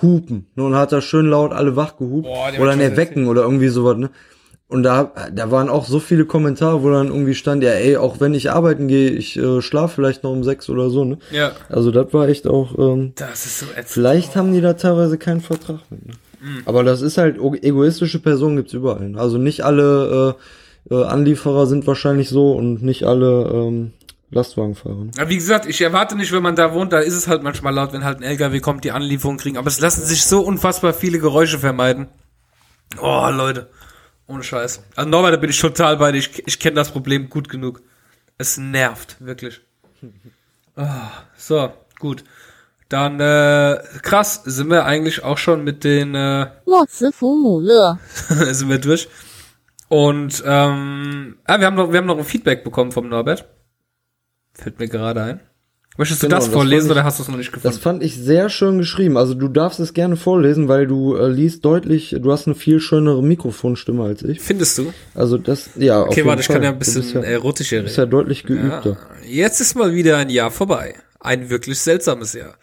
Hupen. 0.01 0.47
Ne, 0.55 0.63
und 0.63 0.75
hat 0.75 0.91
er 0.91 1.01
schön 1.01 1.27
laut 1.27 1.53
alle 1.53 1.75
wach 1.77 1.97
gehupt. 1.97 2.27
Boah, 2.27 2.49
oder 2.61 2.75
ne, 2.75 2.97
wecken 2.97 3.27
oder 3.27 3.43
irgendwie 3.43 3.69
sowas, 3.69 3.97
ne? 3.97 4.09
Und 4.67 4.81
da, 4.83 5.11
da 5.31 5.51
waren 5.51 5.69
auch 5.69 5.85
so 5.85 5.99
viele 5.99 6.25
Kommentare, 6.25 6.81
wo 6.81 6.89
dann 6.89 7.07
irgendwie 7.07 7.35
stand, 7.35 7.63
ja, 7.63 7.69
ey, 7.71 7.97
auch 7.97 8.19
wenn 8.19 8.33
ich 8.33 8.51
arbeiten 8.51 8.87
gehe, 8.87 9.11
ich 9.11 9.37
äh, 9.37 9.61
schlaf 9.61 9.93
vielleicht 9.93 10.23
noch 10.23 10.31
um 10.31 10.43
sechs 10.43 10.69
oder 10.69 10.89
so, 10.89 11.05
ne? 11.05 11.19
Ja, 11.31 11.51
Also 11.69 11.91
das 11.91 12.11
war 12.13 12.27
echt 12.27 12.47
auch, 12.47 12.75
ähm, 12.79 13.13
das 13.15 13.45
ist 13.45 13.59
so 13.59 13.65
ätzend. 13.67 13.87
vielleicht 13.89 14.35
haben 14.35 14.53
die 14.53 14.61
da 14.61 14.73
teilweise 14.73 15.19
keinen 15.19 15.41
Vertrag 15.41 15.81
mit. 15.91 16.07
Ne? 16.07 16.13
Mhm. 16.41 16.63
Aber 16.65 16.83
das 16.83 17.01
ist 17.01 17.19
halt, 17.19 17.37
egoistische 17.61 18.19
Personen 18.19 18.55
gibt's 18.55 18.73
überall. 18.73 19.07
ne? 19.09 19.19
Also 19.19 19.37
nicht 19.37 19.63
alle 19.63 20.35
äh, 20.89 20.95
äh, 20.95 21.03
Anlieferer 21.05 21.67
sind 21.67 21.85
wahrscheinlich 21.85 22.29
so 22.29 22.53
und 22.53 22.81
nicht 22.81 23.03
alle 23.03 23.43
ähm, 23.53 23.91
Lastwagenfahrer. 24.31 25.05
Ja, 25.15 25.29
wie 25.29 25.35
gesagt, 25.35 25.67
ich 25.67 25.79
erwarte 25.81 26.15
nicht, 26.15 26.31
wenn 26.31 26.41
man 26.43 26.55
da 26.55 26.73
wohnt, 26.73 26.91
da 26.91 26.99
ist 26.99 27.13
es 27.13 27.27
halt 27.27 27.43
manchmal 27.43 27.73
laut, 27.73 27.93
wenn 27.93 28.03
halt 28.03 28.17
ein 28.17 28.23
LKW 28.23 28.59
kommt, 28.61 28.83
die 28.83 28.91
Anlieferung 28.91 29.37
kriegen. 29.37 29.57
Aber 29.57 29.67
es 29.67 29.79
lassen 29.79 30.03
sich 30.03 30.25
so 30.25 30.41
unfassbar 30.41 30.93
viele 30.93 31.19
Geräusche 31.19 31.59
vermeiden. 31.59 32.07
Oh, 32.99 33.29
Leute. 33.31 33.69
Ohne 34.27 34.43
Scheiß. 34.43 34.81
Also 34.95 35.09
nochmal, 35.09 35.31
da 35.31 35.37
bin 35.37 35.49
ich 35.49 35.59
total 35.59 35.97
bei 35.97 36.11
dir. 36.11 36.19
Ich, 36.19 36.47
ich 36.47 36.59
kenne 36.59 36.75
das 36.75 36.91
Problem 36.91 37.29
gut 37.29 37.49
genug. 37.49 37.81
Es 38.37 38.57
nervt, 38.57 39.17
wirklich. 39.19 39.61
Oh, 40.75 40.83
so, 41.37 41.71
gut. 41.99 42.23
Dann, 42.89 43.19
äh, 43.19 43.81
krass, 44.01 44.41
sind 44.45 44.69
wir 44.69 44.85
eigentlich 44.85 45.23
auch 45.23 45.37
schon 45.37 45.63
mit 45.63 45.83
den, 45.83 46.13
äh, 46.15 46.47
sind 48.29 48.69
wir 48.69 48.79
durch. 48.79 49.07
Und, 49.87 50.43
ähm, 50.45 51.37
ah, 51.45 51.59
wir 51.59 51.65
haben 51.67 51.75
noch, 51.75 51.91
wir 51.91 51.99
haben 51.99 52.07
noch 52.07 52.17
ein 52.17 52.25
Feedback 52.25 52.63
bekommen 52.63 52.91
vom 52.91 53.07
Norbert. 53.07 53.45
Fällt 54.53 54.79
mir 54.79 54.87
gerade 54.87 55.21
ein. 55.21 55.39
Möchtest 55.97 56.21
du 56.23 56.27
Genau, 56.27 56.37
das 56.37 56.45
das 56.45 56.53
vorlesen 56.53 56.87
fand 56.87 56.91
ich- 56.91 56.91
oder 56.91 57.03
hast 57.05 57.19
du 57.19 57.23
es 57.23 57.29
noch 57.29 57.37
nicht 57.37 57.51
gefunden? 57.53 57.67
Das 57.75 57.77
fand 57.81 58.03
ich 58.03 58.17
sehr 58.17 58.49
schön 58.49 58.79
geschrieben. 58.79 59.15
Also 59.17 59.33
du 59.33 59.47
darfst 59.47 59.79
es 59.79 59.93
gerne 59.93 60.17
vorlesen, 60.17 60.67
weil 60.67 60.87
du 60.87 61.15
äh, 61.15 61.29
liest 61.29 61.63
deutlich, 61.63 62.15
du 62.19 62.31
hast 62.33 62.47
eine 62.47 62.55
viel 62.55 62.79
schönere 62.81 63.23
Mikrofonstimme 63.23 64.03
als 64.03 64.21
ich. 64.23 64.41
Findest 64.41 64.77
du? 64.77 64.93
Also 65.13 65.37
das, 65.37 65.69
ja, 65.75 66.01
Okay, 66.03 66.25
warte, 66.25 66.41
ich 66.41 66.47
Fall. 66.47 66.55
kann 66.57 66.63
ja 66.63 66.69
ein 66.69 66.75
Du 66.75 66.79
bisschen 66.79 67.01
bist 67.01 67.13
ja, 67.15 67.21
erotischer 67.21 67.81
bist 67.81 67.95
ja 67.97 68.03
reden. 68.03 68.11
deutlich 68.11 68.43
geübter. 68.43 68.97
Ja, 69.25 69.29
jetzt 69.45 69.61
ist 69.61 69.75
mal 69.75 69.93
wieder 69.93 70.17
ein 70.17 70.29
Jahr 70.29 70.51
vorbei. 70.51 70.95
Ein 71.21 71.49
wirklich 71.49 71.79
seltsames 71.79 72.33
Jahr. 72.33 72.55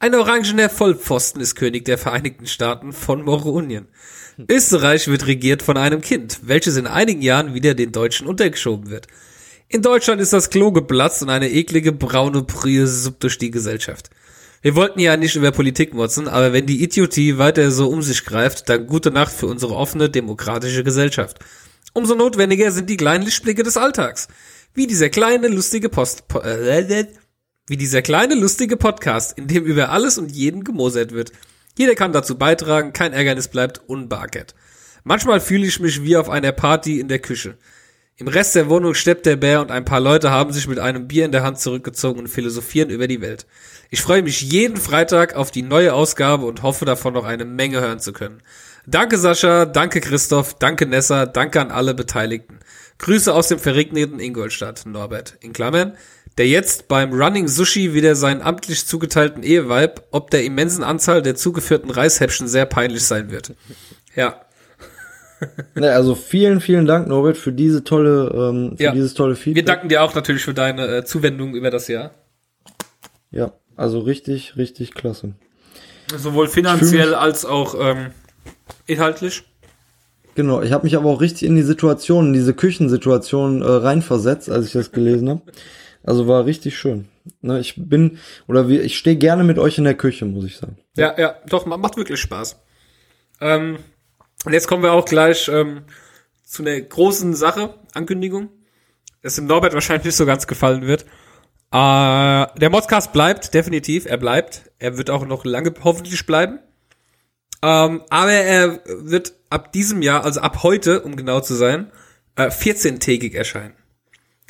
Ein 0.00 0.16
orangener 0.16 0.68
Vollpfosten 0.68 1.40
ist 1.40 1.54
König 1.54 1.84
der 1.84 1.96
Vereinigten 1.98 2.46
Staaten 2.48 2.92
von 2.92 3.22
Moronien. 3.22 3.86
Österreich 4.50 5.06
wird 5.08 5.26
regiert 5.28 5.62
von 5.62 5.76
einem 5.76 6.00
Kind, 6.00 6.40
welches 6.42 6.76
in 6.76 6.86
einigen 6.88 7.22
Jahren 7.22 7.54
wieder 7.54 7.74
den 7.74 7.92
Deutschen 7.92 8.26
untergeschoben 8.26 8.90
wird. 8.90 9.06
In 9.72 9.80
Deutschland 9.80 10.20
ist 10.20 10.34
das 10.34 10.50
Klo 10.50 10.70
geplatzt 10.70 11.22
und 11.22 11.30
eine 11.30 11.50
eklige 11.50 11.92
braune 11.92 12.42
Brühe 12.42 12.86
suppt 12.86 13.22
durch 13.22 13.38
die 13.38 13.50
Gesellschaft. 13.50 14.10
Wir 14.60 14.76
wollten 14.76 15.00
ja 15.00 15.16
nicht 15.16 15.34
über 15.34 15.50
Politik 15.50 15.94
motzen, 15.94 16.28
aber 16.28 16.52
wenn 16.52 16.66
die 16.66 16.84
Idiotie 16.84 17.38
weiter 17.38 17.70
so 17.70 17.88
um 17.88 18.02
sich 18.02 18.26
greift, 18.26 18.68
dann 18.68 18.86
gute 18.86 19.10
Nacht 19.10 19.32
für 19.32 19.46
unsere 19.46 19.74
offene, 19.74 20.10
demokratische 20.10 20.84
Gesellschaft. 20.84 21.38
Umso 21.94 22.14
notwendiger 22.14 22.70
sind 22.70 22.90
die 22.90 22.98
kleinen 22.98 23.24
Lichtblicke 23.24 23.62
des 23.62 23.78
Alltags. 23.78 24.28
Wie 24.74 24.86
dieser 24.86 25.08
kleine, 25.08 25.48
lustige 25.48 25.88
Post, 25.88 26.28
po, 26.28 26.40
äh, 26.40 27.06
wie 27.66 27.78
dieser 27.78 28.02
kleine, 28.02 28.34
lustige 28.34 28.76
Podcast, 28.76 29.38
in 29.38 29.48
dem 29.48 29.64
über 29.64 29.88
alles 29.88 30.18
und 30.18 30.30
jeden 30.30 30.64
gemosert 30.64 31.12
wird. 31.12 31.32
Jeder 31.78 31.94
kann 31.94 32.12
dazu 32.12 32.36
beitragen, 32.36 32.92
kein 32.92 33.14
Ärgernis 33.14 33.48
bleibt 33.48 33.80
unbarkert. 33.88 34.54
Manchmal 35.02 35.40
fühle 35.40 35.66
ich 35.66 35.80
mich 35.80 36.02
wie 36.02 36.18
auf 36.18 36.28
einer 36.28 36.52
Party 36.52 37.00
in 37.00 37.08
der 37.08 37.20
Küche. 37.20 37.56
Im 38.22 38.28
Rest 38.28 38.54
der 38.54 38.68
Wohnung 38.68 38.94
steppt 38.94 39.26
der 39.26 39.34
Bär 39.34 39.60
und 39.60 39.72
ein 39.72 39.84
paar 39.84 39.98
Leute 39.98 40.30
haben 40.30 40.52
sich 40.52 40.68
mit 40.68 40.78
einem 40.78 41.08
Bier 41.08 41.24
in 41.24 41.32
der 41.32 41.42
Hand 41.42 41.58
zurückgezogen 41.58 42.20
und 42.20 42.28
philosophieren 42.28 42.88
über 42.88 43.08
die 43.08 43.20
Welt. 43.20 43.46
Ich 43.90 44.00
freue 44.00 44.22
mich 44.22 44.42
jeden 44.42 44.76
Freitag 44.76 45.34
auf 45.34 45.50
die 45.50 45.62
neue 45.62 45.92
Ausgabe 45.92 46.46
und 46.46 46.62
hoffe 46.62 46.84
davon 46.84 47.14
noch 47.14 47.24
eine 47.24 47.44
Menge 47.44 47.80
hören 47.80 47.98
zu 47.98 48.12
können. 48.12 48.40
Danke 48.86 49.18
Sascha, 49.18 49.64
danke 49.64 50.00
Christoph, 50.00 50.54
danke 50.54 50.86
Nessa, 50.86 51.26
danke 51.26 51.60
an 51.60 51.72
alle 51.72 51.94
Beteiligten. 51.94 52.60
Grüße 52.98 53.34
aus 53.34 53.48
dem 53.48 53.58
verregneten 53.58 54.20
Ingolstadt, 54.20 54.86
Norbert, 54.86 55.36
in 55.40 55.52
Klammern, 55.52 55.96
der 56.38 56.46
jetzt 56.46 56.86
beim 56.86 57.12
Running 57.12 57.48
Sushi 57.48 57.92
wieder 57.92 58.14
seinen 58.14 58.40
amtlich 58.40 58.86
zugeteilten 58.86 59.42
Eheweib 59.42 60.04
ob 60.12 60.30
der 60.30 60.44
immensen 60.44 60.84
Anzahl 60.84 61.22
der 61.22 61.34
zugeführten 61.34 61.90
Reishäppchen 61.90 62.46
sehr 62.46 62.66
peinlich 62.66 63.04
sein 63.04 63.32
wird. 63.32 63.54
Ja, 64.14 64.42
Ne, 65.74 65.90
also 65.92 66.14
vielen, 66.14 66.60
vielen 66.60 66.86
Dank, 66.86 67.08
Norbert, 67.08 67.36
für 67.36 67.52
diese 67.52 67.84
tolle, 67.84 68.30
ähm, 68.34 68.76
für 68.76 68.82
Ja. 68.84 68.92
dieses 68.92 69.14
tolle 69.14 69.30
wir 69.32 69.36
Feedback. 69.36 69.66
danken 69.66 69.88
dir 69.88 70.02
auch 70.02 70.14
natürlich 70.14 70.42
für 70.44 70.54
deine 70.54 70.86
äh, 70.98 71.04
Zuwendung 71.04 71.54
über 71.54 71.70
das 71.70 71.88
Jahr. 71.88 72.12
Ja, 73.30 73.52
also 73.76 74.00
richtig, 74.00 74.56
richtig 74.56 74.94
klasse. 74.94 75.34
Sowohl 76.16 76.48
finanziell 76.48 77.14
als 77.14 77.44
auch 77.44 77.74
ähm, 77.78 78.10
inhaltlich. 78.86 79.44
Genau, 80.34 80.62
ich 80.62 80.72
habe 80.72 80.84
mich 80.84 80.96
aber 80.96 81.10
auch 81.10 81.20
richtig 81.20 81.48
in 81.48 81.56
die 81.56 81.62
Situation, 81.62 82.28
in 82.28 82.32
diese 82.32 82.54
Küchensituation 82.54 83.62
äh, 83.62 83.66
reinversetzt, 83.66 84.50
als 84.50 84.66
ich 84.66 84.72
das 84.72 84.92
gelesen 84.92 85.28
habe. 85.28 85.42
Also 86.04 86.26
war 86.26 86.46
richtig 86.46 86.76
schön. 86.76 87.08
Ne, 87.40 87.60
ich 87.60 87.74
bin 87.76 88.18
oder 88.48 88.68
wir, 88.68 88.82
ich 88.82 88.98
stehe 88.98 89.16
gerne 89.16 89.44
mit 89.44 89.58
euch 89.58 89.78
in 89.78 89.84
der 89.84 89.94
Küche, 89.94 90.24
muss 90.24 90.44
ich 90.44 90.56
sagen. 90.56 90.76
Ja, 90.96 91.14
ja, 91.18 91.36
doch, 91.48 91.66
ma- 91.66 91.76
macht 91.76 91.96
wirklich 91.96 92.18
Spaß. 92.20 92.56
Ähm, 93.40 93.78
und 94.44 94.52
jetzt 94.52 94.68
kommen 94.68 94.82
wir 94.82 94.92
auch 94.92 95.04
gleich 95.04 95.48
ähm, 95.48 95.84
zu 96.44 96.62
einer 96.62 96.80
großen 96.80 97.34
Sache, 97.34 97.74
Ankündigung, 97.94 98.50
das 99.22 99.36
dem 99.36 99.46
Norbert 99.46 99.72
wahrscheinlich 99.74 100.06
nicht 100.06 100.16
so 100.16 100.26
ganz 100.26 100.46
gefallen 100.46 100.86
wird. 100.86 101.04
Äh, 101.72 102.46
der 102.58 102.70
Modcast 102.70 103.12
bleibt, 103.12 103.54
definitiv, 103.54 104.04
er 104.04 104.18
bleibt. 104.18 104.70
Er 104.78 104.98
wird 104.98 105.08
auch 105.08 105.24
noch 105.24 105.44
lange 105.44 105.72
hoffentlich 105.82 106.26
bleiben. 106.26 106.58
Ähm, 107.62 108.02
aber 108.10 108.32
er 108.32 108.80
wird 108.86 109.34
ab 109.48 109.72
diesem 109.72 110.02
Jahr, 110.02 110.24
also 110.24 110.40
ab 110.40 110.62
heute, 110.62 111.02
um 111.02 111.16
genau 111.16 111.40
zu 111.40 111.54
sein, 111.54 111.90
äh, 112.36 112.48
14-tägig 112.48 113.34
erscheinen. 113.34 113.74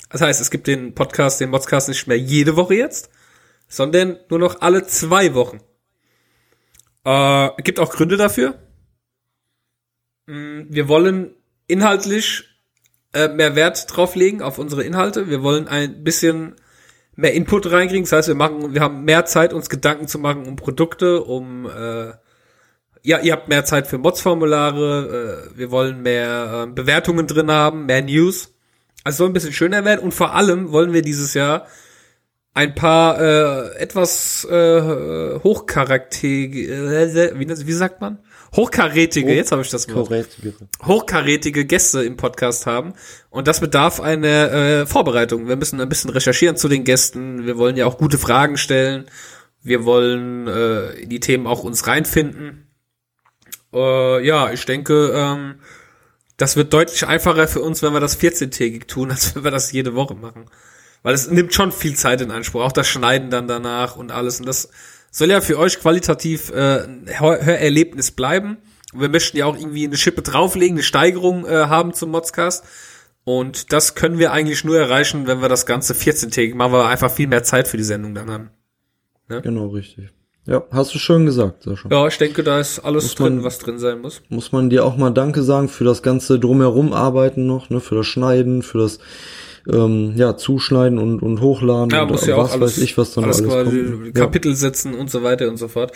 Das 0.08 0.20
heißt, 0.20 0.40
es 0.40 0.50
gibt 0.50 0.66
den 0.66 0.94
Podcast, 0.94 1.40
den 1.40 1.50
Modcast 1.50 1.88
nicht 1.88 2.06
mehr 2.06 2.18
jede 2.18 2.56
Woche 2.56 2.74
jetzt, 2.74 3.10
sondern 3.68 4.18
nur 4.28 4.38
noch 4.38 4.60
alle 4.60 4.86
zwei 4.86 5.34
Wochen. 5.34 5.60
Äh, 7.04 7.50
gibt 7.62 7.78
auch 7.78 7.90
Gründe 7.90 8.16
dafür. 8.16 8.58
Mm, 10.32 10.66
Wir 10.70 10.88
wollen 10.88 11.34
inhaltlich 11.66 12.44
äh, 13.12 13.28
mehr 13.28 13.54
Wert 13.54 13.86
drauflegen 13.94 14.40
auf 14.40 14.58
unsere 14.58 14.82
Inhalte. 14.82 15.28
Wir 15.28 15.42
wollen 15.42 15.68
ein 15.68 16.02
bisschen 16.02 16.54
mehr 17.14 17.34
Input 17.34 17.70
reinkriegen. 17.70 18.04
Das 18.04 18.12
heißt, 18.12 18.28
wir 18.28 18.34
machen, 18.34 18.72
wir 18.72 18.80
haben 18.80 19.04
mehr 19.04 19.26
Zeit, 19.26 19.52
uns 19.52 19.68
Gedanken 19.68 20.08
zu 20.08 20.18
machen 20.18 20.46
um 20.46 20.56
Produkte, 20.56 21.22
um 21.22 21.66
äh, 21.66 22.12
ja, 23.04 23.18
ihr 23.18 23.32
habt 23.32 23.48
mehr 23.48 23.64
Zeit 23.64 23.88
für 23.88 23.98
Mods-Formulare, 23.98 25.50
äh, 25.52 25.58
wir 25.58 25.70
wollen 25.70 26.02
mehr 26.02 26.66
äh, 26.68 26.72
Bewertungen 26.72 27.26
drin 27.26 27.50
haben, 27.50 27.86
mehr 27.86 28.00
News. 28.00 28.54
Also 29.04 29.18
soll 29.18 29.30
ein 29.30 29.32
bisschen 29.32 29.52
schöner 29.52 29.84
werden 29.84 30.00
und 30.00 30.14
vor 30.14 30.34
allem 30.34 30.70
wollen 30.70 30.92
wir 30.92 31.02
dieses 31.02 31.34
Jahr 31.34 31.66
ein 32.54 32.74
paar 32.74 33.20
äh, 33.20 33.76
etwas 33.78 34.44
äh, 34.44 35.40
hochcharakterige, 35.42 36.72
äh, 36.72 37.38
wie, 37.38 37.48
wie 37.48 37.72
sagt 37.72 38.00
man? 38.00 38.18
Hochkarätige, 38.54 39.34
jetzt 39.34 39.50
habe 39.50 39.62
ich 39.62 39.70
das 39.70 39.88
Wort 39.94 40.28
hochkarätige 40.84 41.64
Gäste 41.64 42.04
im 42.04 42.18
Podcast 42.18 42.66
haben. 42.66 42.92
Und 43.30 43.48
das 43.48 43.60
bedarf 43.60 43.98
einer 44.00 44.52
äh, 44.52 44.86
Vorbereitung. 44.86 45.48
Wir 45.48 45.56
müssen 45.56 45.80
ein 45.80 45.88
bisschen 45.88 46.10
recherchieren 46.10 46.56
zu 46.56 46.68
den 46.68 46.84
Gästen. 46.84 47.46
Wir 47.46 47.56
wollen 47.56 47.76
ja 47.76 47.86
auch 47.86 47.96
gute 47.96 48.18
Fragen 48.18 48.58
stellen. 48.58 49.06
Wir 49.62 49.86
wollen 49.86 50.48
äh, 50.48 50.90
in 51.00 51.08
die 51.08 51.20
Themen 51.20 51.46
auch 51.46 51.64
uns 51.64 51.86
reinfinden. 51.86 52.66
Äh, 53.72 54.26
ja, 54.26 54.52
ich 54.52 54.66
denke, 54.66 55.12
ähm, 55.14 55.54
das 56.36 56.56
wird 56.56 56.74
deutlich 56.74 57.06
einfacher 57.06 57.48
für 57.48 57.60
uns, 57.60 57.82
wenn 57.82 57.94
wir 57.94 58.00
das 58.00 58.20
14-tägig 58.20 58.86
tun, 58.86 59.10
als 59.12 59.34
wenn 59.34 59.44
wir 59.44 59.50
das 59.50 59.72
jede 59.72 59.94
Woche 59.94 60.14
machen. 60.14 60.50
Weil 61.02 61.14
es 61.14 61.30
nimmt 61.30 61.54
schon 61.54 61.72
viel 61.72 61.96
Zeit 61.96 62.20
in 62.20 62.30
Anspruch. 62.30 62.62
Auch 62.62 62.72
das 62.72 62.86
Schneiden 62.86 63.30
dann 63.30 63.48
danach 63.48 63.96
und 63.96 64.12
alles. 64.12 64.40
Und 64.40 64.46
das 64.46 64.68
soll 65.12 65.30
ja 65.30 65.40
für 65.40 65.58
euch 65.58 65.78
qualitativ 65.78 66.50
äh, 66.50 66.80
Hörerlebnis 67.06 68.10
bleiben. 68.10 68.56
Wir 68.92 69.08
möchten 69.08 69.36
ja 69.36 69.46
auch 69.46 69.56
irgendwie 69.56 69.84
eine 69.86 69.96
Schippe 69.96 70.22
drauflegen, 70.22 70.76
eine 70.76 70.82
Steigerung 70.82 71.46
äh, 71.46 71.50
haben 71.66 71.94
zum 71.94 72.10
Modscast. 72.10 72.64
Und 73.24 73.72
das 73.72 73.94
können 73.94 74.18
wir 74.18 74.32
eigentlich 74.32 74.64
nur 74.64 74.76
erreichen, 74.78 75.28
wenn 75.28 75.40
wir 75.40 75.48
das 75.48 75.64
Ganze 75.64 75.94
14-tägig 75.94 76.56
machen, 76.56 76.72
weil 76.72 76.80
wir 76.80 76.88
einfach 76.88 77.10
viel 77.10 77.28
mehr 77.28 77.44
Zeit 77.44 77.68
für 77.68 77.76
die 77.76 77.84
Sendung 77.84 78.14
dann 78.16 78.28
haben. 78.30 78.50
Genau, 79.28 79.68
richtig. 79.68 80.08
Ja, 80.44 80.64
hast 80.72 80.92
du 80.92 80.98
schön 80.98 81.24
gesagt, 81.24 81.62
Sascha. 81.62 81.88
Ja, 81.88 82.06
ich 82.08 82.18
denke, 82.18 82.42
da 82.42 82.58
ist 82.58 82.80
alles 82.80 83.04
Muss 83.04 83.14
drin, 83.14 83.36
man- 83.36 83.44
was 83.44 83.58
drin 83.60 83.78
sein 83.78 84.00
muss. 84.00 84.22
Muss 84.28 84.50
man 84.50 84.70
dir 84.70 84.84
auch 84.84 84.96
mal 84.96 85.10
Danke 85.10 85.42
sagen 85.44 85.68
für 85.68 85.84
das 85.84 86.02
ganze 86.02 86.40
drumherum 86.40 86.92
arbeiten 86.92 87.46
noch, 87.46 87.70
ne, 87.70 87.80
für 87.80 87.94
das 87.94 88.06
Schneiden, 88.08 88.62
für 88.62 88.78
das 88.78 88.98
ähm, 89.70 90.14
ja, 90.16 90.36
Zuschneiden 90.36 90.98
und, 90.98 91.22
und 91.22 91.40
Hochladen 91.40 91.90
Ja, 91.90 92.02
und 92.02 92.26
ja 92.26 92.36
auch 92.36 92.44
was 92.44 92.52
alles, 92.52 92.76
weiß 92.76 92.78
ich, 92.78 92.98
was 92.98 93.14
dann 93.14 93.24
alles 93.24 93.40
alles 93.40 93.52
quasi 93.52 93.84
kommt. 93.84 94.14
Kapitel 94.14 94.54
setzen 94.54 94.94
und 94.94 95.10
so 95.10 95.22
weiter 95.22 95.48
und 95.48 95.56
so 95.56 95.68
fort. 95.68 95.92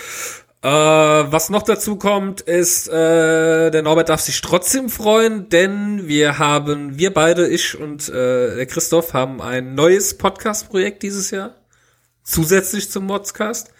Äh, 0.62 0.68
was 0.68 1.50
noch 1.50 1.62
dazu 1.62 1.96
kommt, 1.96 2.40
ist, 2.40 2.88
äh, 2.88 3.70
der 3.70 3.82
Norbert 3.82 4.08
darf 4.08 4.20
sich 4.20 4.40
trotzdem 4.40 4.88
freuen, 4.88 5.48
denn 5.48 6.08
wir 6.08 6.38
haben, 6.38 6.98
wir 6.98 7.12
beide, 7.12 7.46
ich 7.48 7.78
und 7.78 8.08
äh, 8.08 8.56
der 8.56 8.66
Christoph, 8.66 9.12
haben 9.12 9.40
ein 9.40 9.74
neues 9.74 10.16
Podcast-Projekt 10.16 11.02
dieses 11.02 11.30
Jahr. 11.30 11.54
Zusätzlich 12.22 12.90
zum 12.90 13.06
Modscast. 13.06 13.70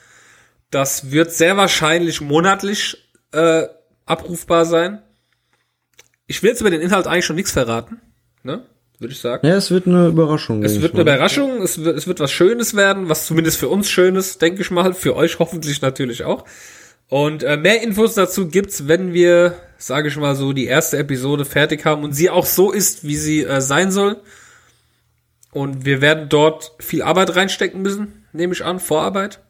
Das 0.70 1.10
wird 1.10 1.32
sehr 1.32 1.56
wahrscheinlich 1.56 2.20
monatlich 2.20 3.10
äh, 3.32 3.64
abrufbar 4.04 4.64
sein. 4.66 5.02
Ich 6.26 6.42
will 6.42 6.50
jetzt 6.50 6.60
über 6.60 6.70
den 6.70 6.80
Inhalt 6.80 7.06
eigentlich 7.06 7.24
schon 7.24 7.36
nichts 7.36 7.52
verraten, 7.52 8.00
ne? 8.42 8.66
Würde 8.98 9.12
ich 9.12 9.20
sagen. 9.20 9.46
Ja, 9.46 9.56
es 9.56 9.70
wird 9.70 9.86
eine 9.86 10.06
Überraschung. 10.08 10.62
Es 10.62 10.80
wird 10.80 10.94
eine 10.94 11.04
mal. 11.04 11.14
Überraschung, 11.14 11.60
es 11.62 11.84
wird, 11.84 11.96
es 11.98 12.06
wird 12.06 12.18
was 12.20 12.32
Schönes 12.32 12.74
werden, 12.74 13.08
was 13.10 13.26
zumindest 13.26 13.58
für 13.58 13.68
uns 13.68 13.90
Schönes, 13.90 14.38
denke 14.38 14.62
ich 14.62 14.70
mal, 14.70 14.94
für 14.94 15.14
euch 15.16 15.38
hoffentlich 15.38 15.82
natürlich 15.82 16.24
auch. 16.24 16.44
Und 17.08 17.42
äh, 17.42 17.56
mehr 17.56 17.82
Infos 17.82 18.14
dazu 18.14 18.48
gibt's, 18.48 18.88
wenn 18.88 19.12
wir, 19.12 19.54
sage 19.78 20.08
ich 20.08 20.16
mal 20.16 20.34
so, 20.34 20.52
die 20.52 20.64
erste 20.66 20.96
Episode 20.98 21.44
fertig 21.44 21.84
haben 21.84 22.04
und 22.04 22.12
sie 22.14 22.30
auch 22.30 22.46
so 22.46 22.72
ist, 22.72 23.04
wie 23.04 23.16
sie 23.16 23.44
äh, 23.44 23.60
sein 23.60 23.90
soll. 23.90 24.16
Und 25.52 25.84
wir 25.84 26.00
werden 26.00 26.28
dort 26.28 26.72
viel 26.80 27.02
Arbeit 27.02 27.36
reinstecken 27.36 27.80
müssen, 27.82 28.24
nehme 28.32 28.52
ich 28.54 28.64
an, 28.64 28.80
Vorarbeit. 28.80 29.40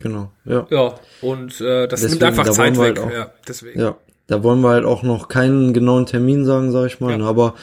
Genau, 0.00 0.32
ja. 0.44 0.66
Ja, 0.70 0.94
und 1.22 1.60
äh, 1.60 1.86
das 1.88 2.00
nimmt 2.02 2.14
Deswegen, 2.14 2.24
einfach 2.24 2.44
da 2.46 2.52
Zeit 2.52 2.74
weg. 2.76 2.80
halt 2.80 2.98
auch- 2.98 3.10
ja, 3.10 3.30
deswegen. 3.48 3.80
Ja, 3.80 3.96
da 4.26 4.42
wollen 4.42 4.60
wir 4.60 4.70
halt 4.70 4.84
auch 4.84 5.02
noch 5.02 5.28
keinen 5.28 5.72
genauen 5.72 6.06
Termin 6.06 6.44
sagen, 6.44 6.72
sag 6.72 6.86
ich 6.86 7.00
mal. 7.00 7.12
Ja. 7.12 7.18
ne, 7.18 7.24
Aber 7.26 7.54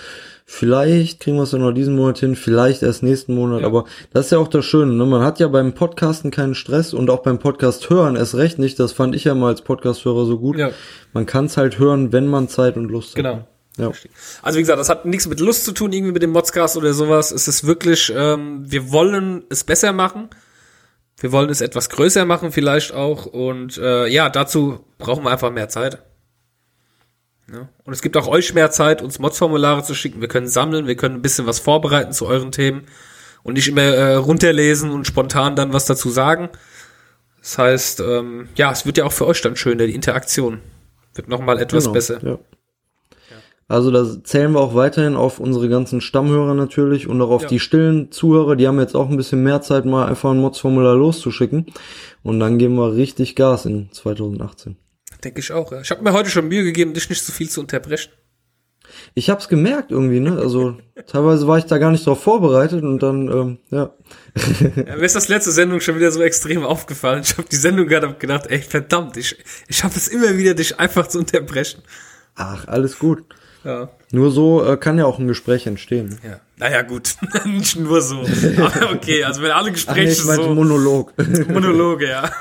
vielleicht 0.52 1.22
kriegen 1.22 1.38
wir 1.38 1.44
es 1.44 1.54
ja 1.54 1.58
noch 1.58 1.72
diesen 1.72 1.96
Monat 1.96 2.20
hin, 2.20 2.36
vielleicht 2.36 2.84
erst 2.84 3.04
nächsten 3.04 3.34
Monat. 3.34 3.62
Ja. 3.62 3.68
Aber 3.68 3.86
das 4.12 4.26
ist 4.26 4.32
ja 4.32 4.38
auch 4.38 4.50
das 4.50 4.66
Schöne. 4.66 4.92
Ne? 4.94 5.06
Man 5.06 5.24
hat 5.24 5.40
ja 5.40 5.48
beim 5.48 5.74
Podcasten 5.74 6.30
keinen 6.30 6.56
Stress 6.56 6.94
und 6.94 7.10
auch 7.10 7.24
beim 7.24 7.40
Podcast 7.40 7.90
hören 7.90 8.18
erst 8.18 8.36
recht 8.36 8.60
nicht. 8.60 8.78
Das 8.78 8.92
fand 8.92 9.16
ich 9.16 9.24
ja 9.24 9.34
mal 9.34 9.48
als 9.48 9.62
Podcast-Hörer 9.62 10.26
so 10.26 10.38
gut. 10.38 10.58
Ja. 10.58 10.72
Man 11.14 11.26
kann 11.26 11.46
es 11.46 11.56
halt 11.56 11.80
hören, 11.80 12.12
wenn 12.12 12.28
man 12.28 12.50
Zeit 12.50 12.76
und 12.76 12.92
Lust 12.92 13.12
hat. 13.12 13.16
Genau. 13.16 13.48
Ja. 13.78 13.92
Also 14.42 14.58
wie 14.58 14.62
gesagt, 14.62 14.78
das 14.78 14.90
hat 14.90 15.06
nichts 15.06 15.26
mit 15.28 15.40
Lust 15.40 15.64
zu 15.64 15.72
tun, 15.72 15.94
irgendwie 15.94 16.12
mit 16.12 16.22
dem 16.22 16.32
Modscast 16.32 16.76
oder 16.76 16.94
sowas. 16.94 17.32
Es 17.32 17.48
ist 17.48 17.66
wirklich, 17.66 18.12
ähm, 18.14 18.70
wir 18.70 18.92
wollen 18.92 19.46
es 19.50 19.64
besser 19.64 19.94
machen. 19.94 20.28
Wir 21.18 21.32
wollen 21.32 21.50
es 21.50 21.62
etwas 21.62 21.90
größer 21.90 22.26
machen 22.26 22.52
vielleicht 22.52 22.94
auch. 22.94 23.26
Und 23.26 23.78
äh, 23.78 24.08
ja, 24.08 24.30
dazu 24.30 24.82
brauchen 24.98 25.24
wir 25.24 25.32
einfach 25.32 25.52
mehr 25.52 25.70
Zeit. 25.70 26.00
Ja. 27.54 27.70
Und 27.84 27.94
es 27.94 28.02
gibt 28.02 28.16
auch 28.18 28.28
euch 28.28 28.54
mehr 28.54 28.72
Zeit, 28.72 29.02
uns 29.02 29.20
Mods-Formulare 29.20 29.84
zu 29.84 29.94
schicken. 29.94 30.22
Wir 30.22 30.28
können 30.28 30.48
sammeln, 30.48 30.88
wir 30.88 30.96
können 30.96 31.16
ein 31.16 31.22
bisschen 31.22 31.48
was 31.48 31.60
vorbereiten 31.60 32.14
zu 32.14 32.26
euren 32.28 32.52
Themen 32.52 32.84
und 33.44 33.56
nicht 33.56 33.68
immer 33.68 33.82
äh, 33.82 34.16
runterlesen 34.16 34.92
und 34.92 35.06
spontan 35.08 35.56
dann 35.56 35.74
was 35.74 35.86
dazu 35.86 36.10
sagen. 36.10 36.50
Das 37.42 37.58
heißt, 37.58 38.00
ähm, 38.02 38.48
ja, 38.56 38.72
es 38.72 38.86
wird 38.86 38.98
ja 38.98 39.06
auch 39.06 39.12
für 39.12 39.26
euch 39.28 39.42
dann 39.42 39.56
schöner, 39.56 39.88
die 39.88 39.96
Interaktion 39.96 40.60
wird 41.16 41.28
nochmal 41.28 41.60
etwas 41.60 41.84
Genau, 41.86 41.94
besser. 41.94 42.20
Ja. 42.24 42.40
Also 43.68 43.90
da 43.90 44.06
zählen 44.24 44.52
wir 44.52 44.60
auch 44.60 44.76
weiterhin 44.76 45.16
auf 45.16 45.40
unsere 45.40 45.70
ganzen 45.70 46.02
Stammhörer 46.02 46.54
natürlich 46.56 47.08
und 47.08 47.22
auch 47.22 47.30
auf 47.30 47.44
Ja. 47.44 47.48
die 47.48 47.60
stillen 47.62 48.12
Zuhörer. 48.12 48.58
Die 48.58 48.68
haben 48.68 48.80
jetzt 48.82 48.96
auch 48.96 49.10
ein 49.10 49.16
bisschen 49.16 49.44
mehr 49.44 49.62
Zeit, 49.62 49.86
mal 49.86 50.08
einfach 50.08 50.32
ein 50.32 50.40
Mods-Formular 50.40 50.96
loszuschicken. 50.96 51.68
Und 52.22 52.40
dann 52.42 52.58
geben 52.58 52.76
wir 52.76 52.94
richtig 52.96 53.36
Gas 53.38 53.66
in 53.66 53.90
2018. 53.94 54.76
Denke 55.24 55.40
ich 55.40 55.52
auch. 55.52 55.72
Ja. 55.72 55.82
Ich 55.82 55.92
habe 55.92 56.04
mir 56.04 56.14
heute 56.14 56.30
schon 56.30 56.48
Mühe 56.48 56.64
gegeben, 56.64 56.94
dich 56.94 57.10
nicht 57.10 57.24
zu 57.24 57.32
viel 57.32 57.50
zu 57.50 57.62
unterbrechen. 57.62 58.12
Ich 59.14 59.30
hab's 59.30 59.48
gemerkt 59.48 59.92
irgendwie, 59.92 60.20
ne? 60.20 60.38
Also 60.38 60.78
teilweise 61.08 61.48
war 61.48 61.58
ich 61.58 61.66
da 61.66 61.78
gar 61.78 61.92
nicht 61.92 62.06
drauf 62.06 62.22
vorbereitet 62.24 62.84
und 62.84 63.00
dann, 63.00 63.28
ähm, 63.28 63.58
ja. 63.70 63.94
Ja, 64.76 64.96
mir 64.96 65.04
ist 65.04 65.16
das 65.16 65.28
letzte 65.28 65.52
Sendung 65.52 65.80
schon 65.80 65.96
wieder 65.96 66.12
so 66.12 66.22
extrem 66.22 66.64
aufgefallen. 66.64 67.22
Ich 67.24 67.38
habe 67.38 67.48
die 67.50 67.56
Sendung 67.56 67.88
gerade 67.88 68.14
gedacht, 68.14 68.48
ey, 68.48 68.60
verdammt, 68.60 69.18
ich, 69.18 69.38
ich 69.68 69.84
habe 69.84 69.96
es 69.96 70.08
immer 70.08 70.38
wieder, 70.38 70.54
dich 70.54 70.80
einfach 70.80 71.08
zu 71.08 71.20
unterbrechen. 71.20 71.84
Ach, 72.36 72.68
alles 72.68 73.00
gut. 73.00 73.24
Ja. 73.64 73.90
Nur 74.12 74.32
so 74.32 74.66
äh, 74.66 74.78
kann 74.78 74.98
ja 74.98 75.06
auch 75.06 75.20
ein 75.20 75.28
Gespräch 75.28 75.68
entstehen. 75.68 76.20
Ja. 76.24 76.40
Naja, 76.58 76.82
gut. 76.82 77.16
Nicht 77.46 77.76
nur 77.80 78.02
so. 78.02 78.20
Aber 78.58 78.92
okay, 78.94 79.24
also 79.24 79.42
wenn 79.42 79.52
alle 79.52 79.62
Ach 79.62 79.66
nee, 79.66 79.72
Gespräche 79.72 80.12
ich 80.12 80.26
meinte 80.26 80.44
so... 80.44 80.56
Monolog. 80.56 81.14
Monologe, 81.48 82.10
ja. 82.10 82.32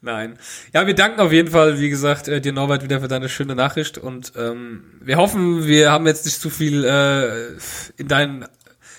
Nein. 0.00 0.38
Ja, 0.74 0.86
wir 0.86 0.94
danken 0.94 1.20
auf 1.20 1.32
jeden 1.32 1.50
Fall, 1.50 1.78
wie 1.80 1.90
gesagt, 1.90 2.28
äh, 2.28 2.40
dir 2.40 2.52
Norbert 2.52 2.82
wieder 2.82 3.00
für 3.00 3.08
deine 3.08 3.28
schöne 3.28 3.54
Nachricht 3.54 3.98
und 3.98 4.32
ähm, 4.36 4.84
wir 5.00 5.16
hoffen, 5.16 5.66
wir 5.66 5.90
haben 5.90 6.06
jetzt 6.06 6.24
nicht 6.26 6.40
zu 6.40 6.50
viel 6.50 6.84
äh, 6.84 7.56
in 7.96 8.08
deinen, 8.08 8.46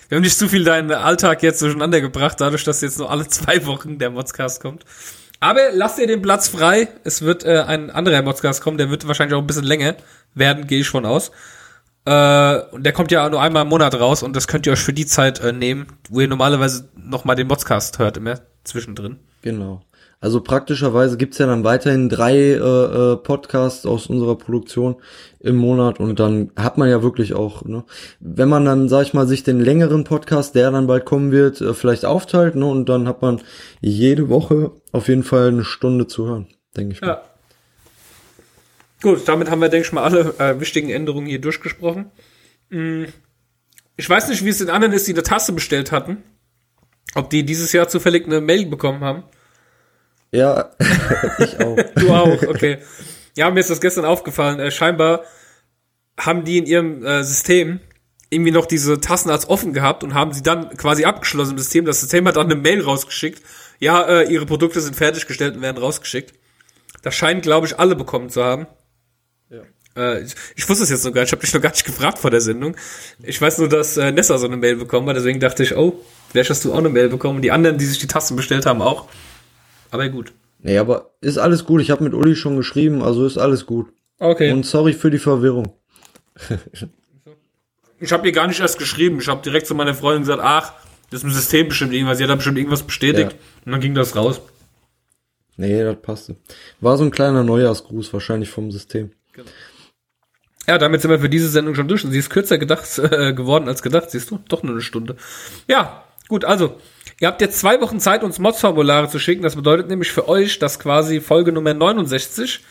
wir 0.08 0.16
haben 0.16 0.22
nicht 0.22 0.38
zu 0.38 0.48
viel 0.48 0.64
deinen 0.64 0.90
Alltag 0.90 1.42
jetzt 1.42 1.62
durcheinander 1.62 2.00
gebracht, 2.00 2.40
dadurch, 2.40 2.64
dass 2.64 2.80
jetzt 2.80 2.98
nur 2.98 3.10
alle 3.10 3.28
zwei 3.28 3.64
Wochen 3.66 3.98
der 3.98 4.10
Modscast 4.10 4.60
kommt. 4.60 4.84
Aber 5.42 5.72
lass 5.72 5.96
dir 5.96 6.06
den 6.06 6.22
Platz 6.22 6.46
frei. 6.46 6.86
Es 7.02 7.22
wird 7.22 7.44
äh, 7.44 7.64
ein 7.66 7.90
anderer 7.90 8.22
Modscast 8.22 8.62
kommen, 8.62 8.78
der 8.78 8.90
wird 8.90 9.08
wahrscheinlich 9.08 9.34
auch 9.34 9.40
ein 9.40 9.46
bisschen 9.48 9.64
länger 9.64 9.96
werden, 10.34 10.68
gehe 10.68 10.82
ich 10.82 10.88
von 10.88 11.04
aus. 11.04 11.32
Äh, 12.04 12.60
und 12.70 12.84
der 12.84 12.92
kommt 12.92 13.10
ja 13.10 13.28
nur 13.28 13.42
einmal 13.42 13.62
im 13.62 13.68
Monat 13.68 13.92
raus 13.98 14.22
und 14.22 14.36
das 14.36 14.46
könnt 14.46 14.66
ihr 14.66 14.72
euch 14.72 14.82
für 14.82 14.92
die 14.92 15.04
Zeit 15.04 15.40
äh, 15.40 15.52
nehmen, 15.52 15.88
wo 16.08 16.20
ihr 16.20 16.28
normalerweise 16.28 16.88
noch 16.94 17.24
mal 17.24 17.34
den 17.34 17.48
Modscast 17.48 17.98
hört, 17.98 18.18
immer 18.18 18.38
zwischendrin. 18.62 19.18
Genau. 19.42 19.82
Also 20.22 20.40
praktischerweise 20.40 21.16
gibt's 21.16 21.38
ja 21.38 21.46
dann 21.46 21.64
weiterhin 21.64 22.08
drei 22.08 22.34
äh, 22.36 22.54
äh, 22.56 23.16
Podcasts 23.16 23.84
aus 23.84 24.06
unserer 24.06 24.36
Produktion 24.38 24.96
im 25.40 25.56
Monat 25.56 25.98
und 25.98 26.20
dann 26.20 26.52
hat 26.56 26.78
man 26.78 26.88
ja 26.88 27.02
wirklich 27.02 27.34
auch, 27.34 27.64
ne, 27.64 27.84
wenn 28.20 28.48
man 28.48 28.64
dann, 28.64 28.88
sag 28.88 29.02
ich 29.02 29.14
mal, 29.14 29.26
sich 29.26 29.42
den 29.42 29.60
längeren 29.60 30.04
Podcast, 30.04 30.54
der 30.54 30.70
dann 30.70 30.86
bald 30.86 31.04
kommen 31.04 31.32
wird, 31.32 31.60
äh, 31.60 31.74
vielleicht 31.74 32.04
aufteilt, 32.04 32.54
ne, 32.54 32.64
und 32.66 32.88
dann 32.88 33.08
hat 33.08 33.20
man 33.20 33.42
jede 33.80 34.28
Woche 34.28 34.70
auf 34.92 35.08
jeden 35.08 35.24
Fall 35.24 35.48
eine 35.48 35.64
Stunde 35.64 36.06
zu 36.06 36.26
hören, 36.28 36.46
denke 36.76 36.94
ich 36.94 37.00
mal. 37.00 37.08
Ja. 37.08 37.22
Gut, 39.02 39.26
damit 39.26 39.50
haben 39.50 39.60
wir, 39.60 39.68
denke 39.68 39.86
ich 39.86 39.92
mal, 39.92 40.04
alle 40.04 40.34
äh, 40.38 40.60
wichtigen 40.60 40.88
Änderungen 40.88 41.26
hier 41.26 41.40
durchgesprochen. 41.40 42.12
Mm, 42.70 43.04
Ich 43.96 44.08
weiß 44.08 44.28
nicht, 44.28 44.44
wie 44.44 44.50
es 44.50 44.58
den 44.58 44.70
anderen 44.70 44.92
ist, 44.94 45.08
die 45.08 45.12
eine 45.12 45.24
Tasse 45.24 45.52
bestellt 45.52 45.90
hatten. 45.92 46.18
ob 47.14 47.28
die 47.30 47.44
dieses 47.44 47.72
Jahr 47.72 47.88
zufällig 47.88 48.26
eine 48.26 48.40
Mail 48.40 48.66
bekommen 48.66 49.00
haben. 49.02 49.24
Ja, 50.32 50.70
ich 51.38 51.60
auch. 51.60 51.76
Du 51.94 52.10
auch, 52.10 52.42
okay. 52.48 52.78
Ja, 53.36 53.50
mir 53.50 53.60
ist 53.60 53.70
das 53.70 53.80
gestern 53.80 54.04
aufgefallen. 54.04 54.58
Äh, 54.60 54.70
scheinbar 54.70 55.24
haben 56.18 56.44
die 56.44 56.58
in 56.58 56.66
ihrem 56.66 57.04
äh, 57.04 57.22
System 57.22 57.80
irgendwie 58.30 58.50
noch 58.50 58.66
diese 58.66 59.00
Tassen 59.00 59.30
als 59.30 59.48
offen 59.48 59.72
gehabt 59.74 60.02
und 60.04 60.14
haben 60.14 60.32
sie 60.32 60.42
dann 60.42 60.74
quasi 60.76 61.04
abgeschlossen 61.04 61.52
im 61.52 61.58
System. 61.58 61.84
Das 61.84 62.00
System 62.00 62.26
hat 62.26 62.36
dann 62.36 62.46
eine 62.50 62.56
Mail 62.56 62.82
rausgeschickt. 62.82 63.42
Ja, 63.78 64.02
äh, 64.02 64.32
ihre 64.32 64.46
Produkte 64.46 64.80
sind 64.80 64.96
fertiggestellt 64.96 65.56
und 65.56 65.62
werden 65.62 65.78
rausgeschickt. 65.78 66.32
Das 67.02 67.14
scheinen, 67.14 67.42
glaube 67.42 67.66
ich, 67.66 67.78
alle 67.78 67.94
bekommen 67.94 68.30
zu 68.30 68.42
haben. 68.42 68.66
Äh, 69.96 70.22
ich, 70.22 70.34
ich 70.56 70.68
wusste 70.68 70.84
es 70.84 70.90
jetzt 70.90 71.04
noch 71.04 71.12
gar 71.12 71.22
nicht, 71.22 71.28
ich 71.28 71.32
habe 71.32 71.42
dich 71.42 71.52
noch 71.52 71.60
gar 71.60 71.70
nicht 71.70 71.84
gefragt 71.84 72.18
vor 72.18 72.30
der 72.30 72.40
Sendung. 72.40 72.76
Ich 73.22 73.40
weiß 73.40 73.58
nur, 73.58 73.68
dass 73.68 73.96
äh, 73.96 74.12
Nessa 74.12 74.38
so 74.38 74.46
eine 74.46 74.56
Mail 74.56 74.76
bekommen 74.76 75.08
hat, 75.08 75.16
deswegen 75.16 75.40
dachte 75.40 75.62
ich, 75.62 75.76
oh, 75.76 76.00
vielleicht 76.30 76.50
hast 76.50 76.64
du 76.64 76.72
auch 76.72 76.78
eine 76.78 76.88
Mail 76.88 77.08
bekommen. 77.08 77.42
Die 77.42 77.50
anderen, 77.50 77.78
die 77.78 77.84
sich 77.84 77.98
die 77.98 78.06
Tassen 78.06 78.36
bestellt 78.36 78.66
haben, 78.66 78.82
auch. 78.82 79.08
Aber 79.92 80.08
gut. 80.08 80.32
Nee, 80.58 80.78
aber 80.78 81.10
ist 81.20 81.38
alles 81.38 81.64
gut. 81.64 81.82
Ich 81.82 81.90
habe 81.90 82.02
mit 82.02 82.14
Uli 82.14 82.34
schon 82.34 82.56
geschrieben, 82.56 83.02
also 83.02 83.26
ist 83.26 83.38
alles 83.38 83.66
gut. 83.66 83.92
Okay. 84.18 84.52
Und 84.52 84.64
sorry 84.64 84.92
für 84.94 85.10
die 85.10 85.18
Verwirrung. 85.18 85.72
Ich 88.00 88.12
habe 88.12 88.26
ihr 88.26 88.32
gar 88.32 88.48
nicht 88.48 88.58
erst 88.58 88.78
geschrieben. 88.78 89.18
Ich 89.20 89.28
habe 89.28 89.42
direkt 89.42 89.66
zu 89.66 89.74
meiner 89.74 89.94
Freundin 89.94 90.22
gesagt, 90.22 90.40
ach, 90.42 90.72
das 91.10 91.20
ist 91.20 91.24
im 91.24 91.30
System 91.30 91.68
bestimmt 91.68 91.92
irgendwas. 91.92 92.18
Sie 92.18 92.24
hat 92.24 92.30
da 92.30 92.34
bestimmt 92.34 92.58
irgendwas 92.58 92.82
bestätigt. 92.82 93.32
Ja. 93.32 93.38
Und 93.64 93.72
dann 93.72 93.80
ging 93.80 93.94
das 93.94 94.16
raus. 94.16 94.40
Nee, 95.56 95.84
das 95.84 96.00
passte. 96.00 96.36
War 96.80 96.96
so 96.96 97.04
ein 97.04 97.10
kleiner 97.10 97.44
Neujahrsgruß 97.44 98.12
wahrscheinlich 98.12 98.48
vom 98.48 98.72
System. 98.72 99.12
Ja, 100.66 100.78
damit 100.78 101.02
sind 101.02 101.10
wir 101.10 101.18
für 101.18 101.28
diese 101.28 101.48
Sendung 101.48 101.74
schon 101.74 101.86
durch. 101.86 102.02
Sie 102.02 102.18
ist 102.18 102.30
kürzer 102.30 102.58
gedacht, 102.58 102.98
äh, 102.98 103.34
geworden 103.34 103.68
als 103.68 103.82
gedacht. 103.82 104.10
Siehst 104.10 104.30
du? 104.30 104.38
Doch 104.48 104.62
nur 104.62 104.72
eine 104.72 104.80
Stunde. 104.80 105.16
Ja, 105.68 106.04
gut, 106.32 106.44
also. 106.44 106.76
Ihr 107.20 107.28
habt 107.28 107.40
jetzt 107.40 107.60
zwei 107.60 107.80
Wochen 107.80 108.00
Zeit, 108.00 108.24
uns 108.24 108.40
Mods-Formulare 108.40 109.08
zu 109.08 109.20
schicken. 109.20 109.42
Das 109.42 109.54
bedeutet 109.54 109.88
nämlich 109.88 110.10
für 110.10 110.28
euch, 110.28 110.58
dass 110.58 110.80
quasi 110.80 111.20
Folge 111.20 111.52
Nummer 111.52 111.72
69 111.72 112.64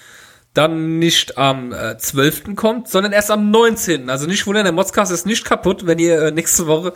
dann 0.53 0.99
nicht 0.99 1.37
am 1.37 1.71
äh, 1.71 1.97
12. 1.97 2.55
kommt, 2.55 2.89
sondern 2.89 3.13
erst 3.13 3.31
am 3.31 3.49
19. 3.51 4.09
Also 4.09 4.27
nicht 4.27 4.45
wundern, 4.47 4.65
der 4.65 4.73
Modscast 4.73 5.11
ist 5.11 5.25
nicht 5.25 5.45
kaputt, 5.45 5.85
wenn 5.85 5.99
ihr 5.99 6.21
äh, 6.21 6.31
nächste 6.31 6.67
Woche 6.67 6.93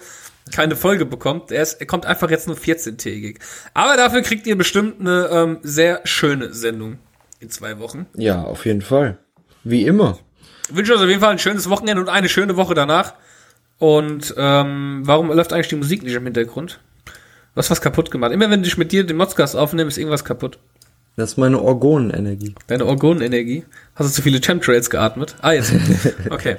keine 0.54 0.76
Folge 0.76 1.06
bekommt. 1.06 1.52
Er, 1.52 1.62
ist, 1.62 1.76
er 1.76 1.86
kommt 1.86 2.06
einfach 2.06 2.30
jetzt 2.30 2.48
nur 2.48 2.58
14-tägig. 2.58 3.40
Aber 3.74 3.96
dafür 3.96 4.22
kriegt 4.22 4.48
ihr 4.48 4.58
bestimmt 4.58 5.00
eine 5.00 5.30
ähm, 5.32 5.60
sehr 5.62 6.02
schöne 6.04 6.54
Sendung 6.54 6.98
in 7.40 7.50
zwei 7.50 7.80
Wochen. 7.80 8.08
Ja, 8.16 8.44
auf 8.44 8.66
jeden 8.66 8.82
Fall. 8.82 9.20
Wie 9.64 9.86
immer. 9.86 10.18
Ich 10.68 10.76
wünsche 10.76 10.94
euch 10.94 11.02
auf 11.02 11.08
jeden 11.08 11.22
Fall 11.22 11.32
ein 11.32 11.40
schönes 11.40 11.70
Wochenende 11.70 12.02
und 12.02 12.10
eine 12.10 12.28
schöne 12.28 12.58
Woche 12.58 12.74
danach. 12.74 13.14
Und 13.78 14.34
ähm, 14.38 15.02
warum 15.04 15.28
läuft 15.32 15.54
eigentlich 15.54 15.68
die 15.68 15.76
Musik 15.76 16.04
nicht 16.04 16.14
im 16.14 16.24
Hintergrund? 16.24 16.80
Du 17.06 17.60
hast 17.60 17.72
was 17.72 17.82
kaputt 17.82 18.12
gemacht. 18.12 18.32
Immer 18.32 18.50
wenn 18.50 18.64
ich 18.64 18.78
mit 18.78 18.92
dir 18.92 19.06
den 19.06 19.18
Modscast 19.18 19.56
aufnehme, 19.56 19.88
ist 19.88 19.98
irgendwas 19.98 20.26
kaputt. 20.26 20.60
Das 21.16 21.32
ist 21.32 21.38
meine 21.38 21.62
Orgonenenergie. 21.62 22.56
Deine 22.68 22.86
Orgonenenergie. 22.86 23.64
Hast 23.96 24.10
du 24.10 24.14
zu 24.14 24.22
viele 24.22 24.42
Chemtrails 24.42 24.90
geatmet? 24.90 25.36
Ah, 25.42 25.54
jetzt. 25.54 25.74
Okay. 26.30 26.58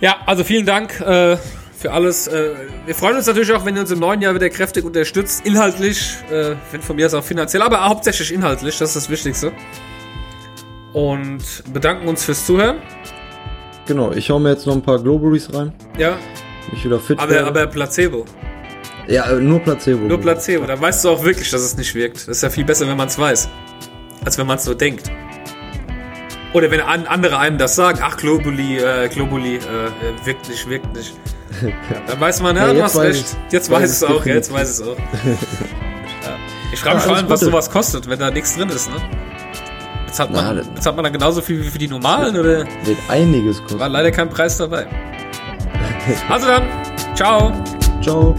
ja, 0.00 0.16
also 0.26 0.42
vielen 0.42 0.66
Dank 0.66 1.00
äh, 1.00 1.36
für 1.76 1.92
alles. 1.92 2.26
Äh, 2.26 2.54
wir 2.86 2.94
freuen 2.94 3.16
uns 3.16 3.26
natürlich 3.26 3.52
auch, 3.52 3.64
wenn 3.64 3.76
ihr 3.76 3.82
uns 3.82 3.92
im 3.92 4.00
neuen 4.00 4.20
Jahr 4.20 4.34
wieder 4.34 4.48
kräftig 4.50 4.84
unterstützt. 4.84 5.46
Inhaltlich, 5.46 6.16
äh, 6.30 6.56
wenn 6.72 6.82
von 6.82 6.96
mir 6.96 7.06
aus 7.06 7.14
auch 7.14 7.24
finanziell, 7.24 7.62
aber 7.62 7.84
hauptsächlich 7.88 8.32
inhaltlich. 8.32 8.78
Das 8.78 8.90
ist 8.90 8.96
das 8.96 9.10
Wichtigste. 9.10 9.52
Und 10.92 11.62
bedanken 11.72 12.08
uns 12.08 12.24
fürs 12.24 12.44
Zuhören. 12.44 12.78
Genau, 13.88 14.12
ich 14.12 14.30
hau 14.30 14.38
mir 14.38 14.50
jetzt 14.50 14.66
noch 14.66 14.74
ein 14.74 14.82
paar 14.82 14.98
Globuries 15.00 15.52
rein. 15.52 15.72
Ja, 15.98 16.16
Ich 16.72 16.84
wieder 16.84 17.00
fit 17.00 17.18
aber, 17.18 17.30
werde. 17.32 17.46
aber 17.48 17.66
Placebo. 17.66 18.24
ja, 19.08 19.28
äh, 19.30 19.40
nur 19.40 19.58
Placebo. 19.60 20.04
Nur 20.06 20.20
Placebo. 20.20 20.66
Dann 20.66 20.80
weißt 20.80 21.04
du 21.04 21.08
auch 21.08 21.24
wirklich, 21.24 21.50
dass 21.50 21.62
es 21.62 21.76
nicht 21.76 21.94
wirkt. 21.94 22.18
Das 22.28 22.36
ist 22.36 22.42
ja 22.42 22.50
viel 22.50 22.64
besser, 22.64 22.86
wenn 22.86 22.96
man 22.98 23.08
es 23.08 23.18
weiß. 23.18 23.48
Als 24.24 24.36
wenn 24.38 24.46
man 24.46 24.58
es 24.58 24.66
nur 24.66 24.74
denkt. 24.76 25.10
Oder 26.52 26.70
wenn 26.70 26.80
an, 26.80 27.06
andere 27.06 27.38
einem 27.38 27.56
das 27.58 27.74
sagen, 27.76 27.98
ach, 28.02 28.16
Globuli, 28.18 28.78
äh, 28.78 29.08
Globuli, 29.08 29.56
äh, 29.56 29.58
äh, 29.58 30.26
wirkt 30.26 30.48
nicht, 30.48 30.68
wirkt 30.68 30.94
nicht. 30.94 31.14
Ja, 31.62 31.70
dann 32.06 32.20
weiß 32.20 32.42
man, 32.42 32.54
ja, 32.56 32.66
Ja, 32.66 32.72
du 32.72 32.74
jetzt 32.74 32.84
hast 32.84 32.96
weiß 32.96 33.16
recht. 33.16 33.36
Jetzt 33.50 33.70
Weiß 33.70 33.90
es 33.90 34.04
auch, 34.04 34.24
ja, 34.26 34.34
jetzt 34.34 34.52
weiß 34.52 34.68
es 34.68 34.82
auch. 34.82 34.96
ja. 35.24 36.36
Ich 36.72 36.78
frage 36.80 36.96
mich 36.96 37.04
vor 37.04 37.16
allem, 37.16 37.28
was 37.30 37.40
sowas 37.40 37.70
kostet, 37.70 38.08
wenn 38.08 38.18
da 38.18 38.30
nichts 38.30 38.54
drin 38.54 38.68
ist, 38.68 38.90
ne? 38.90 38.96
Jetzt 40.08 40.20
hat 40.20 40.30
Na, 40.32 40.40
man, 40.42 40.56
das- 40.56 40.66
jetzt 40.74 40.86
hat 40.86 40.96
man 40.96 41.04
dann 41.04 41.12
genauso 41.12 41.42
viel 41.42 41.62
wie 41.62 41.68
für 41.68 41.76
die 41.78 41.86
normalen, 41.86 42.34
oder? 42.34 42.60
Wird 42.84 42.98
einiges 43.08 43.60
kosten. 43.62 43.78
War 43.78 43.90
leider 43.90 44.10
kein 44.10 44.30
Preis 44.30 44.56
dabei. 44.56 44.86
Also 46.30 46.46
dann, 46.46 46.62
ciao. 47.14 47.52
Ciao. 48.00 48.34